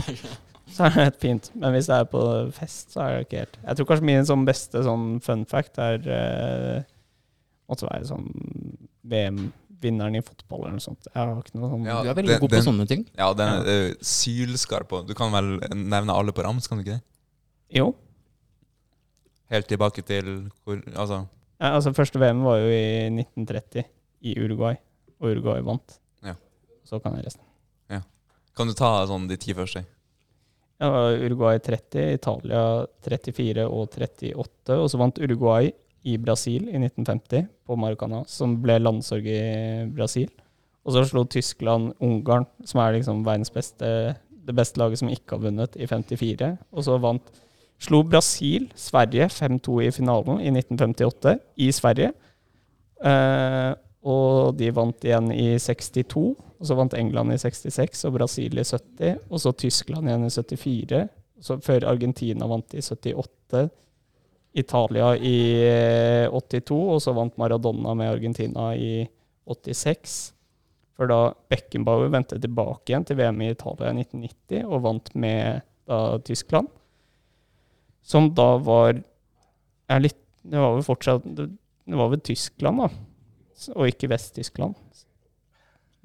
så 0.75 0.85
er 0.87 0.93
det 0.93 1.01
helt 1.01 1.19
fint. 1.25 1.51
Men 1.59 1.75
hvis 1.75 1.89
det 1.91 1.97
er 1.97 2.07
på 2.13 2.23
fest, 2.55 2.93
så 2.93 3.03
er 3.03 3.17
det 3.17 3.25
ikke 3.27 3.41
helt 3.43 3.59
Jeg 3.65 3.79
tror 3.79 3.89
kanskje 3.91 4.09
min 4.13 4.29
sånn 4.31 4.45
beste 4.47 4.83
sånn 4.87 5.07
fun 5.25 5.43
fact 5.49 5.81
er 5.83 6.07
uh, 6.07 6.77
Måtte 7.71 7.89
være 7.89 8.07
sånn 8.07 8.29
VM-vinneren 9.81 10.15
i 10.17 10.21
fotball 10.21 10.61
eller 10.65 10.77
noe 10.77 10.83
sånt. 10.83 11.07
Jeg 11.09 11.17
har 11.17 11.35
ikke 11.41 11.55
noe 11.59 11.69
sånn 11.71 11.85
Ja, 11.85 12.01
Du 12.03 12.09
er 12.09 12.13
veldig 12.15 12.27
den- 12.27 12.39
god 12.39 12.49
på 12.49 12.55
den- 12.55 12.63
sånne 12.63 12.87
ting. 12.87 13.05
Ja, 13.17 13.33
den 13.33 13.47
er 13.53 13.65
eh, 13.67 13.93
sylskarp. 14.01 15.07
Du 15.07 15.13
kan 15.13 15.31
vel 15.31 15.59
nevne 15.73 16.09
alle 16.13 16.31
på 16.31 16.43
rams, 16.43 16.67
kan 16.67 16.77
du 16.77 16.83
ikke 16.83 16.99
det? 16.99 17.03
Jo. 17.73 17.95
Helt 19.49 19.67
tilbake 19.67 20.03
til 20.05 20.49
hvor 20.65 20.81
Altså, 20.95 21.27
Ja, 21.59 21.75
altså 21.77 21.93
Første 21.93 22.17
VM 22.19 22.41
var 22.43 22.57
jo 22.57 22.69
i 22.71 23.09
1930 23.09 23.83
i 24.23 24.35
Uruguay, 24.37 24.77
og 25.19 25.29
Uruguay 25.35 25.61
vant. 25.61 25.99
Ja. 26.23 26.33
Så 26.85 27.01
kan 27.01 27.15
jeg 27.15 27.25
resten. 27.25 27.45
kan 28.53 28.67
du 28.67 28.73
ta 28.73 29.05
sånn 29.07 29.27
de 29.29 29.37
ti 29.37 29.53
første? 29.53 29.85
Ja, 30.79 30.89
Uruguay 31.15 31.57
30, 31.57 32.13
Italia 32.13 32.85
34 33.01 33.63
og 33.65 33.89
38. 33.91 34.75
Og 34.75 34.89
så 34.89 34.97
vant 34.99 35.17
Uruguay 35.17 35.71
i 36.03 36.17
Brasil 36.17 36.65
i 36.69 36.79
1950, 36.79 37.45
på 37.67 37.77
Maracana, 37.77 38.23
som 38.27 38.55
ble 38.63 38.79
landsorg 38.81 39.27
i 39.29 39.41
Brasil. 39.93 40.31
Og 40.81 40.95
så 40.95 41.03
slo 41.05 41.23
Tyskland 41.29 41.93
Ungarn, 42.01 42.47
som 42.65 42.81
er 42.81 42.97
liksom 42.97 43.21
verdens 43.25 43.53
beste, 43.53 44.15
det 44.17 44.55
beste 44.57 44.81
laget 44.81 45.01
som 45.01 45.11
ikke 45.13 45.37
har 45.37 45.45
vunnet, 45.45 45.77
i 45.77 45.87
54. 45.89 46.55
Og 46.73 46.87
så 46.87 46.97
vant 47.01 47.41
Slo 47.81 48.03
Brasil 48.05 48.67
Sverige 48.77 49.25
5-2 49.33 49.79
i 49.87 49.91
finalen 49.93 50.41
i 50.41 50.51
1958, 50.53 51.37
i 51.65 51.71
Sverige. 51.73 52.11
Eh, 53.01 53.71
og 54.05 54.57
de 54.57 54.69
vant 54.73 55.05
igjen 55.05 55.31
i 55.33 55.47
62. 55.57 56.25
Og 56.61 56.69
så 56.69 56.77
vant 56.77 56.93
England 56.93 57.33
i 57.33 57.39
66 57.41 58.05
og 58.05 58.19
Brasil 58.19 58.61
i 58.61 58.65
70. 58.65 59.23
Og 59.29 59.41
så 59.41 59.53
Tyskland 59.57 60.09
igjen 60.09 60.27
i 60.27 60.33
74. 60.33 61.01
Så 61.41 61.57
før 61.65 61.87
Argentina 61.89 62.45
vant 62.49 62.77
i 62.77 62.83
78. 62.85 63.63
Italia 64.53 65.13
i 65.15 65.37
eh, 65.63 66.27
82, 66.27 66.75
og 66.95 67.01
så 67.03 67.13
vant 67.15 67.37
Maradona 67.39 67.93
med 67.95 68.11
Argentina 68.11 68.71
i 68.75 69.05
86. 69.47 70.17
For 70.97 71.09
da 71.09 71.31
Beckenbauer 71.49 72.11
vendte 72.13 72.39
tilbake 72.41 72.91
igjen 72.91 73.07
til 73.07 73.17
VM 73.21 73.39
i 73.41 73.51
Italia 73.53 73.93
i 73.93 74.03
1990 74.03 74.67
og 74.67 74.83
vant 74.85 75.13
med 75.15 75.63
da, 75.87 76.19
Tyskland. 76.27 76.67
Som 78.03 78.31
da 78.35 78.53
var 78.61 78.99
litt, 80.01 80.17
Det 80.41 80.57
var 80.57 80.73
vel 80.73 80.85
fortsatt 80.85 81.25
det 81.91 81.97
var 81.97 82.09
vel 82.09 82.21
Tyskland, 82.23 82.81
da. 82.81 82.87
Og 83.75 83.89
ikke 83.89 84.09
Vest-Tyskland. 84.09 84.77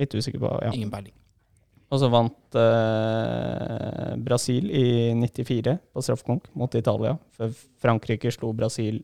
Litt 0.01 0.15
usikker 0.17 0.43
på 0.43 0.51
ja. 0.65 0.73
Ingen 0.75 0.91
peiling. 0.93 1.15
Og 1.87 2.01
så 2.03 2.09
vant 2.11 2.59
eh, 2.59 4.15
Brasil 4.19 4.71
i 4.75 4.87
94 5.15 5.77
på 5.95 6.03
straffekonk 6.03 6.49
mot 6.59 6.75
Italia. 6.75 7.15
For 7.37 7.55
Frankrike 7.83 8.33
slo 8.35 8.51
Brasil 8.57 9.03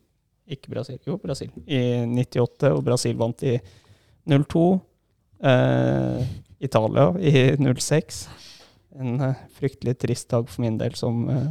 Ikke 0.51 0.73
Brasil, 0.73 0.99
jo, 1.07 1.15
Brasil. 1.23 1.53
I 1.71 2.03
98, 2.11 2.73
og 2.75 2.83
Brasil 2.85 3.15
vant 3.17 3.45
i 3.47 3.55
02. 4.27 4.65
Eh, 5.43 6.25
Italia 6.59 7.07
i 7.21 7.57
06. 7.57 8.29
En 8.99 9.21
eh, 9.21 9.45
fryktelig 9.55 9.95
trist 10.03 10.29
dag 10.35 10.49
for 10.51 10.65
min 10.67 10.77
del 10.79 10.95
som 10.99 11.23
eh, 11.31 11.47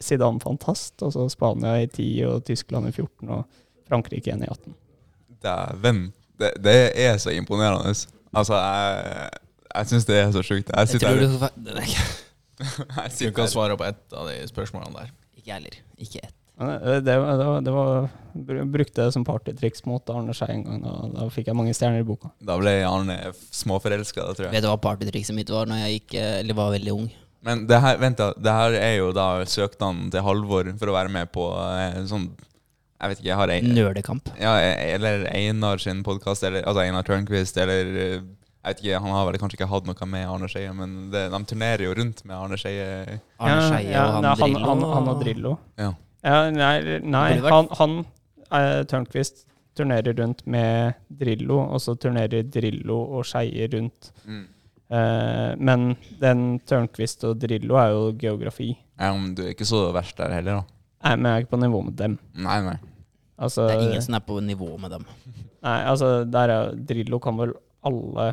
Zidane-fantast. 0.00 1.02
Og 1.04 1.12
så 1.12 1.28
Spania 1.32 1.76
i 1.82 1.86
10, 1.86 2.08
og 2.30 2.44
Tyskland 2.48 2.88
i 2.88 2.92
14, 2.92 3.28
og 3.28 3.44
Frankrike 3.88 4.30
igjen 4.30 4.44
i 4.44 4.50
18. 4.50 4.74
Dæven. 5.44 6.02
Det, 6.40 6.54
det 6.64 6.78
er 6.96 7.20
så 7.20 7.36
imponerende. 7.36 7.92
Altså, 8.32 8.56
jeg, 8.56 9.30
jeg 9.74 9.86
syns 9.92 10.04
det 10.08 10.16
er 10.24 10.32
så 10.34 10.42
sjukt. 10.42 10.68
Jeg 10.74 10.88
Jeg 10.88 11.00
tror 11.00 11.16
du 11.20 11.70
Ikke 11.80 12.08
Jeg 13.24 13.32
kan 13.34 13.46
her. 13.46 13.50
svare 13.52 13.76
på 13.80 13.86
ett 13.88 14.12
av 14.12 14.28
de 14.28 14.36
spørsmålene 14.50 14.92
der. 14.98 15.10
jeg 15.40 15.54
heller. 15.54 15.76
Ikke 15.98 16.20
ett. 16.26 16.34
Det, 16.60 16.98
det, 17.06 17.14
var- 17.16 17.60
det, 17.64 17.72
var- 17.72 18.64
brukte 18.68 19.04
det 19.06 19.12
som 19.14 19.24
partytriks 19.24 19.86
mot 19.88 20.10
Arne 20.12 20.34
Skei 20.36 20.50
en 20.58 20.64
gang. 20.66 20.82
Da, 20.84 20.92
da 21.14 21.28
fikk 21.32 21.46
jeg 21.48 21.56
mange 21.56 21.72
stjerner 21.72 22.02
i 22.02 22.04
boka. 22.04 22.28
Da 22.44 22.58
ble 22.60 22.74
Arne 22.84 23.16
småforelska, 23.50 24.26
tror 24.36 24.44
jeg. 24.50 24.52
Vet 24.58 24.66
du 24.66 24.68
hva 24.68 24.76
partytrikset 24.76 25.34
mitt 25.38 25.48
var 25.48 25.64
når 25.70 25.80
jeg 25.86 25.94
gikk, 26.00 26.14
eh, 26.20 26.34
eller 26.42 26.58
var 26.58 26.74
veldig 26.76 26.92
ung? 26.98 27.08
Men 27.40 27.62
det 27.70 27.78
her, 27.80 27.96
vent 27.96 28.18
da, 28.20 28.34
det 28.36 28.52
her 28.52 28.76
er 28.76 28.94
jo 28.98 29.08
da 29.16 29.28
søknaden 29.48 30.10
til 30.12 30.20
Halvor 30.26 30.68
for 30.76 30.92
å 30.92 30.96
være 30.98 31.08
med 31.14 31.30
på 31.32 31.46
en 31.56 32.04
sånn 32.10 32.26
Jeg 33.00 33.08
vet 33.14 33.18
ikke, 33.22 33.28
jeg 33.30 33.38
har 33.40 33.48
en, 33.54 33.70
Nerdekamp. 33.78 34.28
ja, 34.36 34.52
Eller 34.60 35.24
Einar 35.32 35.80
sin 35.80 36.02
podkast, 36.04 36.44
altså 36.44 36.82
Einar 36.84 37.02
Tørnquist, 37.08 37.56
eller 37.56 37.94
eh, 37.96 38.20
Jeg 38.60 38.74
vet 38.74 38.80
ikke, 38.84 38.98
Han 39.00 39.14
har 39.16 39.26
vel 39.30 39.38
kanskje 39.40 39.56
ikke 39.56 39.70
hatt 39.70 39.86
noe 39.88 40.06
med 40.12 40.28
Arne 40.28 40.48
Skeie, 40.52 40.72
men 40.76 40.96
det, 41.12 41.22
de 41.32 41.38
turnerer 41.48 41.84
jo 41.86 41.94
rundt 41.96 42.24
med 42.28 42.36
Arne 42.36 42.58
Skeie. 42.60 42.88
Arne 43.40 43.54
Ja, 43.56 43.68
Skeie 43.70 43.92
ja, 43.94 44.02
og 44.04 44.16
han 44.18 44.26
nei, 44.26 44.32
han, 44.36 44.40
Drillo. 44.52 44.66
han, 44.68 44.82
han 44.94 45.08
og 45.14 45.22
Drillo. 45.24 45.52
Ja. 45.80 45.90
Ja, 46.20 46.40
nei, 46.52 46.98
nei 47.00 47.28
han, 47.46 47.70
han 47.78 47.94
eh, 48.52 48.82
Tørnquist 48.90 49.46
turnerer 49.78 50.12
rundt 50.18 50.42
med 50.50 50.98
Drillo, 51.08 51.62
og 51.72 51.80
så 51.80 51.94
turnerer 51.96 52.44
Drillo 52.52 52.98
og 53.16 53.24
Skeie 53.24 53.70
rundt. 53.72 54.10
Mm. 54.28 54.42
Eh, 54.90 55.48
men 55.56 55.88
den 56.20 56.44
Tørnquist 56.68 57.24
og 57.30 57.40
Drillo 57.40 57.78
er 57.80 57.94
jo 57.94 58.04
geografi. 58.20 58.74
Ja, 59.00 59.14
men 59.16 59.32
du 59.38 59.46
er 59.46 59.54
ikke 59.54 59.68
så 59.68 59.86
verst 59.96 60.20
der 60.20 60.36
heller, 60.36 60.60
da. 60.60 60.78
Nei, 61.06 61.16
men 61.16 61.30
jeg 61.30 61.38
er 61.38 61.46
ikke 61.46 61.54
på 61.56 61.62
nivå 61.64 61.82
med 61.88 61.96
dem. 61.96 62.18
Nei, 62.36 62.60
nei. 62.68 62.76
Altså, 63.40 63.64
Det 63.70 63.78
er 63.78 63.86
ingen 63.88 64.04
som 64.04 64.18
er 64.18 64.24
på 64.28 64.36
nivå 64.44 64.74
med 64.82 64.92
dem. 64.98 65.08
Nei, 65.64 65.78
altså, 65.88 66.10
der 66.28 66.52
er 66.58 66.74
Drillo 66.76 67.16
kan 67.24 67.38
vel 67.40 67.54
alle 67.88 68.26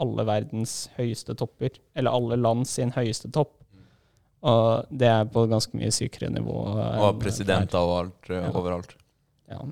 alle 0.00 0.24
verdens 0.28 0.88
høyeste 0.96 1.34
topper. 1.38 1.70
Eller 1.96 2.10
alle 2.14 2.36
land 2.40 2.66
sin 2.70 2.90
høyeste 2.94 3.30
topp. 3.34 3.54
Og 4.46 4.86
det 4.94 5.08
er 5.10 5.24
på 5.34 5.42
ganske 5.50 5.74
mye 5.74 5.90
sykere 5.94 6.30
nivå. 6.30 6.54
Og 7.02 7.18
presidenter 7.22 7.78
og 7.82 7.94
alt 8.04 8.30
eh, 8.30 8.44
Ja. 8.44 8.52
overalt. 8.54 8.92
Ja. 9.50 9.62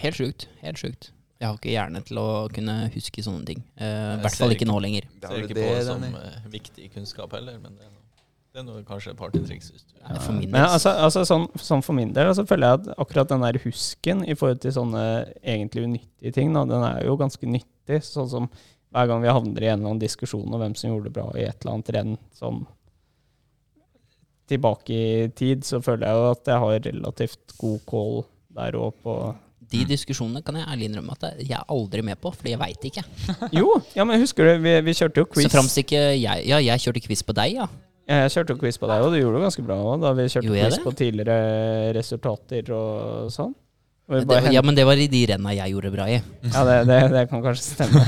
Helt 0.00 0.16
sjukt. 0.16 0.46
Helt 0.62 0.78
sjukt. 0.80 1.10
Jeg 1.40 1.48
har 1.50 1.58
ikke 1.58 1.74
hjerne 1.74 2.00
til 2.06 2.16
å 2.22 2.28
kunne 2.54 2.90
huske 2.94 3.20
sånne 3.22 3.44
ting. 3.44 3.60
Eh, 3.76 3.84
I 3.84 4.16
Jeg 4.16 4.22
hvert 4.22 4.36
fall 4.38 4.50
ikke 4.54 4.64
ikke- 4.64 4.72
nå 4.72 4.80
lenger. 4.80 5.02
Det 5.20 5.28
Ser 5.28 5.36
er 5.36 5.42
ikke 5.42 5.54
det, 5.54 5.66
på 5.68 5.74
det 5.74 5.84
som 5.84 6.04
eh, 6.04 6.40
viktig 6.48 6.92
kunnskap 6.94 7.32
heller, 7.32 7.58
men 7.58 7.74
det 7.76 7.84
er 7.84 7.90
noe, 7.90 8.02
det 8.54 8.60
er 8.60 8.62
noe 8.64 8.82
kanskje 8.84 9.10
et 9.10 9.16
partytriks. 9.18 9.72
Ja, 10.00 10.18
For 10.20 10.32
min 10.32 10.50
Men 10.50 10.64
altså, 10.64 10.90
altså 10.96 11.24
sånn, 11.26 11.48
sånn 11.58 11.82
for 11.84 11.92
min 11.92 12.12
del 12.14 12.26
altså, 12.28 12.46
føler 12.46 12.70
jeg 12.78 12.88
at 12.88 12.98
akkurat 12.98 13.28
den 13.28 13.40
der 13.40 13.58
husken 13.58 14.24
i 14.26 14.32
forhold 14.34 14.60
til 14.60 14.72
sånne 14.72 15.34
egentlig 15.44 15.84
unyttige 15.84 16.32
ting, 16.32 16.52
da, 16.54 16.64
den 16.64 16.82
er 16.82 17.04
jo 17.04 17.16
ganske 17.16 17.44
nyttig. 17.44 18.00
Sånn 18.00 18.30
som 18.30 18.48
hver 18.94 19.08
gang 19.10 19.22
vi 19.24 19.32
havner 19.34 19.64
i 19.64 19.68
en 19.72 19.80
eller 19.80 19.90
annen 19.90 20.02
diskusjon 20.02 20.46
om 20.54 20.60
hvem 20.62 20.74
som 20.78 20.92
gjorde 20.92 21.10
det 21.10 21.16
bra 21.16 21.26
i 21.34 21.44
et 21.48 21.56
eller 21.64 21.74
annet 21.74 21.92
renn 21.96 22.16
sånn 22.38 22.60
tilbake 24.50 24.92
i 24.92 25.28
tid, 25.36 25.64
så 25.64 25.80
føler 25.82 26.06
jeg 26.06 26.18
jo 26.20 26.26
at 26.34 26.50
jeg 26.50 26.62
har 26.64 26.82
relativt 26.84 27.54
god 27.60 27.80
call 27.88 28.18
der 28.54 28.76
òg 28.78 28.98
på 29.02 29.14
De 29.74 29.80
diskusjonene 29.88 30.42
kan 30.44 30.58
jeg 30.60 30.68
ærlig 30.68 30.90
innrømme 30.90 31.16
at 31.16 31.40
jeg 31.40 31.56
er 31.56 31.64
aldri 31.72 32.04
med 32.04 32.20
på, 32.20 32.30
fordi 32.36 32.52
jeg 32.52 32.60
veit 32.60 32.84
ikke. 32.90 33.02
Jo, 33.58 33.70
ja, 33.96 34.04
men 34.06 34.20
husker 34.20 34.46
du, 34.52 34.52
vi, 34.66 34.74
vi 34.84 34.94
kjørte 34.94 35.24
jo 35.24 35.30
quiz. 35.32 35.48
Så 35.48 35.54
framst 35.56 35.80
ikke 35.80 36.02
jeg 36.20 36.44
Ja, 36.46 36.60
jeg 36.62 36.84
kjørte 36.84 37.02
quiz 37.06 37.24
på 37.26 37.34
deg, 37.40 37.56
ja. 37.62 37.66
Ja, 38.04 38.20
Jeg 38.26 38.34
kjørte 38.36 38.58
quiz 38.60 38.76
på 38.76 38.88
deg, 38.90 39.00
og 39.00 39.14
du 39.14 39.16
gjorde 39.16 39.40
det 39.40 39.46
ganske 39.48 39.64
bra 39.64 39.78
òg, 39.80 40.02
da 40.04 40.12
vi 40.12 40.28
kjørte 40.28 40.52
quiz 40.52 40.76
det? 40.76 40.82
på 40.84 40.92
tidligere 41.00 41.92
resultater 41.96 42.68
og 42.76 43.32
sånn. 43.32 43.54
Det, 44.04 44.26
bare 44.28 44.50
ja, 44.52 44.60
men 44.60 44.76
det 44.76 44.84
var 44.84 45.00
i 45.00 45.06
de 45.08 45.22
renna 45.30 45.54
jeg 45.56 45.72
gjorde 45.72 45.90
bra 45.94 46.04
i. 46.12 46.18
ja 46.44 46.64
det, 46.68 46.74
det, 46.90 46.98
det 47.14 47.22
kan 47.30 47.40
kanskje 47.44 47.64
stemme. 47.64 48.02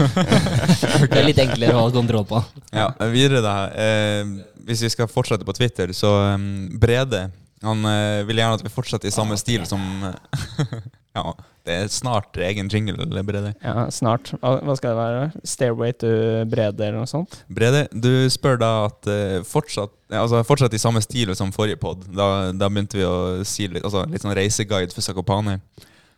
Det 1.06 1.16
er 1.16 1.24
litt 1.24 1.40
enklere 1.40 1.72
å 1.72 1.86
ha 1.86 1.92
kontroll 1.94 2.26
på. 2.28 2.42
Ja, 2.74 2.90
videre 3.12 3.40
da. 3.44 3.54
Eh, 3.72 4.34
hvis 4.68 4.82
vi 4.84 4.90
skal 4.92 5.08
fortsette 5.08 5.46
på 5.48 5.54
Twitter, 5.56 5.92
så 5.96 6.10
um, 6.36 6.66
Brede 6.80 7.30
Han 7.64 7.84
eh, 7.88 8.26
vil 8.28 8.42
gjerne 8.42 8.58
at 8.58 8.64
vi 8.66 8.72
fortsetter 8.72 9.08
i 9.08 9.14
samme 9.14 9.38
stil 9.40 9.64
som 9.68 9.80
eh, 10.10 10.76
Ja, 11.16 11.30
det 11.66 11.74
er 11.80 11.88
snart 11.90 12.36
egen 12.44 12.68
jingle, 12.70 12.94
eller 13.06 13.24
Brede? 13.26 13.54
Ja, 13.64 13.86
snart. 13.90 14.34
Hva 14.42 14.74
skal 14.78 14.92
det 14.92 14.98
være? 15.00 15.22
Stairway 15.48 15.94
to 15.96 16.10
Brede, 16.52 16.84
eller 16.84 17.00
noe 17.00 17.08
sånt? 17.10 17.40
Brede, 17.48 17.86
du 17.90 18.10
spør 18.30 18.60
da 18.60 18.70
at 18.90 19.08
eh, 19.10 19.40
fortsatt, 19.48 19.94
altså, 20.12 20.42
fortsatt 20.46 20.76
i 20.76 20.82
samme 20.82 21.00
stil 21.02 21.32
som 21.38 21.50
forrige 21.56 21.80
pod. 21.82 22.04
Da, 22.14 22.52
da 22.54 22.68
begynte 22.70 23.00
vi 23.00 23.06
å 23.08 23.16
si 23.48 23.66
litt, 23.72 23.82
altså, 23.82 24.04
litt 24.12 24.22
sånn 24.22 24.36
reiseguide 24.36 24.92
for 24.94 25.02
Sakopane. 25.06 25.56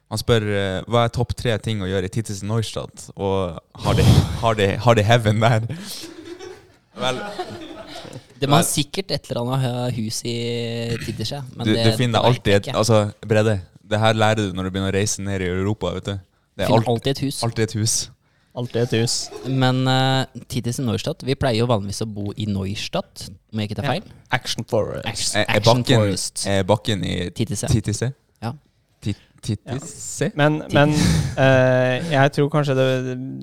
Han 0.09 0.21
spør 0.21 0.45
eh, 0.51 0.77
hva 0.89 1.07
er 1.07 1.15
topp 1.15 1.35
tre 1.39 1.55
ting 1.63 1.81
å 1.85 1.89
gjøre 1.89 2.09
i 2.09 2.13
Titis 2.13 2.43
Neustadt, 2.45 3.09
og 3.17 3.59
har 3.85 3.99
de, 3.99 4.05
har 4.43 4.59
de, 4.59 4.69
har 4.85 4.99
de 4.99 5.05
heaven 5.05 5.41
der? 5.45 5.67
Vel, 6.99 7.19
Det 8.41 8.49
må 8.51 8.59
sikkert 8.67 9.13
et 9.15 9.29
eller 9.31 9.55
annet 9.57 9.97
hus 9.99 10.21
i 10.27 10.37
Tiddersjø. 11.05 11.41
du, 11.63 11.73
du 11.73 11.91
finner 11.99 12.19
det 12.19 12.25
alltid 12.31 12.55
et. 12.57 12.71
Altså, 12.75 13.05
Brede, 13.29 13.59
det 13.91 13.99
her 14.03 14.13
lærer 14.17 14.35
du 14.51 14.55
når 14.57 14.69
du 14.69 14.71
begynner 14.75 14.93
å 14.93 14.97
reise 14.99 15.23
ned 15.25 15.43
i 15.45 15.49
Europa, 15.51 15.95
vet 15.99 16.07
du. 16.11 16.15
Det 16.59 16.67
er 16.67 16.73
alt, 16.75 16.89
alltid 16.91 17.11
et 17.17 17.21
hus. 17.27 17.43
alltid 17.47 17.65
et 17.69 17.75
hus. 17.79 17.97
Alltid 18.59 18.81
et 18.83 18.95
hus. 18.99 19.17
Men 19.47 19.85
uh, 19.87 20.25
Tiddes 20.51 20.81
i 20.81 20.83
Neustadt 20.83 21.21
Vi 21.23 21.37
pleier 21.39 21.61
jo 21.63 21.69
vanligvis 21.71 22.01
å 22.03 22.09
bo 22.11 22.33
i 22.35 22.49
Neustadt, 22.51 23.29
om 23.53 23.61
jeg 23.63 23.71
ikke 23.71 23.79
tar 23.79 23.87
Ja. 23.87 23.93
feil. 23.99 24.09
Action 24.35 24.65
Forest. 24.69 25.07
Action, 25.07 25.37
Er, 25.39 25.45
er, 25.45 25.61
Action 25.61 25.83
bakken, 25.85 26.01
Forest. 26.03 26.47
er 26.51 26.65
bakken 26.67 27.05
i 27.07 27.15
Tittise. 27.31 27.71
Tittise? 27.71 28.11
Ja. 28.43 28.53
Tittis 29.05 29.95
ja. 30.21 30.31
Men, 30.35 30.63
men 30.75 30.91
uh, 31.39 31.95
jeg 32.11 32.33
tror 32.35 32.49
kanskje 32.51 32.75
det, 32.75 32.89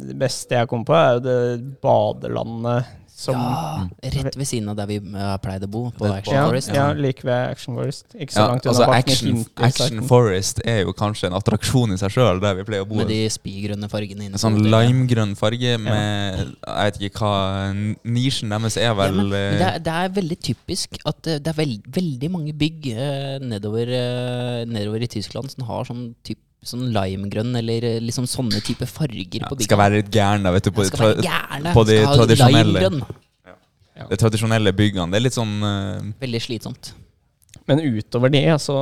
det 0.09 0.17
beste 0.19 0.57
jeg 0.59 0.67
kom 0.67 0.83
på, 0.85 0.93
er 0.99 1.15
jo 1.15 1.23
det 1.23 1.37
badelandet 1.85 2.91
som 3.15 3.35
Ja, 3.39 3.87
rett 4.11 4.35
ved 4.35 4.47
siden 4.47 4.67
av 4.67 4.75
der 4.75 4.89
vi 4.89 4.97
uh, 4.99 5.35
pleide 5.39 5.69
å 5.69 5.71
bo, 5.71 5.85
på 5.95 6.03
Det 6.03 6.17
Action 6.17 6.35
ja, 6.35 6.41
Forest. 6.49 6.71
ja, 6.75 6.87
like 6.91 7.23
ved 7.23 7.51
Action 7.53 7.77
Forest. 7.77 8.05
Ikke 8.11 8.35
så 8.35 8.41
Ja, 8.41 8.47
langt 8.51 8.65
unna 8.65 8.73
altså 8.73 8.97
Action, 8.97 9.37
Action 9.67 10.01
Forest 10.09 10.59
er 10.67 10.81
jo 10.81 10.91
kanskje 10.97 11.29
en 11.29 11.37
attraksjon 11.39 11.95
i 11.95 11.99
seg 12.01 12.11
sjøl, 12.11 12.41
der 12.43 12.57
vi 12.59 12.65
pleier 12.67 12.83
å 12.83 12.89
bo. 12.89 12.99
Med 12.99 13.07
de 13.13 13.21
spygrønne 13.31 13.87
fargene 13.91 14.27
inne. 14.27 14.35
En 14.35 14.43
sånn 14.43 14.59
limegrønn 14.59 15.31
farge 15.39 15.77
med 15.79 16.41
Jeg 16.43 16.91
vet 16.91 16.99
ikke 17.07 17.23
hva 17.23 17.71
Nisjen 18.03 18.51
deres 18.51 18.75
er 18.81 18.89
Ja, 18.89 18.97
vel 18.99 19.15
men, 19.15 19.31
men 19.31 19.59
det, 19.61 19.61
eh, 19.61 19.69
er, 19.69 19.85
det 19.85 19.95
er 20.01 20.15
veldig 20.19 20.39
typisk 20.49 20.99
at 21.07 21.31
eh, 21.31 21.39
det 21.39 21.53
er 21.53 21.59
veld, 21.61 21.87
veldig 21.95 22.31
mange 22.35 22.55
bygg 22.65 22.89
uh, 22.97 23.37
nedover, 23.47 23.95
uh, 23.95 24.61
nedover 24.67 25.07
i 25.07 25.11
Tyskland 25.15 25.55
som 25.55 25.67
har 25.69 25.87
sånn 25.87 26.09
typ 26.27 26.41
Sånn 26.65 26.87
limegrønn 26.95 27.53
eller 27.59 27.85
liksom 28.01 28.25
sånne 28.29 28.57
type 28.65 28.87
farger 28.89 29.37
ja, 29.37 29.45
på 29.47 29.55
bygget. 29.59 29.67
Skal 29.69 29.77
være 29.83 29.99
litt 30.01 30.11
gæren, 30.13 30.43
da, 30.47 30.51
vet 30.55 30.65
du. 30.65 30.71
På, 30.73 30.85
skal 30.89 31.03
være 31.11 31.17
tra- 31.21 31.25
gærne. 31.29 31.73
på 31.77 31.83
de 31.85 31.97
Skal 32.01 32.19
tradisjonelle 32.23 32.83
Ja. 33.95 34.05
de 34.09 34.17
tradisjonelle 34.19 34.73
byggene. 34.75 35.11
Det 35.13 35.19
er 35.21 35.23
litt 35.27 35.37
sånn 35.37 35.53
uh... 35.63 36.07
Veldig 36.19 36.41
slitsomt. 36.43 36.89
Men 37.69 37.79
utover 37.81 38.29
det 38.33 38.41
så, 38.61 38.75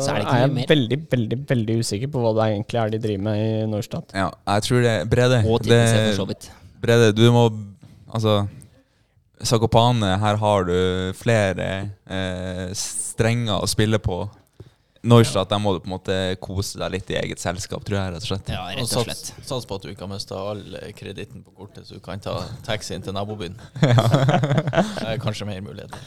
Så 0.00 0.12
er 0.12 0.20
det 0.22 0.28
er 0.30 0.38
jeg 0.44 0.52
mer. 0.54 0.66
veldig, 0.70 0.98
veldig 1.12 1.38
veldig 1.48 1.74
usikker 1.82 2.08
på 2.12 2.20
hva 2.22 2.30
det 2.38 2.44
egentlig 2.54 2.78
er 2.80 2.92
de 2.94 3.00
driver 3.02 3.24
med 3.26 3.40
i 3.42 3.66
Norstat. 3.72 4.14
Ja, 4.16 4.28
jeg 4.54 4.62
tror 4.68 4.84
det 4.86 4.94
Brede, 5.12 5.40
Og 5.48 5.60
Tiddes, 5.64 5.90
for 5.92 6.20
så 6.20 6.26
det, 6.28 6.36
vidt. 6.36 6.50
Brede, 6.84 7.10
du 7.16 7.24
må 7.34 7.42
Altså 8.12 8.36
Sakopane, 9.42 10.12
her 10.22 10.36
har 10.38 10.64
du 10.68 10.76
flere 11.18 11.66
eh, 12.06 12.68
strenger 12.78 13.58
å 13.64 13.66
spille 13.68 13.98
på. 13.98 14.20
Neustadt, 15.02 15.50
der 15.50 15.58
må 15.58 15.72
du 15.74 15.80
på 15.82 15.88
en 15.88 15.94
måte 15.96 16.16
kose 16.38 16.78
deg 16.78 16.92
litt 16.94 17.08
i 17.10 17.16
eget 17.18 17.40
selskap, 17.42 17.82
tror 17.82 17.96
jeg, 17.98 18.12
rett 18.14 18.22
og 18.22 18.28
slett. 18.28 18.50
Ja, 18.54 18.60
Og 18.68 18.76
rett 18.76 18.84
og 18.84 18.90
sats, 18.92 19.22
slett. 19.32 19.48
sats 19.48 19.66
på 19.66 19.78
at 19.78 19.82
du 19.82 19.90
ikke 19.90 20.04
har 20.06 20.12
mista 20.12 20.38
all 20.52 20.60
eh, 20.78 20.92
kreditten 20.94 21.42
på 21.42 21.54
kortet, 21.58 21.88
så 21.88 21.98
du 21.98 22.04
kan 22.04 22.22
ta 22.22 22.36
taxien 22.62 23.02
til 23.02 23.16
nabobyen. 23.16 23.56
Det 23.82 25.08
er 25.10 25.18
kanskje 25.22 25.48
mer 25.48 25.58
muligheter. 25.66 25.98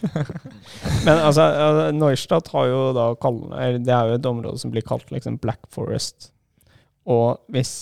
Men 1.08 1.20
altså, 1.20 1.44
altså, 1.44 1.90
Neustadt 1.98 2.54
har 2.56 2.72
jo 2.72 2.82
da 2.96 3.10
kall, 3.20 3.42
Det 3.84 3.92
er 3.98 4.14
jo 4.14 4.20
et 4.22 4.32
område 4.32 4.64
som 4.64 4.72
blir 4.72 4.88
kalt 4.88 5.12
liksom 5.12 5.42
Black 5.44 5.68
Forest. 5.76 6.32
Og 7.04 7.42
hvis 7.52 7.76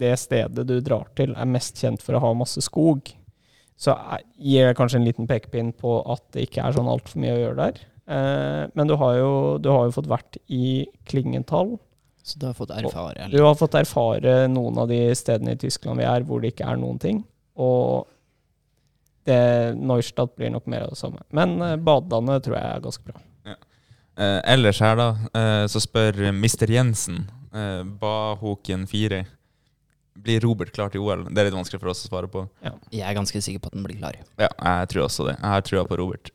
det 0.00 0.14
stedet 0.22 0.68
du 0.70 0.78
drar 0.80 1.10
til, 1.18 1.34
er 1.34 1.50
mest 1.50 1.82
kjent 1.82 2.00
for 2.04 2.14
å 2.16 2.22
ha 2.22 2.30
masse 2.38 2.62
skog, 2.64 3.10
så 3.80 3.98
gir 4.38 4.70
det 4.70 4.76
kanskje 4.78 5.00
en 5.00 5.06
liten 5.08 5.26
pekepinn 5.28 5.74
på 5.76 5.98
at 6.12 6.22
det 6.36 6.46
ikke 6.46 6.62
er 6.62 6.76
sånn 6.76 6.88
altfor 6.88 7.20
mye 7.22 7.34
å 7.34 7.42
gjøre 7.42 7.58
der. 7.66 7.86
Eh, 8.10 8.64
men 8.74 8.90
du 8.90 8.96
har, 8.98 9.14
jo, 9.20 9.32
du 9.62 9.70
har 9.70 9.86
jo 9.86 9.94
fått 9.94 10.10
vært 10.10 10.40
i 10.50 10.86
Klingenthal. 11.10 11.76
Så 12.22 12.38
du 12.38 12.44
har 12.50 12.54
fått 12.54 12.70
erfare 12.76 13.30
Du 13.32 13.38
har 13.40 13.54
fått 13.56 13.74
erfare 13.78 14.44
noen 14.52 14.76
av 14.82 14.90
de 14.90 14.98
stedene 15.16 15.54
i 15.54 15.60
Tyskland 15.60 16.02
vi 16.02 16.04
er, 16.04 16.26
hvor 16.28 16.42
det 16.42 16.52
ikke 16.52 16.68
er 16.68 16.80
noen 16.80 16.98
ting. 17.00 17.22
Og 17.60 18.04
det, 19.28 19.40
Neustadt 19.78 20.34
blir 20.36 20.52
nok 20.52 20.68
mer 20.70 20.84
av 20.86 20.94
det 20.94 21.00
samme. 21.00 21.24
Men 21.36 21.56
eh, 21.64 21.78
badelandet 21.80 22.46
tror 22.46 22.58
jeg 22.58 22.76
er 22.76 22.86
ganske 22.86 23.08
bra. 23.08 23.22
Eh, 24.20 24.38
ellers 24.52 24.80
her, 24.84 24.98
da, 24.98 25.08
eh, 25.38 25.66
så 25.70 25.80
spør 25.80 26.18
Mr. 26.28 26.68
Jensen, 26.74 27.22
eh, 27.54 27.82
Bahoken 28.00 28.86
4 28.90 29.22
Blir 30.20 30.42
Robert 30.44 30.72
klar 30.74 30.90
til 30.92 31.00
OL? 31.00 31.22
Det 31.30 31.38
er 31.40 31.46
litt 31.48 31.56
vanskelig 31.56 31.80
for 31.80 31.92
oss 31.94 32.02
å 32.04 32.10
svare 32.10 32.28
på. 32.28 32.42
Jeg 32.92 33.06
er 33.06 33.14
ganske 33.16 33.40
sikker 33.40 33.62
på 33.62 33.70
at 33.70 33.76
den 33.78 33.86
blir 33.86 33.96
klar. 33.96 34.18
Ja, 34.36 34.50
jeg 34.50 34.90
tror 34.92 35.06
også 35.06 35.30
det. 35.30 35.36
Jeg 35.38 35.48
har 35.54 35.62
trua 35.64 35.84
på 35.88 35.96
Robert. 35.96 36.32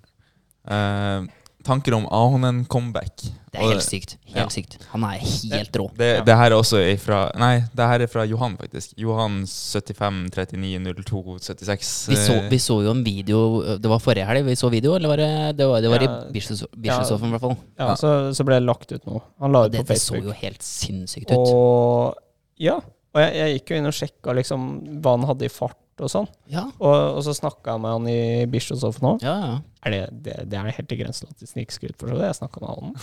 Eh, 0.65 1.27
tanker 1.65 1.95
om 1.97 2.05
Ahonen 2.13 2.63
comeback? 2.69 3.25
Det 3.55 3.61
er 3.63 3.71
helt 3.71 3.85
sykt. 3.85 4.15
Helt 4.27 4.37
ja. 4.41 4.45
sykt. 4.51 4.75
Han 4.91 5.03
er 5.07 5.21
helt 5.23 5.77
rå. 5.79 5.85
Det, 5.95 6.09
det 6.27 6.35
her 6.35 6.51
er 6.51 6.55
også 6.57 6.81
fra 6.99 7.19
Nei, 7.39 7.53
det 7.75 7.87
her 7.87 8.03
er 8.03 8.11
fra 8.11 8.25
Johan, 8.27 8.57
faktisk. 8.59 8.93
Johan 8.99 9.41
75 9.47 10.19
39 10.35 10.95
02 11.07 11.37
76. 11.39 11.91
Vi 12.11 12.17
så, 12.19 12.35
vi 12.51 12.59
så 12.59 12.79
jo 12.83 12.91
en 12.91 13.03
video 13.05 13.39
Det 13.79 13.91
var 13.91 14.03
forrige 14.03 14.27
helg 14.27 14.43
vi 14.49 14.57
så 14.59 14.69
video, 14.73 14.97
eller 14.97 15.13
var 15.13 15.23
det 15.23 15.29
Det 15.61 15.69
var, 15.71 15.81
det 15.85 15.93
var 15.93 16.03
Ja. 16.03 16.11
i 16.27 16.33
Bischofshofen, 16.35 17.31
i 17.31 17.37
hvert 17.37 17.45
fall. 17.47 17.55
Ja, 17.79 17.87
Ja. 17.87 17.95
Så, 17.95 18.11
så 18.35 18.43
ble 18.47 18.59
det 18.59 18.67
lagt 18.67 18.91
ut 18.91 19.05
noe. 19.07 19.23
Han 19.39 19.55
la 19.55 19.65
ut 19.65 19.71
det, 19.71 19.85
på 19.85 19.93
Facebook. 19.93 20.21
det 20.21 20.27
så 20.27 20.33
jo 20.33 20.39
helt 20.43 20.67
sinnssykt 20.67 21.31
ut. 21.31 21.37
Og 21.39 22.15
ja, 22.59 22.75
og 23.15 23.21
jeg, 23.23 23.35
jeg 23.39 23.57
gikk 23.59 23.71
jo 23.71 23.79
inn 23.79 23.89
og 23.89 23.95
sjekka 23.95 24.35
liksom 24.35 24.69
hva 24.99 25.15
han 25.15 25.27
hadde 25.31 25.47
i 25.47 25.51
fart 25.51 25.79
og 26.03 26.11
sånn. 26.11 26.27
Ja, 26.51 26.65
Og, 26.79 26.95
og 27.17 27.21
så 27.25 27.35
snakka 27.37 27.75
jeg 27.75 27.83
med 27.83 27.93
han 27.95 28.07
i 28.11 28.19
Bischofshofen 28.51 29.05
nå. 29.05 29.13
ja, 29.23 29.35
ja. 29.45 29.55
Er 29.85 29.93
det, 29.93 29.99
det, 30.25 30.35
det 30.49 30.57
er 30.57 30.73
helt 30.73 30.93
i 30.95 30.97
grensen 30.97 31.29
til 31.37 31.47
snikskryt, 31.47 31.93
for 31.99 32.09
så 32.09 32.15
vidt. 32.17 32.25
Jeg 32.25 32.37
snakka 32.39 32.61
med 32.63 32.71
han. 32.73 32.95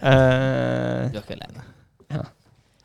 uh, 0.00 1.00
Du 1.12 1.18
er 1.18 1.20
ikke 1.20 1.36
alene. 1.36 1.64
Ja. 2.14 2.22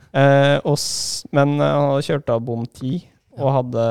Uh, 0.09 0.57
oss, 0.67 0.87
men 1.31 1.53
eh, 1.55 1.69
han 1.69 1.91
hadde 1.93 2.05
kjørt 2.07 2.31
av 2.33 2.41
bom 2.43 2.65
10 2.65 2.97
og 3.39 3.51
hadde 3.55 3.83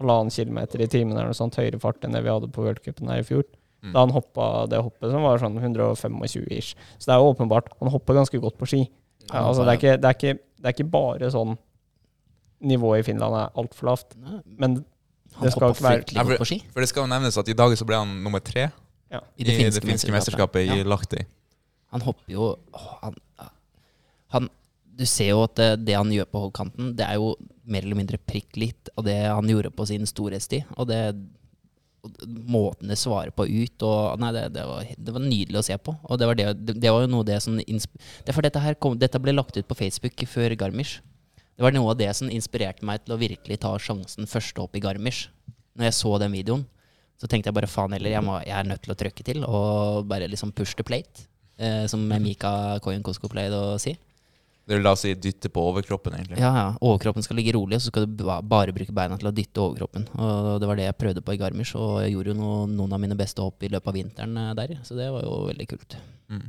halvannen 0.00 0.32
kilometer 0.34 0.82
i 0.82 0.88
timen 0.90 1.14
eller 1.14 1.30
noe 1.30 1.36
sånt 1.38 1.58
høyere 1.60 1.78
fart 1.78 2.02
enn 2.02 2.16
det 2.16 2.22
vi 2.24 2.32
hadde 2.32 2.48
på 2.50 2.64
worldcupen 2.64 3.10
her 3.12 3.22
i 3.22 3.26
fjor. 3.28 3.44
Mm. 3.84 3.92
Da 3.94 4.02
han 4.02 4.12
hoppa 4.16 4.46
det 4.68 4.80
hoppet 4.82 5.12
som 5.12 5.24
var 5.24 5.40
sånn 5.40 5.60
125 5.60 6.18
ish. 6.56 6.74
Så 6.98 7.06
det 7.06 7.14
er 7.14 7.22
jo 7.22 7.30
åpenbart 7.30 7.70
Han 7.78 7.92
hopper 7.94 8.18
ganske 8.18 8.40
godt 8.42 8.58
på 8.60 8.68
ski. 8.68 8.82
Ja, 9.30 9.46
altså, 9.46 9.62
det, 9.62 9.76
er 9.76 9.78
ikke, 9.78 9.96
det, 10.00 10.08
er 10.10 10.18
ikke, 10.18 10.34
det 10.58 10.68
er 10.68 10.74
ikke 10.74 10.90
bare 10.90 11.30
sånn 11.32 11.54
Nivået 12.60 13.00
i 13.00 13.06
Finland 13.12 13.34
er 13.34 13.50
altfor 13.56 13.86
lavt. 13.90 14.16
Men 14.46 14.80
Det 15.40 15.52
skal 15.52 15.70
ikke 15.70 15.82
være- 15.82 16.04
fryktelig 16.04 16.38
for. 16.38 16.72
For 16.74 16.80
det 16.84 16.88
skal 16.90 17.02
jo 17.02 17.10
nevnes 17.14 17.38
at 17.38 17.48
i 17.48 17.56
dag 17.56 17.76
så 17.78 17.86
ble 17.88 17.96
han 17.96 18.22
nummer 18.24 18.40
tre 18.44 18.70
I 19.10 19.20
i 19.38 19.44
det 19.44 19.56
finske, 19.56 20.12
mesterskapet 20.12 20.66
i 20.66 20.78
Ja. 20.78 20.84
Lahti. 20.84 21.24
Han 21.90 22.00
hopper 22.02 22.32
jo 22.32 22.56
han, 23.02 23.14
han, 24.28 24.48
Du 24.96 25.06
ser 25.06 25.30
jo 25.30 25.42
at 25.44 25.54
det, 25.56 25.84
det 25.86 25.94
han 25.96 26.10
gjør 26.12 26.26
på 26.30 26.40
holdkanten, 26.44 26.94
det 26.96 27.06
er 27.06 27.14
jo 27.14 27.34
mer 27.64 27.82
eller 27.82 27.96
mindre 27.96 28.18
prikk 28.18 28.56
litt 28.56 28.90
av 28.98 29.04
det 29.04 29.16
han 29.24 29.48
gjorde 29.48 29.70
på 29.72 29.86
sin 29.86 30.04
storhetstid. 30.06 30.64
Og 30.76 30.86
det 30.88 31.14
Måten 32.26 32.88
det 32.88 32.96
svarer 32.96 33.30
på 33.30 33.44
ut 33.44 33.82
og 33.84 34.18
Nei, 34.22 34.30
det, 34.32 34.46
det, 34.54 34.62
var, 34.64 34.86
det 34.96 35.12
var 35.12 35.20
nydelig 35.20 35.58
å 35.60 35.64
se 35.66 35.76
på. 35.76 35.92
Og 36.08 36.18
det 36.18 36.26
var, 36.30 36.34
det, 36.38 36.46
det, 36.64 36.80
det 36.80 36.92
var 36.94 37.02
jo 37.04 37.10
noe 37.12 37.26
det 37.28 37.42
som 37.44 37.58
Det 37.58 38.28
er 38.28 38.32
for 38.32 38.40
dette 38.46 38.62
her 38.62 38.74
kom, 38.80 38.96
Dette 38.98 39.20
ble 39.20 39.34
lagt 39.36 39.56
ut 39.58 39.68
på 39.68 39.76
Facebook 39.76 40.16
før 40.26 40.54
Garmisch. 40.56 41.00
Det 41.60 41.66
var 41.66 41.74
noe 41.76 41.90
av 41.92 41.98
det 42.00 42.08
som 42.16 42.30
inspirerte 42.32 42.86
meg 42.88 43.02
til 43.04 43.12
å 43.12 43.18
virkelig 43.20 43.58
ta 43.60 43.74
sjansen 43.76 44.24
første 44.24 44.62
opp 44.62 44.78
i 44.78 44.80
Garmisch. 44.80 45.26
Når 45.76 45.90
jeg 45.90 45.96
så 45.98 46.12
den 46.22 46.32
videoen, 46.32 46.62
så 47.20 47.28
tenkte 47.28 47.50
jeg 47.50 47.56
bare 47.58 47.68
faen 47.68 47.92
heller, 47.92 48.14
jeg, 48.14 48.24
må, 48.24 48.38
jeg 48.46 48.54
er 48.56 48.64
nødt 48.64 48.80
til 48.86 48.94
å 48.94 48.96
trykke 48.96 49.26
til 49.26 49.44
og 49.44 50.06
bare 50.08 50.30
liksom 50.32 50.54
push 50.56 50.72
the 50.78 50.86
plate. 50.88 51.26
Eh, 51.60 51.84
som 51.92 52.00
Mika 52.24 52.78
Koyenkosko 52.80 53.28
pleide 53.28 53.58
å 53.60 53.76
si. 53.76 53.92
Det 54.64 54.78
vil 54.78 54.88
da 54.88 54.94
si 54.96 55.12
dytte 55.20 55.50
på 55.52 55.66
overkroppen, 55.74 56.16
egentlig. 56.16 56.40
Ja, 56.40 56.54
ja. 56.56 56.64
Overkroppen 56.80 57.28
skal 57.28 57.36
ligge 57.36 57.52
rolig, 57.58 57.76
og 57.76 57.84
så 57.84 57.92
skal 57.92 58.08
du 58.08 58.24
bare 58.24 58.72
bruke 58.72 58.96
beina 58.96 59.20
til 59.20 59.28
å 59.28 59.34
dytte 59.36 59.60
overkroppen. 59.60 60.08
Og 60.16 60.50
det 60.64 60.72
var 60.72 60.80
det 60.80 60.88
jeg 60.88 60.98
prøvde 61.02 61.26
på 61.28 61.36
i 61.36 61.42
Garmisch, 61.44 61.74
og 61.76 62.00
jeg 62.06 62.16
gjorde 62.16 62.32
jo 62.32 62.40
no, 62.40 62.50
noen 62.72 62.96
av 62.96 63.04
mine 63.04 63.20
beste 63.20 63.44
hopp 63.44 63.60
i 63.60 63.68
løpet 63.68 63.92
av 63.92 64.00
vinteren 64.00 64.44
eh, 64.46 64.50
der. 64.64 64.78
Så 64.88 64.96
det 64.96 65.12
var 65.12 65.28
jo 65.28 65.42
veldig 65.52 65.68
kult. 65.76 66.00
Mm. 66.32 66.48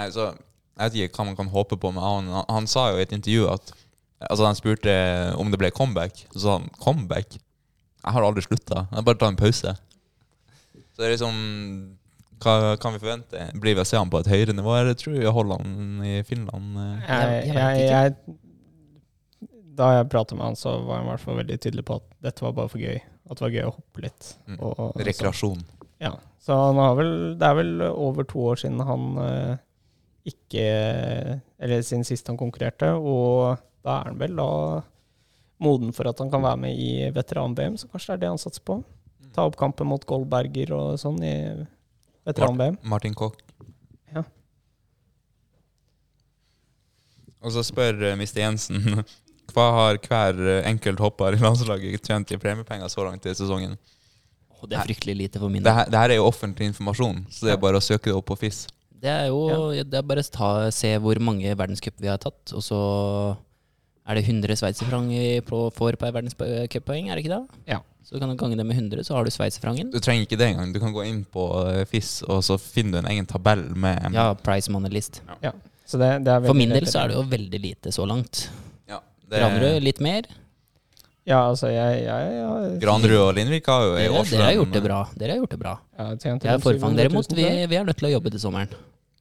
Nei, 0.00 0.08
så 0.16 0.32
Jeg 0.32 0.90
vet 0.90 1.02
ikke 1.04 1.20
hva 1.20 1.28
man 1.28 1.36
kan 1.44 1.52
håpe 1.52 1.76
på, 1.76 1.92
men 1.92 2.02
han, 2.02 2.36
han 2.48 2.64
sa 2.66 2.88
jo 2.88 2.96
i 2.96 3.04
et 3.04 3.12
intervju 3.14 3.52
at 3.52 3.74
Altså 4.28 4.46
Han 4.46 4.58
spurte 4.58 4.94
om 5.40 5.50
det 5.52 5.60
ble 5.60 5.72
comeback. 5.74 6.26
Så 6.32 6.44
sa 6.44 6.56
han 6.58 6.70
comeback? 6.82 7.36
Jeg 8.04 8.12
har 8.16 8.26
aldri 8.26 8.44
slutta. 8.44 8.86
Jeg 8.92 9.06
bare 9.06 9.20
tar 9.20 9.32
en 9.32 9.40
pause. 9.40 9.74
Så 10.94 11.02
det 11.02 11.06
er 11.08 11.14
liksom 11.14 11.36
Hva 12.44 12.74
kan 12.80 12.94
vi 12.94 13.02
forvente? 13.02 13.48
Blir 13.60 13.78
vi 13.78 13.82
å 13.82 13.88
se 13.88 13.98
han 13.98 14.12
på 14.12 14.20
et 14.20 14.30
høyere 14.30 14.54
nivå, 14.56 14.74
eller 14.76 14.96
tror 14.98 15.16
vi 15.16 15.36
holder 15.38 15.62
han 15.62 16.04
i 16.04 16.18
Finland? 16.28 16.76
jeg, 17.08 17.54
jeg 17.54 17.86
jeg, 17.88 18.36
Da 19.80 19.90
jeg 19.96 20.10
pratet 20.12 20.38
med 20.38 20.50
han, 20.50 20.58
så 20.58 20.76
var 20.84 21.00
han 21.00 21.08
i 21.08 21.12
hvert 21.14 21.24
fall 21.24 21.40
veldig 21.40 21.58
tydelig 21.64 21.86
på 21.88 21.98
at 22.02 22.08
dette 22.28 22.44
var 22.44 22.56
bare 22.60 22.70
for 22.70 22.82
gøy. 22.82 23.00
At 23.24 23.38
det 23.38 23.46
var 23.46 23.56
gøy 23.56 23.66
å 23.70 23.74
hoppe 23.78 24.04
litt. 24.04 24.30
Mm. 24.46 24.58
Og, 24.58 24.72
og, 24.76 25.04
Rekreasjon. 25.08 25.64
Ja, 26.02 26.12
så 26.42 26.56
han 26.58 26.76
har 26.82 26.96
vel 26.98 27.12
Det 27.40 27.46
er 27.48 27.54
vel 27.56 27.84
over 27.86 28.26
to 28.28 28.42
år 28.50 28.58
siden 28.60 28.82
han 28.84 29.04
eh, 29.22 29.52
ikke 30.28 30.64
Eller 31.62 31.84
siden 31.86 32.04
sist 32.04 32.26
han 32.28 32.36
konkurrerte, 32.40 32.90
og 32.98 33.62
da 33.84 33.98
er 34.00 34.10
han 34.10 34.18
vel 34.20 34.36
da 34.38 34.48
moden 35.64 35.92
for 35.96 36.08
at 36.10 36.18
han 36.20 36.30
kan 36.32 36.42
være 36.44 36.60
med 36.64 36.78
i 36.80 36.90
veteran-VM, 37.14 37.76
så 37.80 37.88
kanskje 37.92 38.12
det 38.12 38.16
er 38.18 38.22
det 38.24 38.32
han 38.34 38.40
satser 38.42 38.64
på. 38.66 38.78
Ta 39.34 39.44
opp 39.48 39.56
kampen 39.60 39.88
mot 39.90 40.02
Goldberger 40.08 40.72
og 40.76 40.98
sånn 41.00 41.20
i 41.24 41.34
veteran-VM. 42.26 42.78
Martin 42.90 43.14
Koch. 43.18 43.36
Ja. 44.14 44.24
Og 47.44 47.52
så 47.54 47.64
spør 47.66 47.98
eh, 48.10 48.16
Mr. 48.18 48.40
Jensen 48.40 48.80
hva 49.54 49.66
har 49.78 49.98
hver 50.02 50.38
eh, 50.40 50.62
enkelt 50.70 51.02
hopper 51.02 51.36
i 51.36 51.42
landslaget 51.42 52.06
tjent 52.08 52.32
i 52.34 52.38
premiepenger 52.40 52.88
så 52.92 53.04
langt 53.06 53.26
i 53.28 53.34
sesongen? 53.36 53.76
Oh, 54.54 54.64
det 54.68 54.78
er 54.80 54.88
fryktelig 54.88 55.16
lite 55.18 55.42
for 55.42 55.52
min 55.52 55.62
Det 55.62 55.68
del. 55.68 55.76
her, 55.82 55.90
det 55.92 56.00
her 56.00 56.14
er 56.14 56.20
jo 56.22 56.28
offentlig 56.30 56.70
informasjon, 56.72 57.24
så 57.30 57.48
det 57.50 57.54
er 57.56 57.60
bare 57.62 57.80
å 57.80 57.84
søke 57.84 58.10
det 58.10 58.16
opp 58.16 58.30
på 58.32 58.38
FIS. 58.40 58.64
Det 59.04 59.12
er 59.12 59.26
jo 59.28 59.42
Det 59.84 59.98
er 60.00 60.06
bare 60.08 60.22
å 60.24 60.70
se 60.72 60.94
hvor 61.04 61.18
mange 61.20 61.52
verdenscup 61.52 61.98
vi 62.00 62.08
har 62.08 62.20
tatt, 62.22 62.54
og 62.56 62.62
så 62.64 62.78
er 64.04 64.18
det 64.18 64.24
100 64.26 64.56
sveitserfrang 64.60 65.08
vi 65.08 65.40
får 65.48 65.96
per 66.00 66.12
verdenscuppoeng, 66.12 67.08
er 67.08 67.16
det 67.16 67.24
ikke 67.24 67.36
det? 67.38 67.60
Ja. 67.72 67.80
Så 68.04 68.20
kan 68.20 68.28
du 68.28 68.36
gange 68.36 68.56
det 68.58 68.66
med 68.68 68.76
100, 68.76 69.04
så 69.06 69.16
har 69.16 69.24
du 69.24 69.32
sveitserfrangen. 69.32 69.88
Du 69.90 69.96
trenger 69.98 70.26
ikke 70.26 70.36
det 70.36 70.50
engang. 70.52 70.74
Du 70.74 70.80
kan 70.82 70.92
gå 70.92 71.06
inn 71.08 71.22
på 71.24 71.44
eh, 71.70 71.86
FIS, 71.88 72.18
og 72.28 72.42
så 72.44 72.58
finner 72.60 72.98
du 72.98 73.06
en 73.06 73.12
egen 73.14 73.26
tabell 73.26 73.64
med 73.80 74.12
Ja, 74.12 74.34
price 74.36 74.70
money 74.72 74.92
list. 74.92 75.22
Ja. 75.40 75.54
Så 75.88 75.96
det, 76.00 76.10
det 76.26 76.34
er 76.34 76.44
For 76.44 76.56
min 76.56 76.72
del 76.72 76.84
så 76.88 77.00
er 77.02 77.12
det 77.12 77.16
jo 77.16 77.24
veldig 77.32 77.60
lite 77.60 77.92
så 77.96 78.04
langt. 78.08 78.50
Ja, 78.88 79.00
det- 79.24 79.40
Granerud 79.40 79.82
litt 79.88 80.00
mer. 80.04 80.28
Ja, 81.24 81.38
altså, 81.48 81.70
jeg, 81.72 82.04
jeg, 82.04 82.32
jeg 82.36 82.78
Granerud 82.82 83.16
og 83.22 83.34
Lindvik 83.38 83.68
har 83.72 83.86
jo 83.86 83.92
ei 83.96 84.04
Dere, 84.04 84.24
dere 84.28 84.44
har 84.44 84.56
gjort 84.58 84.74
det 84.76 84.82
bra. 84.84 84.98
Dere 85.16 85.32
har 85.32 85.40
gjort 85.40 85.54
det 85.56 85.60
bra. 85.64 85.74
Ja, 85.96 86.08
jeg 86.12 86.32
har 86.44 86.58
er 86.58 86.64
forfang 86.66 86.92
700 86.92 86.92
000 86.92 87.00
derimot. 87.00 87.36
Vi, 87.38 87.46
vi 87.72 87.78
er 87.80 87.86
nødt 87.88 87.96
til 88.02 88.10
å 88.10 88.14
jobbe 88.18 88.32
til 88.34 88.42
sommeren. 88.42 88.74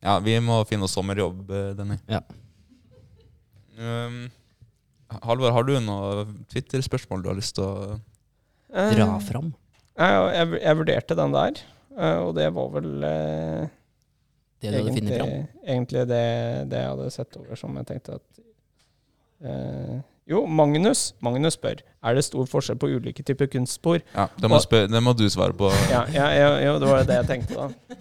Ja, 0.03 0.17
vi 0.19 0.35
må 0.43 0.59
finne 0.67 0.83
oss 0.83 0.95
sommerjobb, 0.97 1.45
eh, 1.47 1.69
Denny. 1.79 2.01
Ja. 2.11 2.19
Um, 3.79 4.25
Halvor, 5.23 5.51
har 5.55 5.63
du 5.67 5.73
noen 5.79 6.33
Twitter-spørsmål 6.51 7.23
du 7.23 7.29
har 7.31 7.37
lyst 7.39 7.55
til 7.59 7.65
å 7.67 7.99
Dra 8.73 9.05
Eh, 9.05 9.19
fram. 9.21 9.51
Ja, 9.99 10.07
ja, 10.09 10.21
jeg, 10.39 10.61
jeg 10.63 10.77
vurderte 10.79 11.15
den 11.19 11.33
der, 11.35 11.59
eh, 11.97 12.15
og 12.25 12.31
det 12.39 12.47
var 12.55 12.69
vel 12.73 13.03
eh, 13.05 13.67
Det 14.63 14.71
du 14.73 14.77
hadde 14.79 15.17
fram. 15.19 15.33
egentlig 15.67 16.07
det, 16.09 16.23
det 16.71 16.79
jeg 16.81 16.89
hadde 16.95 17.11
sett 17.13 17.37
over 17.37 17.59
som 17.59 17.75
jeg 17.77 17.85
tenkte 17.91 18.15
at 18.17 18.41
eh, 19.45 19.99
Jo, 20.31 20.45
Magnus 20.47 21.11
Magnus 21.21 21.53
spør 21.59 21.83
er 22.01 22.15
det 22.17 22.23
stor 22.25 22.47
forskjell 22.49 22.79
på 22.81 22.89
ulike 22.95 23.21
typer 23.27 23.45
kunstspor. 23.53 24.01
Ja, 24.15 24.25
det 24.39 24.49
må, 24.49 24.57
Og- 24.57 24.65
spør, 24.65 24.87
det 24.89 25.03
må 25.03 25.13
du 25.19 25.27
svare 25.29 25.53
på. 25.53 25.69
Ja, 25.91 26.05
ja, 26.15 26.29
ja, 26.33 26.49
jo, 26.65 26.79
det 26.81 26.89
var 26.89 27.03
det 27.07 27.19
jeg 27.21 27.27
tenkte 27.29 27.59
da. 27.59 27.99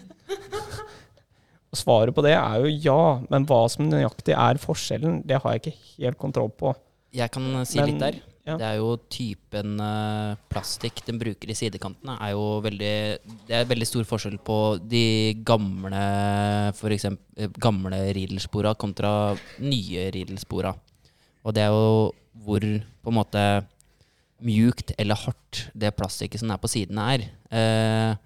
Og 1.72 1.78
svaret 1.80 2.12
på 2.16 2.20
det 2.24 2.34
er 2.36 2.64
jo 2.64 2.72
ja, 2.84 2.96
men 3.32 3.46
hva 3.48 3.62
som 3.72 3.86
nøyaktig 3.88 4.34
er 4.36 4.58
forskjellen, 4.60 5.22
det 5.28 5.38
har 5.40 5.54
jeg 5.54 5.62
ikke 5.62 5.76
helt 6.02 6.18
kontroll 6.20 6.50
på. 6.60 6.72
Jeg 7.12 7.32
kan 7.32 7.48
eh, 7.56 7.64
si 7.68 7.78
Men- 7.80 7.90
litt 7.90 8.00
der. 8.00 8.20
ja. 8.46 8.56
Det 8.56 8.66
er 8.66 8.76
jo 8.80 8.96
typen 9.12 9.76
uh, 9.78 10.34
plastikk 10.50 11.04
den 11.06 11.18
bruker 11.20 11.50
i 11.50 11.54
sidekantene, 11.54 12.16
er 12.18 12.32
jo 12.32 12.60
veldig 12.64 13.18
Det 13.46 13.54
er 13.54 13.68
veldig 13.70 13.86
stor 13.86 14.04
forskjell 14.08 14.38
på 14.42 14.56
de 14.88 15.34
gamle 15.44 16.72
for 16.74 16.90
eksempel, 16.90 17.22
eh, 17.36 17.48
gamle 17.58 18.74
kontra 18.74 19.36
nye 19.60 20.10
riedelspora. 20.10 20.74
Og 21.44 21.54
det 21.54 21.62
er 21.62 21.70
jo 21.70 22.12
hvor 22.44 22.60
på 22.60 23.10
en 23.10 23.14
måte 23.14 23.66
mjukt 24.42 24.92
eller 24.98 25.14
hardt 25.14 25.68
det 25.74 25.94
plastikket 25.94 26.40
som 26.40 26.50
er 26.50 26.58
på 26.58 26.70
sidene 26.70 27.06
er. 27.14 27.26
Eh, 27.52 28.16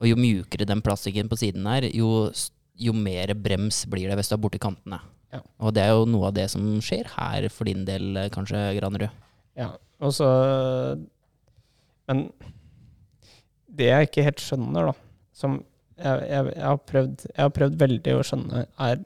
og 0.00 0.08
jo 0.08 0.16
mjukere 0.16 0.66
den 0.68 0.82
plastikken 0.84 1.28
på 1.28 1.38
siden 1.40 1.66
er, 1.66 1.88
jo, 1.96 2.30
jo 2.76 2.92
mer 2.92 3.32
brems 3.34 3.84
blir 3.88 4.08
det 4.08 4.16
hvis 4.18 4.28
du 4.28 4.36
er 4.36 4.42
borti 4.44 4.60
kantene. 4.60 5.00
Ja. 5.34 5.40
Og 5.58 5.74
det 5.76 5.82
er 5.82 5.94
jo 5.96 6.06
noe 6.08 6.30
av 6.30 6.36
det 6.36 6.46
som 6.52 6.64
skjer 6.84 7.08
her 7.16 7.48
for 7.52 7.68
din 7.68 7.84
del, 7.88 8.12
eh, 8.16 8.30
kanskje, 8.32 8.60
Granerud. 8.78 9.10
Ja, 9.58 9.72
og 10.00 10.12
så 10.12 10.28
Men 12.06 12.30
det 13.66 13.88
jeg 13.88 14.08
ikke 14.08 14.22
helt 14.22 14.40
skjønner, 14.40 14.92
da, 14.92 14.92
som 15.34 15.56
jeg, 15.96 16.28
jeg, 16.30 16.52
jeg, 16.54 16.62
har 16.62 16.76
prøvd, 16.76 17.24
jeg 17.32 17.42
har 17.42 17.52
prøvd 17.56 17.78
veldig 17.80 18.14
å 18.14 18.22
skjønne, 18.28 18.62
er 18.78 19.02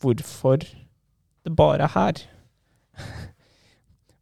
hvorfor 0.00 0.62
det 0.62 1.56
bare 1.56 1.88
er 1.88 1.94
her. 1.96 2.22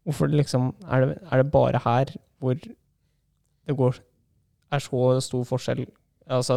Hvorfor 0.08 0.30
det 0.30 0.38
liksom 0.38 0.70
er 0.88 1.02
det, 1.04 1.16
er 1.28 1.42
det 1.42 1.50
bare 1.52 1.80
her 1.84 2.14
hvor 2.40 2.54
det 2.56 3.74
går 3.76 3.98
er 4.72 4.80
så 4.80 5.20
stor 5.20 5.42
forskjell? 5.44 5.82
Altså 6.24 6.56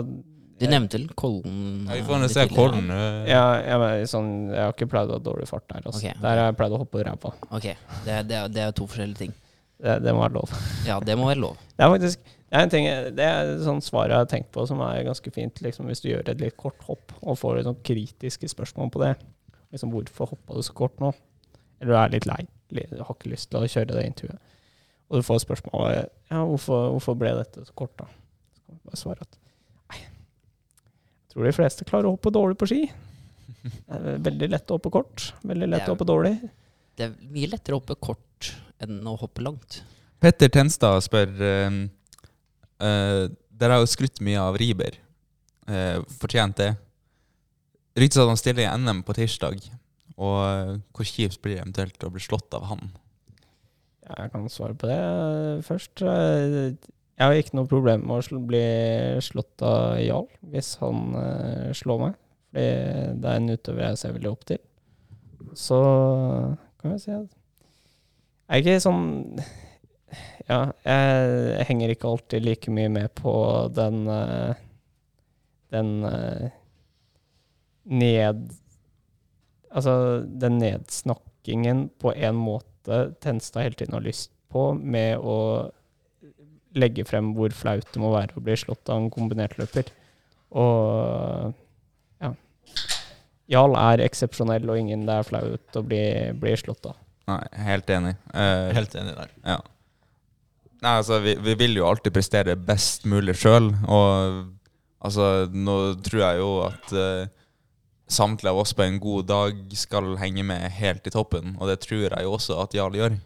Du 0.62 0.68
nevnte 0.70 1.00
vel 1.00 1.08
Kollen? 1.18 1.56
Ja, 1.88 1.96
vi 1.96 2.02
eh, 2.04 2.08
får 2.08 2.28
se. 2.34 2.48
Kollen. 2.54 2.92
eh. 2.94 3.32
Ja, 3.32 3.46
jeg, 3.66 4.10
sånn, 4.12 4.34
jeg 4.54 4.62
har 4.62 4.76
ikke 4.76 4.90
pleid 4.92 5.10
å 5.10 5.18
ha 5.18 5.24
dårlig 5.26 5.48
fart 5.50 5.66
der. 5.72 5.82
Altså. 5.86 6.02
Okay. 6.04 6.14
Der 6.22 6.42
har 6.44 6.52
jeg 6.52 6.60
pleid 6.60 6.76
å 6.76 6.82
hoppe 6.84 7.06
ræva. 7.08 7.34
Okay. 7.50 7.74
det, 8.06 8.20
det, 8.30 8.44
det 8.54 8.68
er 8.68 8.76
to 8.78 8.86
forskjellige 8.90 9.24
ting. 9.24 9.34
Det, 9.82 9.98
det 10.06 10.14
må 10.14 10.22
være 10.22 10.38
lov. 10.38 10.54
Ja, 10.86 11.00
det 11.02 11.18
må 11.18 11.32
være 11.32 11.42
lov. 11.42 11.58
Det 11.82 11.88
er 11.88 11.96
faktisk 11.96 12.30
det 12.52 12.60
er 12.60 12.66
en 12.66 12.72
ting, 12.74 12.86
det 13.16 13.24
er 13.24 13.50
sånn 13.64 13.78
sånt 13.80 13.86
svar 13.86 14.12
jeg 14.12 14.20
har 14.20 14.26
tenkt 14.28 14.50
på 14.52 14.66
som 14.68 14.82
er 14.84 15.06
ganske 15.08 15.32
fint, 15.32 15.62
liksom, 15.64 15.86
hvis 15.88 16.02
du 16.04 16.10
gjør 16.10 16.34
et 16.34 16.42
litt 16.44 16.58
kort 16.60 16.82
hopp 16.84 17.14
og 17.22 17.38
får 17.40 17.56
litt 17.56 17.68
sånn 17.70 17.78
kritiske 17.88 18.50
spørsmål 18.52 18.90
på 18.92 19.00
det. 19.06 19.14
Liksom, 19.72 19.94
hvorfor 19.96 20.34
hoppa 20.34 20.58
du 20.58 20.66
så 20.68 20.76
kort 20.76 21.00
nå? 21.00 21.14
Eller 21.80 21.94
du 21.94 21.98
er 22.02 22.12
litt 22.18 22.28
lei, 22.28 22.42
du 22.68 23.00
har 23.00 23.16
ikke 23.16 23.32
lyst 23.32 23.54
til 23.54 23.64
å 23.64 23.70
kjøre 23.72 23.96
det 23.96 24.04
intervjuet. 24.10 24.52
Og 25.08 25.22
du 25.22 25.26
får 25.28 25.42
spørsmålet 25.46 26.12
ja, 26.28 26.42
hvorfor, 26.44 26.90
hvorfor 26.98 27.16
ble 27.24 27.32
dette 27.40 27.64
så 27.68 27.78
kort, 27.80 27.96
da? 28.04 28.10
Så 28.52 28.66
kan 28.68 28.76
du 28.76 28.84
bare 28.90 29.00
svare 29.00 29.24
at 29.24 29.40
tror 31.32 31.48
de 31.48 31.56
fleste 31.56 31.88
klarer 31.88 32.10
å 32.10 32.16
hoppe 32.16 32.34
dårlig 32.34 32.58
på 32.60 32.68
ski. 32.70 32.82
Veldig 33.92 34.50
lett 34.52 34.72
å 34.72 34.78
hoppe 34.80 34.92
kort, 34.94 35.32
veldig 35.46 35.70
lett 35.70 35.86
er- 35.86 35.92
å 35.92 35.96
hoppe 35.96 36.08
dårlig. 36.08 36.36
Det 36.98 37.08
er 37.08 37.16
mye 37.32 37.50
lettere 37.52 37.78
å 37.78 37.82
hoppe 37.82 37.96
kort 38.02 38.52
enn 38.82 39.00
å 39.08 39.16
hoppe 39.20 39.44
langt. 39.46 39.82
Petter 40.22 40.50
Tenstad 40.54 41.02
spør 41.06 41.32
uh, 41.42 41.78
uh, 42.84 43.26
Dere 43.62 43.78
har 43.78 43.84
jo 43.84 43.90
skrytt 43.90 44.22
mye 44.26 44.42
av 44.42 44.58
Riber. 44.58 44.98
Uh, 45.70 46.02
fortjent 46.20 46.58
det. 46.58 46.72
Ryktes 47.98 48.22
at 48.22 48.30
han 48.30 48.40
stiller 48.40 48.66
i 48.66 48.74
NM 48.82 49.04
på 49.06 49.16
tirsdag. 49.18 49.62
Og 50.22 50.38
eh, 50.46 50.76
hvor 50.94 51.08
kjipt 51.08 51.40
blir 51.42 51.56
det 51.58 51.64
eventuelt 51.64 52.04
å 52.06 52.12
bli 52.14 52.22
slått 52.22 52.54
av 52.54 52.68
han? 52.70 52.92
Jeg 54.06 54.32
kan 54.34 54.46
svare 54.54 54.76
på 54.78 54.90
det 54.90 55.00
først. 55.66 56.04
Jeg 57.22 57.30
har 57.30 57.38
ikke 57.38 57.54
noe 57.60 57.70
problem 57.70 58.08
med 58.10 58.34
å 58.34 58.38
bli 58.50 58.66
slått 59.22 59.62
av 59.62 60.00
Jarl 60.02 60.26
hvis 60.50 60.72
han 60.82 61.12
uh, 61.14 61.68
slår 61.78 62.00
meg. 62.02 62.16
Fordi 62.50 62.64
det 63.22 63.28
er 63.30 63.38
en 63.38 63.52
utøver 63.54 63.84
jeg 63.86 64.00
ser 64.02 64.16
veldig 64.16 64.32
opp 64.32 64.48
til. 64.50 64.58
Så 65.54 65.78
kan 66.82 66.96
jeg 66.96 67.04
si 67.04 67.14
at 67.14 67.30
jeg 68.52 68.58
er 68.58 68.64
ikke 68.66 68.84
sånn 68.84 69.04
Ja, 70.50 70.58
jeg 70.84 71.68
henger 71.70 71.94
ikke 71.94 72.10
alltid 72.10 72.44
like 72.44 72.74
mye 72.74 72.90
med 72.92 73.14
på 73.16 73.34
den 73.76 74.02
uh, 74.10 74.58
Den 75.72 75.92
uh, 76.04 76.50
ned... 77.86 78.50
Altså 79.72 79.94
den 80.26 80.58
nedsnakkingen 80.60 81.86
på 82.02 82.12
en 82.18 82.42
måte 82.42 83.04
Tenstad 83.24 83.70
hele 83.70 83.78
tiden 83.78 83.96
har 83.96 84.04
lyst 84.04 84.34
på, 84.52 84.74
med 84.74 85.22
å 85.22 85.38
legge 86.78 87.04
frem 87.08 87.34
hvor 87.36 87.54
flaut 87.56 87.88
det 87.92 88.02
må 88.02 88.14
være 88.14 88.38
å 88.38 88.44
bli 88.44 88.56
slått 88.60 88.90
av 88.92 89.02
en 89.02 89.10
kombinertløper. 89.12 89.90
Og 90.60 91.52
ja. 92.24 92.32
Jarl 93.52 93.76
er 93.80 94.04
eksepsjonell, 94.06 94.70
og 94.72 94.80
ingen 94.80 95.06
det 95.08 95.18
er 95.20 95.28
flaut 95.28 95.80
å 95.80 95.84
bli, 95.86 96.04
bli 96.40 96.56
slått 96.60 96.88
av. 96.92 96.98
Nei, 97.32 97.42
helt 97.68 97.92
enig. 97.94 98.16
Eh, 98.34 98.72
Helt 98.76 98.96
enig 99.00 99.14
der. 99.18 99.30
Ja. 99.46 99.60
Nei, 100.82 100.96
altså, 100.98 101.20
vi, 101.22 101.36
vi 101.38 101.54
vil 101.60 101.78
jo 101.78 101.86
alltid 101.86 102.16
prestere 102.16 102.56
best 102.58 103.06
mulig 103.10 103.36
sjøl, 103.38 103.70
og 103.86 104.48
altså, 105.06 105.28
nå 105.54 105.78
tror 106.02 106.24
jeg 106.24 106.40
jo 106.42 106.50
at 106.66 106.96
eh, 106.98 107.28
samtlige 108.12 108.52
av 108.52 108.62
oss 108.64 108.74
på 108.76 108.88
en 108.88 108.98
god 109.04 109.28
dag 109.30 109.60
skal 109.78 110.16
henge 110.20 110.44
med 110.48 110.66
helt 110.80 111.06
i 111.08 111.14
toppen, 111.14 111.54
og 111.60 111.70
det 111.70 111.78
tror 111.86 112.08
jeg 112.08 112.26
jo 112.26 112.34
også 112.40 112.58
at 112.64 112.74
Jarl 112.76 112.98
gjør. 112.98 113.20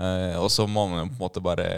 Eh, 0.00 0.38
og 0.40 0.48
så 0.54 0.64
må 0.64 0.86
man 0.88 1.02
jo 1.02 1.10
på 1.10 1.18
en 1.18 1.24
måte 1.26 1.44
bare 1.44 1.68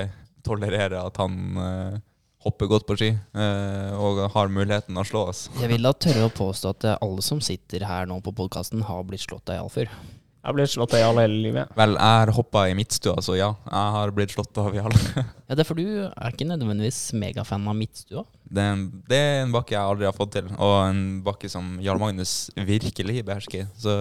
tolerere 0.47 1.05
at 1.05 1.21
han 1.23 1.39
eh, 1.61 2.03
hopper 2.45 2.69
godt 2.69 2.89
på 2.89 2.99
ski, 3.01 3.13
eh, 3.13 3.95
og 3.97 4.21
har 4.35 4.53
muligheten 4.53 4.99
å 5.01 5.07
slå 5.07 5.29
oss. 5.31 5.47
Jeg 5.63 5.73
vil 5.73 5.87
da 5.87 5.95
tørre 5.97 6.29
å 6.29 6.35
påstå 6.35 6.75
at 6.75 6.91
eh, 6.91 7.01
alle 7.05 7.25
som 7.25 7.41
sitter 7.45 7.87
her 7.89 8.11
nå 8.11 8.21
på 8.25 8.35
podkasten, 8.37 8.85
har 8.85 9.07
blitt 9.09 9.25
slått 9.25 9.49
av 9.53 9.63
Jarl 9.63 9.73
før. 9.73 9.97
Jeg 10.45 10.51
har 10.51 10.57
blitt 10.59 10.73
slått 10.75 10.93
av 10.93 11.01
Jarl 11.01 11.19
hele 11.23 11.37
livet. 11.41 11.71
Vel, 11.73 11.95
jeg 11.97 12.17
har 12.21 12.31
hoppa 12.37 12.67
i 12.69 12.75
midtstua, 12.77 13.15
så 13.25 13.33
ja, 13.39 13.55
jeg 13.65 13.93
har 13.95 14.11
blitt 14.13 14.35
slått 14.35 14.61
av 14.61 14.75
Jarl. 14.77 14.93
Ja, 15.45 15.57
det 15.57 15.65
er 15.65 15.69
for 15.69 15.77
du 15.77 15.85
er 16.09 16.33
ikke 16.33 16.47
nødvendigvis 16.49 16.99
megafan 17.21 17.65
av 17.69 17.77
midtstua. 17.77 18.23
Det 18.45 18.61
er, 18.61 18.77
en, 18.77 18.85
det 19.09 19.19
er 19.21 19.43
en 19.43 19.53
bakke 19.53 19.75
jeg 19.75 19.81
aldri 19.81 20.09
har 20.09 20.17
fått 20.17 20.35
til, 20.37 20.49
og 20.57 20.75
en 20.87 21.03
bakke 21.25 21.49
som 21.53 21.75
Jarl 21.85 22.01
Magnus 22.01 22.51
virkelig 22.57 23.25
behersker. 23.25 23.69
Så 23.77 23.93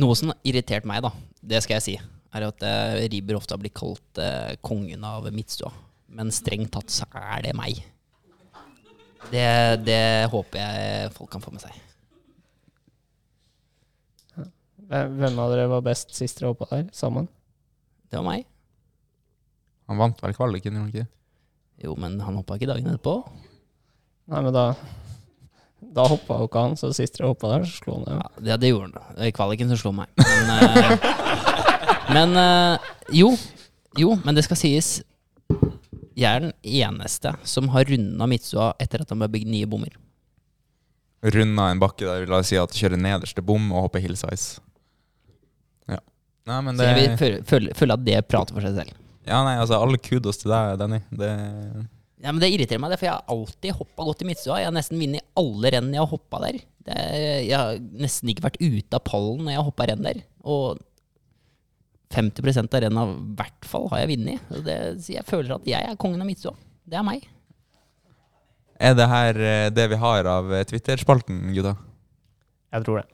Noe 0.00 0.16
som 0.16 0.32
har 0.32 0.40
irritert 0.52 0.88
meg, 0.88 1.04
da, 1.04 1.12
det 1.52 1.60
skal 1.64 1.78
jeg 1.78 1.86
si, 1.86 1.96
er 2.36 2.46
at 2.46 2.64
eh, 2.66 3.04
Riber 3.10 3.38
ofte 3.38 3.56
har 3.56 3.62
blitt 3.62 3.76
kalt 3.78 4.20
eh, 4.22 4.56
kongen 4.64 5.04
av 5.06 5.26
midtstua. 5.34 5.72
Men 6.14 6.32
strengt 6.34 6.72
tatt 6.74 6.90
så 6.92 7.06
er 7.14 7.46
det 7.46 7.54
meg. 7.58 7.78
Det, 9.30 9.46
det 9.86 10.02
håper 10.32 10.58
jeg 10.62 11.12
folk 11.14 11.30
kan 11.30 11.42
få 11.44 11.52
med 11.54 11.62
seg. 11.62 11.76
Hvem 14.90 15.18
hvem 15.20 15.36
av 15.38 15.52
dere 15.52 15.68
var 15.70 15.84
best 15.86 16.16
sist 16.16 16.40
dere 16.40 16.50
hoppa 16.50 16.66
der, 16.72 16.88
sammen? 16.96 17.28
Det 18.10 18.18
var 18.18 18.26
meg. 18.26 18.46
Han 19.90 20.00
vant 20.00 20.22
vel 20.22 20.34
kvaliken, 20.34 20.74
gjorde 20.74 20.86
han 20.86 20.90
ikke? 20.90 21.06
Jo, 21.84 21.94
men 21.98 22.18
han 22.22 22.40
hoppa 22.40 22.58
ikke 22.58 22.68
dagen 22.72 22.90
etterpå. 22.90 23.14
Nei, 24.30 24.42
men 24.46 24.54
da 24.54 24.64
Da 25.94 26.04
hoppa 26.10 26.36
jo 26.42 26.48
ikke 26.50 26.62
han, 26.66 26.74
så 26.78 26.90
sist 26.94 27.16
dere 27.16 27.30
hoppa 27.30 27.54
der, 27.54 27.64
så 27.66 27.78
slo 27.80 28.00
han 28.00 28.18
Ja, 28.18 28.26
det, 28.36 28.58
det 28.64 28.72
gjorde 28.72 29.00
han. 29.00 29.22
I 29.24 29.32
kvaliken 29.34 29.70
så 29.70 29.78
slo 29.80 29.94
han 29.94 30.02
meg. 30.02 30.10
Men, 30.20 30.50
eh, 30.58 31.46
men 32.16 32.36
eh, 32.40 32.90
jo. 33.20 33.32
Jo, 33.98 34.14
men 34.24 34.36
det 34.36 34.44
skal 34.46 34.58
sies. 34.60 34.90
Jeg 36.18 36.28
er 36.28 36.44
den 36.44 36.54
eneste 36.62 37.32
som 37.48 37.70
har 37.74 37.88
runda 37.88 38.26
Midtstua 38.30 38.72
etter 38.82 39.02
at 39.02 39.10
han 39.12 39.22
ble 39.22 39.30
bygd 39.34 39.50
nye 39.50 39.68
bommer. 39.70 39.94
Runda 41.20 41.68
en 41.68 41.80
bakke 41.82 42.06
der, 42.06 42.26
la 42.30 42.40
oss 42.40 42.48
si 42.52 42.58
at 42.60 42.76
kjøre 42.76 42.98
nederste 43.00 43.42
bom 43.44 43.70
og 43.74 43.88
hoppe 43.88 44.00
hillsize. 44.00 44.60
Ja. 45.90 46.00
Nei, 46.48 46.60
men 46.64 46.78
Så 46.78 46.84
det 46.84 46.90
jeg 46.90 46.98
vil 47.00 47.16
føle, 47.20 47.40
føle, 47.48 47.74
føle 47.76 47.96
at 47.96 48.04
det 48.06 48.20
prater 48.28 48.56
for 48.56 48.64
seg 48.64 48.78
selv. 48.78 48.94
Ja, 49.28 49.42
nei, 49.44 49.58
altså, 49.60 49.76
alle 49.76 50.00
kudos 50.00 50.40
til 50.40 50.52
deg, 50.52 50.78
Danny. 50.80 51.02
Det 51.12 51.30
Ja, 52.20 52.32
men 52.32 52.40
Det 52.42 52.50
irriterer 52.52 52.80
meg, 52.82 52.92
det, 52.92 53.00
for 53.00 53.08
jeg 53.08 53.16
har 53.16 53.32
alltid 53.32 53.76
hoppa 53.76 54.06
godt 54.08 54.22
i 54.24 54.28
Midtstua. 54.28 54.58
Jeg 54.60 54.68
har 54.70 54.76
nesten 54.76 55.00
vunnet 55.00 55.24
alle 55.40 55.74
renn 55.76 55.92
jeg 55.94 56.02
har 56.02 56.10
hoppa 56.10 56.40
der. 56.46 56.60
Det, 56.88 56.96
jeg 57.48 57.56
har 57.56 57.80
nesten 58.00 58.32
ikke 58.32 58.44
vært 58.48 58.60
ute 58.60 58.96
av 58.96 59.04
pallen 59.08 59.44
når 59.44 59.54
jeg 59.54 59.60
har 59.60 59.68
hoppa 59.68 59.88
renn 59.88 60.04
der. 60.08 60.22
Og 60.44 60.80
50% 62.14 62.74
av 62.74 62.82
renna 62.84 63.04
i 63.06 63.18
hvert 63.38 63.68
fall 63.68 63.86
har 63.92 64.02
jeg 64.02 64.12
vunnet. 64.14 64.48
Så 64.98 65.14
jeg 65.14 65.26
føler 65.28 65.56
at 65.56 65.68
jeg 65.68 65.86
er 65.86 66.00
kongen 66.00 66.22
av 66.22 66.28
Midtstua. 66.28 66.56
Det 66.86 66.98
er 66.98 67.06
meg. 67.06 67.28
Er 68.80 68.96
det 68.96 69.06
her 69.12 69.38
eh, 69.44 69.68
det 69.76 69.86
vi 69.92 69.98
har 70.00 70.26
av 70.26 70.52
eh, 70.56 70.64
Twitter-spalten, 70.66 71.42
gutta? 71.52 71.74
Jeg 72.72 72.86
tror 72.86 73.02
det. 73.02 73.06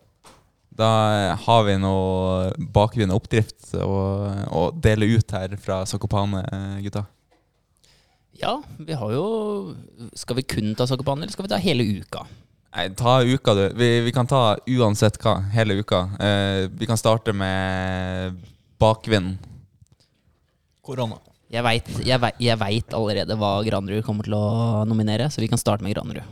Da 0.76 0.90
eh, 1.16 1.44
har 1.46 1.66
vi 1.66 1.74
noe 1.82 2.52
bakgrunn 2.72 3.14
oppdrift 3.14 3.74
å, 3.82 3.98
å 4.46 4.62
dele 4.72 5.10
ut 5.16 5.34
her 5.34 5.56
fra 5.60 5.82
Sakopane, 5.90 6.44
gutta. 6.84 7.04
Ja, 8.36 8.58
vi 8.78 8.92
har 8.92 9.12
jo 9.14 9.28
Skal 10.12 10.36
vi 10.36 10.42
kun 10.44 10.74
ta 10.76 10.84
Sakopane, 10.86 11.24
eller 11.24 11.32
skal 11.32 11.46
vi 11.46 11.52
ta 11.54 11.60
hele 11.60 11.86
uka? 12.00 12.26
Nei, 12.76 12.90
ta 12.92 13.22
uka, 13.24 13.54
du. 13.56 13.64
Vi, 13.78 13.88
vi 14.04 14.12
kan 14.12 14.28
ta 14.28 14.58
uansett 14.68 15.16
hva, 15.22 15.38
hele 15.54 15.78
uka. 15.80 16.02
Eh, 16.20 16.66
vi 16.68 16.88
kan 16.88 17.00
starte 17.00 17.32
med 17.32 18.36
bakvind. 18.80 19.36
Korona. 20.86 21.18
Jeg 21.50 21.62
veit 21.62 21.88
vet, 22.02 22.94
allerede 22.94 23.36
hva 23.38 23.50
Granerud 23.66 24.02
kommer 24.06 24.26
til 24.26 24.34
å 24.34 24.84
nominere, 24.88 25.28
så 25.30 25.42
vi 25.42 25.48
kan 25.50 25.60
starte 25.60 25.86
med 25.86 25.94
Granerud. 25.94 26.26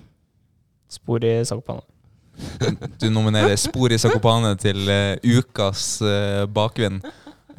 Spor 0.91 1.25
i 1.25 1.37
Sakopane. 1.47 1.85
Du 3.01 3.07
nominerer 3.15 3.55
Spor 3.57 3.93
i 3.95 3.99
Sakopane 3.99 4.57
til 4.59 4.81
uh, 4.91 5.15
ukas 5.23 6.01
uh, 6.03 6.45
bakvind. 6.51 7.05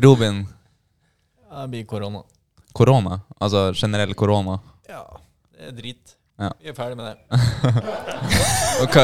Robin, 0.03 0.43
Ja, 1.49 1.61
det 1.63 1.69
blir 1.71 1.85
korona. 1.87 2.23
korona? 2.75 3.21
Altså 3.39 3.69
generell 3.73 4.11
korona? 4.13 4.59
Ja, 4.89 5.05
det 5.55 5.69
er 5.69 5.77
drit. 5.77 6.15
Ja. 6.35 6.49
Vi 6.59 6.67
er 6.67 6.75
ferdig 6.75 6.97
med 6.99 7.15
det. 7.15 7.19
Ok, 8.83 8.97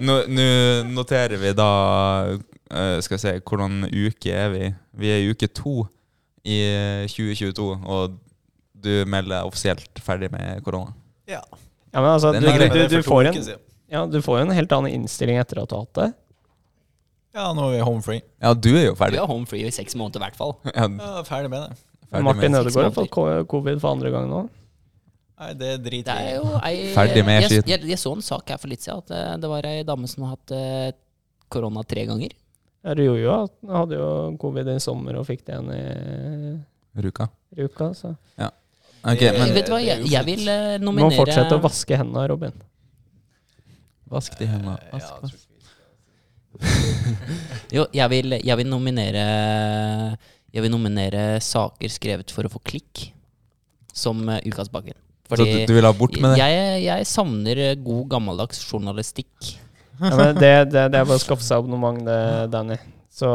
Nå 0.00 0.14
nå 0.32 0.44
noterer 0.88 1.36
vi 1.36 1.50
da 1.52 1.66
eh, 2.30 2.38
Skal 3.02 3.16
vi 3.16 3.20
se, 3.22 3.32
hvordan 3.46 3.84
uke 3.90 4.30
er 4.34 4.52
vi? 4.54 4.68
Vi 5.02 5.10
er 5.10 5.24
i 5.24 5.30
uke 5.32 5.48
to 5.50 5.82
i 6.46 6.60
eh, 6.64 7.06
2022, 7.10 7.66
og 7.84 8.14
du 8.80 8.92
melder 9.10 9.44
offisielt 9.48 10.00
ferdig 10.00 10.30
med 10.32 10.62
korona. 10.64 10.94
Ja. 11.28 11.42
Ja, 11.90 12.00
men 12.00 12.10
altså, 12.14 12.30
du, 12.32 12.46
du, 12.46 12.84
du, 12.96 13.02
får 13.02 13.28
en, 13.32 13.38
ja, 13.90 14.04
du 14.06 14.20
får 14.22 14.38
jo 14.38 14.44
en 14.46 14.54
helt 14.54 14.72
annen 14.72 14.94
innstilling 15.00 15.40
etter 15.42 15.58
at 15.64 15.68
du 15.68 15.74
har 15.74 15.82
hatt 15.84 15.98
det. 15.98 16.08
Ja, 17.34 17.48
nå 17.54 17.66
er 17.68 17.76
vi 17.76 17.82
home 17.86 18.02
free. 18.02 18.22
Ja, 18.42 18.54
du 18.54 18.70
er 18.72 18.88
jo 18.88 18.94
ferdig. 18.98 19.18
Vi 19.18 19.22
er 19.22 19.28
home 19.30 19.46
free 19.50 19.66
i 19.68 19.74
seks 19.74 19.94
måneder 19.98 20.22
i 20.22 20.24
hvert 20.28 20.38
fall. 20.38 20.54
Ja, 20.70 20.86
Ja, 20.86 21.20
ferdig 21.26 21.50
med 21.52 21.66
det. 21.66 21.82
ferdig 22.10 22.24
Martin. 22.26 22.56
Ødegaard 22.58 22.88
har 22.88 22.96
fått 22.96 23.12
covid 23.50 23.82
for 23.82 23.94
andre 23.94 24.10
gang 24.14 24.30
nå. 24.30 24.40
Nei, 25.40 25.50
det 25.56 25.68
er 25.72 25.78
drit 25.80 26.04
Det 26.08 26.14
er 26.20 26.34
jo 26.36 26.56
ei, 26.58 26.74
Ferdig 26.92 27.22
med 27.24 27.38
jeg, 27.40 27.50
skiten. 27.50 27.70
jeg, 27.72 27.84
jeg 27.94 27.98
så 28.02 28.10
en 28.12 28.24
sak 28.24 28.50
her 28.52 28.58
for 28.60 28.68
litt 28.72 28.82
siden, 28.84 29.00
at 29.06 29.12
eh, 29.16 29.36
det 29.40 29.48
var 29.48 29.68
ei 29.70 29.78
dame 29.88 30.10
som 30.10 30.26
har 30.26 30.34
hatt 30.36 30.52
eh, 30.52 30.90
korona 31.50 31.84
tre 31.88 32.04
ganger. 32.10 32.34
Ja, 32.80 32.94
jeg 32.96 33.76
hadde 33.76 33.96
jo 33.98 34.08
covid 34.40 34.68
i 34.72 34.78
sommer 34.80 35.18
og 35.20 35.26
fikk 35.28 35.42
det 35.44 35.52
igjen 35.58 35.70
i 35.76 37.02
Ruka. 37.04 37.26
Ruka 37.58 37.90
Så. 37.94 38.14
Ok, 39.00 39.20
men 39.32 39.52
Vet 39.56 39.64
du 39.68 39.72
hva, 39.72 39.78
jeg, 39.80 40.04
jeg 40.12 40.26
vil 40.26 40.42
nominere 40.44 40.80
Du 40.84 40.90
må 41.06 41.10
fortsette 41.16 41.56
å 41.56 41.60
vaske 41.64 41.96
hendene, 41.96 42.24
Robin. 42.28 42.56
vask 44.12 44.34
de 44.36 44.48
hendene. 44.50 44.74
Ja, 44.90 44.98
Vask, 44.98 45.22
vask. 45.22 45.46
Jo, 47.76 47.86
jeg 47.94 48.10
vil, 48.12 48.34
jeg 48.44 48.56
vil 48.60 48.68
nominere 48.68 49.24
Jeg 50.52 50.64
vil 50.66 50.72
nominere 50.74 51.24
saker 51.44 51.92
skrevet 51.92 52.32
for 52.34 52.44
å 52.48 52.52
få 52.52 52.60
klikk 52.66 53.06
som 53.94 54.20
Ukas 54.46 54.68
Bakken. 54.72 54.94
Fordi 55.30 55.44
Så 55.46 55.58
du, 55.62 55.66
du 55.70 55.74
vil 55.76 55.86
ha 55.86 55.92
bort 55.94 56.14
med 56.20 56.32
det? 56.34 56.42
jeg, 56.42 56.82
jeg 56.88 57.06
savner 57.06 57.58
eh, 57.70 57.76
god 57.78 58.04
gammeldags 58.10 58.60
journalistikk. 58.66 59.50
Ja, 60.00 60.16
men 60.16 60.34
det, 60.38 60.54
det, 60.72 60.86
det 60.94 61.02
er 61.02 61.04
bare 61.04 61.18
å 61.18 61.22
skaffe 61.22 61.44
seg 61.44 61.60
abonnement, 61.60 62.00
det, 62.06 62.20
Danny. 62.52 62.78
Så, 63.10 63.28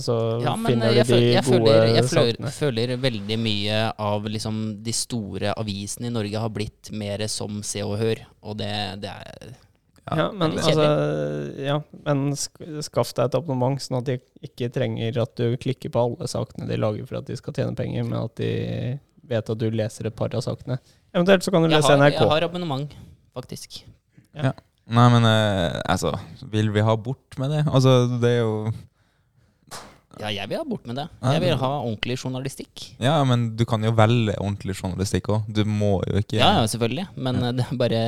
så 0.00 0.14
Ja, 0.44 0.54
men 0.56 0.70
finner 0.70 0.94
jeg, 0.94 1.04
du 1.04 1.10
de 1.10 1.12
føler, 1.12 1.32
jeg, 1.34 1.44
gode 1.44 1.56
føler, 1.58 1.86
jeg 1.90 2.04
føler, 2.06 2.28
sakene. 2.36 2.52
føler 2.54 2.92
veldig 3.02 3.38
mye 3.42 3.80
av 4.00 4.28
liksom 4.30 4.60
de 4.86 4.94
store 4.94 5.54
avisene 5.58 6.08
i 6.08 6.12
Norge 6.14 6.42
har 6.44 6.52
blitt 6.54 6.92
mer 6.94 7.24
som 7.28 7.58
Se 7.66 7.82
og 7.84 7.96
Hør, 8.00 8.22
og 8.46 8.60
det, 8.60 8.70
det 9.02 9.10
er 9.10 9.50
Ja, 10.06 10.30
men, 10.32 10.54
altså, 10.62 10.86
ja, 11.60 11.80
men 12.06 12.22
skaff 12.38 13.10
deg 13.18 13.26
et 13.26 13.36
abonnement, 13.36 13.82
sånn 13.82 13.98
at 13.98 14.08
de 14.08 14.16
ikke 14.48 14.70
trenger 14.72 15.18
at 15.26 15.34
du 15.36 15.58
klikker 15.60 15.92
på 15.92 16.06
alle 16.06 16.30
sakene 16.30 16.70
de 16.70 16.78
lager 16.78 17.10
for 17.10 17.20
at 17.20 17.28
de 17.28 17.36
skal 17.36 17.58
tjene 17.58 17.76
penger, 17.76 18.06
men 18.06 18.22
at 18.22 18.38
de 18.40 18.52
vet 19.28 19.52
at 19.52 19.60
du 19.60 19.68
leser 19.68 20.08
et 20.08 20.16
par 20.16 20.32
av 20.32 20.46
sakene. 20.46 20.78
Eventuelt 21.12 21.44
så 21.44 21.52
kan 21.52 21.66
du 21.66 21.68
jeg 21.68 21.82
lese 21.82 21.92
har, 21.92 22.00
NRK. 22.00 22.16
jeg 22.22 22.32
har 22.32 22.48
abonnement, 22.48 22.98
faktisk. 23.36 23.82
Nei, 24.88 25.06
men 25.12 25.24
eh, 25.28 25.80
altså 25.84 26.14
Vil 26.48 26.70
vi 26.72 26.80
ha 26.80 26.94
bort 26.96 27.36
med 27.40 27.50
det? 27.52 27.64
Altså, 27.68 28.06
det 28.22 28.30
er 28.38 28.38
jo 28.40 28.52
Ja, 30.18 30.30
jeg 30.34 30.48
vil 30.50 30.58
ha 30.58 30.64
bort 30.66 30.86
med 30.88 30.96
det. 30.98 31.04
Jeg 31.22 31.42
vil 31.44 31.52
ha 31.60 31.68
ordentlig 31.78 32.16
journalistikk. 32.18 32.88
Ja, 32.98 33.20
men 33.28 33.52
du 33.54 33.62
kan 33.68 33.84
jo 33.86 33.92
velge 33.94 34.32
ordentlig 34.42 34.74
journalistikk 34.80 35.28
òg. 35.30 35.44
Du 35.54 35.60
må 35.62 36.00
jo 36.08 36.18
ikke 36.18 36.40
Ja, 36.40 36.48
ja, 36.56 36.64
selvfølgelig. 36.72 37.04
Men 37.14 37.38
eh, 37.38 37.52
det 37.60 37.66
er 37.68 37.78
bare 37.78 38.00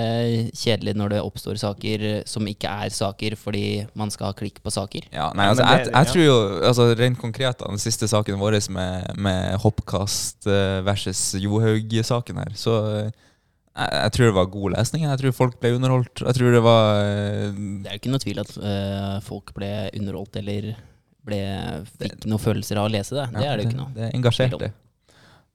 kjedelig 0.59 0.97
når 0.99 1.13
det 1.15 1.21
oppstår 1.23 1.61
saker 1.63 2.07
som 2.27 2.49
ikke 2.51 2.73
er 2.87 2.91
saker 2.97 3.37
fordi 3.39 3.63
man 3.95 4.11
skal 4.11 4.33
ha 4.33 4.39
klikk 4.41 4.59
på 4.65 4.73
saker. 4.75 5.07
Ja, 5.15 5.29
nei, 5.39 5.47
altså, 5.53 5.63
men 5.63 5.71
jeg, 5.77 5.87
det- 5.87 5.95
jeg 5.95 6.09
ja. 6.09 6.13
tror 6.17 6.27
jo 6.27 6.37
altså, 6.73 6.89
Rent 6.99 7.23
konkret, 7.23 7.61
da, 7.63 7.71
den 7.71 7.79
siste 7.87 8.09
saken 8.11 8.41
vår 8.43 8.59
med, 8.75 9.15
med 9.21 9.61
Hoppkast 9.63 10.51
eh, 10.51 10.81
versus 10.89 11.29
Johaug-saken 11.39 12.43
her, 12.43 12.57
så 12.59 12.81
eh, 13.05 13.11
jeg, 13.77 13.91
jeg 13.95 14.13
tror 14.17 14.27
det 14.27 14.37
var 14.37 14.53
god 14.53 14.77
lesning. 14.77 15.07
Jeg 15.07 15.23
tror 15.23 15.37
folk 15.37 15.59
ble 15.63 15.73
underholdt. 15.79 16.23
Jeg 16.27 16.39
tror 16.39 16.55
det 16.57 16.63
var 16.67 17.01
eh, 17.05 17.51
Det 17.55 17.91
er 17.91 17.97
jo 17.97 18.03
ikke 18.03 18.15
noe 18.15 18.25
tvil 18.27 18.43
at 18.43 18.55
eh, 18.59 19.17
folk 19.27 19.53
ble 19.57 19.73
underholdt 20.01 20.41
eller 20.43 20.71
ble, 21.27 21.41
fikk 22.01 22.27
noen 22.27 22.43
følelser 22.43 22.81
av 22.81 22.89
å 22.89 22.93
lese 22.93 23.17
det. 23.17 23.27
Det 23.35 23.45
ja, 23.45 23.53
er 23.53 23.59
det 23.61 23.67
jo 23.67 23.71
ikke 23.71 23.83
noe. 23.83 23.93
Det 23.97 24.07
er 24.09 24.17
engasjerte. 24.17 24.73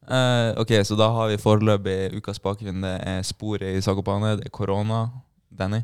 Uh, 0.06 0.52
ok, 0.62 0.72
så 0.86 0.94
da 1.00 1.08
har 1.10 1.32
vi 1.32 1.40
foreløpig 1.42 1.98
ukas 2.20 2.38
bakgrunn. 2.44 2.84
Det 2.86 2.94
er 3.10 3.24
sporet 3.26 3.74
i 3.74 3.82
Sagopane, 3.82 4.36
det 4.38 4.52
er 4.52 4.54
korona. 4.54 5.08
Danny? 5.56 5.82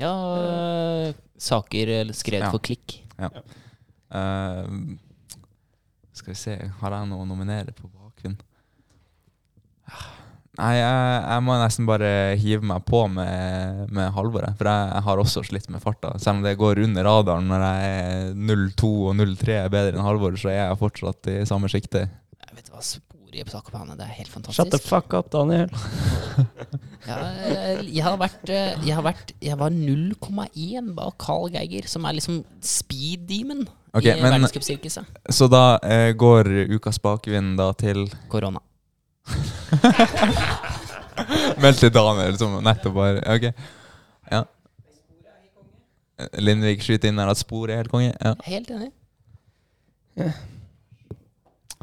Ja, 0.00 0.12
eh, 0.40 1.14
saker 1.36 1.88
eh, 1.88 2.12
skrevet 2.12 2.46
Ja. 2.46 2.50
for 2.50 2.58
klikk. 2.58 3.02
Eh, 3.18 4.64
skal 6.12 6.32
vi 6.32 6.34
se, 6.34 6.56
har 6.80 6.96
jeg 6.96 7.08
noe 7.08 7.22
å 7.24 7.28
nominere 7.28 7.72
på 7.76 7.88
bakgrunn? 7.88 8.38
Nei, 10.60 10.72
jeg, 10.76 11.20
jeg 11.32 11.42
må 11.46 11.54
nesten 11.56 11.86
bare 11.88 12.08
hive 12.36 12.66
meg 12.68 12.82
på 12.84 13.06
med, 13.08 13.86
med 13.88 14.10
Halvor. 14.12 14.44
For 14.58 14.68
jeg, 14.68 14.90
jeg 14.92 15.04
har 15.06 15.22
også 15.22 15.42
slitt 15.48 15.70
med 15.72 15.80
farta. 15.80 16.10
Selv 16.20 16.40
om 16.40 16.42
det 16.44 16.58
går 16.60 16.82
under 16.84 17.06
radaren 17.08 17.48
når 17.48 17.64
jeg 17.64 17.94
er 18.02 18.34
0,2 18.36 18.90
og 19.08 19.14
0,3 19.16 19.56
er 19.62 19.70
bedre 19.72 19.96
enn 19.96 20.04
Halvor, 20.04 20.36
så 20.36 20.50
er 20.52 20.58
jeg 20.58 20.80
fortsatt 20.82 21.30
i 21.32 21.38
samme 21.48 21.70
sjikte. 21.72 22.04
Jeg 22.04 22.58
vet 22.58 22.68
hva 22.68 22.84
sporet 22.84 23.70
på 23.72 23.78
henne, 23.80 23.94
det 23.96 24.04
er 24.04 24.12
helt 24.18 24.28
fantastisk. 24.28 24.58
Shut 24.60 24.74
the 24.76 24.80
fuck 24.84 25.14
up, 25.16 25.32
Daniel. 25.32 25.72
Ja, 27.02 27.16
jeg, 27.42 27.86
jeg 27.96 28.04
har 28.06 28.14
vært 28.20 28.50
eh, 28.54 28.76
Jeg, 28.86 28.92
har 28.94 29.02
vært, 29.04 29.32
jeg 29.42 29.56
var 29.58 29.72
0,1 29.74 30.92
bak 30.94 31.16
Carl 31.20 31.48
Geiger, 31.50 31.88
som 31.90 32.04
er 32.06 32.14
liksom 32.14 32.38
speed 32.62 33.24
demon 33.26 33.64
okay, 33.90 34.12
i 34.14 34.20
men- 34.20 34.28
verdenscupsirkuset. 34.28 35.08
Så 35.34 35.48
da 35.50 35.80
eh, 35.82 36.12
går 36.14 36.52
ukas 36.76 37.00
bakvind 37.02 37.56
da 37.58 37.72
til 37.74 38.04
Korona. 38.32 38.62
Meldt 41.62 41.78
til 41.78 41.92
Daniel, 41.94 42.38
som 42.40 42.56
nettopp 42.64 42.94
bare 42.96 43.20
Ok. 43.34 43.44
Ja. 44.32 44.42
Lindvik 46.38 46.82
skyter 46.84 47.10
inn 47.10 47.20
her 47.20 47.30
at 47.32 47.40
sporet 47.40 47.74
er 47.74 47.82
helt 47.82 47.92
konge. 47.92 48.12
Ja. 48.22 48.34
Helt 48.46 48.70
enig. 48.70 48.90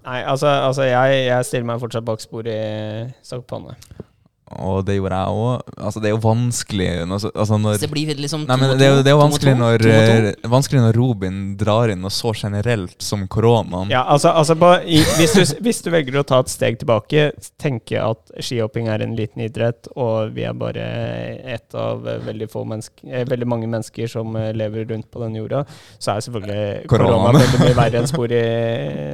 Nei, 0.05 0.19
altså, 0.23 0.47
altså 0.47 0.83
jeg, 0.87 1.25
jeg 1.27 1.45
stiller 1.45 1.67
meg 1.67 1.81
fortsatt 1.81 2.05
bak 2.07 2.21
sporet 2.23 2.53
i 2.53 3.09
Sakopane. 3.25 3.75
Og 4.57 4.85
det 4.87 4.95
gjorde 4.97 5.17
jeg 5.19 5.33
òg. 5.43 5.73
Altså, 5.77 6.01
det 6.01 6.09
er 6.09 6.13
jo 6.15 6.21
vanskelig 6.23 6.87
altså, 7.05 7.57
når, 7.61 7.77
Så 7.77 7.85
det 7.85 7.89
blir 7.91 8.09
liksom 8.17 8.45
Nei, 8.49 8.57
men 8.57 8.71
det, 8.79 8.87
er 8.87 8.95
jo- 8.95 9.03
det 9.05 9.11
er 9.11 9.15
jo 9.15 9.21
vanskelig 9.21 9.53
når, 9.59 9.85
eh, 9.85 10.49
vanskelig 10.49 10.81
når 10.81 10.97
Robin 10.97 11.37
drar 11.59 11.93
inn 11.93 12.01
noe 12.01 12.09
så 12.13 12.33
generelt 12.33 12.95
som 13.03 13.27
koronaen. 13.27 13.91
Ja, 13.93 14.03
altså, 14.09 14.31
altså 14.33 14.55
på, 14.59 14.71
i, 14.85 15.03
hvis, 15.19 15.33
du, 15.37 15.61
hvis 15.63 15.81
du 15.85 15.91
velger 15.93 16.19
å 16.21 16.25
ta 16.25 16.39
et 16.41 16.49
steg 16.49 16.79
tilbake, 16.81 17.29
tenke 17.61 18.01
at 18.01 18.33
skihopping 18.41 18.89
er 18.89 19.05
en 19.05 19.15
liten 19.17 19.45
idrett, 19.45 19.87
og 19.95 20.33
vi 20.33 20.43
er 20.49 20.53
bare 20.57 20.85
ett 21.55 21.75
av 21.77 22.03
veldig, 22.03 22.49
få 22.51 22.65
menneske, 22.65 23.05
eh, 23.07 23.25
veldig 23.29 23.47
mange 23.49 23.69
mennesker 23.69 24.09
som 24.09 24.35
eh, 24.39 24.51
lever 24.57 24.89
rundt 24.89 25.09
på 25.13 25.21
denne 25.23 25.43
jorda, 25.43 25.63
så 25.99 26.15
er 26.15 26.25
selvfølgelig 26.25 26.87
korona 26.89 27.33
veldig 27.37 27.59
mye 27.65 27.77
verre 27.83 28.01
enn 28.01 28.09
spor 28.09 28.31
i 28.33 28.43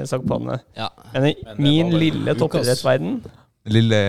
sakpanne. 0.08 0.62
Ja. 0.78 0.90
Men 1.14 1.32
i 1.32 1.36
Men 1.46 1.64
min 1.66 1.98
lille 2.00 2.36
toppidrettsverden 2.40 3.20
Lille 3.66 4.00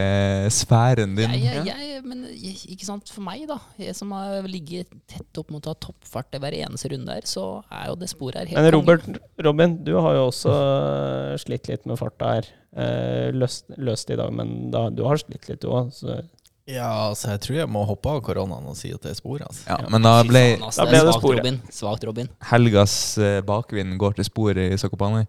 sfæren 0.53 1.15
din. 1.17 1.33
Jeg, 1.33 1.65
jeg, 1.65 1.79
jeg, 1.89 2.01
men 2.05 2.27
ikke 2.29 2.85
sant, 2.85 3.09
for 3.09 3.25
meg, 3.25 3.47
da, 3.49 3.57
jeg 3.81 3.97
som 3.97 4.13
har 4.13 4.45
ligget 4.51 4.91
tett 5.09 5.41
opp 5.41 5.49
mot 5.55 5.65
å 5.65 5.73
ha 5.73 5.79
toppfart 5.81 6.37
i 6.37 6.41
hver 6.43 6.57
eneste 6.59 6.91
runde 6.93 7.17
her, 7.17 7.25
så 7.29 7.47
er 7.73 7.89
jo 7.89 7.97
det 8.03 8.11
sporet 8.13 8.43
her 8.43 8.51
helt 8.51 8.61
Men. 8.61 8.71
Robert, 8.77 9.09
Robin, 9.47 9.79
du 9.87 9.95
har 9.97 10.19
jo 10.19 10.27
også 10.29 10.53
eh, 10.53 11.33
slitt 11.41 11.71
litt 11.73 11.89
med 11.89 11.97
farta 12.01 12.35
her. 12.37 12.51
Eh, 12.77 13.29
løst, 13.33 13.71
løst 13.81 14.13
i 14.13 14.19
dag, 14.21 14.29
men 14.37 14.69
da, 14.75 14.91
du 14.93 15.07
har 15.09 15.23
slitt 15.25 15.49
litt 15.49 15.65
du 15.65 15.71
òg. 15.73 15.89
Ja, 16.67 16.91
altså, 17.09 17.31
jeg 17.31 17.43
tror 17.45 17.59
jeg 17.61 17.71
må 17.71 17.85
hoppe 17.87 18.11
av 18.11 18.21
koronaen 18.27 18.65
og 18.67 18.75
si 18.77 18.91
at 18.93 19.05
det 19.07 19.13
er 19.15 19.19
spor. 19.21 19.39
Altså. 19.47 19.63
Ja, 19.71 19.79
men 19.89 20.03
da 20.03 20.19
ble 20.27 20.45
da 20.59 20.69
det 20.69 20.87
ble 20.91 21.03
det 21.07 21.17
sporet. 21.17 21.73
Svakt, 21.73 22.07
Robin. 22.09 22.31
helgas 22.51 22.95
eh, 23.23 23.39
bakvind 23.47 23.97
går 24.03 24.19
til 24.19 24.27
spor 24.27 24.59
i 24.59 24.73
Sokopani. 24.81 25.25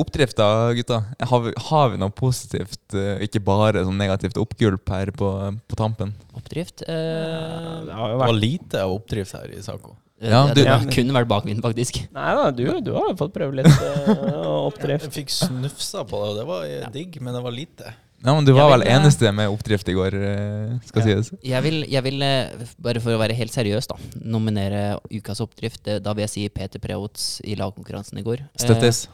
Oppdrift 0.00 0.38
da, 0.40 0.72
gutta. 0.72 1.02
Har 1.28 1.40
vi, 1.44 1.52
har 1.68 1.90
vi 1.92 1.98
noe 2.00 2.10
positivt, 2.16 2.94
eh, 2.96 3.20
ikke 3.26 3.42
bare 3.44 3.82
sånn 3.84 3.98
negativt 4.00 4.38
oppgulp 4.40 4.88
her 4.88 5.10
på, 5.12 5.28
på 5.68 5.76
tampen? 5.76 6.14
Oppdrift. 6.38 6.80
Eh, 6.88 7.82
Det 7.86 7.92
har 7.98 8.14
jo 8.14 8.20
var 8.22 8.30
vært 8.32 8.40
lite 8.40 8.80
av 8.86 8.94
oppdrift 8.96 9.36
her 9.36 9.52
i 9.52 9.60
Saco. 9.62 9.96
Ja, 10.22 10.44
det, 10.46 10.54
du- 10.54 10.62
det 10.62 10.70
har 10.70 10.86
kun 10.86 11.08
vært 11.12 11.28
bakvind, 11.28 11.60
faktisk. 11.64 11.98
Nei 12.14 12.30
da, 12.38 12.46
du, 12.54 12.64
du 12.80 12.92
har 12.94 13.10
jo 13.10 13.16
fått 13.18 13.34
prøve 13.34 13.58
litt 13.58 13.66
uh, 13.68 14.64
oppdrift. 14.70 15.08
Jeg 15.10 15.16
fikk 15.18 15.34
snufsa 15.34 16.04
på 16.08 16.20
det, 16.22 16.30
og 16.30 16.40
det 16.40 16.46
var 16.48 16.64
eh, 16.70 16.88
digg, 16.94 17.18
men 17.20 17.34
det 17.36 17.42
var 17.44 17.52
lite. 17.56 17.92
Ja, 18.22 18.30
men 18.36 18.46
Du 18.46 18.52
var 18.54 18.68
vel 18.70 18.84
eh, 18.86 18.92
eneste 18.94 19.32
med 19.34 19.50
oppdrift 19.50 19.88
i 19.90 19.96
går, 19.98 20.14
eh, 20.14 20.76
skal 20.86 21.02
Ja. 21.02 21.16
sies. 21.18 21.32
Jeg 21.42 21.62
vil, 21.64 21.80
jeg 21.90 22.04
vil, 22.06 22.22
eh, 22.22 22.68
bare 22.78 23.02
for 23.02 23.16
å 23.16 23.18
være 23.18 23.34
helt 23.34 23.50
seriøs, 23.50 23.88
da, 23.90 23.96
nominere 24.22 24.84
ukas 25.10 25.42
oppdrift. 25.42 25.90
Da 26.06 26.14
vil 26.14 26.22
jeg 26.28 26.30
si 26.36 26.44
Peter 26.54 26.78
Preots 26.78 27.40
i 27.42 27.56
lagkonkurransen 27.58 28.22
i 28.22 28.22
går. 28.22 28.44
Eh, 28.46 28.62
Støttes. 28.62 29.08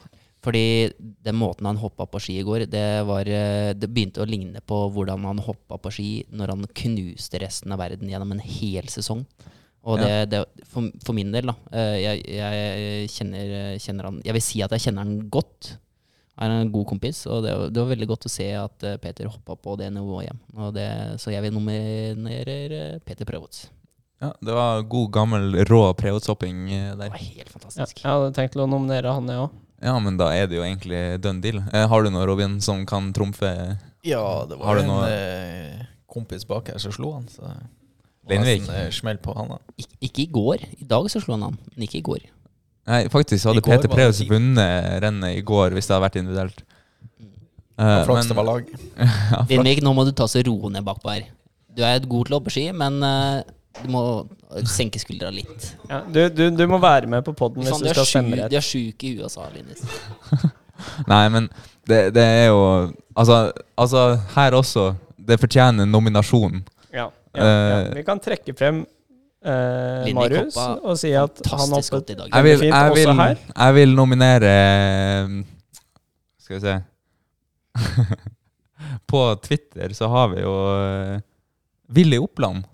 Fordi 0.48 0.64
den 1.28 1.36
måten 1.36 1.66
han 1.68 1.76
hoppa 1.76 2.06
på 2.08 2.20
ski 2.24 2.38
i 2.40 2.44
går, 2.46 2.62
det, 2.72 2.84
var, 3.04 3.28
eh, 3.28 3.74
det 3.76 3.90
begynte 3.92 4.22
å 4.24 4.28
ligne 4.28 4.62
på 4.64 4.78
hvordan 4.94 5.26
han 5.28 5.42
hoppa 5.44 5.76
på 5.82 5.90
ski 5.92 6.10
når 6.32 6.54
han 6.54 6.64
knuste 6.82 7.40
resten 7.42 7.74
av 7.74 7.82
verden 7.82 8.08
gjennom 8.08 8.32
en 8.32 8.40
hel 8.40 8.88
sesong. 8.88 9.26
Og 9.88 10.00
det, 10.00 10.08
Ja. 10.08 10.24
det, 10.26 10.40
for, 10.68 10.88
for 11.04 11.14
min 11.16 11.30
del, 11.32 11.50
da 11.50 11.54
eh, 11.72 11.98
jeg, 12.00 12.22
jeg 12.38 13.10
kjenner, 13.12 13.52
kjenner 13.80 14.08
han 14.08 14.16
Jeg 14.26 14.34
vil 14.38 14.44
si 14.46 14.62
at 14.64 14.72
jeg 14.74 14.86
kjenner 14.88 15.04
han 15.06 15.28
godt. 15.32 15.74
Han 16.38 16.52
er 16.54 16.64
en 16.64 16.72
god 16.72 16.86
kompis, 16.94 17.20
og 17.26 17.42
det, 17.44 17.52
var- 17.58 17.70
det 17.74 17.82
var 17.82 17.90
veldig 17.92 18.08
godt 18.14 18.26
å 18.28 18.32
se 18.32 18.48
at 18.56 18.84
eh, 18.88 18.96
Peter 19.02 19.28
hoppa 19.30 19.56
på 19.58 19.76
det 19.80 19.88
nivået 19.94 20.28
hjem. 20.30 20.40
Og 20.64 20.72
det, 20.76 20.88
så 21.22 21.32
jeg 21.34 21.42
vil 21.46 21.54
nominere 21.56 22.58
eh, 22.78 22.98
Peter 23.04 23.28
Prøvots. 23.28 23.66
Ja, 24.22 24.32
det 24.42 24.54
var 24.54 24.82
god, 24.90 25.10
gammel, 25.14 25.52
rå 25.70 25.82
prehotshopping 25.98 26.64
der. 26.72 26.94
Det 26.98 27.10
var 27.12 27.18
helt 27.22 27.38
Ja, 27.44 27.52
fantastisk. 27.54 28.00
jeg 28.02 28.10
hadde 28.10 28.32
tenkt 28.38 28.56
å 28.58 28.66
nominere 28.70 29.12
han, 29.14 29.28
jeg 29.30 29.44
òg. 29.46 29.56
Ja, 29.82 29.94
men 30.02 30.16
da 30.18 30.30
er 30.34 30.46
det 30.50 30.56
jo 30.58 30.64
egentlig 30.66 31.20
done 31.22 31.40
deal. 31.40 31.60
Eh, 31.72 31.86
har 31.86 32.02
du 32.02 32.10
noe, 32.10 32.24
Robin, 32.26 32.60
som 32.60 32.84
kan 32.86 33.12
trumfe 33.14 33.50
Ja, 34.04 34.44
det 34.48 34.56
Har 34.58 34.64
var 34.64 34.74
du 34.76 34.80
en 34.82 34.88
noe- 34.88 35.10
eh, 35.10 35.84
kompis 36.10 36.44
bak 36.48 36.68
her 36.72 36.78
som 36.78 36.92
slo 36.92 37.12
han. 37.14 37.28
Så 37.28 37.42
det 37.42 37.48
var 37.48 38.34
Lindvik? 38.34 38.62
nesten, 38.66 38.74
eh, 38.74 38.90
smell 38.90 39.18
på 39.22 39.36
han 39.36 39.48
da. 39.48 39.58
Ik 39.78 39.86
ikke 40.02 40.22
i 40.24 40.26
går. 40.32 40.64
I 40.80 40.84
dag 40.84 41.04
så 41.12 41.20
slo 41.22 41.34
han 41.36 41.42
han, 41.42 41.58
men 41.76 41.86
ikke 41.86 41.98
i 41.98 42.02
går. 42.02 42.18
Nei, 42.88 43.04
faktisk 43.12 43.44
I 43.44 43.48
hadde 43.50 43.60
går 43.62 43.70
Peter 43.70 43.88
var 43.88 43.96
det 43.96 43.96
Preus 43.96 44.20
vunnet 44.28 45.02
rennet 45.02 45.36
i 45.36 45.42
går 45.42 45.70
hvis 45.76 45.86
det 45.86 45.94
hadde 45.94 46.06
vært 46.10 46.20
individuelt. 46.22 46.62
Eh, 47.78 47.84
Ja, 47.84 48.04
Flaks 48.04 48.26
men- 48.26 48.28
det 48.28 48.36
var 48.36 48.44
lag. 48.44 48.64
Lindvik, 49.48 49.82
nå 49.82 49.94
må 49.94 50.04
du 50.04 50.12
ta 50.12 50.24
så 50.26 50.42
roe 50.44 50.70
ned 50.70 50.82
bakpå 50.84 51.12
her. 51.12 51.26
Du 51.76 51.82
er 51.84 52.00
god 52.00 52.26
til 52.26 52.34
å 52.34 52.40
hoppe 52.40 52.50
ski, 52.50 52.72
men 52.74 53.00
eh, 53.04 53.42
du 53.82 53.90
må 53.92 54.02
senke 54.68 55.00
skuldra 55.00 55.30
litt. 55.34 55.72
Ja, 55.88 56.02
du, 56.06 56.20
du, 56.32 56.44
du 56.56 56.64
må 56.70 56.80
være 56.82 57.10
med 57.10 57.24
på 57.26 57.34
poden 57.36 57.64
hvis 57.64 57.76
du 57.78 57.86
du, 57.86 57.92
skal 57.92 58.08
stemme 58.08 58.38
rett. 58.38 58.52
De 58.52 58.58
er 58.58 58.64
sjuke 58.64 59.08
i 59.08 59.14
huet, 59.16 59.26
altså, 59.28 59.46
Linus. 59.54 59.82
Nei, 61.10 61.24
men 61.34 61.48
det, 61.88 62.14
det 62.16 62.24
er 62.24 62.46
jo 62.50 62.60
altså, 63.14 63.38
altså, 63.78 64.04
her 64.36 64.56
også. 64.58 64.92
Det 65.28 65.36
fortjener 65.40 65.88
nominasjon. 65.88 66.62
Ja, 66.94 67.08
ja, 67.34 67.42
ja. 67.42 67.80
Eh, 67.82 67.90
Vi 67.98 68.04
kan 68.06 68.20
trekke 68.22 68.54
frem 68.56 68.80
eh, 69.44 70.08
Marius 70.16 70.56
og 70.56 70.94
si 70.96 71.10
at 71.12 71.42
han 71.50 71.74
hoppet 71.74 71.90
godt 71.92 72.12
i 72.14 72.16
dag. 72.22 72.30
Jeg 72.32 72.46
vil, 72.46 72.64
jeg, 72.70 72.94
vil, 72.96 73.12
jeg 73.52 73.76
vil 73.76 73.94
nominere 73.98 74.54
Skal 76.40 76.56
vi 76.56 76.62
se 76.64 76.78
På 79.10 79.20
Twitter 79.44 79.92
så 79.96 80.08
har 80.08 80.32
vi 80.32 80.40
jo 80.40 80.54
eh, 80.72 81.20
Willy 81.96 82.18
Oppland. 82.20 82.64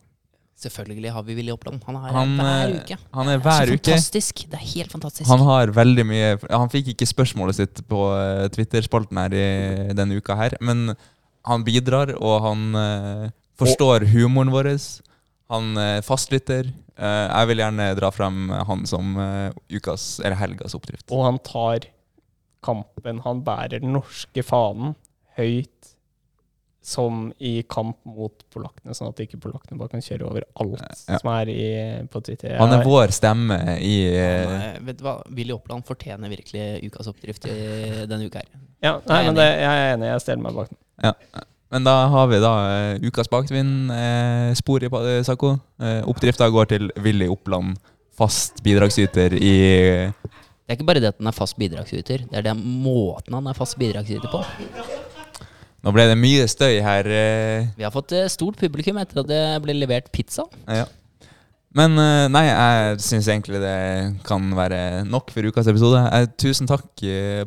Selvfølgelig 0.64 1.12
har 1.14 1.24
vi 1.26 1.36
Willy 1.38 1.52
Oppland. 1.54 1.82
Han 1.86 1.98
er 1.98 2.12
Han, 2.14 2.34
hver 2.40 2.64
eh, 2.64 2.76
uke. 2.80 2.98
Han 3.16 3.28
er 3.28 3.36
Det 3.36 3.40
er 3.40 3.44
hver 3.44 3.54
så 3.54 3.76
uke. 3.76 3.84
fantastisk. 3.84 4.44
Det 4.50 4.58
er 4.60 4.66
helt 4.74 4.92
fantastisk. 4.92 5.28
Han 5.30 5.44
har 5.48 5.72
veldig 5.76 6.04
mye 6.08 6.28
Han 6.50 6.70
fikk 6.72 6.92
ikke 6.94 7.08
spørsmålet 7.10 7.58
sitt 7.60 7.82
på 7.90 8.00
eh, 8.16 8.46
Twitter-spalten 8.54 9.20
her 9.20 9.36
i 9.36 9.96
denne 9.96 10.20
uka 10.20 10.36
her, 10.38 10.56
men 10.60 10.94
han 11.44 11.64
bidrar, 11.64 12.14
og 12.24 12.38
han 12.40 12.60
uh, 12.72 13.26
forstår 13.60 14.06
humoren 14.14 14.48
vår. 14.48 14.70
Han 15.52 15.74
uh, 15.76 16.00
fastlytter. 16.00 16.70
Uh, 16.96 17.26
jeg 17.28 17.50
vil 17.50 17.60
gjerne 17.60 17.90
dra 17.98 18.08
frem 18.14 18.48
han 18.48 18.86
som 18.88 19.18
ukas, 19.68 20.22
eller 20.24 20.40
helgas 20.40 20.76
oppdrift. 20.78 21.04
Og 21.12 21.26
han 21.26 21.40
tar 21.44 21.90
kampen. 22.64 23.20
Han 23.26 23.44
bærer 23.44 23.82
den 23.84 23.92
norske 23.92 24.46
fanen 24.46 24.94
høyt 25.36 25.73
som 26.84 27.30
i 27.40 27.62
kamp 27.64 27.96
mot 28.04 28.42
polakkene, 28.52 28.92
sånn 28.92 29.08
at 29.08 29.20
ikke 29.24 29.38
polakkene 29.40 29.78
bare 29.80 29.88
kan 29.94 30.02
kjøre 30.04 30.26
over 30.28 30.44
alt 30.60 30.82
Ja. 31.08 31.16
som 31.18 31.30
er 31.32 31.48
i, 31.48 31.62
på 32.12 32.20
Twitter. 32.22 32.58
Han 32.60 32.72
er 32.74 32.82
Jeg- 32.82 32.86
vår 32.90 33.08
stemme 33.16 33.56
i 33.80 33.94
eh, 34.14 34.44
Han 34.46 34.60
er- 34.60 34.80
vet 34.84 34.98
du 34.98 35.04
hva? 35.06 35.14
Willy 35.32 35.52
Oppland 35.56 35.86
fortjener 35.88 36.28
virkelig 36.28 36.84
ukas 36.90 37.08
oppdrift 37.08 37.46
i 37.48 38.04
denne 38.06 38.26
uka 38.28 38.42
her. 38.42 38.60
Ja, 38.82 39.00
nei, 39.08 39.22
men 39.24 39.34
det, 39.34 39.46
jeg 39.48 39.64
er 39.64 39.96
enig. 39.96 40.10
Jeg 40.12 40.20
stiller 40.20 40.42
meg 40.42 40.54
bak 40.54 40.68
den. 40.68 40.78
Ja. 41.02 41.12
Men 41.72 41.84
da 41.88 41.94
har 42.12 42.26
vi 42.28 42.38
da 42.38 42.52
uh, 42.94 42.98
ukas 43.08 43.26
bakvind, 43.32 43.90
eh, 43.90 44.52
spor 44.54 44.84
i 44.84 44.88
pa- 44.92 45.00
eh, 45.08 45.22
Sako. 45.26 45.54
Uh, 45.80 46.02
oppdrifta 46.06 46.50
går 46.52 46.68
til 46.68 46.90
Willy 47.02 47.26
Oppland, 47.26 47.78
fast 48.14 48.60
bidragsyter 48.62 49.32
i 49.34 50.12
Det 50.12 50.68
er 50.68 50.76
ikke 50.76 50.86
bare 50.86 51.00
det 51.00 51.08
at 51.08 51.18
han 51.18 51.26
er 51.28 51.32
fast 51.32 51.56
bidragsyter, 51.58 52.28
det 52.30 52.36
er 52.38 52.42
den 52.42 52.60
måten 52.84 53.34
han 53.34 53.46
er 53.48 53.54
fast 53.54 53.76
bidragsyter 53.78 54.30
på. 54.30 54.44
Nå 55.84 55.92
ble 55.92 56.06
det 56.08 56.16
mye 56.16 56.46
støy 56.48 56.78
her. 56.80 57.04
eh, 57.06 57.66
Vi 57.76 57.84
har 57.84 57.92
fått 57.92 58.12
eh, 58.16 58.28
stort 58.32 58.56
publikum 58.60 58.96
etter 59.02 59.20
at 59.20 59.28
det 59.28 59.40
ble 59.64 59.74
levert 59.76 60.10
pizza. 60.12 60.46
ja. 60.68 60.86
Men 61.74 61.98
eh, 61.98 62.28
nei, 62.30 62.44
jeg 62.46 63.00
syns 63.02 63.26
egentlig 63.26 63.58
det 63.58 64.20
kan 64.22 64.44
være 64.54 65.02
nok 65.10 65.32
for 65.34 65.42
ukas 65.42 65.66
episode. 65.66 65.98
Tusen 66.38 66.68
takk, 66.70 66.86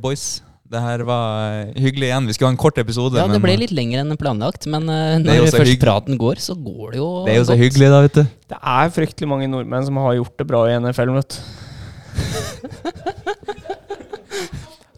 boys. 0.03 0.41
Det 0.67 0.81
her 0.83 0.99
var 1.07 1.69
hyggelig 1.79 2.09
igjen. 2.09 2.27
Vi 2.27 2.33
skulle 2.35 2.49
ha 2.49 2.55
en 2.57 2.59
kort 2.59 2.75
episode. 2.81 3.15
Ja, 3.15 3.23
det 3.23 3.37
men 3.37 3.45
ble 3.45 3.53
litt 3.61 3.71
lenger 3.71 4.01
enn 4.03 4.17
planlagt, 4.19 4.67
men 4.67 4.83
når 5.23 5.47
først 5.47 5.71
hygg- 5.71 5.79
praten 5.79 6.19
går, 6.19 6.41
så 6.43 6.57
går 6.59 6.91
det 6.91 6.99
jo 6.99 7.07
det 7.23 7.33
er 7.33 7.39
jo 7.39 7.45
så 7.47 7.55
godt. 7.55 7.61
hyggelig, 7.63 7.87
da, 7.93 8.01
vet 8.03 8.17
du. 8.19 8.23
Det 8.51 8.59
er 8.59 8.91
fryktelig 8.97 9.29
mange 9.31 9.47
nordmenn 9.47 9.87
som 9.87 9.95
har 10.03 10.17
gjort 10.19 10.35
det 10.43 10.47
bra 10.51 10.65
i 10.67 10.75
NFL. 10.75 11.15
Vet. 11.21 11.39
du. 11.39 11.41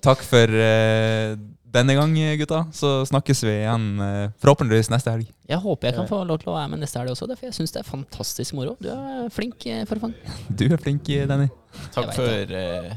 Takk 0.01 0.21
for 0.23 0.47
eh, 0.57 1.35
denne 1.73 1.95
gang, 1.97 2.15
gutta. 2.39 2.63
Så 2.73 2.91
snakkes 3.09 3.43
vi 3.45 3.53
igjen 3.61 3.85
eh, 4.03 4.31
forhåpentligvis 4.41 4.89
neste 4.93 5.13
helg. 5.13 5.29
Jeg 5.49 5.61
håper 5.63 5.89
jeg 5.89 5.97
kan 5.99 6.09
få 6.09 6.21
lov 6.27 6.41
til 6.41 6.51
å 6.51 6.57
være 6.57 6.71
med 6.73 6.83
neste 6.83 7.01
helg 7.01 7.13
også, 7.13 7.29
for 7.29 7.47
jeg 7.49 7.57
syns 7.57 7.75
det 7.75 7.83
er 7.83 7.87
fantastisk 7.89 8.57
moro. 8.57 8.75
Du 8.81 8.89
er 8.93 9.29
flink, 9.33 9.65
eh, 9.69 9.85
for 9.89 10.01
faen. 10.01 10.15
Du 10.59 10.65
er 10.67 10.81
flink, 10.81 11.05
Denny. 11.05 11.49
Takk 11.95 12.13
for 12.17 12.59
eh, 12.63 12.91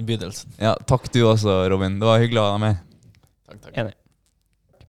innbydelsen. 0.00 0.56
Ja, 0.62 0.74
takk 0.88 1.10
du 1.12 1.22
også, 1.28 1.60
Robin. 1.72 2.00
Det 2.00 2.08
var 2.08 2.22
hyggelig 2.22 2.42
å 2.42 2.48
ha 2.48 2.56
deg 2.56 2.64
med. 2.66 2.84
Takk, 3.48 3.60
takk. 3.66 3.72
Enig. 3.84 3.96